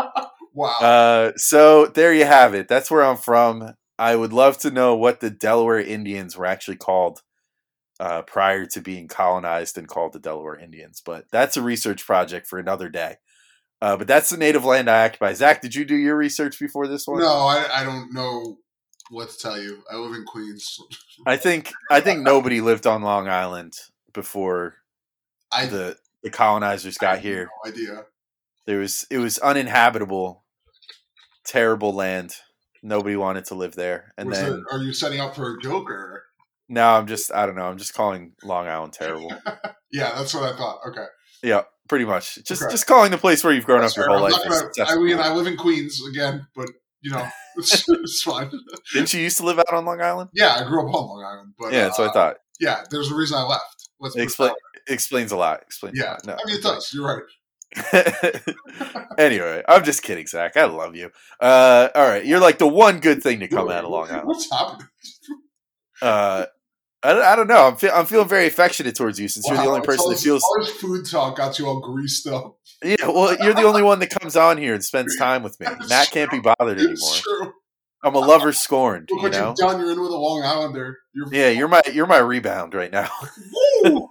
Wow. 0.55 0.79
Uh, 0.81 1.33
so 1.37 1.87
there 1.87 2.13
you 2.13 2.25
have 2.25 2.55
it. 2.55 2.69
That's 2.69 2.91
where 2.91 3.03
I'm 3.03 3.17
from. 3.17 3.75
I 3.99 4.17
would 4.17 4.33
love 4.33 4.59
to 4.59 4.71
know 4.71 4.97
what 4.97 5.21
the 5.21 5.31
Delaware 5.31 5.81
Indians 5.81 6.37
were 6.37 6.47
actually 6.47 6.77
called 6.77 7.23
uh, 8.01 8.23
prior 8.23 8.67
to 8.67 8.81
being 8.81 9.09
colonized 9.09 9.79
and 9.79 9.89
called 9.89 10.13
the 10.13 10.19
Delaware 10.19 10.59
Indians. 10.59 11.01
But 11.05 11.27
that's 11.31 11.57
a 11.57 11.63
research 11.63 12.05
project 12.05 12.47
for 12.47 12.59
another 12.59 12.89
day. 12.89 13.17
Uh, 13.81 13.97
but 13.97 14.07
that's 14.07 14.31
the 14.31 14.37
native 14.37 14.65
land 14.65 14.89
I 14.89 15.07
occupy. 15.07 15.33
Zach, 15.33 15.61
did 15.61 15.75
you 15.75 15.85
do 15.85 15.97
your 15.97 16.17
research 16.17 16.59
before 16.59 16.87
this 16.87 17.07
one? 17.07 17.21
No, 17.21 17.33
I, 17.33 17.81
I 17.81 17.85
don't 17.85 18.13
know 18.13 18.59
what 19.13 19.31
to 19.31 19.39
tell 19.39 19.61
you. 19.61 19.83
I 19.91 19.97
live 19.97 20.15
in 20.15 20.25
Queens. 20.25 20.79
I 21.27 21.37
think 21.37 21.73
I 21.91 22.01
think 22.01 22.23
nobody 22.23 22.61
lived 22.61 22.87
on 22.87 23.03
Long 23.03 23.29
Island 23.29 23.75
before 24.13 24.77
I 25.53 25.67
the 25.67 25.97
the 26.23 26.31
colonizers 26.31 26.99
got 26.99 27.19
here. 27.21 27.49
No 27.65 27.71
idea. 27.71 28.05
There 28.67 28.79
was 28.79 29.07
it 29.11 29.19
was 29.19 29.39
uninhabitable, 29.39 30.45
terrible 31.45 31.93
land. 31.93 32.37
Nobody 32.83 33.17
wanted 33.17 33.45
to 33.47 33.55
live 33.55 33.75
there. 33.75 34.13
And 34.19 34.29
Was 34.29 34.39
then 34.41 34.53
it- 34.53 34.65
are 34.73 34.79
you 34.83 34.93
setting 34.93 35.21
up 35.21 35.37
for 35.37 35.57
a 35.57 35.61
joke 35.61 35.91
or? 35.91 36.25
now 36.69 36.97
I'm 36.97 37.07
just 37.07 37.33
I 37.33 37.47
don't 37.47 37.57
know. 37.57 37.67
I'm 37.67 37.79
just 37.79 37.95
calling 37.95 38.33
Long 38.43 38.67
Island 38.67 38.93
terrible. 38.93 39.33
Yeah, 39.95 40.11
that's 40.17 40.33
what 40.33 40.45
I 40.51 40.57
thought. 40.57 40.79
Okay, 40.89 41.05
yeah, 41.43 41.65
pretty 41.87 42.07
much. 42.07 42.37
Just 42.45 42.63
Okay. 42.63 42.73
just 42.73 42.87
calling 42.87 43.11
the 43.11 43.19
place 43.19 43.45
where 43.45 43.53
you've 43.53 43.67
grown 43.67 43.83
That's 43.83 43.93
up 43.93 43.99
your 43.99 44.07
fair. 44.07 44.17
whole 44.17 44.25
I'm 44.27 44.33
life. 44.33 44.73
gonna- 44.75 44.91
I 44.91 44.97
mean. 44.97 45.19
I 45.19 45.35
live 45.35 45.47
in 45.47 45.59
Queens 45.59 46.01
again, 46.09 46.47
but 46.57 46.71
you 47.03 47.11
know, 47.11 47.27
it's, 47.57 47.89
it's 47.89 48.23
fine. 48.23 48.51
Didn't 48.93 49.13
you 49.13 49.21
used 49.21 49.39
to 49.39 49.45
live 49.45 49.59
out 49.59 49.73
on 49.73 49.85
Long 49.85 50.01
Island? 50.01 50.31
Yeah, 50.33 50.55
I 50.55 50.65
grew 50.65 50.81
up 50.89 50.95
on 50.95 51.07
Long 51.09 51.25
Island, 51.25 51.55
but 51.59 51.73
yeah, 51.73 51.85
that's 51.85 51.99
what 51.99 52.09
uh, 52.09 52.11
I 52.11 52.13
thought. 52.15 52.37
Yeah, 52.61 52.85
there's 52.91 53.11
a 53.11 53.15
reason 53.15 53.39
I 53.39 53.43
left. 53.43 53.89
Let's 54.01 54.17
Explain 54.17 54.53
explains 54.89 55.33
a 55.33 55.37
lot. 55.37 55.63
Explains 55.63 55.99
Yeah, 55.99 56.13
lot. 56.13 56.27
No, 56.27 56.33
I 56.35 56.47
mean 56.47 56.57
it 56.57 56.63
does. 56.63 56.93
You're 56.93 57.07
right. 57.07 57.23
anyway, 59.19 59.63
I'm 59.69 59.85
just 59.85 60.03
kidding, 60.03 60.27
Zach. 60.27 60.57
I 60.57 60.65
love 60.65 60.95
you. 60.97 61.11
Uh, 61.41 61.89
all 61.95 62.07
right, 62.07 62.25
you're 62.25 62.41
like 62.41 62.59
the 62.59 62.67
one 62.67 63.01
good 63.01 63.23
thing 63.23 63.41
to 63.41 63.49
come 63.49 63.71
out 63.71 63.85
of 63.85 63.91
Long 63.91 64.11
Island. 64.11 64.27
What's 64.29 64.51
happening? 64.51 64.89
Uh, 66.01 66.47
I, 67.03 67.13
don't- 67.13 67.25
I 67.25 67.37
don't 67.37 67.49
know. 67.49 67.67
I'm, 67.69 67.77
fe- 67.77 67.91
I'm 67.91 68.07
feeling 68.07 68.29
very 68.29 68.47
affectionate 68.47 68.95
towards 68.95 69.19
you 69.19 69.29
since 69.29 69.47
you're 69.49 69.57
the 69.57 69.65
only 69.65 69.81
person 69.83 70.11
that 70.11 70.19
feels. 70.19 70.45
food 70.81 71.07
talk 71.07 71.37
got 71.37 71.59
you 71.59 71.67
all 71.67 71.81
greased 71.81 72.27
up. 72.27 72.59
Yeah, 72.85 73.07
well, 73.09 73.37
you're 73.43 73.55
the 73.55 73.63
only 73.63 73.83
one 73.83 73.99
that 74.01 74.11
comes 74.11 74.37
on 74.37 74.59
here 74.59 74.75
and 74.75 74.83
spends 74.85 75.17
time 75.17 75.43
with 75.43 75.59
me. 75.61 75.67
Matt 75.89 76.11
can't 76.11 76.31
be 76.31 76.41
bothered 76.41 76.79
anymore. 76.79 76.93
It's 76.93 77.21
true. 77.21 77.53
I'm 78.05 78.15
a 78.17 78.19
lover 78.19 78.53
scorned. 78.53 79.09
Look 79.13 79.19
You 79.19 79.23
what 79.23 79.33
know. 79.33 79.49
you've 79.49 79.57
done. 79.57 79.81
You're 79.81 79.93
in 79.93 80.01
with 80.01 80.11
a 80.11 80.17
Long 80.17 80.43
Islander. 80.43 80.99
You're 81.15 81.33
Yeah, 81.33 81.49
you're 81.51 81.69
my 81.69 81.83
you're 81.93 82.07
my 82.09 82.19
rebound 82.19 82.75
right 82.75 82.91
now. 82.91 83.09
Woo! 83.85 84.09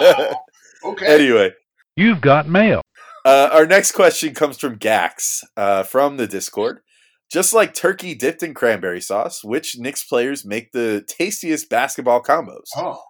Wow. 0.00 0.36
Okay. 0.84 1.06
anyway, 1.06 1.50
You've 1.96 2.20
got 2.20 2.48
mail. 2.48 2.80
uh, 3.24 3.48
our 3.52 3.66
next 3.66 3.92
question 3.92 4.34
comes 4.34 4.56
from 4.58 4.76
Gax 4.76 5.42
uh, 5.56 5.82
from 5.82 6.16
the 6.16 6.26
Discord. 6.28 6.80
Just 7.32 7.52
like 7.52 7.74
turkey 7.74 8.14
dipped 8.14 8.42
in 8.44 8.54
cranberry 8.54 9.00
sauce, 9.00 9.42
which 9.42 9.76
Knicks 9.78 10.04
players 10.04 10.44
make 10.44 10.70
the 10.70 11.04
tastiest 11.08 11.68
basketball 11.68 12.22
combos? 12.22 12.66
Oh, 12.76 13.00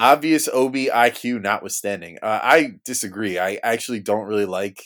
obvious 0.00 0.48
OB 0.48 0.74
IQ 0.74 1.42
notwithstanding, 1.42 2.18
uh, 2.22 2.40
I 2.42 2.74
disagree. 2.84 3.38
I 3.38 3.60
actually 3.62 4.00
don't 4.00 4.26
really 4.26 4.46
like 4.46 4.82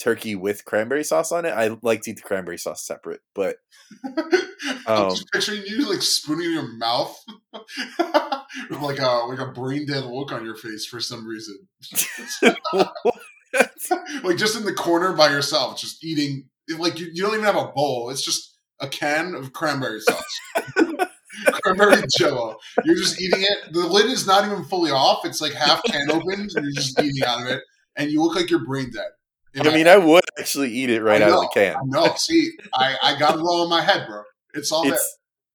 turkey 0.00 0.34
with 0.34 0.64
cranberry 0.64 1.04
sauce 1.04 1.32
on 1.32 1.44
it. 1.44 1.50
I 1.50 1.76
like 1.82 2.02
to 2.02 2.10
eat 2.10 2.16
the 2.16 2.22
cranberry 2.22 2.58
sauce 2.58 2.84
separate, 2.86 3.20
but 3.34 3.56
I'm 4.04 5.04
Um, 5.04 5.10
just 5.10 5.30
picturing 5.32 5.62
you 5.66 5.88
like 5.88 6.02
spooning 6.02 6.46
in 6.46 6.52
your 6.52 6.76
mouth 6.76 7.16
with 7.52 8.80
like 8.80 8.98
a 8.98 9.26
like 9.28 9.38
a 9.38 9.52
brain 9.52 9.86
dead 9.86 10.04
look 10.04 10.32
on 10.32 10.44
your 10.44 10.56
face 10.56 10.86
for 10.86 11.00
some 11.00 11.26
reason. 11.26 11.68
like 14.22 14.36
just 14.36 14.56
in 14.56 14.64
the 14.64 14.74
corner 14.76 15.12
by 15.12 15.30
yourself, 15.30 15.78
just 15.80 16.02
eating. 16.04 16.48
Like 16.78 16.98
you, 16.98 17.08
you 17.12 17.22
don't 17.22 17.34
even 17.34 17.44
have 17.44 17.56
a 17.56 17.72
bowl. 17.74 18.10
It's 18.10 18.22
just 18.24 18.56
a 18.80 18.88
can 18.88 19.34
of 19.34 19.52
cranberry 19.52 20.00
sauce, 20.00 20.40
cranberry 21.62 22.02
jello. 22.18 22.56
You're 22.84 22.96
just 22.96 23.20
eating 23.20 23.42
it. 23.42 23.72
The 23.72 23.86
lid 23.86 24.06
is 24.06 24.26
not 24.26 24.44
even 24.44 24.64
fully 24.64 24.90
off. 24.90 25.24
It's 25.24 25.40
like 25.40 25.52
half 25.52 25.82
can 25.84 26.10
opened, 26.10 26.50
and 26.54 26.64
you're 26.64 26.72
just 26.72 26.98
eating 27.00 27.22
out 27.26 27.42
of 27.42 27.48
it, 27.48 27.62
and 27.96 28.10
you 28.10 28.22
look 28.22 28.36
like 28.36 28.50
you're 28.50 28.64
brain 28.64 28.90
dead. 28.92 29.10
I 29.66 29.74
mean, 29.74 29.86
I 29.86 29.98
would 29.98 30.24
actually 30.38 30.70
eat 30.72 30.88
it 30.88 31.02
right 31.02 31.20
I 31.20 31.26
out 31.26 31.32
of 31.32 31.40
the 31.42 31.50
can. 31.52 31.76
No. 31.84 32.14
See, 32.16 32.52
I, 32.74 32.96
I 33.02 33.18
got 33.18 33.34
it 33.38 33.42
all 33.42 33.64
in 33.64 33.68
my 33.68 33.82
head, 33.82 34.06
bro. 34.08 34.22
It's 34.54 34.72
all 34.72 34.82
there. 34.84 34.94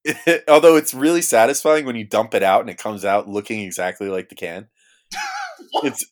It's 0.06 0.44
although 0.48 0.76
it's 0.76 0.94
really 0.94 1.22
satisfying 1.22 1.86
when 1.86 1.96
you 1.96 2.06
dump 2.06 2.34
it 2.34 2.44
out 2.44 2.62
and 2.62 2.70
it 2.70 2.78
comes 2.78 3.04
out 3.04 3.28
looking 3.28 3.62
exactly 3.62 4.08
like 4.10 4.30
the 4.30 4.36
can. 4.36 4.68
What? 5.72 5.86
It's 5.86 6.06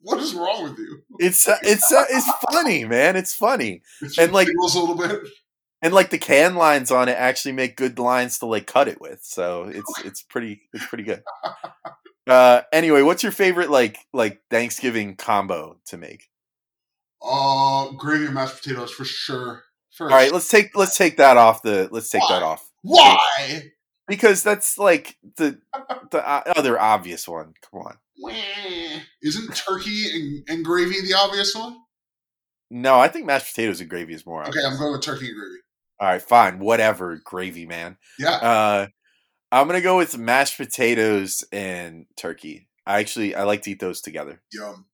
What 0.00 0.20
is 0.20 0.32
wrong 0.32 0.62
with 0.62 0.78
you? 0.78 1.02
it's 1.18 1.46
it's 1.62 1.90
it's 1.90 2.30
funny, 2.50 2.84
man. 2.84 3.16
It's 3.16 3.34
funny, 3.34 3.82
It 4.00 4.16
And, 4.18 4.32
like- 4.32 4.48
a 4.48 4.78
little 4.78 4.94
bit. 4.94 5.20
And 5.82 5.92
like 5.92 6.10
the 6.10 6.18
can 6.18 6.54
lines 6.54 6.90
on 6.90 7.08
it 7.08 7.16
actually 7.18 7.52
make 7.52 7.76
good 7.76 7.98
lines 7.98 8.38
to 8.38 8.46
like 8.46 8.66
cut 8.66 8.88
it 8.88 9.00
with. 9.00 9.22
So 9.24 9.64
it's 9.64 9.92
it's 10.04 10.22
pretty 10.22 10.62
it's 10.72 10.86
pretty 10.86 11.04
good. 11.04 11.22
Uh, 12.26 12.62
anyway, 12.72 13.02
what's 13.02 13.22
your 13.22 13.32
favorite 13.32 13.70
like 13.70 13.98
like 14.12 14.40
Thanksgiving 14.48 15.16
combo 15.16 15.78
to 15.86 15.96
make? 15.96 16.28
Uh, 17.20 17.90
gravy 17.92 18.26
and 18.26 18.34
mashed 18.34 18.62
potatoes 18.62 18.92
for 18.92 19.04
sure. 19.04 19.64
First. 19.90 20.12
All 20.12 20.18
right, 20.18 20.32
let's 20.32 20.48
take 20.48 20.76
let's 20.76 20.96
take 20.96 21.18
that 21.18 21.36
off 21.36 21.62
the 21.62 21.88
let's 21.90 22.08
take 22.08 22.22
that 22.28 22.42
off 22.42 22.70
Why? 22.80 23.70
because 24.08 24.42
that's 24.42 24.78
like 24.78 25.16
the 25.36 25.58
the 26.10 26.26
uh, 26.26 26.42
other 26.56 26.80
obvious 26.80 27.28
one. 27.28 27.54
Come 27.70 27.82
on. 27.82 27.96
Isn't 29.22 29.54
turkey 29.54 30.04
and, 30.12 30.44
and 30.48 30.64
gravy 30.64 31.00
the 31.00 31.14
obvious 31.14 31.54
one? 31.54 31.76
No, 32.70 32.98
I 32.98 33.08
think 33.08 33.26
mashed 33.26 33.54
potatoes 33.54 33.80
and 33.80 33.90
gravy 33.90 34.14
is 34.14 34.24
more. 34.24 34.40
Okay, 34.42 34.48
obvious. 34.50 34.66
I'm 34.66 34.78
going 34.78 34.92
with 34.92 35.02
turkey 35.02 35.26
and 35.26 35.36
gravy. 35.36 35.62
All 36.02 36.08
right, 36.08 36.20
fine, 36.20 36.58
whatever, 36.58 37.20
gravy 37.22 37.64
man. 37.64 37.96
Yeah. 38.18 38.32
Uh, 38.32 38.86
I'm 39.52 39.68
gonna 39.68 39.80
go 39.80 39.96
with 39.96 40.18
mashed 40.18 40.56
potatoes 40.56 41.44
and 41.52 42.06
turkey. 42.16 42.66
I 42.84 42.98
actually 42.98 43.36
I 43.36 43.44
like 43.44 43.62
to 43.62 43.70
eat 43.70 43.78
those 43.78 44.00
together. 44.00 44.42
Yum. 44.52 44.86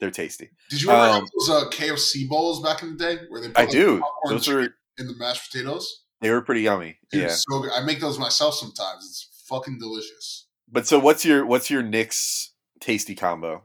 They're 0.00 0.10
tasty. 0.10 0.48
Did 0.70 0.80
you 0.80 0.90
ever 0.90 1.00
Um, 1.02 1.20
have 1.20 1.28
those 1.38 1.50
uh, 1.50 1.68
KFC 1.68 2.26
bowls 2.26 2.62
back 2.62 2.82
in 2.82 2.96
the 2.96 3.04
day 3.04 3.18
where 3.28 3.42
they 3.42 3.48
put 3.48 3.58
I 3.58 3.64
like, 3.64 3.72
do. 3.72 4.02
Those 4.26 4.48
are 4.48 4.60
in 4.62 5.06
the 5.06 5.14
mashed 5.18 5.52
potatoes? 5.52 6.04
they 6.22 6.30
were 6.30 6.40
pretty 6.40 6.62
yummy. 6.62 6.96
Dude, 7.12 7.24
yeah. 7.24 7.28
so 7.28 7.60
good. 7.60 7.70
I 7.70 7.84
make 7.84 8.00
those 8.00 8.18
myself 8.18 8.54
sometimes. 8.54 9.04
It's 9.04 9.44
fucking 9.46 9.78
delicious. 9.78 10.46
But 10.72 10.86
so 10.86 10.98
what's 10.98 11.26
your 11.26 11.44
what's 11.44 11.68
your 11.68 11.82
Knicks 11.82 12.54
tasty 12.80 13.14
combo? 13.14 13.64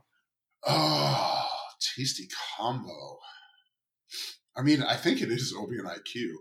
Oh, 0.68 1.46
tasty 1.96 2.28
combo. 2.58 3.20
I 4.58 4.64
mean, 4.64 4.84
I 4.84 4.98
think 4.98 5.22
it 5.22 5.32
is 5.32 5.56
Obi 5.58 5.78
and 5.78 5.88
IQ. 5.88 6.34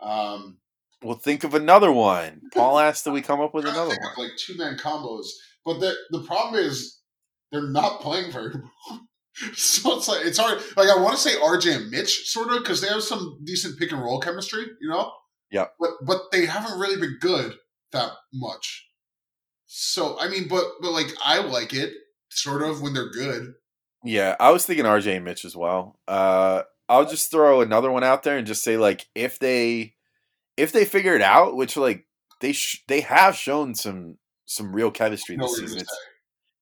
Um, 0.00 0.58
Well, 1.02 1.16
think 1.18 1.44
of 1.44 1.54
another 1.54 1.92
one. 1.92 2.42
Paul 2.52 2.78
asked 2.78 3.04
that 3.04 3.12
we 3.12 3.22
come 3.22 3.40
up 3.40 3.54
with 3.54 3.64
another 3.66 3.90
one. 3.90 4.12
of 4.12 4.18
like 4.18 4.36
two 4.38 4.56
man 4.56 4.76
combos, 4.76 5.26
but 5.64 5.80
the 5.80 5.94
the 6.10 6.22
problem 6.22 6.62
is 6.62 7.00
they're 7.52 7.68
not 7.70 8.00
playing 8.00 8.32
very 8.32 8.52
well. 8.90 9.00
so 9.54 9.96
it's 9.96 10.08
like 10.08 10.24
it's 10.26 10.38
hard. 10.38 10.62
Like 10.76 10.88
I 10.88 11.00
want 11.00 11.16
to 11.16 11.20
say 11.20 11.36
RJ 11.36 11.76
and 11.76 11.90
Mitch 11.90 12.28
sort 12.28 12.52
of 12.52 12.58
because 12.62 12.80
they 12.80 12.88
have 12.88 13.02
some 13.02 13.40
decent 13.44 13.78
pick 13.78 13.92
and 13.92 14.00
roll 14.02 14.20
chemistry, 14.20 14.64
you 14.80 14.88
know. 14.88 15.12
Yeah. 15.50 15.66
But 15.78 15.90
but 16.06 16.22
they 16.32 16.46
haven't 16.46 16.78
really 16.78 17.00
been 17.00 17.18
good 17.20 17.54
that 17.92 18.12
much. 18.32 18.86
So 19.66 20.18
I 20.18 20.28
mean, 20.28 20.48
but 20.48 20.64
but 20.80 20.92
like 20.92 21.08
I 21.24 21.38
like 21.40 21.72
it 21.72 21.92
sort 22.30 22.62
of 22.62 22.80
when 22.82 22.94
they're 22.94 23.10
good. 23.10 23.54
Yeah, 24.04 24.36
I 24.38 24.50
was 24.50 24.66
thinking 24.66 24.84
RJ 24.84 25.16
and 25.16 25.24
Mitch 25.24 25.44
as 25.44 25.56
well. 25.56 25.98
Uh, 26.06 26.62
I'll 26.88 27.06
just 27.08 27.30
throw 27.30 27.60
another 27.60 27.90
one 27.90 28.04
out 28.04 28.22
there 28.22 28.36
and 28.36 28.46
just 28.46 28.62
say 28.62 28.76
like 28.76 29.06
if 29.14 29.38
they 29.38 29.94
if 30.56 30.72
they 30.72 30.84
figure 30.84 31.14
it 31.14 31.22
out, 31.22 31.56
which 31.56 31.76
like 31.76 32.06
they 32.40 32.52
sh- 32.52 32.82
they 32.88 33.00
have 33.02 33.34
shown 33.36 33.74
some 33.74 34.18
some 34.46 34.74
real 34.74 34.90
chemistry 34.90 35.36
this 35.36 35.60
reason 35.60 35.68
season. 35.78 35.86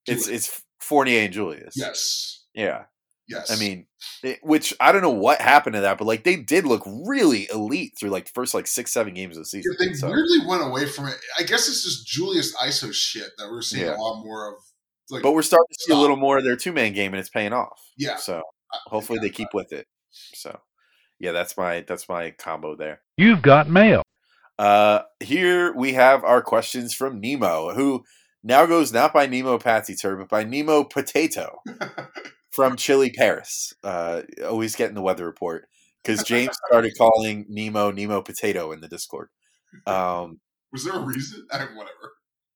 It's 0.06 0.28
it's 0.28 0.28
it's 0.28 0.62
Fournier 0.80 1.20
and 1.20 1.32
Julius. 1.32 1.74
yes, 1.76 2.44
Yeah. 2.54 2.84
yes. 3.28 3.50
I 3.50 3.56
mean, 3.60 3.86
it, 4.24 4.40
which 4.42 4.74
I 4.80 4.90
don't 4.92 5.02
know 5.02 5.10
what 5.10 5.40
happened 5.40 5.74
to 5.74 5.80
that, 5.82 5.98
but 5.98 6.06
like 6.06 6.24
they 6.24 6.36
did 6.36 6.66
look 6.66 6.82
really 6.86 7.48
elite 7.52 7.92
through 7.98 8.10
like 8.10 8.24
the 8.26 8.32
first 8.34 8.52
like 8.54 8.66
six 8.66 8.92
seven 8.92 9.14
games 9.14 9.36
of 9.36 9.42
the 9.42 9.46
season. 9.46 9.74
Yeah, 9.78 9.86
they 9.88 9.94
So, 9.94 10.08
weirdly 10.08 10.46
went 10.46 10.62
away 10.64 10.86
from 10.86 11.06
it. 11.08 11.16
I 11.38 11.42
guess 11.42 11.68
it's 11.68 11.84
just 11.84 12.06
Julius 12.06 12.54
ISO 12.56 12.92
shit 12.92 13.30
that 13.38 13.48
we're 13.50 13.62
seeing 13.62 13.86
Yeah. 13.86 13.96
a 13.96 13.98
lot 14.00 14.22
more 14.24 14.48
of. 14.48 14.54
Like, 15.10 15.22
but 15.22 15.32
we're 15.32 15.42
starting 15.42 15.66
to 15.70 15.78
see 15.80 15.92
a 15.92 15.96
little 15.96 16.16
more 16.16 16.38
of 16.38 16.44
their 16.44 16.56
two 16.56 16.72
man 16.72 16.92
game, 16.94 17.12
and 17.12 17.20
it's 17.20 17.28
paying 17.28 17.52
off. 17.52 17.80
yeah, 17.98 18.16
So 18.16 18.42
hopefully 18.86 19.18
they 19.20 19.30
keep 19.30 19.48
with 19.52 19.72
it. 19.72 19.86
So 20.12 20.60
yeah, 21.18 21.32
that's 21.32 21.56
my 21.56 21.84
that's 21.86 22.08
my 22.08 22.30
combo 22.30 22.76
there. 22.76 23.00
You've 23.16 23.42
got 23.42 23.68
mail. 23.68 24.02
Uh, 24.58 25.02
here 25.20 25.72
we 25.74 25.94
have 25.94 26.24
our 26.24 26.42
questions 26.42 26.94
from 26.94 27.20
Nemo, 27.20 27.74
who 27.74 28.04
now 28.42 28.66
goes 28.66 28.92
not 28.92 29.12
by 29.12 29.26
Nemo 29.26 29.58
Patsy 29.58 29.94
Tur, 29.94 30.16
but 30.16 30.28
by 30.28 30.44
Nemo 30.44 30.84
Potato 30.84 31.62
from 32.52 32.76
Chili 32.76 33.10
Paris. 33.10 33.72
Uh, 33.82 34.22
always 34.44 34.76
getting 34.76 34.94
the 34.94 35.02
weather 35.02 35.24
report 35.24 35.68
because 36.02 36.22
James 36.24 36.56
started 36.66 36.92
calling 36.98 37.46
Nemo 37.48 37.90
Nemo 37.90 38.20
Potato 38.22 38.72
in 38.72 38.80
the 38.80 38.88
Discord. 38.88 39.28
Um, 39.86 40.38
Was 40.70 40.84
there 40.84 40.96
a 40.96 41.00
reason? 41.00 41.46
I, 41.50 41.60
whatever. 41.74 42.12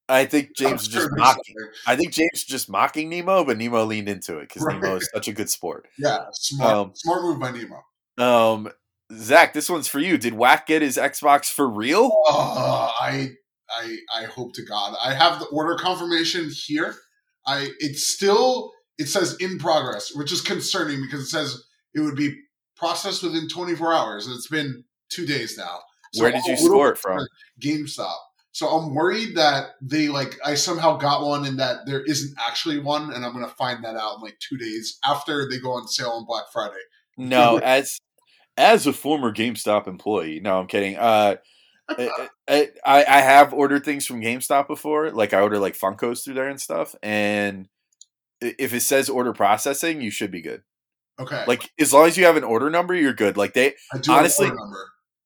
I 0.09 0.25
think 0.25 0.55
James 0.55 0.83
is 0.83 0.87
sure 0.93 1.01
just 1.01 1.11
mocking. 1.17 1.55
I 1.85 1.95
think 1.95 2.13
James 2.13 2.43
just 2.45 2.69
mocking 2.69 3.09
Nemo, 3.09 3.43
but 3.43 3.57
Nemo 3.57 3.83
leaned 3.83 4.07
into 4.07 4.37
it 4.37 4.47
because 4.47 4.63
Right. 4.63 4.79
Nemo 4.79 4.95
is 4.97 5.09
such 5.13 5.27
a 5.27 5.33
good 5.33 5.49
sport. 5.49 5.87
Yeah, 5.97 6.25
smart, 6.31 6.73
Um, 6.73 6.91
smart 6.95 7.23
move 7.23 7.39
by 7.39 7.51
Nemo. 7.51 7.83
Um, 8.17 8.69
Zach, 9.13 9.53
this 9.53 9.69
one's 9.69 9.87
for 9.87 9.99
you. 9.99 10.17
Did 10.17 10.33
Whack 10.33 10.67
get 10.67 10.81
his 10.81 10.97
Xbox 10.97 11.51
for 11.51 11.67
real? 11.67 12.11
Uh, 12.29 12.89
I, 12.99 13.31
I, 13.69 13.97
I 14.15 14.23
hope 14.25 14.53
to 14.53 14.63
God 14.65 14.95
I 15.03 15.13
have 15.13 15.39
the 15.39 15.45
order 15.47 15.75
confirmation 15.75 16.49
here. 16.51 16.95
I 17.45 17.69
it's 17.79 18.05
still 18.07 18.71
it 18.97 19.07
says 19.07 19.35
in 19.39 19.59
progress, 19.59 20.11
which 20.15 20.31
is 20.31 20.41
concerning 20.41 21.01
because 21.01 21.21
it 21.21 21.27
says 21.27 21.63
it 21.93 21.99
would 21.99 22.15
be 22.15 22.35
processed 22.75 23.23
within 23.23 23.47
24 23.47 23.93
hours. 23.93 24.25
and 24.27 24.35
It's 24.35 24.47
been 24.47 24.83
two 25.09 25.25
days 25.25 25.57
now. 25.57 25.79
So 26.13 26.23
Where 26.23 26.31
did 26.31 26.45
you 26.45 26.57
score 26.57 26.91
it 26.91 26.97
from? 26.97 27.19
GameStop. 27.61 28.15
So 28.57 28.67
I'm 28.69 28.95
worried 28.95 29.35
that 29.35 29.75
they 29.83 30.07
like 30.07 30.35
I 30.43 30.55
somehow 30.55 30.97
got 30.97 31.23
one 31.23 31.45
and 31.45 31.59
that 31.59 31.85
there 31.85 32.03
isn't 32.03 32.35
actually 32.39 32.79
one, 32.79 33.13
and 33.13 33.23
I'm 33.23 33.31
gonna 33.31 33.49
find 33.49 33.83
that 33.83 33.95
out 33.95 34.15
in 34.15 34.21
like 34.23 34.39
two 34.39 34.57
days 34.57 34.97
after 35.05 35.47
they 35.47 35.59
go 35.59 35.73
on 35.73 35.87
sale 35.87 36.09
on 36.09 36.25
Black 36.25 36.45
Friday. 36.51 36.73
No, 37.17 37.59
as 37.59 37.99
as 38.57 38.87
a 38.87 38.93
former 38.93 39.31
GameStop 39.31 39.87
employee, 39.87 40.39
no, 40.39 40.59
I'm 40.59 40.65
kidding. 40.65 40.95
Uh, 40.95 41.35
I, 41.87 41.93
eh, 41.99 42.09
eh, 42.17 42.27
eh, 42.47 42.65
I 42.83 43.05
I 43.05 43.21
have 43.21 43.53
ordered 43.53 43.85
things 43.85 44.07
from 44.07 44.21
GameStop 44.21 44.65
before. 44.65 45.11
Like 45.11 45.35
I 45.35 45.41
order 45.41 45.59
like 45.59 45.77
Funkos 45.77 46.23
through 46.23 46.33
there 46.33 46.49
and 46.49 46.59
stuff, 46.59 46.95
and 47.03 47.67
if 48.41 48.73
it 48.73 48.81
says 48.81 49.07
order 49.07 49.33
processing, 49.33 50.01
you 50.01 50.09
should 50.09 50.31
be 50.31 50.41
good. 50.41 50.63
Okay, 51.19 51.43
Like 51.45 51.69
as 51.79 51.93
long 51.93 52.07
as 52.07 52.17
you 52.17 52.25
have 52.25 52.37
an 52.37 52.43
order 52.43 52.71
number, 52.71 52.95
you're 52.95 53.13
good. 53.13 53.37
Like 53.37 53.53
they 53.53 53.75
I 53.93 53.99
do 53.99 54.09
have 54.09 54.21
honestly-. 54.21 54.49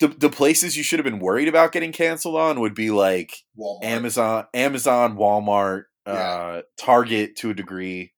The 0.02 0.08
the 0.10 0.30
places 0.30 0.76
you 0.76 0.84
should 0.84 1.00
have 1.00 1.06
been 1.06 1.20
worried 1.20 1.48
about 1.48 1.72
getting 1.72 1.92
canceled 1.94 2.36
on 2.36 2.60
would 2.60 2.76
be 2.76 2.92
like 2.92 3.38
Walmart. 3.58 3.84
Amazon, 3.86 4.46
Amazon, 4.54 5.16
Walmart, 5.16 5.84
Yeah. 6.06 6.14
uh, 6.14 6.62
Target 6.78 7.38
to 7.38 7.52
a 7.52 7.54
degree. 7.54 8.14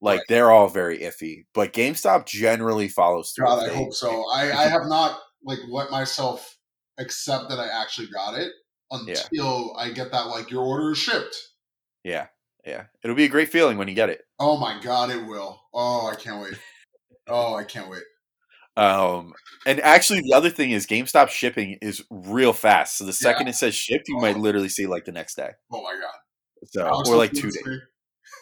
Like 0.00 0.18
Right. 0.20 0.26
they're 0.28 0.50
all 0.52 0.68
very 0.68 1.00
iffy, 1.00 1.46
but 1.54 1.72
GameStop 1.72 2.24
generally 2.24 2.88
follows 2.88 3.32
through. 3.32 3.46
God, 3.46 3.68
I 3.68 3.74
hope 3.74 3.92
so. 3.92 4.24
I, 4.32 4.42
I 4.52 4.66
have 4.68 4.86
not 4.86 5.18
like 5.44 5.58
let 5.68 5.90
myself 5.90 6.56
accept 6.98 7.48
that 7.50 7.58
I 7.58 7.66
actually 7.66 8.06
got 8.08 8.38
it 8.38 8.52
until 8.92 9.74
I 9.76 9.90
get 9.90 10.12
that 10.12 10.28
like 10.28 10.50
your 10.52 10.64
order 10.64 10.92
is 10.92 10.98
shipped. 10.98 11.36
Yeah, 12.04 12.28
yeah, 12.64 12.84
it'll 13.02 13.16
be 13.16 13.24
a 13.24 13.28
great 13.28 13.48
feeling 13.50 13.76
when 13.76 13.88
you 13.88 13.94
get 13.94 14.08
it. 14.08 14.22
Oh 14.38 14.56
my 14.56 14.80
god, 14.80 15.10
it 15.10 15.26
will. 15.26 15.60
Oh, 15.74 16.06
I 16.06 16.14
can't 16.14 16.40
wait. 16.42 16.54
Oh, 17.30 17.54
I 17.56 17.64
can't 17.64 17.90
wait. 17.90 18.04
Um, 18.78 19.32
and 19.66 19.80
actually, 19.80 20.20
the 20.20 20.32
other 20.34 20.50
thing 20.50 20.70
is 20.70 20.86
GameStop 20.86 21.28
shipping 21.28 21.78
is 21.82 22.02
real 22.10 22.52
fast. 22.52 22.96
So 22.98 23.04
the 23.04 23.12
second 23.12 23.48
it 23.48 23.54
says 23.54 23.74
shipped, 23.74 24.08
you 24.08 24.18
might 24.18 24.36
Oh. 24.36 24.40
literally 24.40 24.68
see 24.68 24.86
like 24.86 25.04
the 25.04 25.12
next 25.12 25.34
day. 25.36 25.50
Oh 25.72 25.82
my 25.82 25.94
god. 26.00 26.66
So 26.70 26.88
or 27.12 27.16
like 27.16 27.32
two 27.32 27.50
days. 27.50 27.62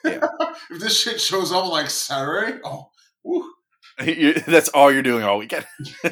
Yeah. 0.05 0.21
if 0.71 0.81
this 0.81 1.01
shit 1.01 1.21
shows 1.21 1.53
up 1.53 1.67
like 1.71 1.91
Saturday, 1.91 2.59
oh, 2.65 2.91
That's 4.47 4.69
all 4.69 4.93
you're 4.93 5.03
doing 5.03 5.25
all 5.25 5.39
weekend. 5.39 5.67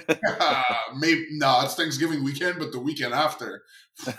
maybe 0.96 1.26
no, 1.32 1.60
it's 1.64 1.74
Thanksgiving 1.74 2.24
weekend, 2.24 2.58
but 2.58 2.72
the 2.72 2.80
weekend 2.80 3.12
after, 3.12 3.62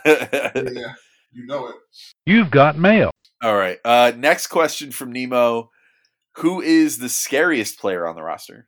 yeah, 0.05 0.93
you 1.31 1.45
know 1.47 1.67
it. 1.67 1.75
You've 2.27 2.51
got 2.51 2.77
mail. 2.77 3.09
all 3.43 3.55
right. 3.55 3.79
Uh, 3.83 4.11
next 4.15 4.47
question 4.47 4.91
from 4.91 5.11
Nemo: 5.11 5.71
Who 6.37 6.61
is 6.61 6.99
the 6.99 7.09
scariest 7.09 7.79
player 7.79 8.05
on 8.07 8.15
the 8.15 8.21
roster? 8.23 8.67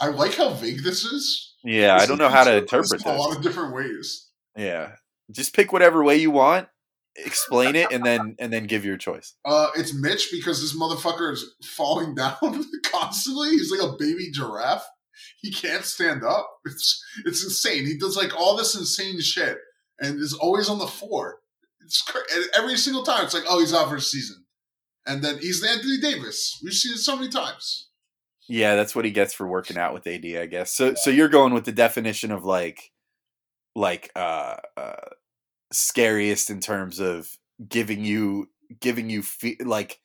I 0.00 0.08
like 0.08 0.34
how 0.34 0.50
vague 0.50 0.82
this 0.82 1.04
is. 1.04 1.54
Yeah, 1.64 1.96
I 1.96 2.06
don't 2.06 2.18
know 2.18 2.28
how 2.28 2.44
to 2.44 2.58
interpret 2.58 3.04
in 3.04 3.12
a 3.12 3.16
lot 3.16 3.36
of 3.36 3.42
different 3.42 3.74
ways. 3.74 4.28
Yeah, 4.56 4.92
just 5.30 5.54
pick 5.54 5.72
whatever 5.72 6.04
way 6.04 6.16
you 6.16 6.30
want, 6.30 6.68
explain 7.16 7.76
it, 7.76 7.90
and 7.90 8.04
then 8.04 8.36
and 8.38 8.52
then 8.52 8.66
give 8.66 8.84
your 8.84 8.96
choice. 8.96 9.34
Uh, 9.44 9.68
it's 9.76 9.94
Mitch 9.94 10.28
because 10.30 10.60
this 10.60 10.76
motherfucker 10.76 11.32
is 11.32 11.44
falling 11.64 12.14
down 12.16 12.64
constantly. 12.84 13.50
He's 13.50 13.72
like 13.72 13.82
a 13.82 13.96
baby 13.98 14.30
giraffe. 14.32 14.86
He 15.40 15.52
can't 15.52 15.84
stand 15.84 16.24
up. 16.24 16.48
It's 16.64 17.04
it's 17.24 17.44
insane. 17.44 17.86
He 17.86 17.98
does 17.98 18.16
like 18.16 18.38
all 18.38 18.56
this 18.56 18.74
insane 18.76 19.20
shit 19.20 19.58
and 20.00 20.18
is 20.20 20.34
always 20.34 20.68
on 20.68 20.78
the 20.78 20.86
floor. 20.86 21.38
It's 21.84 22.04
and 22.34 22.44
every 22.56 22.76
single 22.76 23.02
time. 23.02 23.24
It's 23.24 23.34
like, 23.34 23.44
oh, 23.48 23.60
he's 23.60 23.74
out 23.74 23.88
for 23.88 23.96
a 23.96 24.00
season, 24.00 24.44
and 25.06 25.22
then 25.22 25.38
he's 25.38 25.60
the 25.60 25.68
Anthony 25.68 25.98
Davis. 25.98 26.60
We've 26.62 26.72
seen 26.72 26.94
it 26.94 26.98
so 26.98 27.16
many 27.16 27.28
times. 27.28 27.87
Yeah, 28.48 28.76
that's 28.76 28.94
what 28.96 29.04
he 29.04 29.10
gets 29.10 29.34
for 29.34 29.46
working 29.46 29.76
out 29.76 29.92
with 29.94 30.06
AD, 30.06 30.38
I 30.38 30.46
guess. 30.46 30.72
So 30.72 30.94
so 30.94 31.10
you're 31.10 31.28
going 31.28 31.52
with 31.54 31.64
the 31.64 31.72
definition 31.72 32.30
of 32.32 32.44
like 32.44 32.90
like 33.76 34.10
uh 34.16 34.56
uh 34.76 34.96
scariest 35.72 36.50
in 36.50 36.60
terms 36.60 37.00
of 37.00 37.30
giving 37.68 38.04
you 38.04 38.48
giving 38.80 39.10
you 39.10 39.22
fe- 39.22 39.58
like 39.64 40.00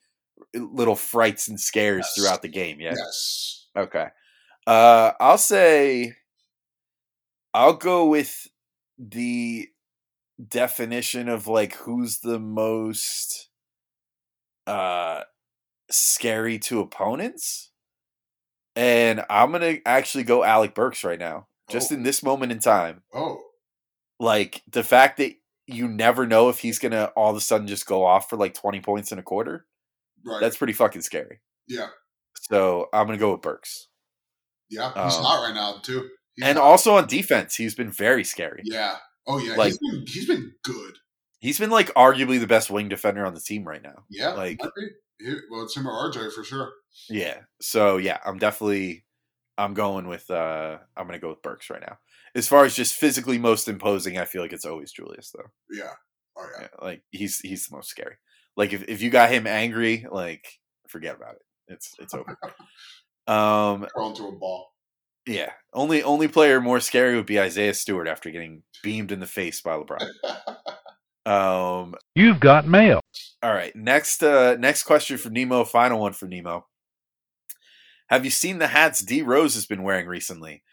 little 0.55 0.95
frights 0.95 1.47
and 1.47 1.59
scares 1.59 2.05
Yes. 2.05 2.13
throughout 2.15 2.41
the 2.41 2.49
game, 2.49 2.79
yeah. 2.81 2.95
Yes. 2.97 3.67
Okay. 3.77 4.07
Uh 4.67 5.13
I'll 5.19 5.37
say 5.37 6.15
I'll 7.53 7.73
go 7.75 8.07
with 8.07 8.47
the 8.97 9.69
definition 10.47 11.29
of 11.29 11.47
like 11.47 11.75
who's 11.75 12.19
the 12.19 12.39
most 12.39 13.49
uh 14.67 15.21
scary 15.91 16.59
to 16.59 16.81
opponents. 16.81 17.71
And 18.76 19.24
I'm 19.30 19.51
going 19.51 19.61
to 19.78 19.82
actually 19.88 20.24
go 20.24 20.43
Alec 20.43 20.74
Burks 20.76 21.03
right 21.03 21.19
now. 21.19 21.47
Just 21.69 21.91
Oh. 21.91 21.95
in 21.95 22.03
this 22.03 22.24
moment 22.24 22.51
in 22.51 22.59
time. 22.59 23.03
Oh, 23.13 23.41
Like 24.19 24.61
the 24.69 24.84
fact 24.84 25.17
that 25.17 25.34
you 25.67 25.88
never 25.88 26.26
know 26.28 26.49
if 26.49 26.59
he's 26.59 26.80
going 26.80 26.91
to 26.91 27.07
all 27.11 27.32
of 27.32 27.38
a 27.38 27.41
sudden 27.41 27.67
just 27.67 27.86
go 27.86 28.05
off 28.05 28.30
for 28.30 28.36
like 28.38 28.53
20 28.53 28.82
points 28.82 29.11
in 29.11 29.19
a 29.19 29.24
quarter. 29.24 29.65
right. 30.26 30.39
That's 30.41 30.57
pretty 30.57 30.74
fucking 30.74 31.01
scary. 31.01 31.39
yeah, 31.67 31.88
So, 32.49 32.89
I'm 32.93 33.05
going 33.07 33.17
to 33.17 33.21
go 33.24 33.32
with 33.34 33.41
Burks. 33.41 33.88
yeah. 34.69 34.89
He's 35.05 35.15
Um, 35.17 35.24
hot 35.24 35.43
right 35.45 35.53
now 35.55 35.80
too. 35.84 36.09
He's 36.36 36.45
And 36.45 36.57
hot. 36.57 36.63
also 36.65 36.95
on 36.95 37.07
defense, 37.07 37.55
he's 37.55 37.76
been 37.76 37.91
very 37.91 38.24
scary. 38.24 38.61
yeah. 38.65 38.97
Oh 39.28 39.38
yeah. 39.38 39.55
like- 39.55 39.69
he's 39.74 39.78
been 39.91 40.05
he's 40.07 40.28
been 40.28 40.53
good. 40.63 40.95
He's 41.39 41.59
been 41.59 41.69
like 41.69 41.93
arguably 41.93 42.39
the 42.39 42.47
best 42.47 42.69
wing 42.69 42.89
defender 42.89 43.26
on 43.26 43.34
the 43.34 43.39
team 43.41 43.63
right 43.65 43.82
now. 43.82 44.03
Yeah. 44.09 44.30
Like- 44.34 44.59
might 44.61 44.71
be. 44.76 44.82
He- 44.82 44.93
well, 45.49 45.64
it's 45.64 45.76
him 45.76 45.88
or 45.88 46.11
RJ 46.11 46.32
for 46.34 46.43
sure. 46.43 46.72
Yeah. 47.09 47.39
So 47.61 47.97
yeah, 47.97 48.20
I'm 48.26 48.38
definitely 48.38 49.05
I'm 49.57 49.74
going 49.74 50.07
with 50.07 50.30
uh 50.30 50.78
I'm 50.97 51.05
gonna 51.07 51.20
go 51.20 51.30
with 51.30 51.41
Burks 51.41 51.70
right 51.70 51.82
now. 51.82 51.97
As 52.36 52.47
far 52.47 52.66
as 52.66 52.76
just 52.76 52.95
physically 52.95 53.38
most 53.38 53.68
imposing, 53.68 54.18
I 54.18 54.26
feel 54.26 54.41
like 54.41 54.53
it's 54.53 54.66
always 54.66 54.91
Julius 54.91 55.32
though. 55.36 55.49
Yeah. 55.72 55.91
Oh 56.38 56.47
yeah. 56.57 56.61
Yeah, 56.72 56.86
like 56.86 57.03
he's 57.11 57.39
he's 57.39 57.68
the 57.68 57.76
most 57.76 57.89
scary. 57.89 58.16
Like 58.57 58.74
if, 58.74 58.84
if 58.88 59.01
you 59.01 59.09
got 59.09 59.32
him 59.32 59.47
angry, 59.47 60.05
like 60.11 60.47
forget 60.88 61.16
about 61.16 61.36
it. 61.36 61.41
It's 61.74 61.93
it's 61.99 62.14
over. 62.14 62.38
um 63.28 63.88
Thrown 63.95 64.14
to 64.16 64.28
a 64.28 64.32
ball. 64.34 64.72
yeah. 65.28 65.51
Only 65.74 66.03
only 66.03 66.28
player 66.28 66.59
more 66.59 66.80
scary 66.80 67.16
would 67.16 67.26
be 67.26 67.39
Isaiah 67.39 67.74
Stewart 67.74 68.07
after 68.07 68.30
getting 68.32 68.64
beamed 68.82 69.11
in 69.11 69.20
the 69.20 69.28
face 69.28 69.61
by 69.61 69.78
LeBron. 69.78 70.05
Um 71.26 71.95
You've 72.15 72.39
got 72.39 72.67
mail. 72.67 72.99
All 73.41 73.53
right. 73.53 73.76
Next 73.76 74.24
uh 74.24 74.55
next 74.55 74.84
question 74.84 75.17
for 75.17 75.30
Nemo, 75.30 75.63
final 75.63 75.99
one 75.99 76.13
for 76.13 76.28
Nemo. 76.28 76.67
Have 78.09 78.26
you 78.26 78.32
seen 78.32 78.59
the 78.59 78.67
hats 78.67 78.99
D 78.99 79.21
Rose 79.21 79.53
has 79.55 79.65
been 79.65 79.84
wearing 79.84 80.07
recently? 80.07 80.63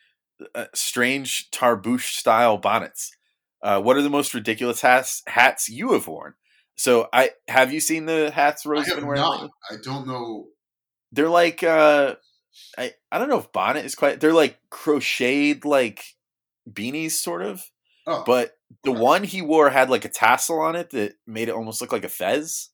Uh, 0.55 0.67
strange 0.75 1.51
tarbouche 1.51 2.17
style 2.17 2.57
bonnets. 2.59 3.13
Uh, 3.63 3.81
what 3.81 3.97
are 3.97 4.03
the 4.03 4.11
most 4.11 4.33
ridiculous 4.35 4.81
hats 4.81 5.23
hats 5.27 5.69
you 5.69 5.93
have 5.93 6.07
worn? 6.07 6.35
So 6.77 7.09
I 7.13 7.31
have 7.47 7.73
you 7.73 7.81
seen 7.81 8.07
the 8.07 8.31
hats 8.31 8.65
Rose 8.67 8.85
has 8.87 8.89
have 8.89 8.97
been 8.99 9.07
wearing? 9.07 9.23
not. 9.23 9.51
I 9.71 9.75
don't 9.83 10.07
know. 10.07 10.47
They're 11.13 11.29
like 11.29 11.63
uh 11.63 12.15
I 12.79 12.95
I 13.13 13.19
don't 13.19 13.29
know 13.29 13.39
if 13.39 13.53
bonnet 13.53 13.85
is 13.85 13.95
quite 13.95 14.19
they're 14.21 14.33
like 14.33 14.59
crocheted 14.71 15.65
like 15.65 16.03
beanies 16.71 17.13
sort 17.13 17.43
of. 17.43 17.63
Oh, 18.07 18.23
But 18.27 18.57
the 18.85 18.93
one 18.93 19.25
he 19.25 19.43
wore 19.43 19.71
had 19.71 19.91
like 19.91 20.05
a 20.05 20.09
tassel 20.09 20.61
on 20.61 20.77
it 20.77 20.91
that 20.91 21.15
made 21.27 21.49
it 21.49 21.55
almost 21.55 21.81
look 21.81 21.93
like 21.93 22.05
a 22.05 22.09
fez. 22.09 22.71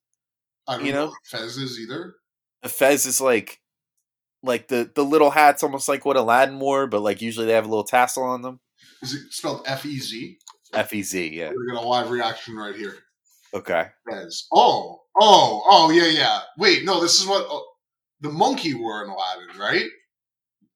I 0.68 0.76
don't 0.76 0.86
you 0.86 0.92
know, 0.92 1.06
know- 1.06 1.10
what 1.10 1.26
Fez 1.26 1.56
is 1.56 1.78
either. 1.78 2.14
a 2.62 2.68
fez 2.68 3.06
is 3.06 3.20
like 3.20 3.60
like 4.42 4.68
the 4.68 4.90
the 4.94 5.04
little 5.04 5.30
hats 5.30 5.62
almost 5.62 5.88
like 5.88 6.04
what 6.04 6.16
Aladdin 6.16 6.58
wore, 6.58 6.86
but 6.86 7.02
like 7.02 7.22
usually 7.22 7.46
they 7.46 7.52
have 7.52 7.66
a 7.66 7.68
little 7.68 7.84
tassel 7.84 8.24
on 8.24 8.42
them. 8.42 8.60
Is 9.02 9.14
it 9.14 9.32
spelled 9.32 9.62
F 9.66 9.84
E 9.86 9.98
Z? 9.98 10.38
F 10.72 10.92
E 10.92 11.02
Z, 11.02 11.28
yeah. 11.28 11.50
We're 11.54 11.66
gonna 11.74 11.86
live 11.86 12.10
reaction 12.10 12.56
right 12.56 12.74
here. 12.74 12.96
Okay. 13.54 13.86
Fez. 14.10 14.46
Oh, 14.52 15.02
oh, 15.20 15.62
oh, 15.70 15.90
yeah, 15.90 16.08
yeah. 16.08 16.40
Wait, 16.58 16.84
no, 16.84 17.00
this 17.00 17.20
is 17.20 17.26
what 17.26 17.46
oh, 17.48 17.64
the 18.20 18.30
monkey 18.30 18.74
wore 18.74 19.02
in 19.04 19.10
Aladdin, 19.10 19.58
right? 19.58 19.86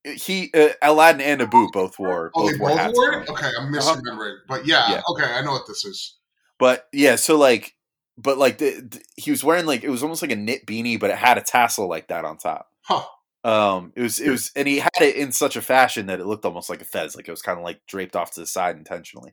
He 0.05 0.51
uh, 0.55 0.71
Aladdin 0.83 1.21
and 1.21 1.43
Abu 1.43 1.69
both 1.73 1.99
wore 1.99 2.31
Oh, 2.35 2.43
both 2.43 2.53
they 2.53 2.59
wore 2.59 2.71
both 2.71 2.95
wore 2.95 3.15
on 3.15 3.23
it. 3.23 3.27
them. 3.27 3.35
Okay, 3.37 3.51
I'm 3.59 3.73
misremembering, 3.73 4.37
but 4.49 4.67
yeah, 4.67 4.91
Yeah. 4.93 5.03
okay, 5.11 5.25
I 5.25 5.43
know 5.43 5.53
what 5.53 5.67
this 5.67 5.85
is. 5.85 6.17
But 6.59 6.89
yeah, 6.93 7.17
so 7.17 7.37
like 7.37 7.75
but 8.17 8.39
like 8.39 8.59
the, 8.59 8.81
the- 8.81 9.03
he 9.17 9.31
was 9.31 9.45
wearing 9.45 9.67
like 9.67 9.85
it 9.85 9.91
was 9.91 10.03
almost 10.03 10.23
like 10.23 10.31
a 10.31 10.37
knit 10.37 10.67
beanie, 10.67 10.99
but 10.99 11.11
it 11.11 11.17
had 11.17 11.37
a 11.39 11.43
tassel 11.43 11.89
like 11.89 12.09
that 12.09 12.25
on 12.25 12.39
top. 12.39 12.69
Huh? 12.83 13.05
Um, 13.45 13.93
it 13.97 14.03
was 14.03 14.21
it 14.21 14.31
was, 14.31 14.53
and 14.57 14.69
he 14.69 14.79
had 14.79 14.91
it 15.01 15.17
in 15.17 15.33
such 15.33 15.57
a 15.57 15.63
fashion 15.63 16.07
that 16.07 16.21
it 16.21 16.27
looked 16.27 16.45
almost 16.45 16.69
like 16.71 16.83
a 16.83 16.85
fez, 16.85 17.17
like 17.17 17.27
it 17.29 17.31
was 17.31 17.41
kind 17.43 17.59
of 17.59 17.65
like 17.65 17.81
draped 17.87 18.15
off 18.17 18.33
to 18.35 18.41
the 18.41 18.47
side 18.47 18.77
intentionally. 18.77 19.33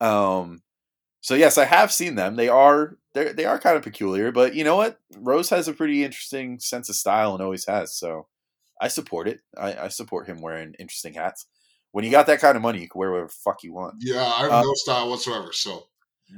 Um, 0.00 0.62
so 1.20 1.34
yes, 1.34 1.58
I 1.58 1.64
have 1.66 1.92
seen 1.92 2.14
them. 2.14 2.36
They 2.36 2.48
are 2.48 2.96
they 3.14 3.32
they 3.32 3.44
are 3.44 3.58
kind 3.58 3.76
of 3.76 3.82
peculiar, 3.82 4.30
but 4.32 4.54
you 4.54 4.64
know 4.64 4.76
what? 4.76 5.00
Rose 5.16 5.50
has 5.50 5.66
a 5.68 5.72
pretty 5.72 6.04
interesting 6.04 6.58
sense 6.60 6.88
of 6.88 6.94
style 6.96 7.32
and 7.34 7.42
always 7.42 7.66
has. 7.66 7.94
So 7.94 8.26
I 8.80 8.88
support 8.88 9.28
it. 9.28 9.40
I, 9.56 9.74
I 9.84 9.88
support 9.88 10.26
him 10.26 10.40
wearing 10.40 10.74
interesting 10.78 11.14
hats. 11.14 11.46
When 11.92 12.04
you 12.04 12.10
got 12.10 12.26
that 12.28 12.40
kind 12.40 12.56
of 12.56 12.62
money, 12.62 12.80
you 12.80 12.88
can 12.88 12.98
wear 12.98 13.10
whatever 13.10 13.28
fuck 13.28 13.62
you 13.62 13.72
want. 13.74 13.96
Yeah, 14.00 14.24
I 14.24 14.42
have 14.42 14.52
Uh, 14.52 14.62
no 14.62 14.72
style 14.74 15.10
whatsoever. 15.10 15.52
So, 15.52 15.88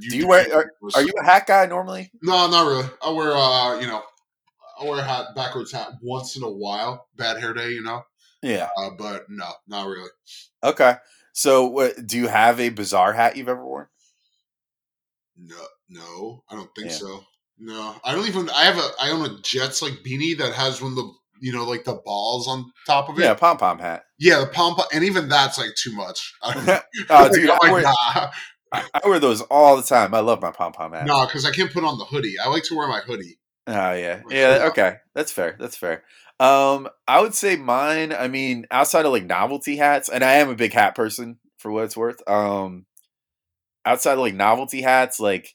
Do 0.01 0.17
you 0.17 0.27
wear? 0.27 0.53
Are, 0.55 0.73
are 0.95 1.03
you 1.03 1.13
a 1.21 1.25
hat 1.25 1.47
guy 1.47 1.67
normally? 1.67 2.11
No, 2.23 2.49
not 2.51 2.67
really. 2.67 2.89
I 3.03 3.11
wear, 3.11 3.37
uh, 3.37 3.79
you 3.79 3.87
know, 3.87 4.03
I'll 4.79 4.89
wear 4.89 5.01
a 5.01 5.05
hat, 5.05 5.27
backwards 5.37 5.71
hat 5.71 5.93
once 6.03 6.37
in 6.37 6.43
a 6.43 6.51
while. 6.51 7.09
Bad 7.17 7.39
hair 7.39 7.53
day, 7.53 7.71
you 7.71 7.83
know. 7.83 8.03
Yeah. 8.43 8.71
Uh, 8.77 8.91
but 8.99 9.27
no, 9.29 9.51
not 9.69 9.87
really. 9.87 10.11
Okay. 10.65 10.97
So, 11.35 11.67
what, 11.67 12.07
do 12.07 12.17
you 12.17 12.29
have 12.29 12.59
a 12.59 12.71
bizarre 12.71 13.13
hat 13.13 13.37
you've 13.37 13.49
ever 13.49 13.65
worn? 13.65 13.87
No, 15.37 15.57
no, 15.89 16.45
I 16.51 16.55
don't 16.57 16.75
think 16.75 16.89
Yeah. 16.91 16.97
so. 16.97 17.25
No, 17.59 17.95
I 18.03 18.15
don't 18.15 18.27
even. 18.27 18.51
I 18.51 18.65
have 18.65 18.79
a. 18.79 18.89
I 19.01 19.11
own 19.11 19.25
a 19.25 19.41
Jets 19.43 19.83
like 19.83 20.03
beanie 20.05 20.37
that 20.39 20.53
has 20.55 20.81
one 20.83 20.93
of 20.93 20.97
the 20.97 21.13
you 21.43 21.53
know 21.53 21.65
like 21.65 21.85
the 21.85 22.01
balls 22.05 22.47
on 22.47 22.73
top 22.87 23.09
of 23.09 23.19
it. 23.19 23.23
Yeah, 23.23 23.35
pom 23.35 23.59
pom 23.59 23.81
hat. 23.81 24.05
yeah, 24.19 24.41
the 24.41 24.47
pom 24.47 24.77
pom, 24.77 24.87
and 24.95 25.05
even 25.05 25.29
that's 25.29 25.59
like 25.59 25.75
too 25.77 25.93
much. 25.93 26.33
I 26.43 26.55
don't, 26.55 26.83
oh, 27.11 27.29
dude, 27.31 27.51
I'm 27.51 27.59
I 27.61 27.67
like, 27.67 27.73
wear, 27.73 27.83
nah, 27.83 28.31
I 28.73 29.01
wear 29.05 29.19
those 29.19 29.43
all 29.43 29.77
the 29.77 29.83
time. 29.83 30.15
I 30.15 30.21
love 30.21 30.41
my 30.41 30.53
pom 30.53 30.73
pom 30.73 30.93
hat. 30.93 31.05
no, 31.05 31.27
because 31.27 31.45
I 31.45 31.51
can't 31.51 31.73
put 31.73 31.85
on 31.85 31.99
the 31.99 32.05
hoodie. 32.05 32.37
I 32.43 32.49
like 32.49 32.63
to 32.65 32.77
wear 32.77 32.89
my 32.89 33.01
hoodie. 33.01 33.39
Oh 33.67 33.93
yeah, 33.93 34.23
yeah. 34.31 34.69
Okay, 34.71 34.97
that's 35.15 35.33
fair. 35.33 35.57
That's 35.59 35.77
fair. 35.77 36.05
Um, 36.39 36.89
I 37.07 37.21
would 37.21 37.35
say 37.35 37.57
mine. 37.57 38.13
I 38.13 38.29
mean, 38.29 38.67
outside 38.71 39.05
of 39.05 39.13
like 39.13 39.25
novelty 39.27 39.77
hats, 39.77 40.09
and 40.09 40.23
I 40.25 40.35
am 40.35 40.49
a 40.49 40.55
big 40.55 40.73
hat 40.73 40.95
person 40.95 41.39
for 41.59 41.71
what 41.73 41.85
it's 41.85 41.97
worth. 41.97 42.23
Um, 42.29 42.87
outside 43.85 44.15
of 44.15 44.21
like 44.21 44.35
novelty 44.35 44.81
hats, 44.83 45.19
like 45.21 45.55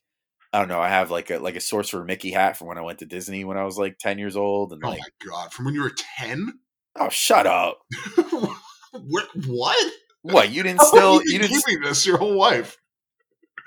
I 0.58 0.62
don't 0.62 0.70
know, 0.70 0.80
I 0.82 0.90
have 0.90 1.12
like 1.12 1.30
a 1.30 1.38
like 1.38 1.56
a 1.56 1.60
Sorcerer 1.62 2.04
Mickey 2.04 2.32
hat 2.32 2.58
from 2.58 2.68
when 2.68 2.80
I 2.80 2.82
went 2.82 2.98
to 3.00 3.06
Disney 3.06 3.44
when 3.44 3.58
I 3.60 3.64
was 3.64 3.78
like 3.78 4.00
ten 4.00 4.18
years 4.18 4.36
old, 4.36 4.74
and 4.74 4.84
Oh 4.84 4.90
like, 4.90 5.00
my 5.00 5.30
god! 5.30 5.54
From 5.54 5.66
when 5.66 5.76
you 5.76 5.84
were 5.84 5.92
ten? 6.18 6.60
oh, 6.96 7.10
shut 7.10 7.46
up! 7.46 7.78
what? 8.92 9.28
What? 9.46 9.94
What 10.24 10.52
you 10.52 10.64
didn't 10.64 10.80
How 10.80 10.86
still 10.88 11.14
have 11.20 11.22
you 11.28 11.38
didn't 11.38 11.62
keeping 11.64 11.82
this 11.84 12.08
your 12.08 12.18
whole 12.18 12.36
life? 12.36 12.76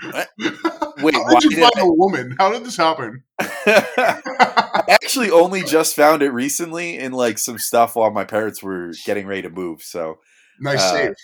What? 0.02 0.28
How 0.40 1.34
did 1.38 1.44
you 1.44 1.50
did 1.50 1.60
find 1.60 1.72
I- 1.76 1.82
a 1.82 1.86
woman? 1.92 2.34
How 2.38 2.50
did 2.52 2.64
this 2.64 2.76
happen? 2.76 3.22
I 3.40 4.82
actually 4.88 5.30
only 5.30 5.62
just 5.62 5.94
found 5.94 6.22
it 6.22 6.30
recently 6.30 6.98
in 6.98 7.12
like 7.12 7.38
some 7.38 7.58
stuff 7.58 7.94
while 7.96 8.10
my 8.10 8.24
parents 8.24 8.62
were 8.62 8.92
getting 9.06 9.26
ready 9.28 9.42
to 9.42 9.50
move. 9.50 9.82
So 9.82 10.18
nice 10.60 10.80
Uh, 10.82 10.92
save. 10.92 11.14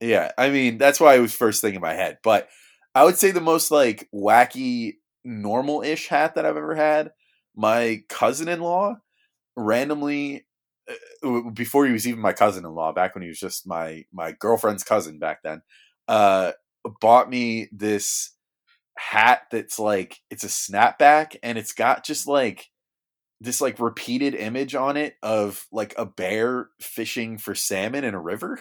yeah, 0.00 0.32
I 0.36 0.50
mean 0.50 0.76
that's 0.78 1.00
why 1.00 1.14
it 1.14 1.20
was 1.20 1.34
first 1.34 1.60
thing 1.60 1.74
in 1.74 1.80
my 1.80 1.94
head. 1.94 2.18
But 2.22 2.48
I 2.94 3.04
would 3.04 3.16
say 3.16 3.30
the 3.30 3.40
most 3.40 3.70
like 3.70 4.08
wacky, 4.14 4.94
normal-ish 5.24 6.08
hat 6.08 6.34
that 6.34 6.46
I've 6.46 6.56
ever 6.56 6.74
had. 6.74 7.12
My 7.56 8.02
cousin-in-law 8.08 8.96
randomly, 9.56 10.46
uh, 11.24 11.40
before 11.52 11.86
he 11.86 11.92
was 11.92 12.06
even 12.06 12.20
my 12.20 12.32
cousin-in-law, 12.32 12.92
back 12.92 13.14
when 13.14 13.22
he 13.22 13.28
was 13.28 13.38
just 13.40 13.66
my 13.66 14.04
my 14.12 14.32
girlfriend's 14.32 14.84
cousin 14.84 15.18
back 15.18 15.42
then, 15.42 15.62
uh, 16.08 16.52
bought 17.00 17.30
me 17.30 17.68
this 17.72 18.32
hat 18.96 19.42
that's 19.50 19.78
like 19.78 20.20
it's 20.30 20.44
a 20.44 20.48
snapback 20.48 21.36
and 21.42 21.58
it's 21.58 21.72
got 21.72 22.04
just 22.04 22.28
like 22.28 22.70
this 23.40 23.60
like 23.60 23.80
repeated 23.80 24.34
image 24.34 24.74
on 24.74 24.96
it 24.96 25.16
of 25.22 25.66
like 25.72 25.94
a 25.98 26.06
bear 26.06 26.68
fishing 26.80 27.38
for 27.38 27.54
salmon 27.54 28.04
in 28.04 28.14
a 28.14 28.20
river 28.20 28.60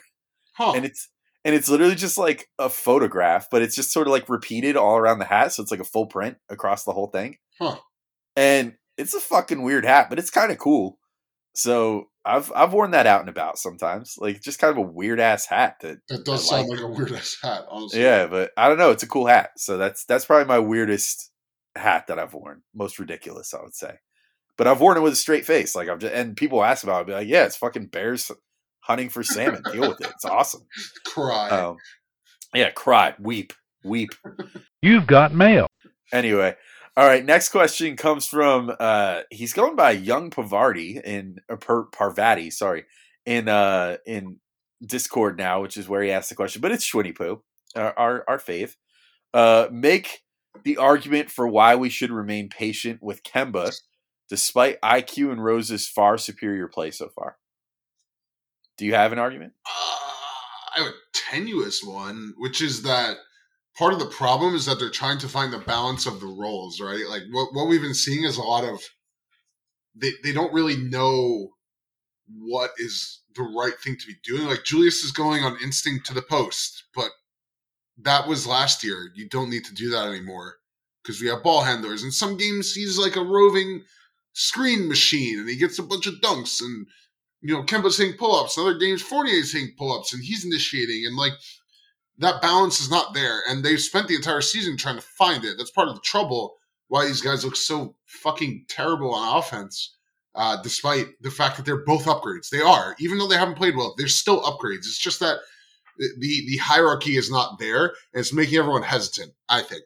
Huh. 0.54 0.74
and 0.76 0.86
it's 0.86 1.10
and 1.46 1.54
it's 1.56 1.70
literally 1.70 1.96
just 1.96 2.18
like 2.18 2.48
a 2.60 2.70
photograph 2.70 3.48
but 3.52 3.62
it's 3.62 3.76
just 3.76 3.92
sort 3.92 4.08
of 4.08 4.12
like 4.12 4.30
repeated 4.30 4.76
all 4.78 4.98
around 4.98 5.20
the 5.20 5.26
hat 5.26 5.52
so 5.52 5.62
it's 5.62 5.72
like 5.72 5.80
a 5.80 5.84
full 5.86 6.06
print 6.08 6.38
across 6.50 6.84
the 6.84 6.94
whole 6.94 7.08
thing 7.08 7.38
Huh. 7.60 7.78
and 8.36 8.76
it's 8.98 9.14
a 9.14 9.20
fucking 9.20 9.62
weird 9.64 9.86
hat 9.86 10.10
but 10.10 10.20
it's 10.20 10.30
kind 10.30 10.52
of 10.52 10.58
cool 10.58 10.98
so 11.56 12.08
i've 12.26 12.52
i've 12.56 12.74
worn 12.74 12.92
that 12.92 13.06
out 13.08 13.20
and 13.20 13.30
about 13.30 13.58
sometimes 13.60 14.16
like 14.18 14.42
just 14.42 14.60
kind 14.60 14.72
of 14.72 14.78
a 14.78 14.82
weird 14.90 15.20
ass 15.20 15.46
hat 15.46 15.76
that 15.82 15.98
that 16.10 16.26
does 16.26 16.52
I 16.52 16.58
sound 16.58 16.70
like 16.70 16.80
like 16.80 16.88
a 16.90 16.92
weird 16.92 17.12
ass 17.12 17.38
hat, 17.42 17.66
honestly. 17.70 18.02
yeah 18.02 18.26
but 18.28 18.52
i 18.58 18.68
don't 18.68 18.78
know 18.80 18.92
it's 18.92 19.04
a 19.04 19.08
cool 19.08 19.28
hat 19.28 19.52
so 19.58 19.78
that's 19.78 20.06
that's 20.06 20.26
probably 20.26 20.46
my 20.48 20.60
weirdest 20.60 21.32
hat 21.76 22.08
that 22.08 22.18
i've 22.20 22.34
worn 22.34 22.62
most 22.74 22.98
ridiculous 23.00 23.54
i 23.54 23.62
would 23.62 23.76
say 23.76 23.96
but 24.58 24.68
i've 24.68 24.80
worn 24.82 24.98
it 24.98 25.02
with 25.02 25.14
a 25.14 25.18
straight 25.18 25.46
face 25.46 25.76
like 25.76 25.90
i'm 25.90 26.00
just 26.00 26.14
and 26.14 26.36
people 26.38 26.64
ask 26.64 26.84
about 26.84 26.94
it 26.94 26.98
I'll 27.00 27.04
be 27.06 27.14
like 27.14 27.28
yeah 27.28 27.46
it's 27.46 27.58
fucking 27.58 27.88
bears 27.88 28.32
hunting 28.84 29.10
for 29.10 29.24
salmon 29.24 29.64
deal 29.72 29.90
with 29.90 30.02
it 30.02 30.12
it's 30.12 30.26
awesome 30.26 30.62
Cry. 31.06 31.50
um, 31.50 31.78
yeah, 32.54 32.70
cry, 32.70 33.16
weep, 33.20 33.54
weep. 33.84 34.12
You've 34.82 35.08
got 35.08 35.34
mail. 35.34 35.68
Anyway, 36.12 36.56
all 36.96 37.08
right. 37.08 37.26
Next 37.26 37.50
question 37.50 37.96
comes 37.98 38.28
from 38.28 38.72
uh 38.80 39.22
he's 39.32 39.54
going 39.54 39.76
by 39.76 39.92
Young 39.92 40.30
Pavardi 40.30 41.02
in 41.02 41.40
or 41.50 41.58
Parvati, 41.58 42.52
sorry, 42.52 42.86
in 43.26 43.50
uh 43.50 43.98
in 44.06 44.38
Discord 44.86 45.38
now, 45.38 45.62
which 45.62 45.78
is 45.78 45.90
where 45.90 46.04
he 46.04 46.12
asked 46.12 46.30
the 46.30 46.36
question, 46.36 46.62
but 46.62 46.72
it's 46.72 46.88
Schwinny 46.90 47.16
Poo, 47.16 47.42
our, 47.76 47.98
our 47.98 48.24
our 48.28 48.38
fave. 48.38 48.76
Uh, 49.34 49.68
make 49.72 50.22
the 50.64 50.78
argument 50.78 51.32
for 51.32 51.48
why 51.48 51.76
we 51.76 51.90
should 51.90 52.12
remain 52.12 52.48
patient 52.50 53.02
with 53.02 53.24
Kemba, 53.24 53.76
despite 54.30 54.80
IQ 54.82 55.32
and 55.32 55.44
Rose's 55.44 55.88
far 55.88 56.20
superior 56.20 56.68
play 56.68 56.92
so 56.92 57.10
far. 57.10 57.38
Do 58.78 58.86
you 58.86 58.96
have 58.96 59.12
an 59.12 59.20
argument? 59.20 59.54
Uh, 59.66 59.70
I 60.76 60.84
have 60.84 60.88
a 60.88 60.96
tenuous 61.14 61.84
one, 61.84 62.34
which 62.38 62.62
is 62.62 62.84
that 62.84 63.18
part 63.78 63.94
of 63.94 64.00
the 64.00 64.06
problem 64.06 64.56
is 64.56 64.66
that 64.66 64.80
they're 64.80 64.90
trying 64.90 65.20
to 65.20 65.30
find 65.30 65.52
the 65.52 65.60
balance 65.60 66.06
of 66.06 66.20
the 66.20 66.28
roles, 66.28 66.80
right? 66.80 67.06
Like 67.08 67.24
what 67.32 67.54
what 67.54 67.68
we've 67.68 67.82
been 67.82 67.94
seeing 67.94 68.24
is 68.24 68.38
a 68.38 68.42
lot 68.42 68.64
of 68.64 68.82
they 69.96 70.12
they 70.24 70.34
don't 70.34 70.54
really 70.54 70.78
know 70.78 71.50
what 72.28 72.72
is 72.78 73.22
the 73.36 73.44
right 73.44 73.78
thing 73.84 73.98
to 73.98 74.08
be 74.08 74.16
doing. 74.24 74.48
Like 74.48 74.64
Julius 74.64 75.04
is 75.04 75.12
going 75.12 75.44
on 75.44 75.58
instinct 75.62 76.06
to 76.08 76.14
the 76.14 76.22
post, 76.22 76.86
but 76.96 77.10
that 77.98 78.28
was 78.28 78.48
last 78.48 78.84
year. 78.84 79.12
You 79.16 79.28
don't 79.30 79.50
need 79.50 79.66
to 79.66 79.74
do 79.74 79.90
that 79.92 80.08
anymore 80.08 80.56
because 81.04 81.22
we 81.22 81.28
have 81.28 81.44
ball 81.44 81.62
handlers. 81.62 82.04
In 82.04 82.12
some 82.12 82.38
games, 82.38 82.74
he's 82.74 82.98
like 82.98 83.16
a 83.16 83.24
roving 83.24 83.84
screen 84.34 84.88
machine, 84.88 85.40
and 85.40 85.50
he 85.50 85.56
gets 85.56 85.78
a 85.78 85.84
bunch 85.84 86.08
of 86.08 86.16
dunks 86.16 86.62
and 86.62 86.88
you 87.44 87.54
know, 87.54 87.64
Kemba's 87.64 87.98
hitting 87.98 88.18
pull 88.18 88.36
ups. 88.36 88.58
Other 88.58 88.78
games, 88.78 89.02
Fournier's 89.02 89.52
hitting 89.52 89.76
pull 89.78 89.92
ups, 89.92 90.14
and 90.14 90.24
he's 90.24 90.46
initiating. 90.46 91.06
And 91.06 91.18
like 91.18 91.34
that 92.18 92.42
balance 92.42 92.80
is 92.80 92.90
not 92.90 93.14
there. 93.14 93.42
And 93.50 93.64
they've 93.64 93.80
spent 93.80 94.08
the 94.08 94.16
entire 94.16 94.42
season 94.42 94.78
trying 94.78 94.96
to 94.96 95.02
find 95.02 95.44
it. 95.44 95.56
That's 95.58 95.72
part 95.72 95.90
of 95.90 95.96
the 95.96 96.02
trouble. 96.02 96.56
Why 96.88 97.06
these 97.06 97.22
guys 97.22 97.44
look 97.44 97.58
so 97.58 97.96
fucking 98.06 98.66
terrible 98.70 99.14
on 99.14 99.38
offense, 99.38 99.96
uh, 100.36 100.62
despite 100.62 101.08
the 101.22 101.32
fact 101.32 101.58
that 101.58 101.66
they're 101.66 101.84
both 101.84 102.06
upgrades. 102.06 102.50
They 102.50 102.62
are, 102.62 102.96
even 103.00 103.18
though 103.18 103.28
they 103.28 103.38
haven't 103.38 103.58
played 103.58 103.76
well. 103.76 103.94
They're 103.98 104.08
still 104.08 104.42
upgrades. 104.44 104.86
It's 104.86 105.00
just 105.00 105.20
that 105.20 105.40
the, 105.98 106.46
the 106.48 106.58
hierarchy 106.58 107.18
is 107.18 107.30
not 107.30 107.60
there, 107.60 107.86
and 107.86 108.22
it's 108.22 108.34
making 108.34 108.58
everyone 108.58 108.84
hesitant. 108.84 109.34
I 109.50 109.62
think. 109.62 109.84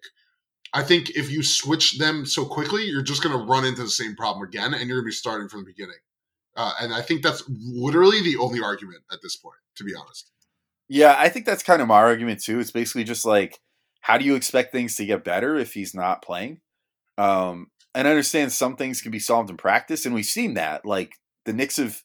I 0.74 0.84
think 0.84 1.12
if 1.12 1.32
you 1.32 1.44
switch 1.44 1.98
them 1.98 2.26
so 2.26 2.46
quickly, 2.46 2.84
you're 2.84 3.02
just 3.02 3.24
going 3.24 3.38
to 3.38 3.46
run 3.46 3.66
into 3.66 3.84
the 3.84 3.90
same 3.90 4.16
problem 4.16 4.48
again, 4.48 4.74
and 4.74 4.88
you're 4.88 5.00
going 5.00 5.06
to 5.06 5.10
be 5.10 5.12
starting 5.12 5.50
from 5.50 5.62
the 5.62 5.72
beginning. 5.72 5.96
Uh, 6.58 6.74
and 6.82 6.94
I 6.94 7.02
think 7.02 7.22
that's 7.22 7.44
literally 7.48 8.22
the 8.24 8.38
only 8.38 8.62
argument 8.62 9.04
at 9.12 9.20
this 9.22 9.38
point, 9.38 9.60
to 9.76 9.84
be 9.84 9.94
honest. 9.96 10.32
Yeah, 10.90 11.16
I 11.18 11.30
think 11.30 11.46
that's 11.46 11.64
kind 11.64 11.82
of 11.82 11.88
my 11.88 11.98
argument 12.00 12.42
too. 12.42 12.60
It's 12.60 12.72
basically 12.72 13.04
just 13.04 13.26
like, 13.26 13.60
how 14.02 14.18
do 14.18 14.26
you 14.26 14.36
expect 14.36 14.72
things 14.72 14.96
to 14.96 15.06
get 15.06 15.24
better 15.24 15.56
if 15.58 15.74
he's 15.74 15.94
not 15.94 16.22
playing? 16.22 16.62
Um, 17.18 17.68
and 17.94 18.08
I 18.08 18.12
understand 18.12 18.52
some 18.52 18.76
things 18.76 19.02
can 19.02 19.12
be 19.12 19.20
solved 19.20 19.50
in 19.50 19.58
practice, 19.58 20.06
and 20.06 20.16
we've 20.16 20.26
seen 20.26 20.56
that. 20.56 20.86
Like 20.86 21.14
the 21.46 21.54
Knicks 21.54 21.78
have, 21.78 22.02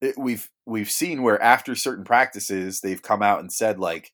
it- 0.00 0.18
we've 0.18 0.50
we've 0.66 0.90
seen 0.90 1.22
where 1.22 1.40
after 1.42 1.74
certain 1.74 2.04
practices 2.04 2.80
they've 2.80 3.02
come 3.02 3.22
out 3.22 3.40
and 3.40 3.52
said 3.52 3.78
like 3.78 4.12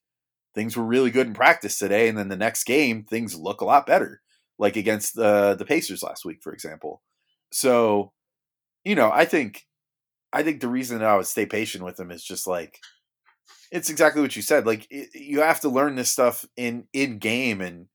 things 0.55 0.75
were 0.77 0.83
really 0.85 1.11
good 1.11 1.27
in 1.27 1.33
practice 1.33 1.79
today, 1.79 2.07
and 2.09 2.17
then 2.17 2.29
the 2.29 2.35
next 2.37 2.63
game 2.65 3.03
things 3.03 3.35
look 3.35 3.61
a 3.61 3.65
lot 3.65 3.85
better, 3.87 4.21
like 4.59 4.75
against 4.75 5.15
the 5.15 5.55
the 5.55 5.65
Pacers 5.65 6.03
last 6.03 6.25
week, 6.25 6.39
for 6.43 6.53
example. 6.53 7.01
So, 7.51 8.11
you 8.87 8.95
know, 8.95 9.11
I 9.13 9.25
think 9.25 9.65
I 10.31 10.43
think 10.43 10.61
the 10.61 10.69
reason 10.69 10.99
that 10.99 11.07
I 11.09 11.17
would 11.17 11.27
stay 11.27 11.45
patient 11.45 11.83
with 11.83 11.99
him 11.99 12.09
is 12.09 12.23
just 12.23 12.47
like 12.47 12.79
it's 13.69 13.89
exactly 13.89 14.21
what 14.21 14.35
you 14.35 14.41
said. 14.41 14.65
Like 14.65 14.87
it, 14.89 15.09
you 15.13 15.41
have 15.41 15.59
to 15.61 15.69
learn 15.69 15.95
this 15.95 16.09
stuff 16.09 16.45
in 16.55 16.87
in 16.93 17.19
game, 17.19 17.59
and 17.59 17.87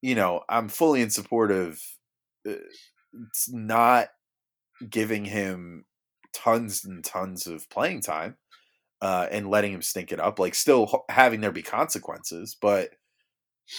you 0.00 0.14
know 0.14 0.42
I'm 0.48 0.70
fully 0.70 1.02
in 1.02 1.10
support 1.10 1.50
of 1.50 1.82
uh, 2.48 2.54
not 3.50 4.08
giving 4.88 5.26
him 5.26 5.84
tons 6.32 6.82
and 6.82 7.04
tons 7.04 7.46
of 7.46 7.68
playing 7.68 8.00
time 8.00 8.38
uh, 9.02 9.26
and 9.30 9.50
letting 9.50 9.74
him 9.74 9.82
stink 9.82 10.12
it 10.12 10.20
up. 10.20 10.38
Like 10.38 10.54
still 10.54 11.04
having 11.10 11.42
there 11.42 11.52
be 11.52 11.60
consequences, 11.60 12.56
but 12.58 12.88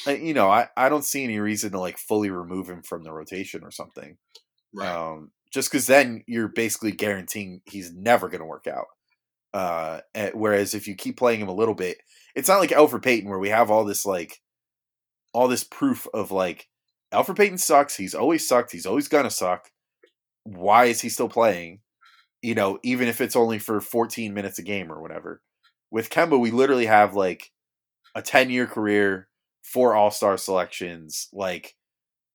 uh, 0.05 0.11
you 0.11 0.35
know 0.35 0.51
I 0.51 0.67
I 0.77 0.89
don't 0.89 1.03
see 1.03 1.23
any 1.23 1.39
reason 1.39 1.71
to 1.71 1.79
like 1.79 1.97
fully 1.97 2.29
remove 2.29 2.69
him 2.69 2.83
from 2.83 3.01
the 3.01 3.11
rotation 3.11 3.63
or 3.63 3.71
something. 3.71 4.17
Right. 4.71 4.87
Um, 4.87 5.31
just 5.53 5.71
because 5.71 5.85
then 5.87 6.23
you're 6.27 6.47
basically 6.47 6.91
guaranteeing 6.91 7.61
he's 7.65 7.93
never 7.93 8.27
going 8.27 8.41
to 8.41 8.45
work 8.45 8.65
out. 8.67 8.87
Uh, 9.53 9.99
eh, 10.15 10.31
whereas 10.33 10.73
if 10.73 10.87
you 10.87 10.95
keep 10.95 11.15
playing 11.15 11.39
him 11.39 11.47
a 11.47 11.53
little 11.53 11.75
bit, 11.75 11.97
it's 12.35 12.49
not 12.49 12.59
like 12.59 12.71
Elfrid 12.71 13.03
Payton 13.03 13.29
where 13.29 13.39
we 13.39 13.49
have 13.49 13.69
all 13.69 13.85
this 13.85 14.05
like 14.05 14.41
all 15.31 15.47
this 15.47 15.63
proof 15.63 16.07
of 16.13 16.31
like 16.31 16.67
Elfrid 17.13 17.37
Payton 17.37 17.59
sucks. 17.59 17.95
He's 17.95 18.15
always 18.15 18.47
sucked. 18.47 18.71
He's 18.71 18.87
always 18.87 19.07
gonna 19.07 19.29
suck. 19.29 19.69
Why 20.43 20.85
is 20.85 21.01
he 21.01 21.09
still 21.09 21.29
playing? 21.29 21.81
You 22.41 22.55
know, 22.55 22.79
even 22.81 23.07
if 23.07 23.21
it's 23.21 23.35
only 23.35 23.59
for 23.59 23.79
14 23.79 24.33
minutes 24.33 24.57
a 24.57 24.63
game 24.63 24.91
or 24.91 25.01
whatever. 25.01 25.41
With 25.91 26.09
Kemba, 26.09 26.39
we 26.39 26.49
literally 26.49 26.87
have 26.87 27.13
like 27.13 27.51
a 28.15 28.23
10 28.23 28.49
year 28.49 28.65
career, 28.65 29.27
four 29.61 29.93
All 29.93 30.09
Star 30.09 30.37
selections, 30.37 31.29
like 31.31 31.75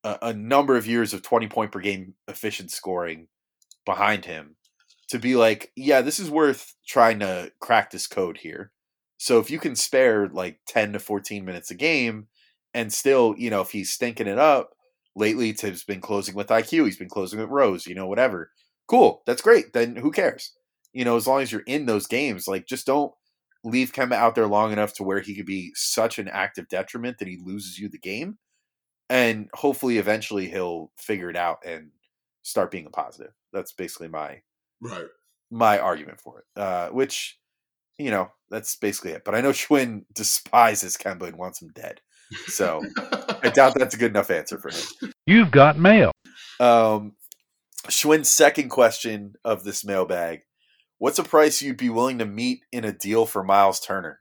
a, 0.05 0.19
a 0.23 0.33
number 0.33 0.77
of 0.77 0.87
years 0.87 1.13
of 1.13 1.23
20 1.23 1.49
point 1.49 1.73
per 1.73 1.81
game 1.81 2.15
efficient 2.27 2.71
scoring, 2.71 3.29
behind 3.89 4.27
him 4.27 4.55
to 5.09 5.19
be 5.19 5.35
like, 5.35 5.73
yeah, 5.75 6.03
this 6.03 6.21
is 6.21 6.31
worth 6.31 6.75
trying 6.87 7.19
to 7.21 7.51
crack 7.59 7.91
this 7.91 8.07
code 8.07 8.37
here. 8.37 8.71
So 9.17 9.39
if 9.39 9.51
you 9.51 9.59
can 9.59 9.75
spare 9.75 10.29
like 10.29 10.61
10 10.69 10.93
to 10.93 10.99
14 10.99 11.43
minutes 11.43 11.71
a 11.71 11.75
game 11.75 12.29
and 12.75 12.93
still, 12.93 13.35
you 13.39 13.49
know, 13.49 13.63
if 13.63 13.71
he's 13.71 13.91
stinking 13.91 14.27
it 14.27 14.39
up, 14.39 14.71
lately 15.17 15.53
Thibs 15.53 15.85
been 15.85 16.03
closing 16.03 16.35
with 16.35 16.49
IQ, 16.49 16.85
he's 16.85 16.99
been 16.99 17.09
closing 17.09 17.41
with 17.41 17.49
Rose, 17.49 17.87
you 17.87 17.95
know, 17.95 18.07
whatever. 18.07 18.51
Cool, 18.87 19.23
that's 19.27 19.43
great. 19.43 19.73
Then 19.73 19.97
who 19.97 20.13
cares? 20.13 20.53
You 20.93 21.07
know, 21.07 21.17
as 21.17 21.27
long 21.27 21.41
as 21.41 21.51
you're 21.51 21.63
in 21.63 21.87
those 21.87 22.07
games, 22.07 22.47
like 22.47 22.67
just 22.67 22.87
don't 22.87 23.13
leave 23.65 23.93
Kemba 23.93 24.13
out 24.13 24.35
there 24.35 24.47
long 24.47 24.71
enough 24.71 24.93
to 24.95 25.03
where 25.03 25.21
he 25.21 25.35
could 25.35 25.47
be 25.47 25.73
such 25.75 26.19
an 26.19 26.29
active 26.29 26.69
detriment 26.69 27.19
that 27.19 27.29
he 27.29 27.39
loses 27.43 27.79
you 27.79 27.89
the 27.89 27.99
game. 27.99 28.37
And 29.11 29.49
hopefully 29.55 29.99
eventually 29.99 30.49
he'll 30.49 30.91
figure 30.97 31.31
it 31.31 31.37
out 31.37 31.65
and 31.65 31.91
start 32.43 32.71
being 32.71 32.87
a 32.87 32.91
positive. 32.91 33.33
That's 33.53 33.73
basically 33.73 34.09
my 34.09 34.43
Right. 34.81 35.07
my 35.51 35.79
argument 35.79 36.21
for 36.21 36.41
it. 36.41 36.61
Uh, 36.61 36.89
which, 36.91 37.39
you 37.99 38.11
know, 38.11 38.31
that's 38.51 38.77
basically 38.77 39.13
it. 39.13 39.25
But 39.25 39.35
I 39.35 39.41
know 39.41 39.51
Schwinn 39.53 40.05
despises 40.15 40.97
Kemba 40.97 41.29
and 41.29 41.37
wants 41.39 41.63
him 41.63 41.71
dead. 41.75 42.01
So 42.49 42.83
I 43.43 43.49
doubt 43.49 43.75
that's 43.75 43.95
a 43.95 43.99
good 43.99 44.11
enough 44.11 44.31
answer 44.31 44.59
for 44.59 44.69
him. 44.69 45.13
You've 45.27 45.51
got 45.51 45.79
mail. 45.79 46.13
Um, 46.61 47.15
Schwinn's 47.87 48.29
second 48.29 48.69
question 48.69 49.35
of 49.45 49.65
this 49.65 49.83
mailbag: 49.85 50.41
What's 50.99 51.19
a 51.19 51.25
price 51.25 51.63
you'd 51.63 51.79
be 51.79 51.89
willing 51.89 52.19
to 52.19 52.27
meet 52.27 52.61
in 52.71 52.85
a 52.85 52.93
deal 52.93 53.25
for 53.25 53.43
Myles 53.43 53.81
Turner? 53.81 54.21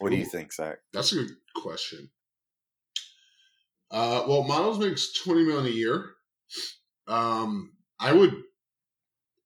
What 0.00 0.10
do 0.10 0.16
you 0.16 0.24
think, 0.24 0.52
Zach? 0.52 0.78
That's 0.92 1.12
a 1.12 1.16
good 1.16 1.30
question. 1.56 2.10
Uh, 3.90 4.24
well, 4.28 4.44
Myles 4.44 4.78
makes 4.78 5.12
twenty 5.12 5.44
million 5.44 5.66
a 5.66 5.74
year. 5.74 6.10
Um, 7.06 7.72
I 7.98 8.12
would, 8.12 8.34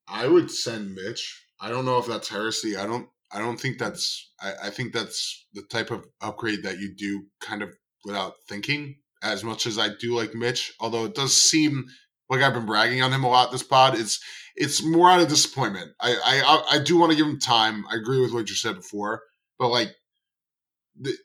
I 0.09 0.27
would 0.27 0.51
send 0.51 0.95
Mitch. 0.95 1.45
I 1.61 1.69
don't 1.69 1.85
know 1.85 1.99
if 1.99 2.07
that's 2.07 2.29
heresy. 2.29 2.77
I 2.77 2.87
don't. 2.87 3.09
I 3.31 3.39
don't 3.39 3.59
think 3.59 3.79
that's. 3.79 4.33
I, 4.41 4.53
I 4.65 4.71
think 4.71 4.93
that's 4.93 5.47
the 5.55 5.63
type 5.63 5.91
of 5.91 6.07
upgrade 6.21 6.65
that 6.65 6.79
you 6.79 6.95
do 6.95 7.25
kind 7.41 7.63
of 7.63 7.71
without 8.05 8.35
thinking. 8.49 8.97
As 9.23 9.45
much 9.45 9.67
as 9.67 9.79
I 9.79 9.91
do 10.01 10.17
like 10.17 10.35
Mitch, 10.35 10.73
although 10.81 11.05
it 11.05 11.15
does 11.15 11.37
seem 11.41 11.85
like 12.29 12.43
I've 12.43 12.55
been 12.55 12.67
bragging 12.67 13.03
on 13.03 13.13
him 13.13 13.23
a 13.23 13.29
lot 13.29 13.53
this 13.53 13.63
pod, 13.63 13.97
it's 13.97 14.21
it's 14.57 14.85
more 14.85 15.09
out 15.09 15.21
of 15.21 15.29
disappointment. 15.29 15.93
I 16.01 16.17
I 16.25 16.77
I 16.77 16.83
do 16.83 16.99
want 16.99 17.13
to 17.13 17.17
give 17.17 17.27
him 17.27 17.39
time. 17.39 17.85
I 17.91 17.95
agree 17.95 18.21
with 18.21 18.33
what 18.33 18.49
you 18.49 18.57
said 18.57 18.75
before, 18.75 19.23
but 19.59 19.69
like 19.69 19.95
the, 21.01 21.17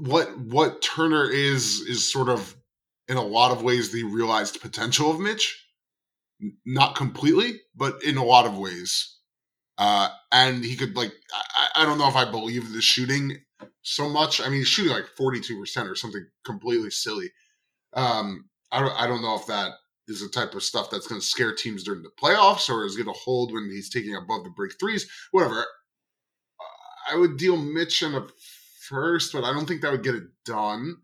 what 0.00 0.38
what 0.38 0.82
Turner 0.82 1.28
is 1.30 1.80
is 1.80 2.10
sort 2.10 2.28
of 2.28 2.56
in 3.08 3.16
a 3.16 3.22
lot 3.24 3.52
of 3.52 3.62
ways 3.62 3.90
the 3.90 4.04
realized 4.04 4.60
potential 4.60 5.10
of 5.10 5.20
Mitch. 5.20 5.62
Not 6.66 6.96
completely, 6.96 7.60
but 7.74 8.02
in 8.02 8.18
a 8.18 8.24
lot 8.24 8.44
of 8.44 8.58
ways. 8.58 9.16
Uh, 9.78 10.08
and 10.32 10.64
he 10.64 10.76
could 10.76 10.96
like 10.96 11.12
I, 11.56 11.82
I 11.82 11.86
don't 11.86 11.98
know 11.98 12.08
if 12.08 12.16
I 12.16 12.30
believe 12.30 12.72
the 12.72 12.82
shooting 12.82 13.38
so 13.82 14.08
much. 14.08 14.40
I 14.40 14.44
mean, 14.44 14.58
he's 14.58 14.68
shooting 14.68 14.92
like 14.92 15.06
forty 15.16 15.40
two 15.40 15.58
percent 15.58 15.88
or 15.88 15.94
something 15.94 16.26
completely 16.44 16.90
silly. 16.90 17.30
Um, 17.94 18.48
I 18.70 18.80
don't 18.80 19.00
I 19.00 19.06
don't 19.06 19.22
know 19.22 19.36
if 19.36 19.46
that 19.46 19.72
is 20.08 20.20
the 20.20 20.28
type 20.28 20.54
of 20.54 20.62
stuff 20.62 20.90
that's 20.90 21.06
going 21.06 21.20
to 21.20 21.26
scare 21.26 21.54
teams 21.54 21.82
during 21.84 22.02
the 22.02 22.10
playoffs 22.22 22.68
or 22.68 22.84
is 22.84 22.96
going 22.96 23.06
to 23.06 23.12
hold 23.18 23.52
when 23.52 23.70
he's 23.70 23.90
taking 23.90 24.14
above 24.14 24.44
the 24.44 24.50
break 24.50 24.78
threes. 24.78 25.08
Whatever. 25.30 25.64
I 27.10 27.16
would 27.16 27.36
deal 27.36 27.56
Mitch 27.56 28.02
in 28.02 28.14
a 28.14 28.26
first, 28.88 29.32
but 29.32 29.44
I 29.44 29.52
don't 29.52 29.66
think 29.66 29.82
that 29.82 29.92
would 29.92 30.02
get 30.04 30.14
it 30.14 30.24
done. 30.44 30.96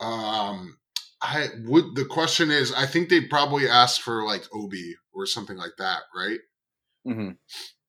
Um, 0.00 0.78
I 1.20 1.48
would. 1.64 1.94
The 1.94 2.04
question 2.04 2.50
is, 2.50 2.72
I 2.72 2.86
think 2.86 3.08
they'd 3.08 3.30
probably 3.30 3.68
ask 3.68 4.00
for 4.00 4.24
like 4.24 4.44
Obi 4.52 4.96
or 5.14 5.26
something 5.26 5.56
like 5.56 5.76
that, 5.78 6.00
right? 6.14 6.40
Mm-hmm. 7.06 7.30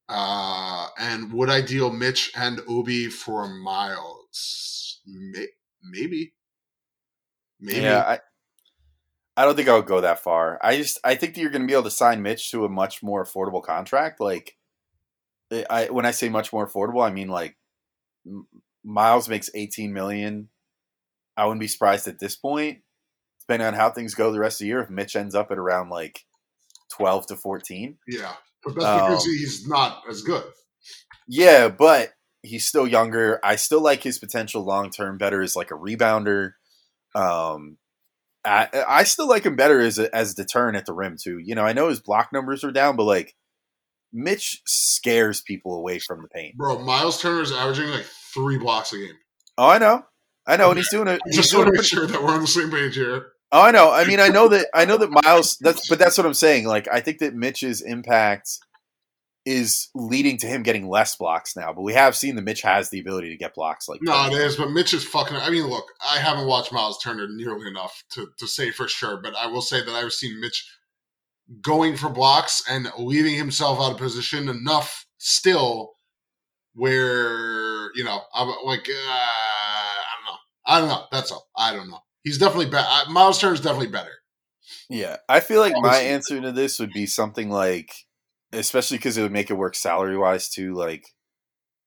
Uh, 0.10 0.88
and 1.00 1.34
would 1.34 1.50
I 1.50 1.62
deal 1.62 1.92
Mitch 1.92 2.32
and 2.36 2.62
Obi 2.68 3.08
for 3.08 3.48
Myles? 3.48 5.00
May- 5.06 5.48
maybe. 5.84 6.34
Maybe. 7.60 7.82
Yeah, 7.82 8.02
I, 8.02 8.20
I 9.38 9.46
don't 9.46 9.56
think 9.56 9.70
I 9.70 9.76
would 9.76 9.86
go 9.86 10.02
that 10.02 10.20
far. 10.20 10.60
I 10.62 10.78
just 10.78 11.00
I 11.04 11.16
think 11.16 11.34
that 11.34 11.42
you're 11.42 11.50
going 11.50 11.62
to 11.62 11.68
be 11.68 11.74
able 11.74 11.84
to 11.84 11.92
sign 11.92 12.22
Mitch 12.22 12.52
to 12.52 12.66
a 12.66 12.70
much 12.70 13.02
more 13.02 13.24
affordable 13.24 13.64
contract. 13.64 14.20
Like, 14.20 14.58
I- 15.52 15.66
I 15.70 15.90
when 15.90 16.06
I 16.06 16.12
say 16.12 16.30
much 16.30 16.52
more 16.54 16.68
affordable, 16.68 17.04
I 17.08 17.12
mean 17.12 17.30
like 17.30 17.58
Myles 18.84 19.30
makes 19.30 19.50
18 19.54 19.94
million. 19.94 20.50
I 21.38 21.46
wouldn't 21.46 21.60
be 21.62 21.68
surprised 21.68 22.08
at 22.08 22.20
this 22.20 22.36
point, 22.36 22.80
depending 23.42 23.68
on 23.68 23.74
how 23.74 23.90
things 23.90 24.14
go 24.16 24.32
the 24.32 24.40
rest 24.40 24.56
of 24.62 24.66
the 24.66 24.68
year, 24.68 24.82
if 24.82 24.90
Mitch 24.90 25.16
ends 25.16 25.36
up 25.36 25.52
at 25.52 25.58
around 25.58 25.90
like 25.90 26.20
12 26.92 27.28
to 27.28 27.36
14. 27.36 27.98
yeah. 28.08 28.34
But 28.64 28.76
that's 28.76 29.02
because 29.02 29.26
Um, 29.26 29.32
he's 29.34 29.68
not 29.68 30.04
as 30.10 30.22
good. 30.22 30.44
Yeah, 31.28 31.68
but 31.68 32.14
he's 32.44 32.66
still 32.66 32.88
younger. 32.88 33.40
I 33.44 33.56
still 33.58 33.82
like 33.82 34.04
his 34.04 34.20
potential 34.20 34.64
long 34.64 34.90
term 34.90 35.18
better 35.18 35.42
as 35.42 35.56
like 35.56 35.72
a 35.72 35.76
rebounder. 35.76 36.52
Um, 37.16 37.78
I, 38.46 38.68
I 38.88 39.04
still 39.04 39.28
like 39.28 39.46
him 39.46 39.56
better 39.56 39.80
as 39.82 40.00
a, 40.00 40.14
as 40.16 40.34
deterrent 40.34 40.78
at 40.78 40.86
the 40.86 40.94
rim 40.94 41.18
too. 41.22 41.40
You 41.40 41.56
know, 41.56 41.64
I 41.64 41.74
know 41.74 41.90
his 41.90 42.00
block 42.02 42.30
numbers 42.32 42.64
are 42.64 42.72
down, 42.72 42.96
but 42.96 43.04
like 43.04 43.36
Mitch 44.14 44.62
scares 44.66 45.42
people 45.42 45.76
away 45.76 46.00
from 46.00 46.22
the 46.22 46.28
paint. 46.30 46.56
Bro, 46.56 46.80
Myles 46.84 47.22
Turner 47.22 47.42
is 47.42 47.52
averaging 47.52 47.90
like 47.90 48.06
three 48.34 48.58
blocks 48.58 48.94
a 48.94 48.98
game. 48.98 49.18
Oh, 49.58 49.70
I 49.70 49.78
know, 49.78 50.06
I 50.46 50.58
know, 50.58 50.70
and 50.70 50.78
he's 50.78 50.90
doing 50.92 51.08
it. 51.08 51.22
Just 51.32 51.54
want 51.56 51.68
to 51.68 51.74
make 51.74 51.84
sure 51.84 52.08
that 52.08 52.22
we're 52.22 52.34
on 52.34 52.42
the 52.42 52.48
same 52.48 52.72
page 52.72 52.96
here. 52.96 53.28
Oh, 53.52 53.62
I 53.62 53.72
know. 53.72 53.92
I 53.92 54.06
mean, 54.06 54.20
I 54.20 54.30
know 54.30 54.48
that 54.48 54.68
I 54.74 54.86
know 54.86 54.98
that 54.98 55.12
Myles. 55.12 55.58
That's 55.62 55.88
but 55.88 56.00
that's 56.00 56.18
what 56.18 56.26
I'm 56.26 56.34
saying. 56.34 56.66
Like, 56.66 56.88
I 56.92 57.02
think 57.02 57.20
that 57.20 57.36
Mitch's 57.36 57.82
impact 57.82 58.50
is 59.46 59.90
leading 59.94 60.38
to 60.38 60.48
him 60.48 60.64
getting 60.64 60.88
less 60.88 61.16
blocks 61.16 61.56
now. 61.56 61.74
But 61.74 61.82
we 61.82 61.94
have 61.94 62.16
seen 62.16 62.36
that 62.36 62.44
Mitch 62.44 62.62
has 62.62 62.90
the 62.90 63.00
ability 63.00 63.30
to 63.30 63.38
get 63.38 63.56
blocks. 63.56 63.90
Like, 63.90 64.02
No, 64.02 64.28
it 64.28 64.34
is, 64.34 64.56
but 64.56 64.72
Mitch 64.72 64.94
is 64.94 65.04
fucking. 65.04 65.36
I 65.36 65.50
mean, 65.50 65.68
look, 65.68 65.86
I 66.04 66.20
haven't 66.20 66.48
watched 66.48 66.72
Myles 66.72 67.02
Turner 67.04 67.28
nearly 67.30 67.68
enough 67.68 68.04
to, 68.12 68.28
to 68.38 68.48
say 68.48 68.72
for 68.72 68.88
sure, 68.88 69.18
but 69.18 69.36
I 69.36 69.48
will 69.48 69.62
say 69.62 69.84
that 69.84 69.92
I've 69.94 70.14
seen 70.14 70.40
Mitch 70.40 70.66
going 71.62 71.98
for 71.98 72.10
blocks 72.10 72.64
and 72.70 72.88
leaving 72.98 73.36
himself 73.36 73.80
out 73.80 73.92
of 73.92 73.98
position 73.98 74.48
enough 74.48 75.06
still 75.18 75.92
where, 76.74 77.73
you 77.96 78.04
know, 78.04 78.22
I'm 78.34 78.48
like, 78.66 78.88
uh, 78.90 78.94
I 78.94 80.14
don't 80.16 80.26
know. 80.26 80.40
I 80.66 80.80
don't 80.80 80.90
know. 80.90 81.06
That's 81.12 81.32
all. 81.32 81.48
I 81.58 81.74
don't 81.74 81.90
know. 81.90 82.00
He's 82.24 82.38
definitely 82.38 82.70
better. 82.70 82.88
Myles 83.10 83.40
Turner's 83.40 83.62
definitely 83.62 83.88
better. 83.88 84.12
Yeah, 84.90 85.18
I 85.28 85.40
feel 85.40 85.60
like 85.60 85.74
my 85.78 85.98
answer 85.98 86.40
to 86.40 86.52
this 86.52 86.80
would 86.80 86.92
be 86.94 87.06
something 87.06 87.50
like, 87.50 87.92
especially 88.54 88.98
because 88.98 89.18
it 89.18 89.24
would 89.24 89.32
make 89.32 89.50
it 89.50 89.56
work 89.56 89.76
salary 89.76 90.18
wise 90.18 90.50
too. 90.50 90.74
Like, 90.74 91.06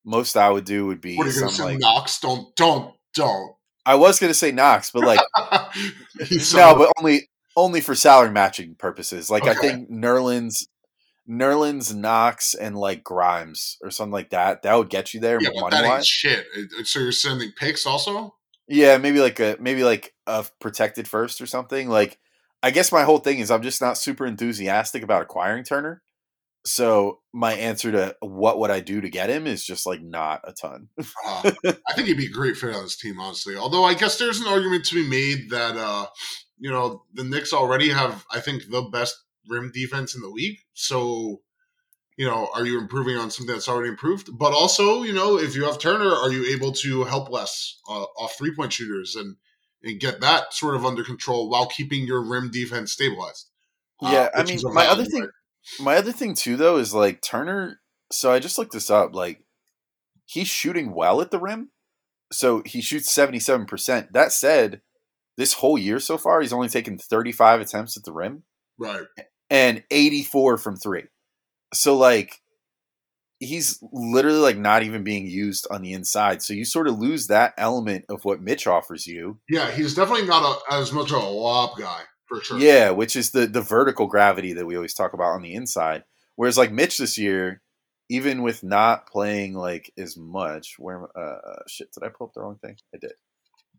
most 0.04 0.36
I 0.36 0.50
would 0.50 0.64
do 0.64 0.86
would 0.86 1.00
be 1.00 1.16
What 1.16 1.26
are 1.26 1.30
you 1.30 1.40
going 1.40 1.50
to 1.50 1.56
say? 1.56 1.64
like 1.64 1.78
Knox? 1.78 2.20
Don't, 2.20 2.54
don't, 2.56 2.94
don't. 3.14 3.56
I 3.86 3.94
was 3.94 4.18
gonna 4.18 4.34
say 4.34 4.50
Knox, 4.50 4.90
but 4.90 5.04
like 5.04 5.20
no, 6.54 6.74
but 6.76 6.92
only 6.98 7.28
only 7.56 7.80
for 7.80 7.94
salary 7.94 8.32
matching 8.32 8.74
purposes. 8.74 9.30
Like 9.30 9.46
I 9.46 9.54
think 9.54 9.88
Nerlens, 9.88 10.66
Nerlens, 11.28 11.94
Knox, 11.94 12.54
and 12.54 12.76
like 12.76 13.02
Grimes 13.02 13.78
or 13.82 13.90
something 13.90 14.12
like 14.12 14.30
that. 14.30 14.62
That 14.62 14.74
would 14.74 14.90
get 14.90 15.14
you 15.14 15.20
there 15.20 15.40
yeah, 15.40 15.50
but 15.54 15.70
that 15.70 15.84
ain't 15.84 15.94
wise. 15.94 16.06
shit. 16.06 16.46
So 16.84 17.00
you're 17.00 17.12
sending 17.12 17.52
picks 17.52 17.86
also? 17.86 18.34
Yeah, 18.68 18.98
maybe 18.98 19.20
like 19.20 19.38
a 19.40 19.56
maybe 19.60 19.84
like 19.84 20.14
a 20.26 20.44
protected 20.60 21.06
first 21.06 21.40
or 21.40 21.46
something. 21.46 21.88
Like 21.88 22.18
I 22.62 22.70
guess 22.70 22.92
my 22.92 23.04
whole 23.04 23.18
thing 23.18 23.38
is 23.38 23.50
I'm 23.50 23.62
just 23.62 23.80
not 23.80 23.98
super 23.98 24.26
enthusiastic 24.26 25.02
about 25.02 25.22
acquiring 25.22 25.64
Turner. 25.64 26.02
So 26.64 27.20
my 27.32 27.52
answer 27.54 27.92
to 27.92 28.16
what 28.20 28.58
would 28.58 28.72
I 28.72 28.80
do 28.80 29.00
to 29.00 29.08
get 29.08 29.30
him 29.30 29.46
is 29.46 29.64
just 29.64 29.86
like 29.86 30.02
not 30.02 30.40
a 30.42 30.52
ton. 30.52 30.88
Uh, 31.24 31.52
I 31.88 31.94
think 31.94 32.08
he'd 32.08 32.16
be 32.16 32.26
a 32.26 32.30
great 32.30 32.56
fit 32.56 32.74
on 32.74 32.82
this 32.82 32.96
team, 32.96 33.20
honestly. 33.20 33.54
Although 33.54 33.84
I 33.84 33.94
guess 33.94 34.18
there's 34.18 34.40
an 34.40 34.48
argument 34.48 34.84
to 34.86 34.96
be 34.96 35.08
made 35.08 35.50
that 35.50 35.76
uh, 35.76 36.06
you 36.58 36.70
know 36.70 37.04
the 37.14 37.22
Knicks 37.22 37.52
already 37.52 37.90
have, 37.90 38.26
I 38.32 38.40
think, 38.40 38.64
the 38.68 38.82
best 38.82 39.16
rim 39.48 39.70
defense 39.72 40.14
in 40.14 40.22
the 40.22 40.28
league. 40.28 40.58
So, 40.74 41.40
you 42.16 42.26
know, 42.26 42.48
are 42.54 42.64
you 42.64 42.78
improving 42.80 43.16
on 43.16 43.30
something 43.30 43.54
that's 43.54 43.68
already 43.68 43.90
improved? 43.90 44.30
But 44.36 44.52
also, 44.52 45.02
you 45.02 45.12
know, 45.12 45.38
if 45.38 45.54
you 45.54 45.64
have 45.64 45.78
Turner, 45.78 46.10
are 46.10 46.30
you 46.30 46.54
able 46.54 46.72
to 46.72 47.04
help 47.04 47.30
less 47.30 47.78
uh, 47.88 48.04
off 48.18 48.36
three 48.36 48.54
point 48.54 48.72
shooters 48.72 49.16
and 49.16 49.36
and 49.82 50.00
get 50.00 50.20
that 50.20 50.52
sort 50.52 50.74
of 50.74 50.84
under 50.84 51.04
control 51.04 51.48
while 51.48 51.66
keeping 51.66 52.06
your 52.06 52.22
rim 52.22 52.50
defense 52.50 52.92
stabilized? 52.92 53.50
Uh, 54.02 54.10
Yeah, 54.12 54.28
I 54.34 54.44
mean, 54.44 54.58
my 54.64 54.86
other 54.86 55.04
thing, 55.04 55.22
right? 55.22 55.30
my 55.80 55.96
other 55.96 56.12
thing 56.12 56.34
too, 56.34 56.56
though, 56.56 56.76
is 56.78 56.94
like 56.94 57.20
Turner. 57.22 57.80
So 58.10 58.32
I 58.32 58.38
just 58.38 58.58
looked 58.58 58.72
this 58.72 58.90
up. 58.90 59.14
Like 59.14 59.42
he's 60.24 60.48
shooting 60.48 60.94
well 60.94 61.20
at 61.20 61.30
the 61.30 61.40
rim. 61.40 61.70
So 62.32 62.62
he 62.64 62.80
shoots 62.80 63.12
seventy 63.12 63.40
seven 63.40 63.66
percent. 63.66 64.12
That 64.12 64.32
said, 64.32 64.80
this 65.36 65.54
whole 65.54 65.78
year 65.78 66.00
so 66.00 66.18
far, 66.18 66.40
he's 66.40 66.52
only 66.52 66.68
taken 66.68 66.98
thirty 66.98 67.32
five 67.32 67.60
attempts 67.60 67.96
at 67.96 68.04
the 68.04 68.12
rim 68.12 68.44
right. 68.78 69.06
And 69.50 69.82
eighty 69.90 70.22
four 70.22 70.58
from 70.58 70.76
three. 70.76 71.04
So 71.74 71.96
like 71.96 72.40
he's 73.38 73.82
literally 73.92 74.38
like 74.38 74.56
not 74.56 74.82
even 74.82 75.04
being 75.04 75.26
used 75.26 75.66
on 75.70 75.82
the 75.82 75.92
inside. 75.92 76.42
So 76.42 76.54
you 76.54 76.64
sort 76.64 76.88
of 76.88 76.98
lose 76.98 77.26
that 77.26 77.54
element 77.58 78.06
of 78.08 78.24
what 78.24 78.40
Mitch 78.40 78.66
offers 78.66 79.06
you. 79.06 79.38
Yeah, 79.48 79.70
he's 79.70 79.94
definitely 79.94 80.26
not 80.26 80.62
a, 80.70 80.74
as 80.74 80.92
much 80.92 81.12
of 81.12 81.22
a 81.22 81.26
lob 81.26 81.78
guy. 81.78 82.02
for 82.26 82.40
sure. 82.40 82.58
Yeah, 82.58 82.90
which 82.90 83.16
is 83.16 83.30
the 83.30 83.46
the 83.46 83.60
vertical 83.60 84.06
gravity 84.06 84.52
that 84.54 84.66
we 84.66 84.76
always 84.76 84.94
talk 84.94 85.12
about 85.12 85.34
on 85.34 85.42
the 85.42 85.54
inside. 85.54 86.04
Whereas 86.36 86.58
like 86.58 86.72
Mitch 86.72 86.98
this 86.98 87.18
year, 87.18 87.62
even 88.08 88.42
with 88.42 88.62
not 88.62 89.06
playing 89.06 89.54
like 89.54 89.92
as 89.98 90.16
much, 90.16 90.76
where 90.78 91.08
uh 91.16 91.62
shit 91.66 91.92
did 91.92 92.04
I 92.04 92.08
pull 92.08 92.28
up 92.28 92.34
the 92.34 92.40
wrong 92.40 92.58
thing? 92.60 92.76
I 92.94 92.98
did. 92.98 93.12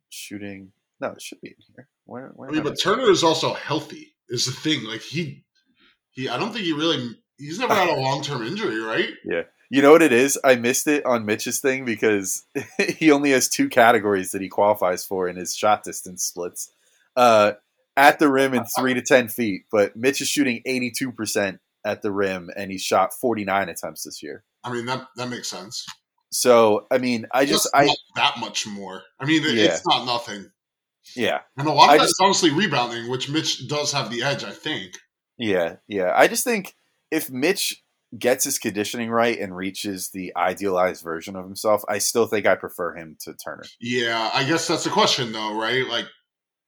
Shooting. 0.10 0.72
No, 1.00 1.10
it 1.10 1.22
should 1.22 1.42
be 1.42 1.50
in 1.50 1.56
here. 1.76 1.88
Where? 2.06 2.32
where 2.36 2.50
I 2.50 2.54
mean, 2.54 2.62
I 2.62 2.64
but 2.64 2.78
Turner 2.82 3.10
is 3.12 3.24
also 3.24 3.54
healthy. 3.54 4.16
Is 4.30 4.46
the 4.46 4.52
thing 4.52 4.84
like 4.84 5.02
he 5.02 5.46
he? 6.18 6.28
I 6.30 6.38
don't 6.38 6.52
think 6.52 6.66
he 6.66 6.74
really. 6.74 7.16
He's 7.38 7.60
never 7.60 7.74
had 7.74 7.88
a 7.90 7.96
long 8.02 8.22
term 8.24 8.44
injury, 8.46 8.80
right? 8.80 9.10
Yeah. 9.24 9.44
You 9.70 9.82
know 9.82 9.92
what 9.92 10.02
it 10.02 10.14
is? 10.14 10.40
I 10.44 10.56
missed 10.56 10.88
it 10.88 11.06
on 11.06 11.26
Mitch's 11.26 11.60
thing 11.60 11.84
because 11.86 12.44
he 12.98 13.12
only 13.12 13.32
has 13.32 13.50
two 13.50 13.68
categories 13.70 14.32
that 14.32 14.42
he 14.42 14.48
qualifies 14.50 15.06
for 15.06 15.28
in 15.28 15.36
his 15.36 15.56
shot 15.56 15.84
distance 15.84 16.24
splits. 16.24 16.72
Uh, 17.16 17.54
at 17.98 18.20
the 18.20 18.30
rim 18.30 18.54
and 18.54 18.66
three 18.78 18.94
to 18.94 19.02
ten 19.02 19.28
feet, 19.28 19.64
but 19.72 19.96
Mitch 19.96 20.22
is 20.22 20.28
shooting 20.28 20.62
eighty 20.66 20.92
two 20.92 21.12
percent 21.12 21.60
at 21.86 22.02
the 22.02 22.12
rim 22.12 22.50
and 22.56 22.72
he 22.72 22.78
shot 22.78 23.14
forty 23.14 23.44
nine 23.46 23.70
attempts 23.70 24.04
this 24.04 24.22
year. 24.24 24.44
I 24.64 24.72
mean 24.72 24.86
that 24.86 25.08
that 25.16 25.30
makes 25.30 25.50
sense. 25.50 25.86
So 26.32 26.86
I 26.92 26.98
mean, 26.98 27.26
I 27.34 27.46
just 27.46 27.64
Just 27.72 27.76
I 27.76 27.90
that 28.16 28.40
much 28.40 28.68
more. 28.68 29.02
I 29.20 29.26
mean, 29.26 29.44
it- 29.44 29.56
Yeah. 29.56 29.64
it's 29.66 29.86
not 29.88 30.06
nothing. 30.06 30.52
yeah 31.16 31.40
And 31.58 31.68
a 31.68 31.72
lot 31.72 31.90
I 31.90 31.94
of 31.94 32.00
that's 32.02 32.12
just- 32.12 32.22
honestly 32.22 32.52
rebounding, 32.52 33.10
which 33.10 33.30
Mitch 33.30 33.68
does 33.68 33.92
have 33.94 34.12
the 34.12 34.24
edge, 34.24 34.44
I 34.44 34.52
think. 34.52 34.94
Yeah 35.38 35.78
yeah. 35.88 36.12
I 36.16 36.28
just 36.28 36.44
think 36.44 36.76
if 37.12 37.30
Mitch 37.30 37.84
gets 38.18 38.46
his 38.46 38.58
conditioning 38.58 39.10
right 39.10 39.38
and 39.40 39.56
reaches 39.56 40.10
the 40.10 40.34
idealized 40.36 41.04
version 41.04 41.36
of 41.36 41.44
himself, 41.44 41.84
I 41.90 41.98
still 41.98 42.26
think 42.26 42.46
I 42.46 42.56
prefer 42.56 42.96
him 42.96 43.18
to 43.22 43.34
Turner. 43.34 43.64
Yeah, 43.80 44.30
I 44.34 44.44
guess 44.46 44.68
that's 44.68 44.86
the 44.86 44.90
question, 44.90 45.32
though, 45.34 45.60
right? 45.60 45.86
Like, 45.88 46.06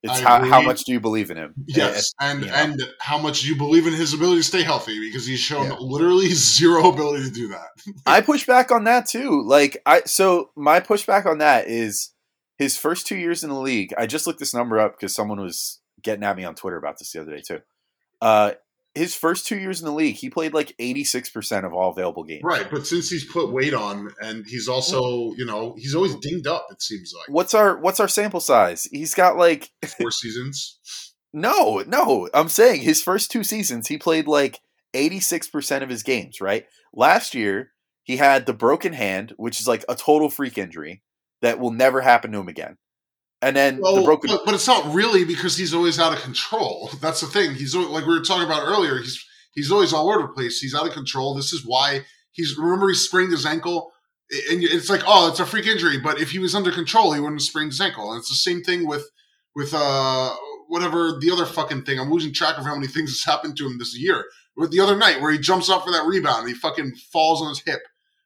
It's 0.03 0.19
how, 0.19 0.43
how 0.43 0.61
much 0.61 0.83
do 0.83 0.91
you 0.91 0.99
believe 0.99 1.31
in 1.31 1.37
him? 1.37 1.53
yes, 1.67 2.13
and 2.19 2.41
know. 2.41 2.53
and 2.53 2.81
how 2.99 3.17
much 3.17 3.41
do 3.41 3.47
you 3.47 3.55
believe 3.55 3.87
in 3.87 3.93
his 3.93 4.13
ability 4.13 4.39
to 4.41 4.43
stay 4.47 4.63
healthy 4.63 4.99
because 4.99 5.25
he's 5.25 5.39
shown 5.39 5.67
Yeah. 5.67 5.77
literally 5.79 6.27
zero 6.33 6.89
ability 6.89 7.23
to 7.25 7.31
do 7.31 7.47
that. 7.49 7.67
I 8.05 8.21
push 8.21 8.45
back 8.45 8.71
on 8.71 8.83
that 8.85 9.07
too. 9.07 9.41
Like 9.45 9.81
I 9.85 10.01
so 10.05 10.51
my 10.57 10.79
pushback 10.81 11.25
on 11.25 11.37
that 11.39 11.67
is 11.67 12.11
his 12.57 12.77
first 12.77 13.07
two 13.07 13.15
years 13.17 13.43
in 13.43 13.49
the 13.49 13.59
league. 13.59 13.93
I 13.97 14.07
just 14.07 14.27
looked 14.27 14.39
this 14.39 14.53
number 14.53 14.77
up 14.79 14.97
because 14.97 15.15
someone 15.15 15.39
was 15.39 15.79
getting 16.01 16.23
at 16.25 16.35
me 16.37 16.43
on 16.43 16.55
Twitter 16.55 16.77
about 16.77 16.99
this 16.99 17.11
the 17.13 17.21
other 17.21 17.35
day 17.35 17.41
too. 17.41 17.59
Uh, 18.21 18.51
his 18.95 19.15
first 19.15 19.47
two 19.47 19.57
years 19.57 19.79
in 19.79 19.85
the 19.85 19.93
league, 19.93 20.15
he 20.15 20.29
played 20.29 20.53
like 20.53 20.75
eighty 20.79 21.03
six 21.03 21.29
percent 21.29 21.65
of 21.65 21.73
all 21.73 21.91
available 21.91 22.23
games. 22.23 22.41
Right, 22.43 22.69
but 22.69 22.85
since 22.87 23.09
he's 23.09 23.23
put 23.31 23.51
weight 23.51 23.73
on 23.73 24.09
and 24.21 24.45
he's 24.47 24.67
also, 24.67 25.31
you 25.37 25.45
know, 25.45 25.75
he's 25.77 25.95
always 25.95 26.15
dinged 26.15 26.47
up. 26.47 26.67
It 26.71 26.81
seems 26.81 27.13
like 27.17 27.29
What's 27.29 27.53
our 27.53 27.77
what's 27.77 27.99
our 27.99 28.07
sample 28.07 28.39
size? 28.39 28.87
He's 28.91 29.13
got 29.13 29.37
like 29.37 29.69
four 29.97 30.11
seasons. 30.11 30.79
no, 31.33 31.83
no. 31.87 32.29
I'm 32.33 32.49
saying 32.49 32.81
his 32.81 33.01
first 33.01 33.31
two 33.31 33.43
seasons, 33.43 33.87
he 33.87 33.97
played 33.97 34.27
like 34.27 34.59
eighty 34.93 35.19
six 35.19 35.47
percent 35.47 35.83
of 35.83 35.89
his 35.89 36.03
games. 36.03 36.41
Right. 36.41 36.65
Last 36.91 37.35
year, 37.35 37.71
he 38.03 38.17
had 38.17 38.47
the 38.47 38.53
broken 38.53 38.93
hand, 38.93 39.33
which 39.37 39.61
is 39.61 39.67
like 39.67 39.85
a 39.87 39.95
total 39.95 40.29
freak 40.29 40.57
injury 40.57 41.03
that 41.41 41.59
will 41.59 41.71
never 41.71 42.01
happen 42.01 42.31
to 42.31 42.39
him 42.39 42.47
again. 42.49 42.77
And 43.41 43.55
then 43.55 43.77
the 43.77 44.01
broken 44.03 44.29
but, 44.29 44.41
but 44.45 44.53
it's 44.53 44.67
not 44.67 44.93
really 44.93 45.23
because 45.23 45.55
he's 45.55 45.73
always 45.73 45.99
out 45.99 46.13
of 46.13 46.21
control. 46.21 46.89
That's 47.01 47.21
the 47.21 47.27
thing. 47.27 47.55
He's 47.55 47.75
al- 47.75 47.89
like 47.89 48.05
we 48.05 48.13
were 48.17 48.23
talking 48.23 48.45
about 48.45 48.63
earlier. 48.63 48.97
He's 48.97 49.23
he's 49.53 49.71
always 49.71 49.93
all 49.93 50.11
over 50.11 50.23
the 50.23 50.33
place. 50.33 50.59
He's 50.59 50.75
out 50.75 50.87
of 50.87 50.93
control. 50.93 51.33
This 51.35 51.53
is 51.53 51.65
why 51.65 52.05
he's. 52.31 52.57
Remember, 52.57 52.89
he 52.89 52.95
sprained 52.95 53.31
his 53.31 53.45
ankle, 53.45 53.91
and 54.51 54.61
it's 54.61 54.89
like, 54.89 55.03
oh, 55.07 55.29
it's 55.29 55.39
a 55.39 55.45
freak 55.45 55.67
injury. 55.67 55.99
But 55.99 56.19
if 56.19 56.31
he 56.31 56.39
was 56.39 56.53
under 56.53 56.71
control, 56.71 57.13
he 57.13 57.19
wouldn't 57.21 57.39
have 57.39 57.47
sprained 57.47 57.71
his 57.71 57.81
ankle. 57.81 58.11
And 58.11 58.19
it's 58.19 58.29
the 58.29 58.35
same 58.35 58.61
thing 58.61 58.85
with 58.85 59.09
with 59.55 59.73
uh 59.73 60.35
whatever 60.67 61.17
the 61.19 61.31
other 61.31 61.45
fucking 61.45 61.83
thing. 61.83 61.97
I'm 61.97 62.11
losing 62.11 62.33
track 62.33 62.57
of 62.57 62.65
how 62.65 62.75
many 62.75 62.87
things 62.93 63.11
has 63.11 63.23
happened 63.23 63.55
to 63.57 63.65
him 63.65 63.77
this 63.77 63.97
year. 63.97 64.25
With 64.57 64.71
the 64.71 64.81
other 64.81 64.97
night 64.97 65.21
where 65.21 65.31
he 65.31 65.37
jumps 65.37 65.69
up 65.69 65.85
for 65.85 65.91
that 65.91 66.05
rebound, 66.05 66.41
and 66.41 66.49
he 66.49 66.53
fucking 66.53 66.93
falls 67.13 67.41
on 67.41 67.49
his 67.49 67.61
hip. 67.65 67.79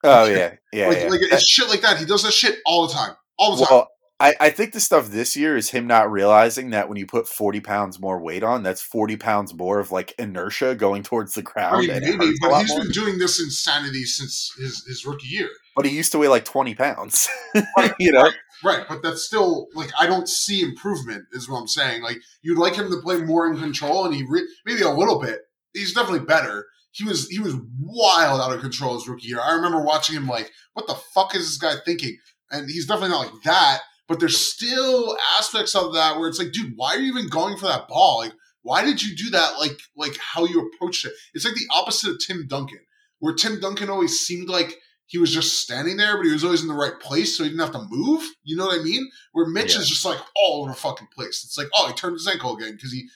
Oh 0.04 0.26
yeah, 0.26 0.56
yeah. 0.72 0.88
like, 0.88 0.98
yeah. 0.98 1.08
like 1.08 1.22
it's 1.22 1.48
shit 1.48 1.70
like 1.70 1.82
that. 1.82 1.98
He 1.98 2.06
does 2.06 2.24
that 2.24 2.34
shit 2.34 2.58
all 2.66 2.88
the 2.88 2.94
time. 2.94 3.16
All 3.38 3.56
the 3.56 3.66
time. 3.66 3.68
well, 3.72 3.90
I, 4.24 4.34
I 4.40 4.50
think 4.52 4.72
the 4.72 4.80
stuff 4.80 5.10
this 5.10 5.36
year 5.36 5.58
is 5.58 5.72
him 5.72 5.86
not 5.86 6.10
realizing 6.10 6.70
that 6.70 6.88
when 6.88 6.98
you 6.98 7.06
put 7.06 7.28
forty 7.28 7.60
pounds 7.60 8.00
more 8.00 8.20
weight 8.20 8.42
on, 8.42 8.64
that's 8.64 8.82
forty 8.82 9.18
pounds 9.18 9.54
more 9.54 9.80
of 9.80 9.92
like 9.92 10.14
inertia 10.18 10.76
going 10.76 11.04
towards 11.04 11.34
the 11.34 11.42
ground. 11.42 11.76
I 11.76 12.00
mean, 12.00 12.18
maybe, 12.18 12.34
but 12.40 12.62
he's 12.62 12.70
more. 12.70 12.84
been 12.84 12.92
doing 12.92 13.18
this 13.18 13.42
insanity 13.42 14.06
since 14.06 14.54
his, 14.58 14.86
his 14.88 15.06
rookie 15.06 15.28
year. 15.28 15.50
But 15.76 15.86
he 15.86 15.92
used 15.92 16.14
to 16.14 16.20
weigh 16.20 16.30
like 16.30 16.46
twenty 16.46 16.74
pounds. 16.74 17.28
Right, 17.78 17.94
you 18.00 18.12
know, 18.12 18.32
Right, 18.64 18.86
but 18.88 19.04
that's 19.04 19.24
still 19.24 19.68
like 19.76 19.92
I 20.00 20.08
don't 20.08 20.30
see 20.30 20.62
improvement. 20.62 21.26
Is 21.34 21.50
what 21.50 21.60
I'm 21.60 21.68
saying. 21.68 22.02
Like 22.02 22.18
you'd 22.42 22.58
like 22.58 22.76
him 22.76 22.90
to 22.90 23.02
play 23.02 23.22
more 23.22 23.46
in 23.52 23.60
control, 23.60 24.06
and 24.06 24.16
he 24.16 24.24
re- 24.28 24.48
maybe 24.66 24.82
a 24.82 24.90
little 24.90 25.20
bit. 25.20 25.42
He's 25.74 25.94
definitely 25.94 26.26
better. 26.26 26.66
He 26.92 27.04
was 27.04 27.28
he 27.28 27.40
was 27.40 27.56
wild 27.80 28.40
out 28.40 28.54
of 28.54 28.62
control 28.62 28.94
his 28.94 29.08
rookie 29.08 29.28
year. 29.28 29.42
I 29.42 29.54
remember 29.54 29.84
watching 29.84 30.16
him 30.16 30.28
like, 30.28 30.50
what 30.74 30.88
the 30.88 30.96
fuck 31.14 31.36
is 31.36 31.42
this 31.42 31.58
guy 31.58 31.74
thinking? 31.84 32.18
And 32.52 32.70
he's 32.70 32.86
definitely 32.86 33.10
not 33.10 33.34
like 33.34 33.44
that. 33.44 33.82
But 34.08 34.20
there's 34.20 34.38
still 34.38 35.18
aspects 35.40 35.76
of 35.76 35.94
that 35.94 36.18
where 36.20 36.28
it's 36.28 36.40
like, 36.40 36.52
dude, 36.52 36.74
why 36.76 36.96
are 36.96 37.00
you 37.00 37.12
even 37.12 37.30
going 37.30 37.58
for 37.58 37.68
that 37.68 37.88
ball? 37.88 38.20
Like, 38.20 38.34
why 38.62 38.84
did 38.84 39.02
you 39.02 39.16
do 39.16 39.30
that? 39.32 39.58
Like, 39.60 39.78
like 39.96 40.18
how 40.18 40.46
you 40.46 40.68
approached 40.74 41.06
it. 41.06 41.14
It's 41.34 41.46
like 41.46 41.56
the 41.56 41.68
opposite 41.74 42.12
of 42.12 42.20
Tim 42.20 42.46
Duncan, 42.48 42.80
where 43.20 43.34
Tim 43.34 43.60
Duncan 43.60 43.90
always 43.90 44.20
seemed 44.20 44.50
like 44.50 44.76
he 45.06 45.18
was 45.18 45.34
just 45.34 45.60
standing 45.62 45.98
there, 45.98 46.18
but 46.18 46.26
he 46.26 46.32
was 46.32 46.44
always 46.44 46.62
in 46.62 46.68
the 46.68 46.74
right 46.74 47.00
place, 47.00 47.38
so 47.38 47.44
he 47.44 47.50
didn't 47.50 47.62
have 47.62 47.74
to 47.74 47.86
move. 47.90 48.24
You 48.44 48.56
know 48.58 48.66
what 48.68 48.80
I 48.80 48.84
mean? 48.84 49.10
Where 49.34 49.46
Mitch 49.48 49.74
Yeah. 49.76 49.82
is 49.82 49.90
just 49.90 50.06
like 50.06 50.20
all 50.36 50.62
over 50.62 50.72
the 50.72 50.78
fucking 50.78 51.08
place. 51.16 51.44
It's 51.46 51.58
like, 51.58 51.68
oh, 51.76 51.88
he 51.88 51.94
turned 51.94 52.16
his 52.16 52.28
ankle 52.28 52.56
again 52.56 52.74
because 52.76 52.92
he 52.92 53.08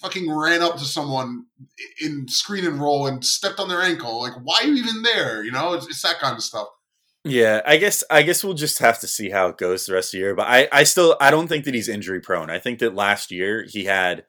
fucking 0.00 0.30
ran 0.32 0.62
up 0.62 0.74
to 0.74 0.84
someone 0.84 1.46
in 2.00 2.28
screen 2.28 2.66
and 2.66 2.80
roll 2.80 3.06
and 3.06 3.24
stepped 3.24 3.58
on 3.58 3.68
their 3.68 3.82
ankle. 3.82 4.20
Like, 4.20 4.34
why 4.42 4.60
are 4.62 4.66
you 4.66 4.74
even 4.76 5.02
there? 5.02 5.42
You 5.42 5.52
know, 5.52 5.72
it's, 5.74 5.86
it's 5.86 6.02
that 6.02 6.18
kind 6.20 6.36
of 6.36 6.42
stuff. 6.42 6.68
Yeah, 7.28 7.60
I 7.66 7.76
guess 7.78 8.04
I 8.10 8.22
guess 8.22 8.44
we'll 8.44 8.54
just 8.54 8.78
have 8.78 9.00
to 9.00 9.06
see 9.08 9.30
how 9.30 9.48
it 9.48 9.58
goes 9.58 9.86
the 9.86 9.94
rest 9.94 10.08
of 10.08 10.12
the 10.12 10.18
year. 10.18 10.34
But 10.34 10.46
I, 10.48 10.68
I 10.70 10.84
still 10.84 11.16
I 11.20 11.30
don't 11.30 11.48
think 11.48 11.64
that 11.64 11.74
he's 11.74 11.88
injury 11.88 12.20
prone. 12.20 12.50
I 12.50 12.58
think 12.58 12.78
that 12.78 12.94
last 12.94 13.30
year 13.32 13.64
he 13.68 13.84
had 13.84 14.24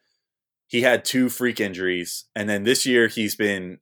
he 0.67 0.81
had 0.83 1.05
two 1.05 1.29
freak 1.29 1.59
injuries, 1.61 2.25
and 2.35 2.49
then 2.49 2.63
this 2.63 2.85
year 2.85 3.07
he's 3.07 3.35
been 3.35 3.79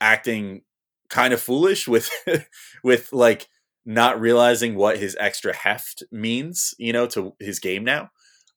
acting 0.00 0.62
kind 1.10 1.34
of 1.34 1.40
foolish 1.42 1.88
with 1.88 2.10
with 2.84 3.12
like 3.12 3.48
not 3.86 4.20
realizing 4.20 4.74
what 4.76 4.98
his 4.98 5.16
extra 5.20 5.54
heft 5.54 6.02
means, 6.12 6.74
you 6.78 6.92
know, 6.92 7.06
to 7.08 7.34
his 7.40 7.60
game 7.60 7.84
now. 7.84 8.10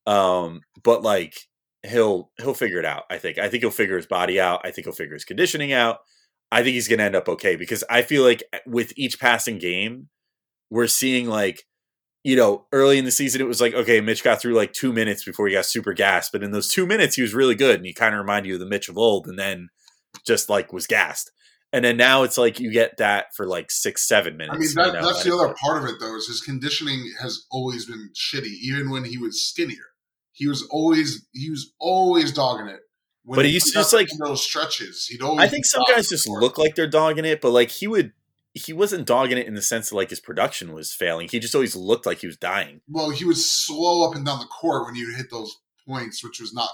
Um, 0.08 0.62
but 0.84 1.04
like 1.04 1.36
he'll 1.88 2.32
he'll 2.40 2.54
figure 2.56 2.80
it 2.80 2.86
out. 2.86 3.04
I 3.10 3.18
think. 3.20 3.40
I 3.40 3.50
think 3.50 3.64
he'll 3.64 3.72
figure 3.72 3.98
his 3.98 4.08
body 4.08 4.40
out. 4.42 4.62
I 4.66 4.72
think 4.72 4.86
he'll 4.88 4.94
figure 4.94 5.16
his 5.16 5.26
conditioning 5.26 5.74
out. 5.74 6.00
I 6.52 6.64
think 6.64 6.74
he's 6.74 6.88
going 6.88 7.00
to 7.00 7.06
end 7.06 7.16
up 7.16 7.30
okay 7.30 7.56
because 7.56 7.84
I 7.90 8.02
feel 8.02 8.24
like 8.24 8.44
eh, 8.54 8.60
with 8.66 8.94
each 8.98 9.20
passing 9.20 9.58
game, 9.58 10.10
we're 10.70 10.88
seeing 10.88 11.28
like, 11.28 11.64
you 12.24 12.36
know, 12.36 12.66
early 12.72 12.98
in 12.98 13.06
the 13.06 13.12
season, 13.12 13.42
it 13.42 13.48
was 13.48 13.62
like, 13.62 13.74
okay, 13.74 14.02
Mitch 14.02 14.24
got 14.24 14.42
through 14.42 14.54
like 14.54 14.74
two 14.74 14.94
minutes 14.94 15.24
before 15.24 15.48
he 15.48 15.54
got 15.54 15.66
super 15.66 15.94
gassed. 15.94 16.32
But 16.32 16.44
in 16.44 16.52
those 16.52 16.68
two 16.68 16.86
minutes, 16.86 17.16
he 17.16 17.22
was 17.22 17.34
really 17.34 17.56
good 17.56 17.76
and 17.76 17.86
he 17.86 17.94
kind 17.94 18.14
of 18.14 18.20
reminded 18.20 18.50
you 18.50 18.56
of 18.56 18.60
the 18.60 18.66
Mitch 18.66 18.90
of 18.90 18.98
old 18.98 19.28
and 19.28 19.40
then 19.40 19.70
just 20.26 20.50
like 20.50 20.74
was 20.74 20.88
gassed. 20.88 21.32
And 21.74 21.86
then 21.86 21.96
now 21.96 22.24
it's 22.24 22.38
like 22.38 22.60
you 22.60 22.70
get 22.70 22.98
that 22.98 23.34
for 23.34 23.46
like 23.46 23.72
six, 23.72 24.06
seven 24.08 24.36
minutes. 24.36 24.76
I 24.78 24.84
mean, 24.84 24.88
you 24.88 24.94
know, 24.94 25.08
that's 25.08 25.24
the 25.24 25.34
other 25.34 25.56
part 25.64 25.82
of 25.82 25.90
it, 25.90 25.96
though, 26.02 26.16
is 26.18 26.28
his 26.28 26.42
conditioning 26.42 27.14
has 27.22 27.46
always 27.50 27.86
been 27.86 28.10
shitty, 28.14 28.52
even 28.62 28.90
when 28.90 29.06
he 29.06 29.18
was 29.18 29.42
skinnier. 29.42 29.78
He 30.34 30.48
was 30.48 30.68
always 30.70 31.26
he 31.34 31.50
was 31.50 31.74
always 31.80 32.34
dogging 32.34 32.68
it. 32.68 32.82
When 33.24 33.38
But 33.38 33.46
he 33.46 33.52
used 33.52 33.68
to 33.68 33.74
just, 33.74 33.94
like- 33.94 34.10
those 34.24 34.44
stretches. 34.44 35.06
He'd 35.06 35.22
always. 35.22 35.46
I 35.46 35.48
think 35.48 35.66
some 35.66 35.84
guys 35.88 36.10
just 36.10 36.28
look 36.28 36.58
like 36.58 36.76
they're 36.76 36.88
dogging 36.88 37.26
it, 37.26 37.40
but 37.42 37.52
like 37.52 37.70
he 37.70 37.86
would, 37.88 38.14
he 38.54 38.74
wasn't 38.74 39.06
dogging 39.06 39.38
it 39.38 39.48
in 39.48 39.54
the 39.54 39.62
sense 39.62 39.90
that 39.90 39.96
like 39.96 40.10
his 40.10 40.20
production 40.20 40.74
was 40.74 40.92
failing. 40.92 41.28
He 41.30 41.40
just 41.40 41.54
always 41.56 41.76
looked 41.76 42.06
like 42.06 42.20
he 42.20 42.28
was 42.28 42.38
dying. 42.38 42.82
Well, 42.90 43.12
he 43.12 43.24
was 43.24 43.50
slow 43.50 44.10
up 44.10 44.16
and 44.16 44.26
down 44.26 44.40
the 44.40 44.46
court 44.46 44.86
when 44.86 44.96
you 44.96 45.14
hit 45.16 45.30
those 45.30 45.56
points, 45.88 46.24
which 46.24 46.40
was 46.42 46.52
not 46.54 46.70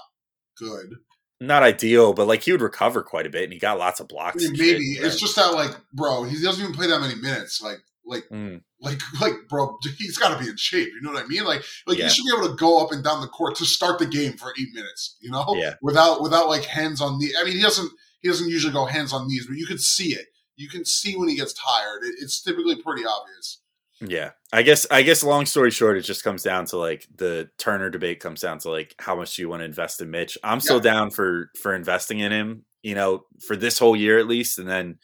good. 0.56 0.94
Not 1.40 1.62
ideal, 1.62 2.14
but 2.14 2.26
like 2.26 2.42
he 2.42 2.50
would 2.52 2.62
recover 2.62 3.02
quite 3.02 3.26
a 3.26 3.30
bit 3.30 3.44
and 3.44 3.52
he 3.52 3.58
got 3.60 3.78
lots 3.78 4.00
of 4.00 4.06
I 4.06 4.08
blocks. 4.08 4.42
mean, 4.42 4.52
maybe 4.52 4.94
shit, 4.94 5.04
it's 5.04 5.20
just 5.20 5.36
that, 5.36 5.54
like, 5.54 5.70
bro, 5.92 6.24
he 6.24 6.42
doesn't 6.42 6.60
even 6.60 6.74
play 6.74 6.88
that 6.88 7.00
many 7.00 7.14
minutes. 7.14 7.62
Like, 7.62 7.78
like, 8.08 8.24
Mm. 8.30 8.62
like, 8.80 8.98
like, 9.20 9.34
bro, 9.48 9.76
he's 9.98 10.18
got 10.18 10.36
to 10.36 10.42
be 10.42 10.50
in 10.50 10.56
shape. 10.56 10.88
You 10.88 11.00
know 11.02 11.12
what 11.12 11.24
I 11.24 11.26
mean? 11.28 11.44
Like, 11.44 11.62
like 11.86 11.98
Yeah. 11.98 12.04
you 12.04 12.10
should 12.10 12.24
be 12.24 12.32
able 12.36 12.48
to 12.48 12.56
go 12.56 12.78
up 12.84 12.90
and 12.92 13.04
down 13.04 13.20
the 13.20 13.28
court 13.28 13.56
to 13.56 13.64
start 13.66 13.98
the 13.98 14.06
game 14.06 14.32
for 14.36 14.52
eight 14.58 14.68
minutes. 14.74 15.16
You 15.20 15.30
know, 15.30 15.44
Yeah. 15.56 15.74
without 15.82 16.22
without 16.22 16.48
like 16.48 16.64
hands 16.64 17.00
on 17.00 17.18
knee. 17.18 17.32
I 17.38 17.44
mean, 17.44 17.54
he 17.54 17.62
doesn't 17.62 17.90
he 18.20 18.28
doesn't 18.28 18.48
usually 18.48 18.72
go 18.72 18.84
hands 18.86 19.12
on 19.12 19.28
knees, 19.28 19.46
but 19.46 19.56
you 19.56 19.66
can 19.66 19.78
see 19.78 20.14
it. 20.14 20.26
You 20.56 20.68
can 20.68 20.84
see 20.84 21.14
when 21.16 21.28
he 21.28 21.36
gets 21.36 21.52
tired. 21.52 22.02
It, 22.04 22.16
it's 22.20 22.42
typically 22.42 22.74
pretty 22.82 23.04
obvious. 23.06 23.60
Yeah. 24.00 24.30
I 24.52 24.62
guess 24.62 24.86
I 24.90 25.02
guess 25.02 25.22
long 25.24 25.44
story 25.46 25.70
short, 25.70 25.96
it 25.96 26.02
just 26.02 26.22
comes 26.24 26.42
down 26.42 26.66
to 26.66 26.78
like 26.78 27.06
the 27.14 27.50
Turner 27.58 27.90
debate 27.90 28.20
comes 28.20 28.40
down 28.40 28.58
to 28.60 28.70
like 28.70 28.94
how 28.98 29.14
much 29.16 29.36
do 29.36 29.42
you 29.42 29.48
want 29.48 29.60
to 29.60 29.64
invest 29.64 30.00
in 30.00 30.10
Mitch? 30.10 30.38
I'm 30.42 30.60
still 30.60 30.76
Yeah. 30.76 30.92
down 30.92 31.10
for 31.10 31.50
for 31.60 31.74
investing 31.74 32.20
in 32.20 32.30
him, 32.32 32.64
you 32.82 32.94
know, 32.94 33.24
for 33.46 33.56
this 33.56 33.78
whole 33.78 33.96
year 33.96 34.18
at 34.18 34.26
least. 34.28 34.58
And 34.58 34.68
then 34.68 34.98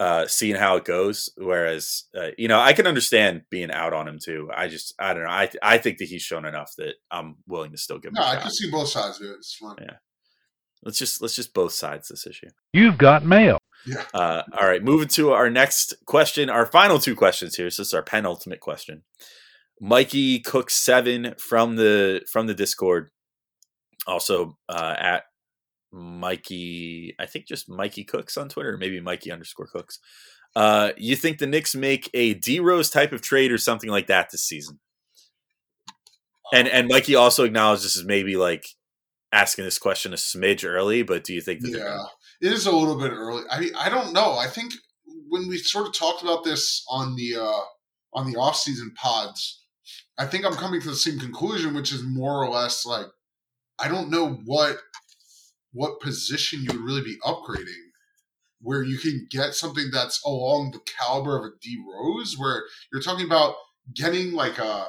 uh, 0.00 0.26
seeing 0.26 0.56
how 0.56 0.76
it 0.76 0.84
goes. 0.84 1.28
Whereas, 1.36 2.04
uh, 2.18 2.30
you 2.36 2.48
know, 2.48 2.58
I 2.58 2.72
can 2.72 2.88
understand 2.88 3.42
being 3.50 3.70
out 3.70 3.92
on 3.92 4.08
him 4.08 4.18
too. 4.18 4.50
I 4.52 4.66
just, 4.66 4.94
I 4.98 5.14
don't 5.14 5.22
know. 5.24 5.30
I 5.30 5.48
I 5.62 5.78
think 5.78 5.98
that 5.98 6.08
he's 6.08 6.22
shown 6.22 6.44
enough 6.44 6.72
that 6.78 6.94
I'm 7.12 7.36
willing 7.46 7.70
to 7.70 7.78
still 7.78 7.98
give 8.00 8.08
him. 8.08 8.14
No, 8.14 8.22
a 8.22 8.26
I 8.26 8.34
shot. 8.34 8.42
can 8.42 8.50
see 8.50 8.70
both 8.70 8.88
sides 8.88 9.20
of 9.20 9.28
it. 9.28 9.34
It's 9.38 9.54
fun. 9.54 9.76
Yeah. 9.80 9.96
Let's 10.82 10.98
just 10.98 11.20
let's 11.20 11.36
just 11.36 11.54
both 11.54 11.72
sides 11.74 12.08
this 12.08 12.26
issue. 12.26 12.48
You've 12.72 12.98
got 12.98 13.24
mail. 13.24 13.58
Uh, 14.12 14.42
all 14.58 14.66
right, 14.66 14.82
moving 14.82 15.08
to 15.08 15.32
our 15.32 15.48
next 15.48 15.94
question, 16.06 16.50
our 16.50 16.66
final 16.66 16.98
two 16.98 17.14
questions 17.14 17.56
here. 17.56 17.70
So 17.70 17.80
this 17.82 17.88
is 17.88 17.94
our 17.94 18.02
penultimate 18.02 18.60
question. 18.60 19.02
Mikey 19.80 20.40
Cook 20.40 20.70
seven 20.70 21.34
from 21.38 21.76
the 21.76 22.22
from 22.30 22.46
the 22.46 22.54
Discord, 22.54 23.10
also 24.06 24.58
uh, 24.68 24.94
at 24.98 25.24
Mikey, 25.92 27.14
I 27.18 27.26
think 27.26 27.46
just 27.46 27.68
Mikey 27.68 28.04
Cooks 28.04 28.36
on 28.36 28.48
Twitter, 28.48 28.74
or 28.74 28.78
maybe 28.78 29.00
Mikey 29.00 29.32
underscore 29.32 29.66
Cooks. 29.66 29.98
Uh, 30.56 30.90
you 30.96 31.16
think 31.16 31.38
the 31.38 31.46
Knicks 31.46 31.74
make 31.74 32.10
a 32.14 32.34
D 32.34 32.60
Rose 32.60 32.90
type 32.90 33.12
of 33.12 33.22
trade 33.22 33.52
or 33.52 33.58
something 33.58 33.90
like 33.90 34.08
that 34.08 34.30
this 34.30 34.44
season? 34.44 34.80
And 36.52 36.68
and 36.68 36.88
Mikey 36.88 37.14
also 37.14 37.44
acknowledged 37.44 37.84
this 37.84 37.96
is 37.96 38.04
maybe 38.04 38.36
like 38.36 38.66
asking 39.32 39.64
this 39.64 39.78
question 39.78 40.12
a 40.12 40.16
smidge 40.16 40.68
early, 40.68 41.02
but 41.02 41.24
do 41.24 41.32
you 41.32 41.40
think 41.40 41.60
that 41.60 41.70
Yeah, 41.70 42.02
it 42.40 42.52
is 42.52 42.66
a 42.66 42.72
little 42.72 42.98
bit 42.98 43.12
early. 43.12 43.44
I 43.50 43.60
mean, 43.60 43.72
I 43.76 43.88
don't 43.88 44.12
know. 44.12 44.36
I 44.36 44.48
think 44.48 44.72
when 45.28 45.48
we 45.48 45.58
sort 45.58 45.86
of 45.86 45.94
talked 45.94 46.22
about 46.22 46.44
this 46.44 46.84
on 46.88 47.14
the 47.14 47.36
uh, 47.36 47.60
on 48.18 48.30
the 48.30 48.38
off 48.38 48.56
season 48.56 48.92
pods, 48.96 49.64
I 50.18 50.26
think 50.26 50.44
I'm 50.44 50.54
coming 50.54 50.80
to 50.80 50.88
the 50.88 50.96
same 50.96 51.18
conclusion, 51.18 51.74
which 51.74 51.92
is 51.92 52.02
more 52.02 52.44
or 52.44 52.50
less 52.50 52.84
like 52.84 53.06
I 53.78 53.88
don't 53.88 54.10
know 54.10 54.40
what 54.44 54.78
what 55.72 56.00
position 56.00 56.62
you 56.62 56.68
would 56.72 56.80
really 56.80 57.02
be 57.02 57.18
upgrading 57.24 57.90
where 58.60 58.82
you 58.82 58.98
can 58.98 59.26
get 59.30 59.54
something 59.54 59.86
that's 59.92 60.22
along 60.24 60.72
the 60.72 60.80
caliber 60.98 61.38
of 61.38 61.44
a 61.44 61.56
D 61.60 61.82
Rose, 61.86 62.36
where 62.38 62.64
you're 62.92 63.02
talking 63.02 63.26
about 63.26 63.54
getting 63.94 64.32
like 64.32 64.58
a 64.58 64.86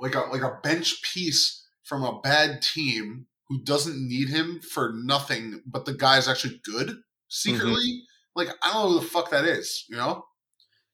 like 0.00 0.14
a 0.14 0.20
like 0.20 0.42
a 0.42 0.58
bench 0.62 1.02
piece 1.02 1.66
from 1.82 2.04
a 2.04 2.20
bad 2.20 2.62
team 2.62 3.26
who 3.48 3.62
doesn't 3.62 4.06
need 4.06 4.28
him 4.28 4.60
for 4.60 4.92
nothing, 4.94 5.62
but 5.66 5.84
the 5.84 5.94
guy's 5.94 6.28
actually 6.28 6.60
good 6.64 6.96
secretly. 7.28 7.72
Mm-hmm. 7.74 8.36
Like 8.36 8.48
I 8.62 8.72
don't 8.72 8.82
know 8.82 8.98
who 8.98 9.00
the 9.00 9.06
fuck 9.06 9.30
that 9.30 9.44
is, 9.44 9.84
you 9.88 9.96
know? 9.96 10.24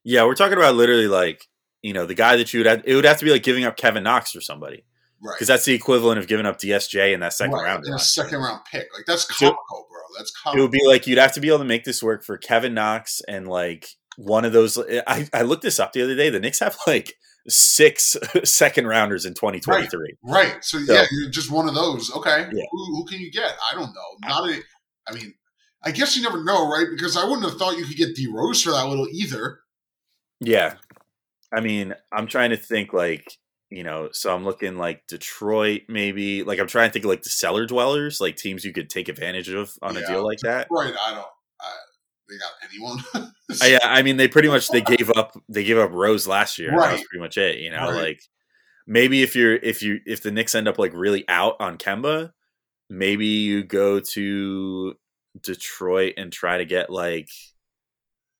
Yeah, 0.03 0.25
we're 0.25 0.35
talking 0.35 0.57
about 0.57 0.75
literally 0.75 1.07
like 1.07 1.43
you 1.81 1.93
know 1.93 2.05
the 2.05 2.15
guy 2.15 2.37
that 2.37 2.53
you 2.53 2.61
would 2.61 2.67
have. 2.67 2.83
It 2.85 2.95
would 2.95 3.05
have 3.05 3.19
to 3.19 3.25
be 3.25 3.31
like 3.31 3.43
giving 3.43 3.65
up 3.65 3.77
Kevin 3.77 4.03
Knox 4.03 4.35
or 4.35 4.41
somebody 4.41 4.85
Right. 5.21 5.33
because 5.35 5.47
that's 5.47 5.65
the 5.65 5.73
equivalent 5.73 6.19
of 6.19 6.27
giving 6.27 6.45
up 6.45 6.59
DSJ 6.59 7.13
in 7.13 7.19
that 7.21 7.33
second 7.33 7.53
right. 7.55 7.63
round. 7.65 7.85
in 7.87 7.93
a 7.93 7.99
second 7.99 8.39
round 8.39 8.61
pick. 8.71 8.87
Like 8.95 9.05
that's 9.07 9.23
So- 9.37 9.47
comical, 9.49 9.87
bro. 9.89 9.99
That's 10.17 10.31
comical. 10.31 10.59
It 10.59 10.61
would 10.63 10.71
be 10.71 10.85
like 10.87 11.07
you'd 11.07 11.17
have 11.17 11.33
to 11.33 11.39
be 11.41 11.47
able 11.47 11.59
to 11.59 11.65
make 11.65 11.83
this 11.83 12.01
work 12.03 12.23
for 12.23 12.37
Kevin 12.37 12.73
Knox 12.73 13.21
and 13.27 13.47
like 13.47 13.87
one 14.17 14.45
of 14.45 14.53
those. 14.53 14.77
Eh, 14.77 15.01
I, 15.07 15.27
I 15.33 15.41
looked 15.41 15.63
this 15.63 15.79
up 15.79 15.93
the 15.93 16.03
other 16.03 16.15
day. 16.15 16.29
The 16.29 16.39
Knicks 16.39 16.59
have 16.59 16.77
like 16.87 17.13
six 17.49 18.15
second 18.43 18.87
rounders 18.87 19.25
in 19.25 19.33
2023. 19.33 20.15
right. 20.23 20.63
So, 20.63 20.79
So- 20.79 20.93
yeah, 20.93 21.05
you're 21.11 21.29
just 21.31 21.51
one 21.51 21.67
of 21.67 21.75
those. 21.75 22.11
Okay. 22.15 22.47
Yeah. 22.51 22.63
Who, 22.71 22.85
who 22.95 23.05
can 23.05 23.19
you 23.19 23.31
get? 23.31 23.53
I 23.71 23.75
don't 23.75 23.93
know. 23.93 24.27
Not 24.27 24.49
a. 24.49 24.59
I 25.07 25.13
mean, 25.13 25.33
I 25.83 25.91
guess 25.91 26.15
you 26.17 26.23
never 26.23 26.43
know, 26.43 26.69
right? 26.69 26.87
Because 26.89 27.15
I 27.17 27.23
wouldn't 27.23 27.43
have 27.49 27.57
thought 27.57 27.77
you 27.77 27.85
could 27.85 27.95
get 27.97 28.15
D 28.15 28.27
Rose 28.31 28.61
for 28.61 28.71
that 28.71 28.87
little 28.87 29.07
either. 29.11 29.59
Yeah. 30.39 30.75
I 31.53 31.61
mean, 31.61 31.95
I'm 32.11 32.27
trying 32.27 32.49
to 32.49 32.57
think 32.57 32.91
like, 32.93 33.25
you 33.69 33.83
know, 33.83 34.09
so 34.11 34.33
I'm 34.33 34.45
looking 34.45 34.77
like 34.77 35.05
Detroit, 35.07 35.81
maybe. 35.89 36.43
Like, 36.43 36.59
I'm 36.59 36.67
trying 36.67 36.89
to 36.89 36.93
think 36.93 37.05
of 37.05 37.09
like 37.09 37.23
the 37.23 37.29
cellar 37.29 37.65
dwellers, 37.65 38.19
like 38.21 38.35
teams 38.37 38.63
you 38.63 38.71
could 38.73 38.89
take 38.89 39.09
advantage 39.09 39.49
of 39.49 39.71
on 39.81 39.97
a 39.97 40.07
deal 40.07 40.23
like 40.25 40.39
that. 40.39 40.67
Right. 40.71 40.93
I 41.01 41.11
don't. 41.13 41.25
I, 41.59 41.73
they 42.29 42.37
got 42.37 42.51
anyone. 42.69 43.03
Uh, 43.61 43.65
yeah, 43.65 43.79
I 43.83 44.01
mean, 44.03 44.17
they 44.17 44.27
pretty 44.29 44.47
much 44.49 44.67
they 44.69 44.81
gave 44.81 45.09
up 45.11 45.37
they 45.49 45.63
gave 45.63 45.77
up 45.77 45.91
Rose 45.91 46.27
last 46.27 46.59
year. 46.59 46.69
and 46.69 46.77
That 46.79 46.91
was 46.91 46.99
Right. 47.01 47.07
pretty 47.09 47.21
much 47.21 47.37
it. 47.37 47.59
You 47.59 47.71
know, 47.71 47.91
Right. 47.91 48.01
like 48.01 48.19
maybe 48.85 49.21
if 49.23 49.35
you're 49.35 49.55
if 49.55 49.81
you 49.81 49.99
if 50.05 50.21
the 50.23 50.31
Knicks 50.31 50.53
end 50.55 50.67
up 50.67 50.77
like 50.79 50.93
really 50.93 51.23
out 51.27 51.55
on 51.59 51.77
Kemba, 51.77 52.31
maybe 52.89 53.25
you 53.25 53.63
go 53.63 53.99
to 54.13 54.93
Detroit 55.41 56.13
and 56.17 56.31
try 56.31 56.57
to 56.57 56.65
get 56.65 56.89
like 56.89 57.29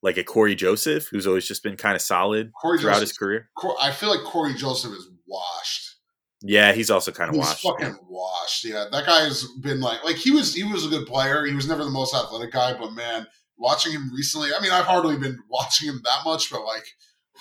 like 0.04 0.18
a 0.18 0.24
Cory 0.24 0.56
Joseph, 0.56 1.08
who's 1.12 1.26
always 1.28 1.48
just 1.48 1.64
been 1.64 1.76
kind 1.76 1.96
of 1.96 2.02
solid 2.02 2.52
Cory 2.62 2.80
throughout 2.80 2.96
Joseph, 2.96 3.10
his 3.10 3.18
career. 3.18 3.50
I 3.82 3.92
feel 3.92 4.10
like 4.10 4.24
Cory 4.24 4.54
Joseph 4.54 4.92
is 4.92 5.10
washed. 5.28 5.96
Yeah, 6.42 6.72
he's 6.74 6.92
also 6.92 7.12
kind 7.12 7.30
of 7.30 7.36
He's 7.36 7.46
washed. 7.46 7.64
fucking 7.64 7.98
washed. 8.08 8.64
Yeah, 8.64 8.86
that 8.92 9.06
guy's 9.06 9.44
been 9.62 9.82
like, 9.82 10.04
like 10.04 10.18
he 10.18 10.32
was, 10.32 10.54
he 10.54 10.64
was 10.64 10.86
a 10.86 10.90
good 10.90 11.08
player. 11.08 11.46
He 11.46 11.56
was 11.56 11.68
never 11.68 11.84
the 11.84 11.90
most 11.90 12.14
athletic 12.14 12.52
guy, 12.54 12.78
but 12.78 12.94
man, 12.94 13.26
watching 13.58 13.92
him 13.92 14.14
recently, 14.14 14.50
I 14.56 14.62
mean, 14.62 14.72
I've 14.72 14.86
hardly 14.86 15.18
been 15.18 15.40
watching 15.50 15.90
him 15.90 16.02
that 16.04 16.20
much, 16.26 16.52
but 16.52 16.64
like, 16.64 16.86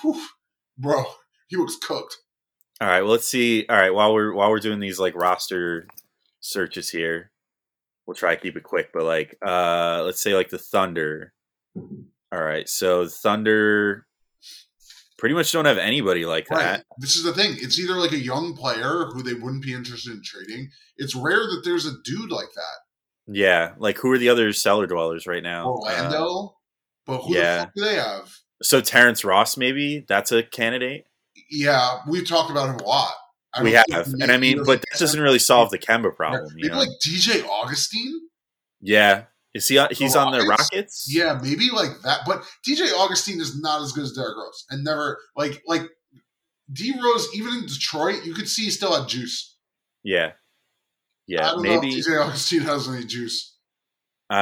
whew, 0.00 0.20
bro, 0.78 1.04
he 1.48 1.56
looks 1.56 1.76
cooked. 1.76 2.16
All 2.80 2.88
right, 2.88 3.02
well, 3.02 3.12
let's 3.12 3.26
see. 3.28 3.66
All 3.68 3.76
right, 3.76 3.92
while 3.94 4.12
we're 4.12 4.32
while 4.34 4.50
we're 4.50 4.60
doing 4.60 4.80
these 4.80 4.98
like 4.98 5.14
roster 5.14 5.86
searches 6.40 6.90
here, 6.90 7.30
we'll 8.06 8.14
try 8.14 8.34
to 8.34 8.40
keep 8.40 8.56
it 8.56 8.62
quick. 8.62 8.90
But 8.92 9.04
like, 9.04 9.36
uh 9.46 10.02
let's 10.04 10.22
say 10.22 10.34
like 10.34 10.50
the 10.50 10.58
Thunder. 10.58 11.32
All 11.76 12.42
right, 12.42 12.68
so 12.68 13.06
Thunder 13.06 14.05
pretty 15.18 15.34
much 15.34 15.50
don't 15.52 15.64
have 15.64 15.78
anybody 15.78 16.24
like 16.26 16.48
Right. 16.50 16.62
that. 16.62 16.84
This 16.98 17.16
is 17.16 17.24
the 17.24 17.32
thing. 17.32 17.56
It's 17.60 17.78
either 17.78 17.94
like 17.94 18.12
a 18.12 18.18
young 18.18 18.54
player 18.56 19.06
who 19.12 19.22
they 19.22 19.34
wouldn't 19.34 19.62
be 19.62 19.72
interested 19.72 20.12
in 20.12 20.22
trading. 20.22 20.70
It's 20.96 21.14
rare 21.14 21.38
that 21.46 21.62
there's 21.64 21.86
a 21.86 21.92
dude 22.04 22.30
like 22.30 22.52
that. 22.54 23.32
Yeah, 23.34 23.72
like 23.78 23.98
who 23.98 24.12
are 24.12 24.18
the 24.18 24.28
other 24.28 24.52
cellar 24.52 24.86
dwellers 24.86 25.26
right 25.26 25.42
now? 25.42 25.64
Uh, 25.64 25.68
Orlando, 25.78 26.56
but 27.06 27.18
who 27.22 27.34
yeah. 27.34 27.56
the 27.56 27.62
fuck 27.62 27.72
do 27.74 27.84
they 27.84 27.94
have? 27.96 28.32
so 28.62 28.80
Terrence 28.80 29.24
Ross, 29.24 29.56
maybe 29.56 30.04
that's 30.08 30.32
a 30.32 30.42
candidate. 30.42 31.06
Yeah, 31.50 31.98
we've 32.08 32.26
talked 32.28 32.50
about 32.50 32.68
him 32.70 32.76
a 32.76 32.84
lot. 32.88 33.12
I 33.52 33.62
we 33.62 33.72
have, 33.72 33.86
and 34.20 34.30
I 34.30 34.36
mean, 34.36 34.62
but 34.64 34.80
that 34.82 34.98
doesn't 34.98 35.20
really 35.20 35.38
solve 35.38 35.70
the 35.70 35.78
Kemba 35.78 36.14
problem. 36.14 36.50
You 36.56 36.68
Maybe 36.68 36.68
know? 36.74 36.78
like 36.78 36.88
DJ 37.04 37.42
Augustin. 37.46 38.28
yeah, 38.80 39.24
is 39.56 39.68
he? 39.68 39.78
on- 39.78 39.88
He's 39.92 40.14
on 40.16 40.32
the 40.32 40.44
Rockets? 40.46 41.06
Yeah, 41.08 41.38
maybe 41.42 41.70
like 41.72 42.00
that. 42.02 42.20
But 42.26 42.42
DJ 42.66 42.92
Augustin 42.92 43.40
is 43.40 43.60
not 43.60 43.82
as 43.82 43.92
good 43.92 44.04
as 44.04 44.12
Derrick 44.12 44.36
Rose, 44.36 44.64
and 44.70 44.84
never 44.84 45.18
like 45.36 45.62
like 45.66 45.82
D 46.72 46.92
Rose. 47.02 47.28
Even 47.34 47.54
in 47.54 47.66
Detroit, 47.66 48.24
you 48.24 48.34
could 48.34 48.48
see 48.48 48.64
he 48.64 48.70
still 48.70 48.98
had 48.98 49.08
juice. 49.08 49.56
yeah, 50.04 50.26
I 50.26 50.32
yeah. 51.26 51.50
don't 51.50 51.62
Maybe. 51.62 51.90
know 51.90 51.96
if 51.98 52.06
DJ 52.06 52.24
Augustin 52.26 52.60
has 52.60 52.88
any 52.88 53.04
juice. 53.04 53.54
Uh, 54.28 54.34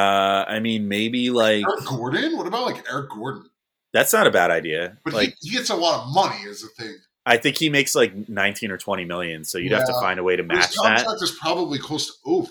I 0.49 0.61
mean, 0.61 0.89
maybe 0.89 1.29
like 1.31 1.63
Eric 1.63 1.85
Gordon. 1.87 2.37
What 2.37 2.47
about 2.47 2.67
like 2.67 2.85
Eric 2.91 3.11
Gordon? 3.11 3.45
that's 3.93 4.13
not 4.13 4.27
a 4.27 4.31
bad 4.31 4.51
idea. 4.51 4.99
But 5.05 5.15
like, 5.15 5.37
he, 5.41 5.51
he 5.51 5.57
gets 5.57 5.71
a 5.71 5.77
lot 5.77 6.01
of 6.05 6.13
money, 6.13 6.43
is 6.43 6.63
the 6.63 6.69
thing. 6.83 6.97
I 7.27 7.37
think 7.37 7.57
he 7.59 7.69
makes 7.71 7.95
like 7.95 8.29
nineteen 8.29 8.71
or 8.71 8.79
twenty 8.79 9.05
million, 9.05 9.45
so 9.45 9.59
you'd 9.59 9.73
have 9.73 9.87
to 9.87 9.93
find 9.95 10.19
a 10.19 10.23
way 10.23 10.37
to 10.37 10.43
But 10.43 10.57
His 10.57 10.65
match 10.67 10.73
that. 10.75 11.05
contract 11.05 11.23
is 11.23 11.39
probably 11.41 11.79
close 11.79 12.07
to 12.07 12.13
over. 12.27 12.51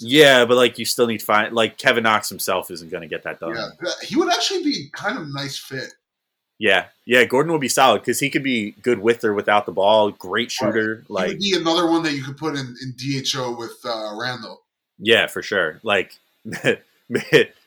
Yeah, 0.00 0.44
but 0.44 0.56
like 0.56 0.78
you 0.78 0.84
still 0.84 1.06
need 1.06 1.18
to 1.18 1.24
find 1.24 1.54
like 1.54 1.78
Kevin 1.78 2.04
Knox 2.04 2.28
himself 2.28 2.70
isn't 2.70 2.90
going 2.90 3.02
to 3.02 3.08
get 3.08 3.22
that 3.24 3.40
done. 3.40 3.54
Yeah, 3.56 3.90
he 4.02 4.16
would 4.16 4.32
actually 4.32 4.62
be 4.64 4.88
kind 4.92 5.18
of 5.18 5.28
nice 5.32 5.56
fit. 5.58 5.94
Yeah, 6.58 6.86
yeah. 7.06 7.24
Gordon 7.24 7.52
will 7.52 7.60
be 7.60 7.68
solid 7.68 8.00
because 8.00 8.18
he 8.18 8.30
could 8.30 8.42
be 8.42 8.72
good 8.82 8.98
with 8.98 9.22
or 9.24 9.32
without 9.32 9.64
the 9.64 9.72
ball. 9.72 10.10
Great 10.10 10.50
shooter. 10.50 11.04
he 11.06 11.12
Like, 11.12 11.28
would 11.28 11.38
be 11.38 11.54
another 11.56 11.88
one 11.88 12.02
that 12.02 12.14
you 12.14 12.24
could 12.24 12.36
put 12.36 12.56
in, 12.56 12.74
in 12.82 12.94
DHO 12.96 13.56
with 13.56 13.76
uh, 13.84 14.14
Randle. 14.20 14.62
yeah, 14.98 15.28
for 15.28 15.40
sure. 15.40 15.78
Like, 15.84 16.16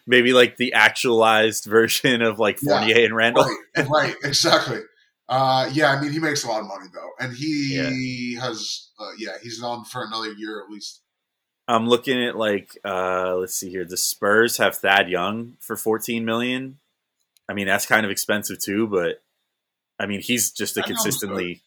maybe 0.05 0.33
like 0.33 0.57
the 0.57 0.73
actualized 0.73 1.65
version 1.65 2.21
of 2.21 2.37
like 2.39 2.57
Yeah, 2.61 2.79
Fournier 2.79 3.05
and 3.05 3.15
Randle. 3.15 3.45
Right, 3.75 3.87
right, 3.87 4.15
exactly. 4.23 4.79
Uh, 5.29 5.69
yeah, 5.71 5.91
I 5.91 6.01
mean, 6.01 6.11
he 6.11 6.19
makes 6.19 6.43
a 6.43 6.47
lot 6.49 6.59
of 6.59 6.67
money 6.67 6.87
though, 6.93 7.11
and 7.19 7.33
he 7.33 8.35
has, 8.35 8.89
uh, 8.99 9.11
yeah, 9.17 9.37
he's 9.41 9.63
on 9.63 9.85
for 9.85 10.03
another 10.03 10.33
year 10.33 10.61
at 10.61 10.69
least. 10.69 10.99
I'm 11.67 11.87
looking 11.87 12.21
at 12.23 12.35
like, 12.35 12.77
uh, 12.83 13.35
let's 13.35 13.55
see 13.55 13.69
here. 13.69 13.85
The 13.85 13.97
Spurs 13.97 14.57
have 14.57 14.77
Thad 14.77 15.09
Young 15.09 15.53
for 15.59 15.75
14 15.77 16.25
million. 16.25 16.79
I 17.47 17.53
mean, 17.53 17.67
that's 17.67 17.85
kind 17.85 18.05
of 18.05 18.11
expensive 18.11 18.59
too, 18.59 18.87
but 18.87 19.21
I 19.99 20.05
mean, 20.05 20.21
he's 20.21 20.51
just 20.51 20.77
a 20.77 20.81
consistently, 20.83 21.61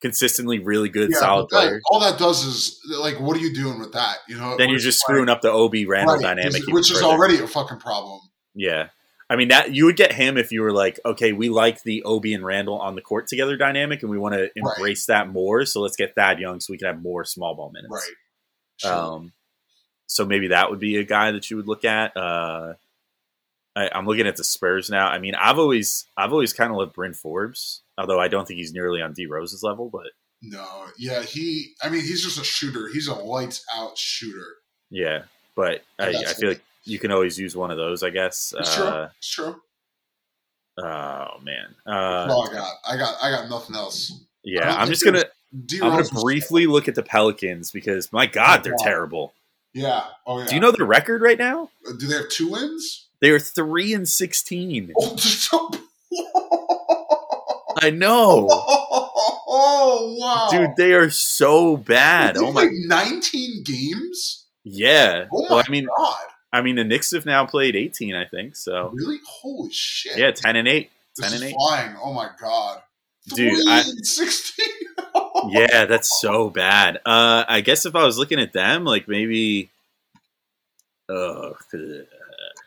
consistently 0.00 0.58
really 0.58 0.88
good, 0.88 1.10
Yeah, 1.12 1.18
solid 1.18 1.48
that- 1.50 1.56
player. 1.56 1.80
all 1.90 2.00
that 2.00 2.18
does 2.18 2.44
is 2.44 2.80
like, 2.98 3.18
what 3.20 3.36
are 3.36 3.40
you 3.40 3.54
doing 3.54 3.78
with 3.80 3.92
that? 3.92 4.18
You 4.28 4.36
know, 4.38 4.56
Then 4.56 4.68
you're 4.70 4.78
just 4.78 4.98
is 4.98 5.00
screwing 5.02 5.26
like- 5.26 5.36
up 5.36 5.42
the 5.42 5.50
Ob 5.52 5.72
Randle 5.88 6.16
right, 6.16 6.22
dynamic, 6.22 6.62
which- 6.68 6.90
is 6.90 6.98
further. 7.00 7.06
already 7.12 7.38
a 7.38 7.46
fucking 7.46 7.78
problem. 7.78 8.20
Yeah. 8.54 8.88
I 9.28 9.36
mean 9.36 9.48
that 9.48 9.72
you 9.72 9.84
would 9.84 9.96
get 9.96 10.12
him 10.12 10.36
if 10.36 10.50
you 10.50 10.60
were 10.60 10.72
like, 10.72 10.98
okay, 11.06 11.32
we 11.32 11.48
like 11.50 11.84
the 11.84 12.02
Obi 12.02 12.34
and 12.34 12.44
Randle 12.44 12.78
on 12.80 12.96
the 12.96 13.00
court 13.00 13.28
together 13.28 13.56
dynamic, 13.56 14.02
and 14.02 14.10
we 14.10 14.18
want 14.18 14.34
to 14.34 14.50
embrace 14.56 15.06
that 15.06 15.28
more. 15.28 15.64
So 15.64 15.80
let's 15.80 15.94
get 15.96 16.16
Thad 16.16 16.40
Young 16.40 16.58
so 16.58 16.72
we 16.72 16.78
can 16.78 16.88
have 16.88 17.00
more 17.02 17.24
small 17.24 17.54
ball 17.54 17.70
minutes. 17.72 17.92
Right. 17.92 18.16
Sure. 18.80 18.92
Um, 18.92 19.32
so 20.06 20.24
maybe 20.24 20.48
that 20.48 20.70
would 20.70 20.80
be 20.80 20.96
a 20.96 21.04
guy 21.04 21.30
that 21.32 21.50
you 21.50 21.56
would 21.56 21.68
look 21.68 21.84
at. 21.84 22.16
Uh, 22.16 22.74
I, 23.76 23.88
I'm 23.94 24.06
looking 24.06 24.26
at 24.26 24.36
the 24.36 24.42
Spurs 24.44 24.90
now. 24.90 25.06
I 25.06 25.18
mean, 25.18 25.34
I've 25.36 25.58
always 25.58 26.06
I've 26.16 26.32
always 26.32 26.52
kind 26.52 26.70
of 26.70 26.76
loved 26.78 26.94
Bryn 26.94 27.14
Forbes, 27.14 27.82
although 27.96 28.18
I 28.20 28.28
don't 28.28 28.46
think 28.48 28.58
he's 28.58 28.72
nearly 28.72 29.00
on 29.00 29.12
D 29.12 29.26
Rose's 29.26 29.62
level. 29.62 29.88
But 29.90 30.08
no, 30.42 30.86
yeah, 30.98 31.22
he. 31.22 31.74
I 31.82 31.88
mean, 31.88 32.00
he's 32.00 32.22
just 32.24 32.40
a 32.40 32.44
shooter. 32.44 32.88
He's 32.92 33.06
a 33.06 33.14
lights 33.14 33.64
out 33.74 33.96
shooter. 33.96 34.46
yeah, 34.90 35.22
but 35.54 35.82
I, 35.98 36.08
I 36.08 36.32
feel 36.34 36.48
like 36.48 36.62
you 36.84 36.98
can 36.98 37.12
always 37.12 37.38
use 37.38 37.54
one 37.54 37.70
of 37.70 37.76
those, 37.76 38.02
I 38.02 38.10
guess. 38.10 38.52
It's 38.58 38.74
true. 38.74 38.84
Uh, 38.86 39.08
It's 39.18 39.28
true. 39.30 39.60
oh 40.78 41.26
man, 41.42 41.74
uh, 41.86 42.26
all 42.30 42.48
I 42.48 42.52
got. 42.52 42.74
I 42.88 42.96
got. 42.96 43.14
I 43.22 43.30
got 43.30 43.48
nothing 43.48 43.76
else. 43.76 44.12
Yeah. 44.42 44.74
I'm 44.74 44.88
just 44.88 45.04
gonna 45.04 45.24
D 45.66 45.80
I'm 45.82 45.90
gonna 45.90 46.22
briefly 46.22 46.66
look 46.66 46.86
at 46.88 46.94
the 46.94 47.02
Pelicans 47.02 47.70
because 47.70 48.12
my 48.12 48.26
God, 48.26 48.62
they're 48.64 48.76
terrible. 48.78 49.32
Yeah. 49.72 50.04
Oh 50.26 50.38
yeah. 50.40 50.46
Do 50.46 50.54
you 50.54 50.60
know 50.60 50.70
their 50.72 50.86
record 50.86 51.22
right 51.22 51.38
now? 51.38 51.70
Uh, 51.86 51.92
do 51.98 52.06
they 52.06 52.16
have 52.16 52.28
two 52.28 52.50
wins? 52.50 53.06
They 53.20 53.30
are 53.30 53.38
three 53.38 53.92
and 53.92 54.08
sixteen. 54.08 54.92
Oh, 54.98 55.16
so- 55.16 55.70
I 57.82 57.90
know, 57.90 58.48
oh 58.50 60.16
wow, 60.18 60.48
dude. 60.50 60.76
They 60.76 60.92
are 60.92 61.08
so 61.08 61.76
bad. 61.76 62.36
Oh 62.36 62.52
my, 62.52 62.68
nineteen 62.86 63.62
games. 63.64 64.44
yeah. 64.64 65.26
Oh 65.32 65.42
my 65.48 65.54
Well, 65.56 65.64
I 65.66 65.70
mean, 65.70 65.86
god, 65.96 66.18
I 66.52 66.62
mean, 66.62 66.76
the 66.76 66.84
Knicks 66.84 67.12
have 67.12 67.24
now 67.26 67.46
played 67.46 67.76
18, 67.76 68.14
I 68.14 68.24
think. 68.26 68.56
So 68.56 68.90
really? 68.92 69.18
Holy 69.26 69.70
shit! 69.72 70.18
yeah, 70.18 70.32
10 70.32 70.56
and 70.56 70.66
8. 70.68 70.90
this 71.16 71.30
10 71.30 71.34
and 71.40 71.48
8. 71.50 71.54
flying. 71.54 71.96
Oh 72.02 72.12
my 72.12 72.28
god, 72.40 72.82
Dude, 73.34 73.52
Three 73.54 73.64
I- 73.68 73.80
and 73.86 74.06
sixteen. 74.06 74.66
Yeah, 75.48 75.86
that's 75.86 76.20
so 76.20 76.50
bad. 76.50 76.96
Uh, 77.06 77.44
I 77.48 77.60
guess 77.60 77.86
if 77.86 77.94
I 77.94 78.04
was 78.04 78.18
looking 78.18 78.38
at 78.40 78.52
them, 78.52 78.84
like 78.84 79.08
maybe, 79.08 79.70
uh, 81.08 81.50
there's 81.72 82.06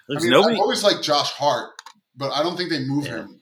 I 0.09 0.13
mean, 0.19 0.29
nobody. 0.31 0.55
I've 0.55 0.61
always 0.61 0.83
like 0.83 1.01
Josh 1.01 1.31
Hart, 1.31 1.71
but 2.15 2.31
I 2.31 2.43
don't 2.43 2.57
think 2.57 2.69
they 2.69 2.83
move 2.83 3.05
Yeah. 3.05 3.11
him. 3.17 3.39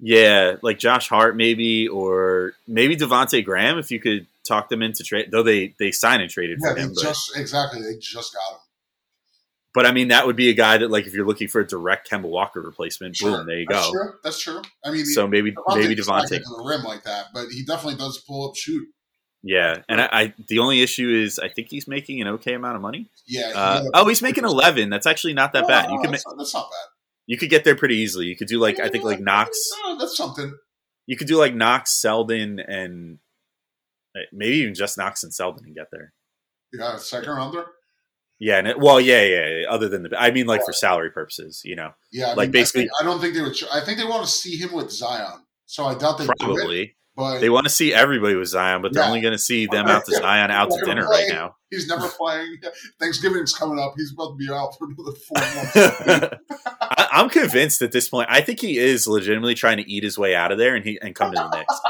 Yeah, 0.00 0.56
like 0.62 0.78
Josh 0.78 1.08
Hart, 1.08 1.36
maybe, 1.36 1.88
or 1.88 2.54
maybe 2.66 2.96
Devonte 2.96 3.44
Graham, 3.44 3.78
if 3.78 3.90
you 3.90 4.00
could 4.00 4.26
talk 4.46 4.68
them 4.68 4.82
into 4.82 5.02
trade. 5.04 5.30
Though 5.30 5.42
they 5.42 5.74
they 5.78 5.92
signed 5.92 6.20
and 6.20 6.30
traded 6.30 6.58
Yeah, 6.62 6.72
for 6.74 6.78
him, 6.80 6.92
but, 6.94 7.02
just 7.02 7.36
exactly. 7.36 7.80
They 7.80 7.96
just 7.98 8.34
got 8.34 8.54
him. 8.54 8.60
But 9.74 9.84
I 9.86 9.92
mean 9.92 10.08
that 10.08 10.26
would 10.26 10.36
be 10.36 10.48
a 10.48 10.54
guy 10.54 10.78
that 10.78 10.90
like 10.90 11.06
if 11.06 11.12
you're 11.14 11.26
looking 11.26 11.48
for 11.48 11.60
a 11.60 11.66
direct 11.66 12.08
Kemba 12.10 12.22
Walker 12.28 12.60
replacement, 12.60 13.16
Sure. 13.16 13.38
boom, 13.38 13.46
there 13.46 13.58
you 13.58 13.66
go. 13.66 13.74
That's 13.74 13.86
go. 13.86 13.92
true. 13.92 14.12
That's 14.22 14.40
true. 14.42 14.62
I 14.84 14.90
mean, 14.90 15.04
So 15.04 15.26
maybe 15.26 15.52
Devontae 15.52 15.76
maybe 15.80 15.96
Devonte. 15.96 16.28
to 16.28 16.38
the 16.38 16.64
rim 16.66 16.82
like 16.84 17.04
that, 17.04 17.26
but 17.34 17.48
he 17.48 17.64
definitely 17.64 17.98
does 17.98 18.18
pull 18.26 18.48
up 18.48 18.56
shoot. 18.56 18.86
Yeah, 19.46 19.82
and 19.90 20.00
I, 20.00 20.08
I 20.10 20.34
the 20.48 20.60
only 20.60 20.80
issue 20.80 21.10
is 21.10 21.38
I 21.38 21.48
think 21.50 21.68
he's 21.70 21.86
making 21.86 22.22
an 22.22 22.28
okay 22.28 22.54
amount 22.54 22.76
of 22.76 22.82
money. 22.82 23.10
Yeah. 23.26 23.48
he 23.48 23.52
Uh, 23.54 23.90
oh, 23.92 24.08
he's 24.08 24.22
making 24.22 24.44
eleven. 24.44 24.88
That's 24.88 25.06
actually 25.06 25.34
not 25.34 25.52
that 25.52 25.62
No, 25.62 25.68
bad. 25.68 25.88
no, 25.88 25.94
You 25.96 26.00
can 26.00 26.06
ma- 26.10 26.12
that's, 26.12 26.26
not, 26.26 26.38
that's 26.38 26.54
not 26.54 26.70
bad. 26.70 26.88
you 27.26 27.36
could 27.36 27.50
get 27.50 27.64
there 27.64 27.76
pretty 27.76 27.96
easily. 27.96 28.24
You 28.26 28.36
could 28.36 28.48
do 28.48 28.58
like 28.58 28.80
I 28.80 28.88
think 28.88 29.04
like 29.04 29.20
Knox. 29.20 29.58
No, 29.84 29.98
that's 29.98 30.16
something. 30.16 30.56
You 31.06 31.18
could 31.18 31.26
do 31.26 31.36
like 31.36 31.54
Knox, 31.54 31.92
Selden, 32.00 32.58
and 32.58 33.18
uh, 34.16 34.20
maybe 34.32 34.56
even 34.58 34.74
just 34.74 34.96
Knox 34.96 35.22
and 35.24 35.34
Selden 35.34 35.66
and 35.66 35.74
get 35.74 35.88
there. 35.92 36.14
Yeah, 36.72 36.96
second 36.96 37.28
rounder. 37.34 37.66
Yeah, 38.40 38.58
and 38.58 38.66
it, 38.68 38.78
well, 38.80 39.00
yeah, 39.00 39.22
yeah, 39.22 39.46
yeah. 39.48 39.66
Other 39.70 39.88
than 39.88 40.02
the, 40.02 40.20
I 40.20 40.30
mean, 40.32 40.46
like 40.46 40.64
for 40.64 40.72
salary 40.72 41.10
purposes, 41.10 41.62
you 41.64 41.76
know, 41.76 41.92
Yeah, 42.12 42.26
I 42.26 42.34
Like, 42.34 42.38
mean, 42.48 42.50
basically- 42.52 42.82
I, 42.82 42.84
think- 42.84 42.92
I 43.00 43.04
don't 43.04 43.20
think 43.20 43.34
they 43.34 43.40
would. 43.42 43.56
I 43.72 43.80
think 43.80 43.98
they 43.98 44.04
want 44.04 44.24
to 44.24 44.30
see 44.30 44.56
him 44.56 44.72
with 44.72 44.90
Zion. 44.90 45.44
So 45.66 45.84
I 45.84 45.94
doubt 45.94 46.18
they 46.18 46.26
do 46.26 46.32
it. 46.32 46.38
probably 46.40 46.96
But 47.16 47.38
they 47.38 47.48
want 47.48 47.64
to 47.64 47.70
see 47.70 47.94
everybody 47.94 48.34
with 48.34 48.48
Zion, 48.48 48.82
but 48.82 48.92
they're 48.92 49.02
Yeah. 49.04 49.08
only 49.08 49.20
going 49.20 49.32
to 49.32 49.38
see 49.38 49.66
them 49.70 49.86
out 49.86 50.04
to 50.06 50.12
Zion 50.16 50.50
out 50.50 50.70
to 50.70 50.84
dinner 50.84 51.06
playing. 51.06 51.30
right 51.30 51.34
now. 51.34 51.54
he's 51.70 51.86
never 51.88 52.08
playing. 52.18 52.58
Thanksgiving's 53.00 53.54
coming 53.54 53.78
up. 53.78 53.94
He's 53.96 54.12
about 54.12 54.30
to 54.30 54.36
be 54.36 54.50
out 54.52 54.72
for 54.78 54.88
another 54.88 55.16
four 55.16 55.40
months. 56.20 56.34
I, 56.80 57.08
I'm 57.12 57.28
convinced 57.30 57.82
at 57.82 57.92
this 57.92 58.08
point. 58.08 58.28
I 58.30 58.40
think 58.40 58.60
he 58.60 58.78
is 58.78 59.06
legitimately 59.06 59.54
trying 59.54 59.76
to 59.78 59.88
eat 59.90 60.02
his 60.02 60.18
way 60.18 60.34
out 60.34 60.50
of 60.52 60.58
there 60.58 60.74
and 60.74 60.84
he 60.84 60.98
and 61.00 61.14
come 61.14 61.30
to 61.32 61.36
the 61.36 61.56
Knicks. 61.56 61.80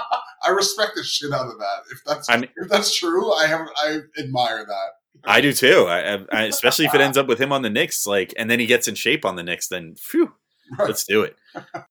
I 0.43 0.51
respect 0.51 0.93
the 0.95 1.03
shit 1.03 1.33
out 1.33 1.47
of 1.47 1.59
that. 1.59 1.79
If 1.91 2.01
that's 2.07 2.29
I 2.29 2.37
mean- 2.37 2.51
if 2.57 2.69
that's 2.69 2.95
true, 2.95 3.33
I 3.33 3.47
have 3.47 3.67
I 3.83 4.01
admire 4.19 4.65
that. 4.67 4.89
I 5.27 5.41
do 5.41 5.53
too. 5.53 5.87
I, 5.89 6.25
I, 6.33 6.43
especially 6.45 6.87
if 6.87 6.95
it 6.95 7.01
ends 7.01 7.17
up 7.17 7.27
with 7.27 7.41
him 7.41 7.53
on 7.53 7.63
the 7.63 7.71
Knicks, 7.71 8.07
like, 8.07 8.35
and 8.37 8.51
then 8.51 8.61
he 8.61 8.67
gets 8.67 8.89
in 8.89 8.95
shape 8.95 9.25
on 9.25 9.37
the 9.37 9.43
Knicks. 9.43 9.69
Then, 9.69 9.95
phew, 9.99 10.33
let's 10.79 11.05
do 11.05 11.23
it. 11.23 11.37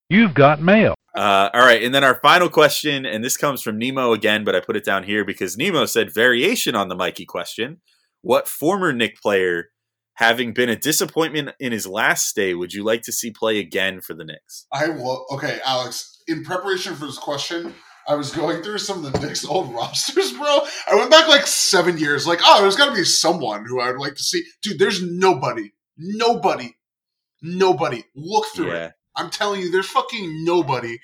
You've 0.09 0.33
got 0.33 0.61
mail. 0.61 0.95
Uh, 1.15 1.49
all 1.53 1.61
right, 1.61 1.83
and 1.83 1.93
then 1.93 2.03
our 2.03 2.19
final 2.21 2.49
question, 2.49 3.05
and 3.05 3.23
this 3.23 3.37
comes 3.37 3.61
from 3.61 3.77
Nemo 3.77 4.13
again, 4.13 4.43
but 4.43 4.55
I 4.55 4.59
put 4.59 4.75
it 4.75 4.83
down 4.83 5.03
here 5.03 5.23
because 5.23 5.55
Nemo 5.55 5.85
said 5.85 6.13
variation 6.13 6.75
on 6.75 6.87
the 6.87 6.95
Mikey 6.95 7.25
question. 7.25 7.81
What 8.21 8.47
former 8.47 8.91
Knick 8.91 9.21
player, 9.21 9.69
having 10.15 10.53
been 10.53 10.69
a 10.69 10.75
disappointment 10.75 11.49
in 11.59 11.71
his 11.71 11.85
last 11.85 12.27
stay, 12.27 12.53
would 12.53 12.73
you 12.73 12.83
like 12.83 13.03
to 13.03 13.11
see 13.11 13.29
play 13.29 13.59
again 13.59 14.01
for 14.01 14.13
the 14.15 14.23
Knicks? 14.23 14.65
I 14.71 14.89
will. 14.89 15.25
Okay, 15.31 15.59
Alex. 15.65 16.21
In 16.27 16.43
preparation 16.43 16.95
for 16.95 17.05
this 17.05 17.17
question, 17.17 17.75
I 18.07 18.15
was 18.15 18.31
going 18.31 18.61
through 18.63 18.79
some 18.79 19.05
of 19.05 19.13
the 19.13 19.19
Knicks' 19.19 19.45
old 19.45 19.73
rosters, 19.75 20.33
bro. 20.33 20.61
I 20.89 20.95
went 20.95 21.09
back 21.11 21.27
like 21.27 21.47
seven 21.47 21.97
years. 21.97 22.27
Like, 22.27 22.39
oh, 22.43 22.61
there's 22.61 22.75
got 22.75 22.89
to 22.89 22.95
be 22.95 23.03
someone 23.03 23.65
who 23.65 23.79
I 23.79 23.91
would 23.91 23.99
like 23.99 24.15
to 24.15 24.23
see. 24.23 24.43
Dude, 24.61 24.79
there's 24.79 25.01
nobody, 25.01 25.71
nobody, 25.97 26.75
nobody. 27.41 28.03
Look 28.15 28.45
through 28.55 28.71
it. 28.71 28.93
I'm 29.15 29.29
telling 29.29 29.61
you, 29.61 29.71
there's 29.71 29.87
fucking 29.89 30.43
nobody. 30.43 30.99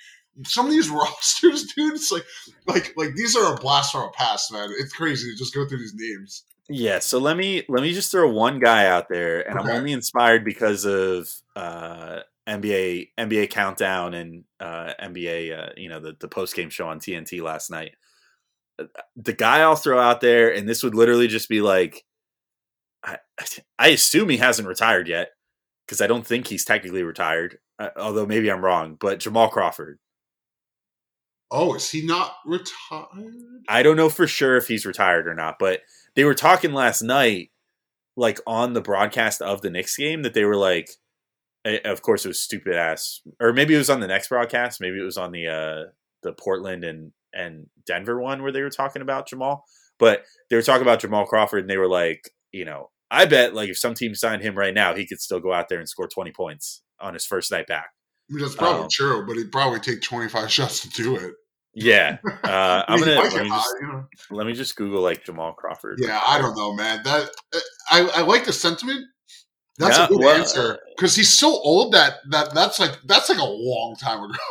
Some 0.45 0.65
of 0.65 0.71
these 0.71 0.89
rosters, 1.01 1.65
dude, 1.73 1.93
it's 1.95 2.11
like, 2.11 2.25
like, 2.67 2.93
like 2.97 3.13
these 3.15 3.35
are 3.35 3.53
a 3.53 3.57
blast 3.57 3.91
from 3.91 4.03
a 4.03 4.11
past, 4.11 4.51
man. 4.51 4.69
It's 4.79 4.93
crazy 4.93 5.31
to 5.31 5.37
just 5.37 5.53
go 5.53 5.67
through 5.67 5.79
these 5.79 5.93
names. 5.95 6.43
yeah. 6.69 6.99
So 6.99 7.19
let 7.19 7.35
me 7.37 7.63
let 7.69 7.81
me 7.83 7.93
just 7.93 8.11
throw 8.11 8.29
one 8.31 8.59
guy 8.59 8.85
out 8.87 9.07
there, 9.09 9.47
and 9.47 9.59
Okay. 9.59 9.69
I'm 9.69 9.75
only 9.77 9.91
inspired 9.91 10.43
because 10.45 10.85
of 10.85 11.29
uh, 11.55 12.19
NBA 12.49 13.09
NBA 13.17 13.49
Countdown 13.51 14.13
and 14.13 14.43
uh, 14.59 14.93
NBA, 15.01 15.57
uh, 15.57 15.69
you 15.77 15.89
know, 15.89 15.99
the 15.99 16.15
the 16.19 16.27
post 16.27 16.55
game 16.55 16.69
show 16.69 16.87
on 16.87 16.99
TNT 16.99 17.41
last 17.41 17.69
night. 17.69 17.91
Uh, 18.79 18.85
The 19.15 19.33
guy 19.33 19.59
I'll 19.59 19.75
throw 19.75 19.99
out 19.99 20.21
there, 20.21 20.53
and 20.53 20.67
this 20.67 20.83
would 20.83 20.95
literally 20.95 21.27
just 21.27 21.49
be 21.49 21.61
like, 21.61 22.03
I, 23.03 23.17
I 23.77 23.89
assume 23.89 24.29
he 24.29 24.37
hasn't 24.37 24.67
retired 24.67 25.07
yet 25.07 25.29
because 25.85 26.01
I 26.01 26.07
don't 26.07 26.25
think 26.25 26.47
he's 26.47 26.65
technically 26.65 27.03
retired. 27.03 27.59
Uh, 27.77 27.89
although 27.97 28.25
maybe 28.25 28.51
I'm 28.51 28.63
wrong, 28.63 28.97
but 28.99 29.19
Jamal 29.19 29.49
Crawford. 29.49 29.99
Oh, 31.51 31.73
is 31.73 31.89
he 31.89 32.05
not 32.05 32.35
retired? 32.45 33.33
I 33.67 33.81
don't 33.81 33.97
know 33.97 34.09
for 34.09 34.27
sure 34.27 34.55
if 34.57 34.67
he's 34.67 34.85
retired 34.85 35.27
or 35.27 35.33
not, 35.33 35.57
but 35.59 35.81
they 36.15 36.23
were 36.23 36.35
talking 36.35 36.73
last 36.73 37.01
night, 37.01 37.49
like 38.15 38.39
on 38.45 38.73
the 38.73 38.81
broadcast 38.81 39.41
of 39.41 39.61
the 39.61 39.69
Knicks 39.71 39.97
game, 39.97 40.21
that 40.21 40.33
they 40.35 40.45
were 40.45 40.55
like, 40.55 40.89
of 41.77 42.01
course 42.01 42.25
it 42.25 42.29
was 42.29 42.41
stupid 42.41 42.73
ass, 42.75 43.21
or 43.39 43.53
maybe 43.53 43.73
it 43.75 43.77
was 43.77 43.89
on 43.89 43.99
the 43.99 44.07
next 44.07 44.29
broadcast, 44.29 44.81
maybe 44.81 44.99
it 44.99 45.03
was 45.03 45.17
on 45.17 45.31
the 45.31 45.47
uh 45.47 45.91
the 46.23 46.33
Portland 46.33 46.83
and 46.83 47.11
and 47.33 47.67
Denver 47.85 48.19
one 48.19 48.41
where 48.41 48.51
they 48.51 48.61
were 48.61 48.69
talking 48.69 49.01
about 49.01 49.27
Jamal, 49.27 49.63
but 49.99 50.23
they 50.49 50.55
were 50.55 50.61
talking 50.61 50.81
about 50.81 50.99
Jamal 50.99 51.25
Crawford 51.25 51.61
and 51.61 51.69
they 51.69 51.77
were 51.77 51.87
like, 51.87 52.29
you 52.51 52.65
know, 52.65 52.89
I 53.11 53.25
bet 53.25 53.53
like 53.53 53.69
if 53.69 53.77
some 53.77 53.93
team 53.93 54.15
signed 54.15 54.41
him 54.41 54.57
right 54.57 54.73
now, 54.73 54.95
he 54.95 55.05
could 55.07 55.21
still 55.21 55.39
go 55.39 55.53
out 55.53 55.69
there 55.69 55.79
and 55.79 55.87
score 55.87 56.07
twenty 56.07 56.31
points 56.31 56.81
on 56.99 57.13
his 57.13 57.25
first 57.25 57.51
night 57.51 57.67
back. 57.67 57.89
I 58.29 58.33
mean, 58.33 58.43
that's 58.43 58.55
probably 58.55 58.83
Um, 58.83 58.89
true, 58.91 59.25
but 59.25 59.37
he'd 59.37 59.51
probably 59.51 59.79
take 59.79 60.01
25 60.01 60.51
shots 60.51 60.81
to 60.81 60.89
do 60.89 61.15
it. 61.15 61.33
Yeah, 61.73 62.17
uh, 62.43 62.83
I'm 62.87 62.99
gonna 62.99 63.15
let 63.15 63.43
me, 63.43 63.49
just, 63.49 63.75
let 64.31 64.47
me 64.47 64.53
just 64.53 64.75
Google 64.75 65.01
like 65.01 65.23
Jamal 65.23 65.53
Crawford. 65.53 65.99
Yeah, 66.01 66.19
I 66.27 66.39
don't 66.39 66.55
know, 66.57 66.73
man. 66.73 67.01
That 67.03 67.29
uh, 67.53 67.59
I, 67.89 68.09
I 68.15 68.21
like 68.21 68.45
the 68.45 68.53
sentiment. 68.53 69.05
That's 69.79 69.97
Yeah, 69.97 70.05
a 70.05 70.07
good 70.09 70.19
well, 70.19 70.35
answer 70.37 70.79
because 70.95 71.15
he's 71.15 71.33
so 71.35 71.47
old 71.49 71.93
that 71.93 72.17
that 72.29 72.53
that's 72.53 72.79
like 72.79 72.99
that's 73.05 73.29
like 73.29 73.39
a 73.39 73.45
long 73.45 73.95
time 73.99 74.23
ago. 74.23 74.33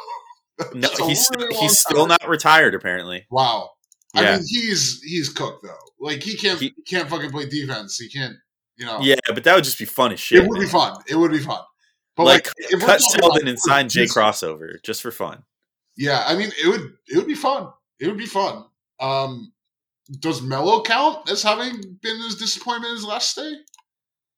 No, 0.74 0.88
he's 1.06 1.30
really 1.36 1.55
he's 1.55 1.78
still 1.78 2.09
not 2.09 2.26
retired 2.26 2.74
apparently. 2.74 3.26
Wow. 3.30 3.70
I 4.16 4.22
mean, 4.24 4.40
he's 4.48 5.00
he's 5.02 5.28
cooked 5.28 5.62
though. 5.62 5.78
Like 6.00 6.20
he 6.20 6.36
can't 6.36 6.59
He- 6.59 6.74
can't 6.84 7.09
fucking 7.09 7.30
play 7.30 7.46
defense. 7.48 7.96
He 7.96 8.09
can't. 8.09 8.34
You 8.76 8.86
know. 8.86 8.98
Yeah, 9.00 9.14
but 9.32 9.44
that 9.44 9.55
would 9.55 9.62
just 9.62 9.78
be 9.78 9.84
fun 9.84 10.10
as 10.12 10.18
shit. 10.18 10.42
it 10.42 10.48
would 10.48 10.59
be 10.59 10.66
fun. 10.66 10.96
It 11.09 11.14
would 11.14 11.30
be 11.30 11.38
fun. 11.38 11.60
But 12.16 12.24
like, 12.24 12.48
like, 12.72 12.80
cut 12.80 13.00
Selden 13.00 13.46
and 13.46 13.56
sign 13.56 13.88
Jay 13.88 14.06
Crossover 14.06 14.82
just 14.82 15.00
for 15.00 15.12
fun. 15.12 15.44
Yeah, 15.96 16.24
I 16.26 16.34
mean, 16.34 16.50
it 16.60 16.66
would 16.66 16.92
it 17.06 17.16
would 17.16 17.28
be 17.28 17.36
fun. 17.36 17.68
It 18.00 18.09
would 18.09 18.18
be 18.18 18.26
fun. 18.26 18.64
Um, 18.98 19.52
does 20.18 20.42
Melo 20.42 20.82
count 20.82 21.30
as 21.30 21.44
having 21.44 21.80
been 22.02 22.20
as 22.26 22.34
disappointment 22.34 22.96
as 22.96 23.05
last 23.05 23.30
stay? 23.30 23.52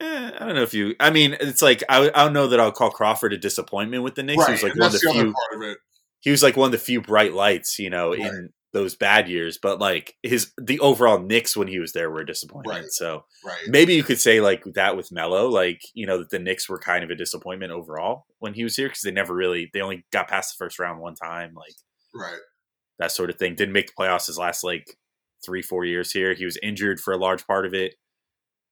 Eh, 0.00 0.30
I 0.40 0.46
don't 0.46 0.54
know 0.54 0.62
if 0.62 0.72
you. 0.74 0.94
I 0.98 1.10
mean, 1.10 1.36
it's 1.40 1.62
like 1.62 1.82
I, 1.88 2.08
I 2.14 2.24
don't 2.24 2.32
know 2.32 2.46
that 2.48 2.60
I'll 2.60 2.72
call 2.72 2.90
Crawford 2.90 3.32
a 3.32 3.38
disappointment 3.38 4.02
with 4.02 4.14
the 4.14 4.22
Knicks. 4.22 4.44
He 4.46 4.52
was 4.52 4.62
like 4.62 4.72
and 4.72 4.80
one 4.80 4.86
of 4.86 4.92
the 4.92 4.98
the 5.02 5.12
few. 5.12 5.22
part 5.32 5.62
of 5.62 5.62
it. 5.62 5.78
He 6.20 6.30
was 6.30 6.42
like 6.42 6.56
one 6.56 6.66
of 6.66 6.72
the 6.72 6.78
few 6.78 7.00
bright 7.00 7.34
lights, 7.34 7.78
you 7.78 7.90
know, 7.90 8.10
Right. 8.10 8.20
in 8.20 8.50
those 8.72 8.94
bad 8.94 9.28
years. 9.28 9.58
But 9.60 9.78
like 9.78 10.14
his 10.22 10.52
the 10.60 10.78
overall 10.80 11.18
Knicks 11.18 11.56
when 11.56 11.68
he 11.68 11.78
was 11.78 11.92
there 11.92 12.10
were 12.10 12.20
a 12.20 12.26
disappointment. 12.26 12.80
Right. 12.82 12.90
So 12.90 13.24
Right. 13.44 13.58
maybe 13.68 13.94
you 13.94 14.02
could 14.02 14.20
say 14.20 14.40
like 14.40 14.64
that 14.74 14.96
with 14.96 15.12
Melo, 15.12 15.48
like 15.48 15.82
you 15.94 16.06
know 16.06 16.18
that 16.18 16.30
the 16.30 16.38
Knicks 16.38 16.68
were 16.68 16.78
kind 16.78 17.04
of 17.04 17.10
a 17.10 17.14
disappointment 17.14 17.72
overall 17.72 18.24
when 18.38 18.54
he 18.54 18.64
was 18.64 18.76
here 18.76 18.88
because 18.88 19.02
they 19.02 19.10
never 19.10 19.34
really 19.34 19.70
they 19.74 19.80
only 19.82 20.06
got 20.12 20.28
past 20.28 20.56
the 20.58 20.64
first 20.64 20.78
round 20.78 21.00
one 21.00 21.14
time, 21.14 21.52
like 21.54 21.74
Right. 22.14 22.38
that 22.98 23.12
sort 23.12 23.28
of 23.30 23.36
thing. 23.36 23.54
Didn't 23.54 23.74
make 23.74 23.88
the 23.88 23.92
playoffs 24.02 24.26
his 24.28 24.38
last 24.38 24.64
like 24.64 24.96
three 25.44 25.62
four 25.62 25.84
years 25.84 26.10
here. 26.10 26.32
He 26.34 26.44
was 26.46 26.58
injured 26.62 27.00
for 27.00 27.12
a 27.12 27.18
large 27.18 27.46
part 27.46 27.66
of 27.66 27.74
it. 27.74 27.94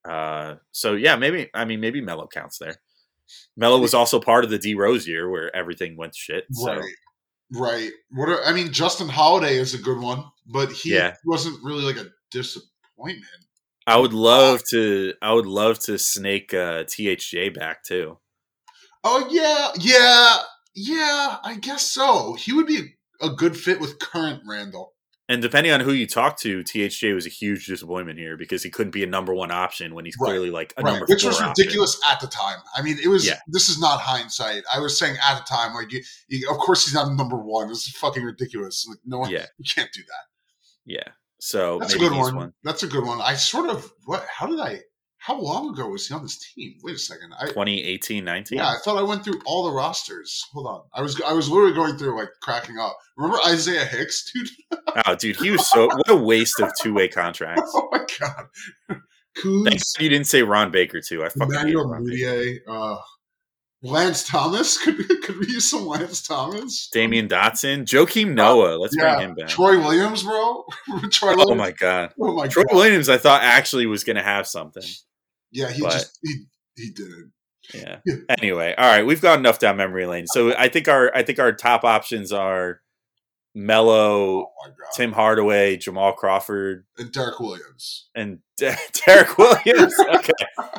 Uh, 0.07 0.55
so 0.71 0.93
yeah, 0.95 1.15
maybe 1.15 1.49
I 1.53 1.65
mean 1.65 1.79
maybe 1.79 2.01
Melo 2.01 2.27
counts 2.27 2.57
there. 2.57 2.75
Melo 3.55 3.79
was 3.79 3.93
also 3.93 4.19
part 4.19 4.43
of 4.43 4.49
the 4.49 4.57
D 4.57 4.73
Rose 4.75 5.07
year 5.07 5.29
where 5.29 5.55
everything 5.55 5.97
went 5.97 6.15
shit. 6.15 6.45
So 6.51 6.73
Right. 6.73 6.93
Right. 7.51 7.91
What 8.11 8.29
are, 8.29 8.43
I 8.43 8.53
mean, 8.53 8.71
Justin 8.71 9.09
Holiday 9.09 9.55
is 9.57 9.73
a 9.73 9.79
good 9.79 9.99
one, 9.99 10.23
but 10.45 10.71
he 10.71 10.93
Yeah. 10.93 11.15
wasn't 11.25 11.57
really 11.63 11.83
like 11.83 11.97
a 11.97 12.05
disappointment. 12.31 13.25
I 13.87 13.97
would 13.97 14.13
love 14.13 14.61
to. 14.69 15.13
I 15.21 15.33
would 15.33 15.47
love 15.47 15.79
to 15.85 15.97
snake 15.97 16.53
uh, 16.53 16.83
THJ 16.83 17.55
back 17.55 17.83
too. 17.83 18.19
Oh 19.03 19.27
yeah, 19.31 19.71
yeah, 19.79 20.37
yeah. 20.75 21.37
I 21.43 21.55
guess 21.59 21.87
so. 21.89 22.35
He 22.35 22.53
would 22.53 22.67
be 22.67 22.93
a 23.19 23.29
good 23.31 23.57
fit 23.57 23.79
with 23.79 23.97
current 23.97 24.43
Randle. 24.47 24.93
And 25.29 25.41
depending 25.43 25.71
on 25.71 25.79
who 25.79 25.93
you 25.93 26.07
talk 26.07 26.37
to, 26.39 26.63
THJ 26.63 27.13
was 27.13 27.25
a 27.27 27.29
huge 27.29 27.67
disappointment 27.67 28.17
here 28.17 28.35
because 28.35 28.63
he 28.63 28.71
couldn't 28.71 28.91
be 28.91 29.03
a 29.03 29.07
number 29.07 29.33
one 29.33 29.51
option 29.51 29.93
when 29.93 30.03
he's 30.03 30.15
Right. 30.19 30.29
clearly 30.29 30.49
like 30.49 30.73
a 30.75 30.81
Right, 30.81 30.91
number 30.93 31.05
which 31.05 31.23
was 31.23 31.39
option. 31.39 31.53
ridiculous 31.55 32.01
at 32.09 32.19
the 32.19 32.25
time. 32.27 32.57
I 32.75 32.81
mean, 32.81 32.97
it 33.03 33.07
was. 33.07 33.27
Yeah. 33.27 33.39
This 33.47 33.69
is 33.69 33.79
not 33.79 34.01
hindsight. 34.01 34.63
I 34.73 34.79
was 34.79 34.97
saying 34.97 35.17
at 35.23 35.37
the 35.37 35.43
time, 35.45 35.75
like, 35.75 35.91
you, 35.91 36.03
you, 36.29 36.49
of 36.49 36.57
course 36.57 36.83
he's 36.85 36.95
not 36.95 37.13
number 37.15 37.37
one. 37.37 37.67
This 37.69 37.87
is 37.87 37.95
fucking 37.95 38.23
ridiculous. 38.23 38.85
Like, 38.89 38.97
no 39.05 39.19
one, 39.19 39.29
Yeah, 39.29 39.45
you 39.59 39.65
can't 39.73 39.91
do 39.93 40.01
that. 40.01 40.25
yeah. 40.85 41.13
So 41.39 41.79
That's 41.79 41.93
a 41.93 41.99
good 41.99 42.11
he's 42.11 42.33
one. 42.33 42.53
That's 42.63 42.83
a 42.83 42.87
good 42.87 43.05
one. 43.05 43.21
I 43.21 43.35
sort 43.35 43.69
of 43.69 43.89
what? 44.05 44.25
How 44.29 44.47
did 44.47 44.59
I? 44.59 44.81
How 45.29 45.39
long 45.39 45.69
ago 45.69 45.87
was 45.89 46.07
he 46.07 46.13
on 46.15 46.23
this 46.23 46.39
team? 46.39 46.73
Wait 46.81 46.95
a 46.95 46.97
second. 46.97 47.35
I 47.39 47.45
2018, 47.49 48.25
19. 48.25 48.57
yeah, 48.57 48.69
I 48.69 48.77
thought 48.83 48.97
I 48.97 49.03
went 49.03 49.23
through 49.23 49.39
all 49.45 49.63
the 49.63 49.71
rosters. 49.71 50.43
Hold 50.53 50.65
on. 50.65 50.81
I 50.91 51.03
was 51.03 51.21
I 51.21 51.33
was 51.33 51.47
literally 51.51 51.75
going 51.75 51.97
through 51.99 52.17
like 52.17 52.29
cracking 52.41 52.79
up. 52.79 52.97
Remember 53.15 53.37
Isaiah 53.47 53.85
Hicks, 53.85 54.31
dude? 54.33 54.49
Oh, 55.05 55.13
dude, 55.13 55.35
he 55.35 55.51
was 55.51 55.69
so 55.69 55.85
what 55.85 56.09
a 56.09 56.15
waste 56.15 56.59
of 56.59 56.71
two 56.81 56.95
way 56.95 57.07
contracts. 57.09 57.61
oh 57.75 57.89
my 57.91 58.03
god. 58.19 58.45
Kuz, 59.37 59.65
Thanks 59.69 59.93
you 59.99 60.09
didn't 60.09 60.25
say 60.25 60.41
Ron 60.41 60.71
Baker 60.71 60.99
too. 60.99 61.23
I 61.23 61.29
fucking 61.29 61.51
hate 61.53 61.59
Emmanuel 61.61 61.87
Ron 61.89 62.05
Baker. 62.07 62.25
Mudiay, 62.33 62.57
uh, 62.67 62.97
Lance 63.83 64.27
Thomas. 64.27 64.77
Could 64.83 64.97
we 64.97 65.05
could 65.21 65.37
we 65.37 65.45
use 65.45 65.69
some 65.69 65.85
Lance 65.85 66.23
Thomas? 66.23 66.89
Damyean 66.91 67.29
Dotson, 67.29 67.83
Joakim 67.85 68.33
Noah. 68.33 68.77
Let's 68.77 68.95
yeah, 68.97 69.15
bring 69.17 69.29
him 69.29 69.35
back. 69.35 69.49
Troy 69.49 69.77
Williams, 69.77 70.23
bro. 70.23 70.65
Troy 71.11 71.33
oh 71.33 71.35
Williams. 71.37 71.57
my 71.59 71.71
god, 71.71 72.13
Oh 72.19 72.33
my 72.33 72.47
Troy 72.47 72.63
god. 72.63 72.75
Williams. 72.75 73.09
I 73.09 73.19
thought 73.19 73.43
actually 73.43 73.85
was 73.85 74.03
going 74.03 74.15
to 74.15 74.23
have 74.23 74.47
something. 74.47 74.81
Yeah, 75.51 75.71
he 75.71 75.81
but- 75.81 75.91
just 75.93 76.19
he 76.23 76.45
he 76.75 76.89
didn't. 76.91 77.31
Yeah. 77.73 77.99
Yeah. 78.05 78.15
Anyway, 78.29 78.73
all 78.77 78.89
right, 78.89 79.05
we've 79.05 79.21
got 79.21 79.37
enough 79.37 79.59
down 79.59 79.77
memory 79.77 80.05
lane. 80.07 80.25
So 80.27 80.55
I 80.57 80.69
think 80.69 80.87
our 80.87 81.15
I 81.15 81.21
think 81.23 81.37
our 81.39 81.51
top 81.51 81.83
options 81.83 82.31
are 82.31 82.81
Melo, 83.55 84.43
Oh. 84.43 84.47
Tim 84.95 85.11
Hardaway, 85.11 85.77
Jamal 85.77 86.13
Crawford, 86.13 86.85
and 86.97 87.11
Derrick 87.11 87.39
Williams. 87.39 88.09
and 88.15 88.39
De- 88.57 88.75
Derrick 89.05 89.37
Williams. 89.37 89.93
Okay, 89.99 90.33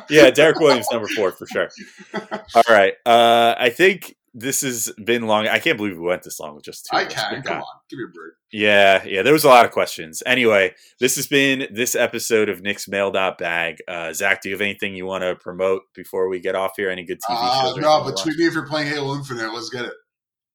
yeah, 0.09 0.29
Derrick 0.31 0.59
Williams 0.59 0.87
number 0.91 1.07
four 1.09 1.31
for 1.31 1.45
sure. 1.47 1.69
All 2.55 2.63
right, 2.69 2.93
uh, 3.05 3.55
I 3.57 3.69
think 3.69 4.15
this 4.33 4.61
has 4.61 4.91
been 5.03 5.27
long. 5.27 5.47
I 5.47 5.59
can't 5.59 5.77
believe 5.77 5.97
we 5.97 6.03
went 6.05 6.23
this 6.23 6.39
long 6.39 6.55
with 6.55 6.63
just 6.63 6.87
two. 6.89 6.95
I 6.95 7.05
can. 7.05 7.41
Come 7.43 7.57
on. 7.57 7.63
Give 7.89 7.97
me 7.99 8.05
a 8.05 8.07
break. 8.13 8.31
Yeah, 8.53 9.03
yeah, 9.05 9.21
there 9.23 9.31
was 9.33 9.43
a 9.45 9.47
lot 9.47 9.65
of 9.65 9.71
questions. 9.71 10.21
Anyway, 10.25 10.73
this 10.99 11.15
has 11.15 11.25
been 11.27 11.67
this 11.73 11.95
episode 11.95 12.49
of 12.49 12.61
Knicks 12.61 12.87
Mail 12.87 13.09
Bag. 13.11 13.77
Uh, 13.87 14.11
Zach, 14.13 14.41
do 14.41 14.49
you 14.49 14.55
have 14.55 14.61
anything 14.61 14.93
you 14.95 15.05
want 15.05 15.23
to 15.23 15.35
promote 15.35 15.83
before 15.95 16.27
we 16.27 16.39
get 16.41 16.55
off 16.55 16.71
here? 16.75 16.89
Any 16.89 17.05
good 17.05 17.19
TV 17.19 17.35
Uh, 17.37 17.61
shows? 17.67 17.77
no, 17.77 18.03
but 18.03 18.13
watch? 18.15 18.23
tweet 18.23 18.37
me 18.37 18.45
if 18.47 18.53
you're 18.53 18.67
playing 18.67 18.87
Halo 18.87 19.15
Infinite. 19.15 19.53
Let's 19.53 19.69
get 19.69 19.85
it. 19.85 19.93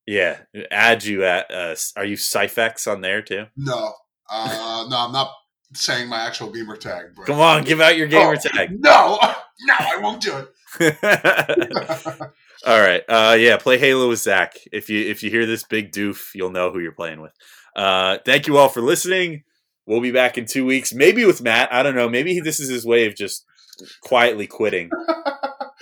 Yeah, 0.06 0.38
add 0.70 1.04
you 1.04 1.24
at. 1.24 1.50
Uh, 1.50 1.74
are 1.96 2.04
you 2.04 2.16
Cyphex 2.16 2.90
on 2.90 3.00
there 3.00 3.22
too? 3.22 3.46
No. 3.56 3.92
Uh, 4.30 4.86
no, 4.90 4.96
I'm 4.98 5.12
not 5.12 5.30
saying 5.74 6.08
my 6.08 6.20
actual 6.26 6.50
gamer 6.52 6.76
tag. 6.76 7.06
But 7.16 7.26
Come 7.26 7.40
on, 7.40 7.64
give 7.64 7.80
out 7.80 7.96
your 7.96 8.06
gamer 8.08 8.36
Oh, 8.36 8.48
tag. 8.50 8.70
No, 8.78 9.18
no, 9.66 9.74
I 9.78 9.96
won't 10.00 10.20
do 10.22 10.36
it. 10.36 10.48
All 12.64 12.80
right, 12.80 13.02
uh, 13.08 13.36
yeah, 13.38 13.56
play 13.58 13.78
Halo 13.78 14.08
with 14.08 14.20
Zach. 14.20 14.54
If 14.72 14.88
you 14.88 15.08
if 15.10 15.22
you 15.22 15.30
hear 15.30 15.46
this 15.46 15.64
big 15.64 15.92
doof, 15.92 16.34
you'll 16.34 16.50
know 16.50 16.70
who 16.72 16.78
you're 16.80 16.92
playing 16.92 17.20
with. 17.20 17.32
Uh, 17.74 18.18
thank 18.24 18.46
you 18.46 18.56
all 18.56 18.68
for 18.68 18.80
listening. 18.80 19.42
We'll 19.86 20.00
be 20.00 20.10
back 20.12 20.36
in 20.38 20.46
two 20.46 20.64
weeks, 20.64 20.92
maybe 20.94 21.24
with 21.24 21.42
Matt. 21.42 21.72
I 21.72 21.82
don't 21.82 21.94
know. 21.94 22.08
Maybe 22.08 22.40
this 22.40 22.58
is 22.58 22.68
his 22.68 22.84
way 22.86 23.06
of 23.06 23.14
just 23.14 23.44
quietly 24.02 24.46
quitting. 24.46 24.90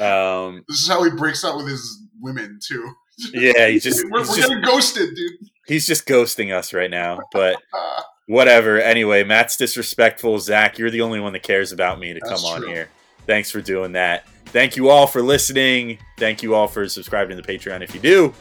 Um, 0.00 0.64
This 0.68 0.80
is 0.80 0.88
how 0.88 1.04
he 1.04 1.10
breaks 1.10 1.44
up 1.44 1.56
with 1.56 1.68
his 1.68 2.02
women 2.20 2.58
too. 2.60 2.92
yeah, 3.32 3.68
he 3.68 3.78
just 3.78 4.04
we're 4.10 4.18
he's 4.20 4.28
we're 4.28 4.36
just 4.36 4.48
getting 4.48 4.64
ghosted, 4.64 5.14
dude. 5.14 5.32
he's 5.68 5.86
just 5.86 6.04
ghosting 6.04 6.52
us 6.52 6.72
right 6.74 6.90
now. 6.90 7.20
But 7.32 7.62
whatever. 8.26 8.80
Anyway, 8.80 9.22
Matt's 9.22 9.56
disrespectful. 9.56 10.40
Zach, 10.40 10.78
you're 10.78 10.90
the 10.90 11.02
only 11.02 11.20
one 11.20 11.32
that 11.34 11.44
cares 11.44 11.70
about 11.70 12.00
me 12.00 12.12
to 12.12 12.18
That's 12.20 12.42
come 12.42 12.44
on 12.52 12.60
true. 12.62 12.70
here. 12.70 12.88
Thanks 13.26 13.52
for 13.52 13.60
doing 13.60 13.92
that. 13.92 14.26
Thank 14.54 14.76
you 14.76 14.88
all 14.88 15.08
for 15.08 15.20
listening. 15.20 15.98
Thank 16.16 16.40
you 16.40 16.54
all 16.54 16.68
for 16.68 16.88
subscribing 16.88 17.36
to 17.36 17.42
the 17.42 17.46
Patreon 17.46 17.82
if 17.82 17.92
you 17.92 17.98
do. 17.98 18.32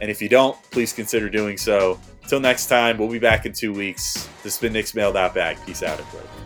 And 0.00 0.08
if 0.08 0.22
you 0.22 0.28
don't, 0.28 0.56
please 0.70 0.92
consider 0.92 1.28
doing 1.28 1.56
so. 1.56 1.98
Till 2.28 2.38
next 2.38 2.68
time, 2.68 2.98
we'll 2.98 3.10
be 3.10 3.18
back 3.18 3.46
in 3.46 3.52
two 3.52 3.72
weeks. 3.72 4.28
This 4.44 4.54
has 4.54 4.58
been 4.58 4.72
Knicks 4.72 4.94
Mailed 4.94 5.16
Out 5.16 5.34
Bag. 5.34 5.58
Peace 5.66 5.82
out, 5.82 5.98
everybody. 5.98 6.45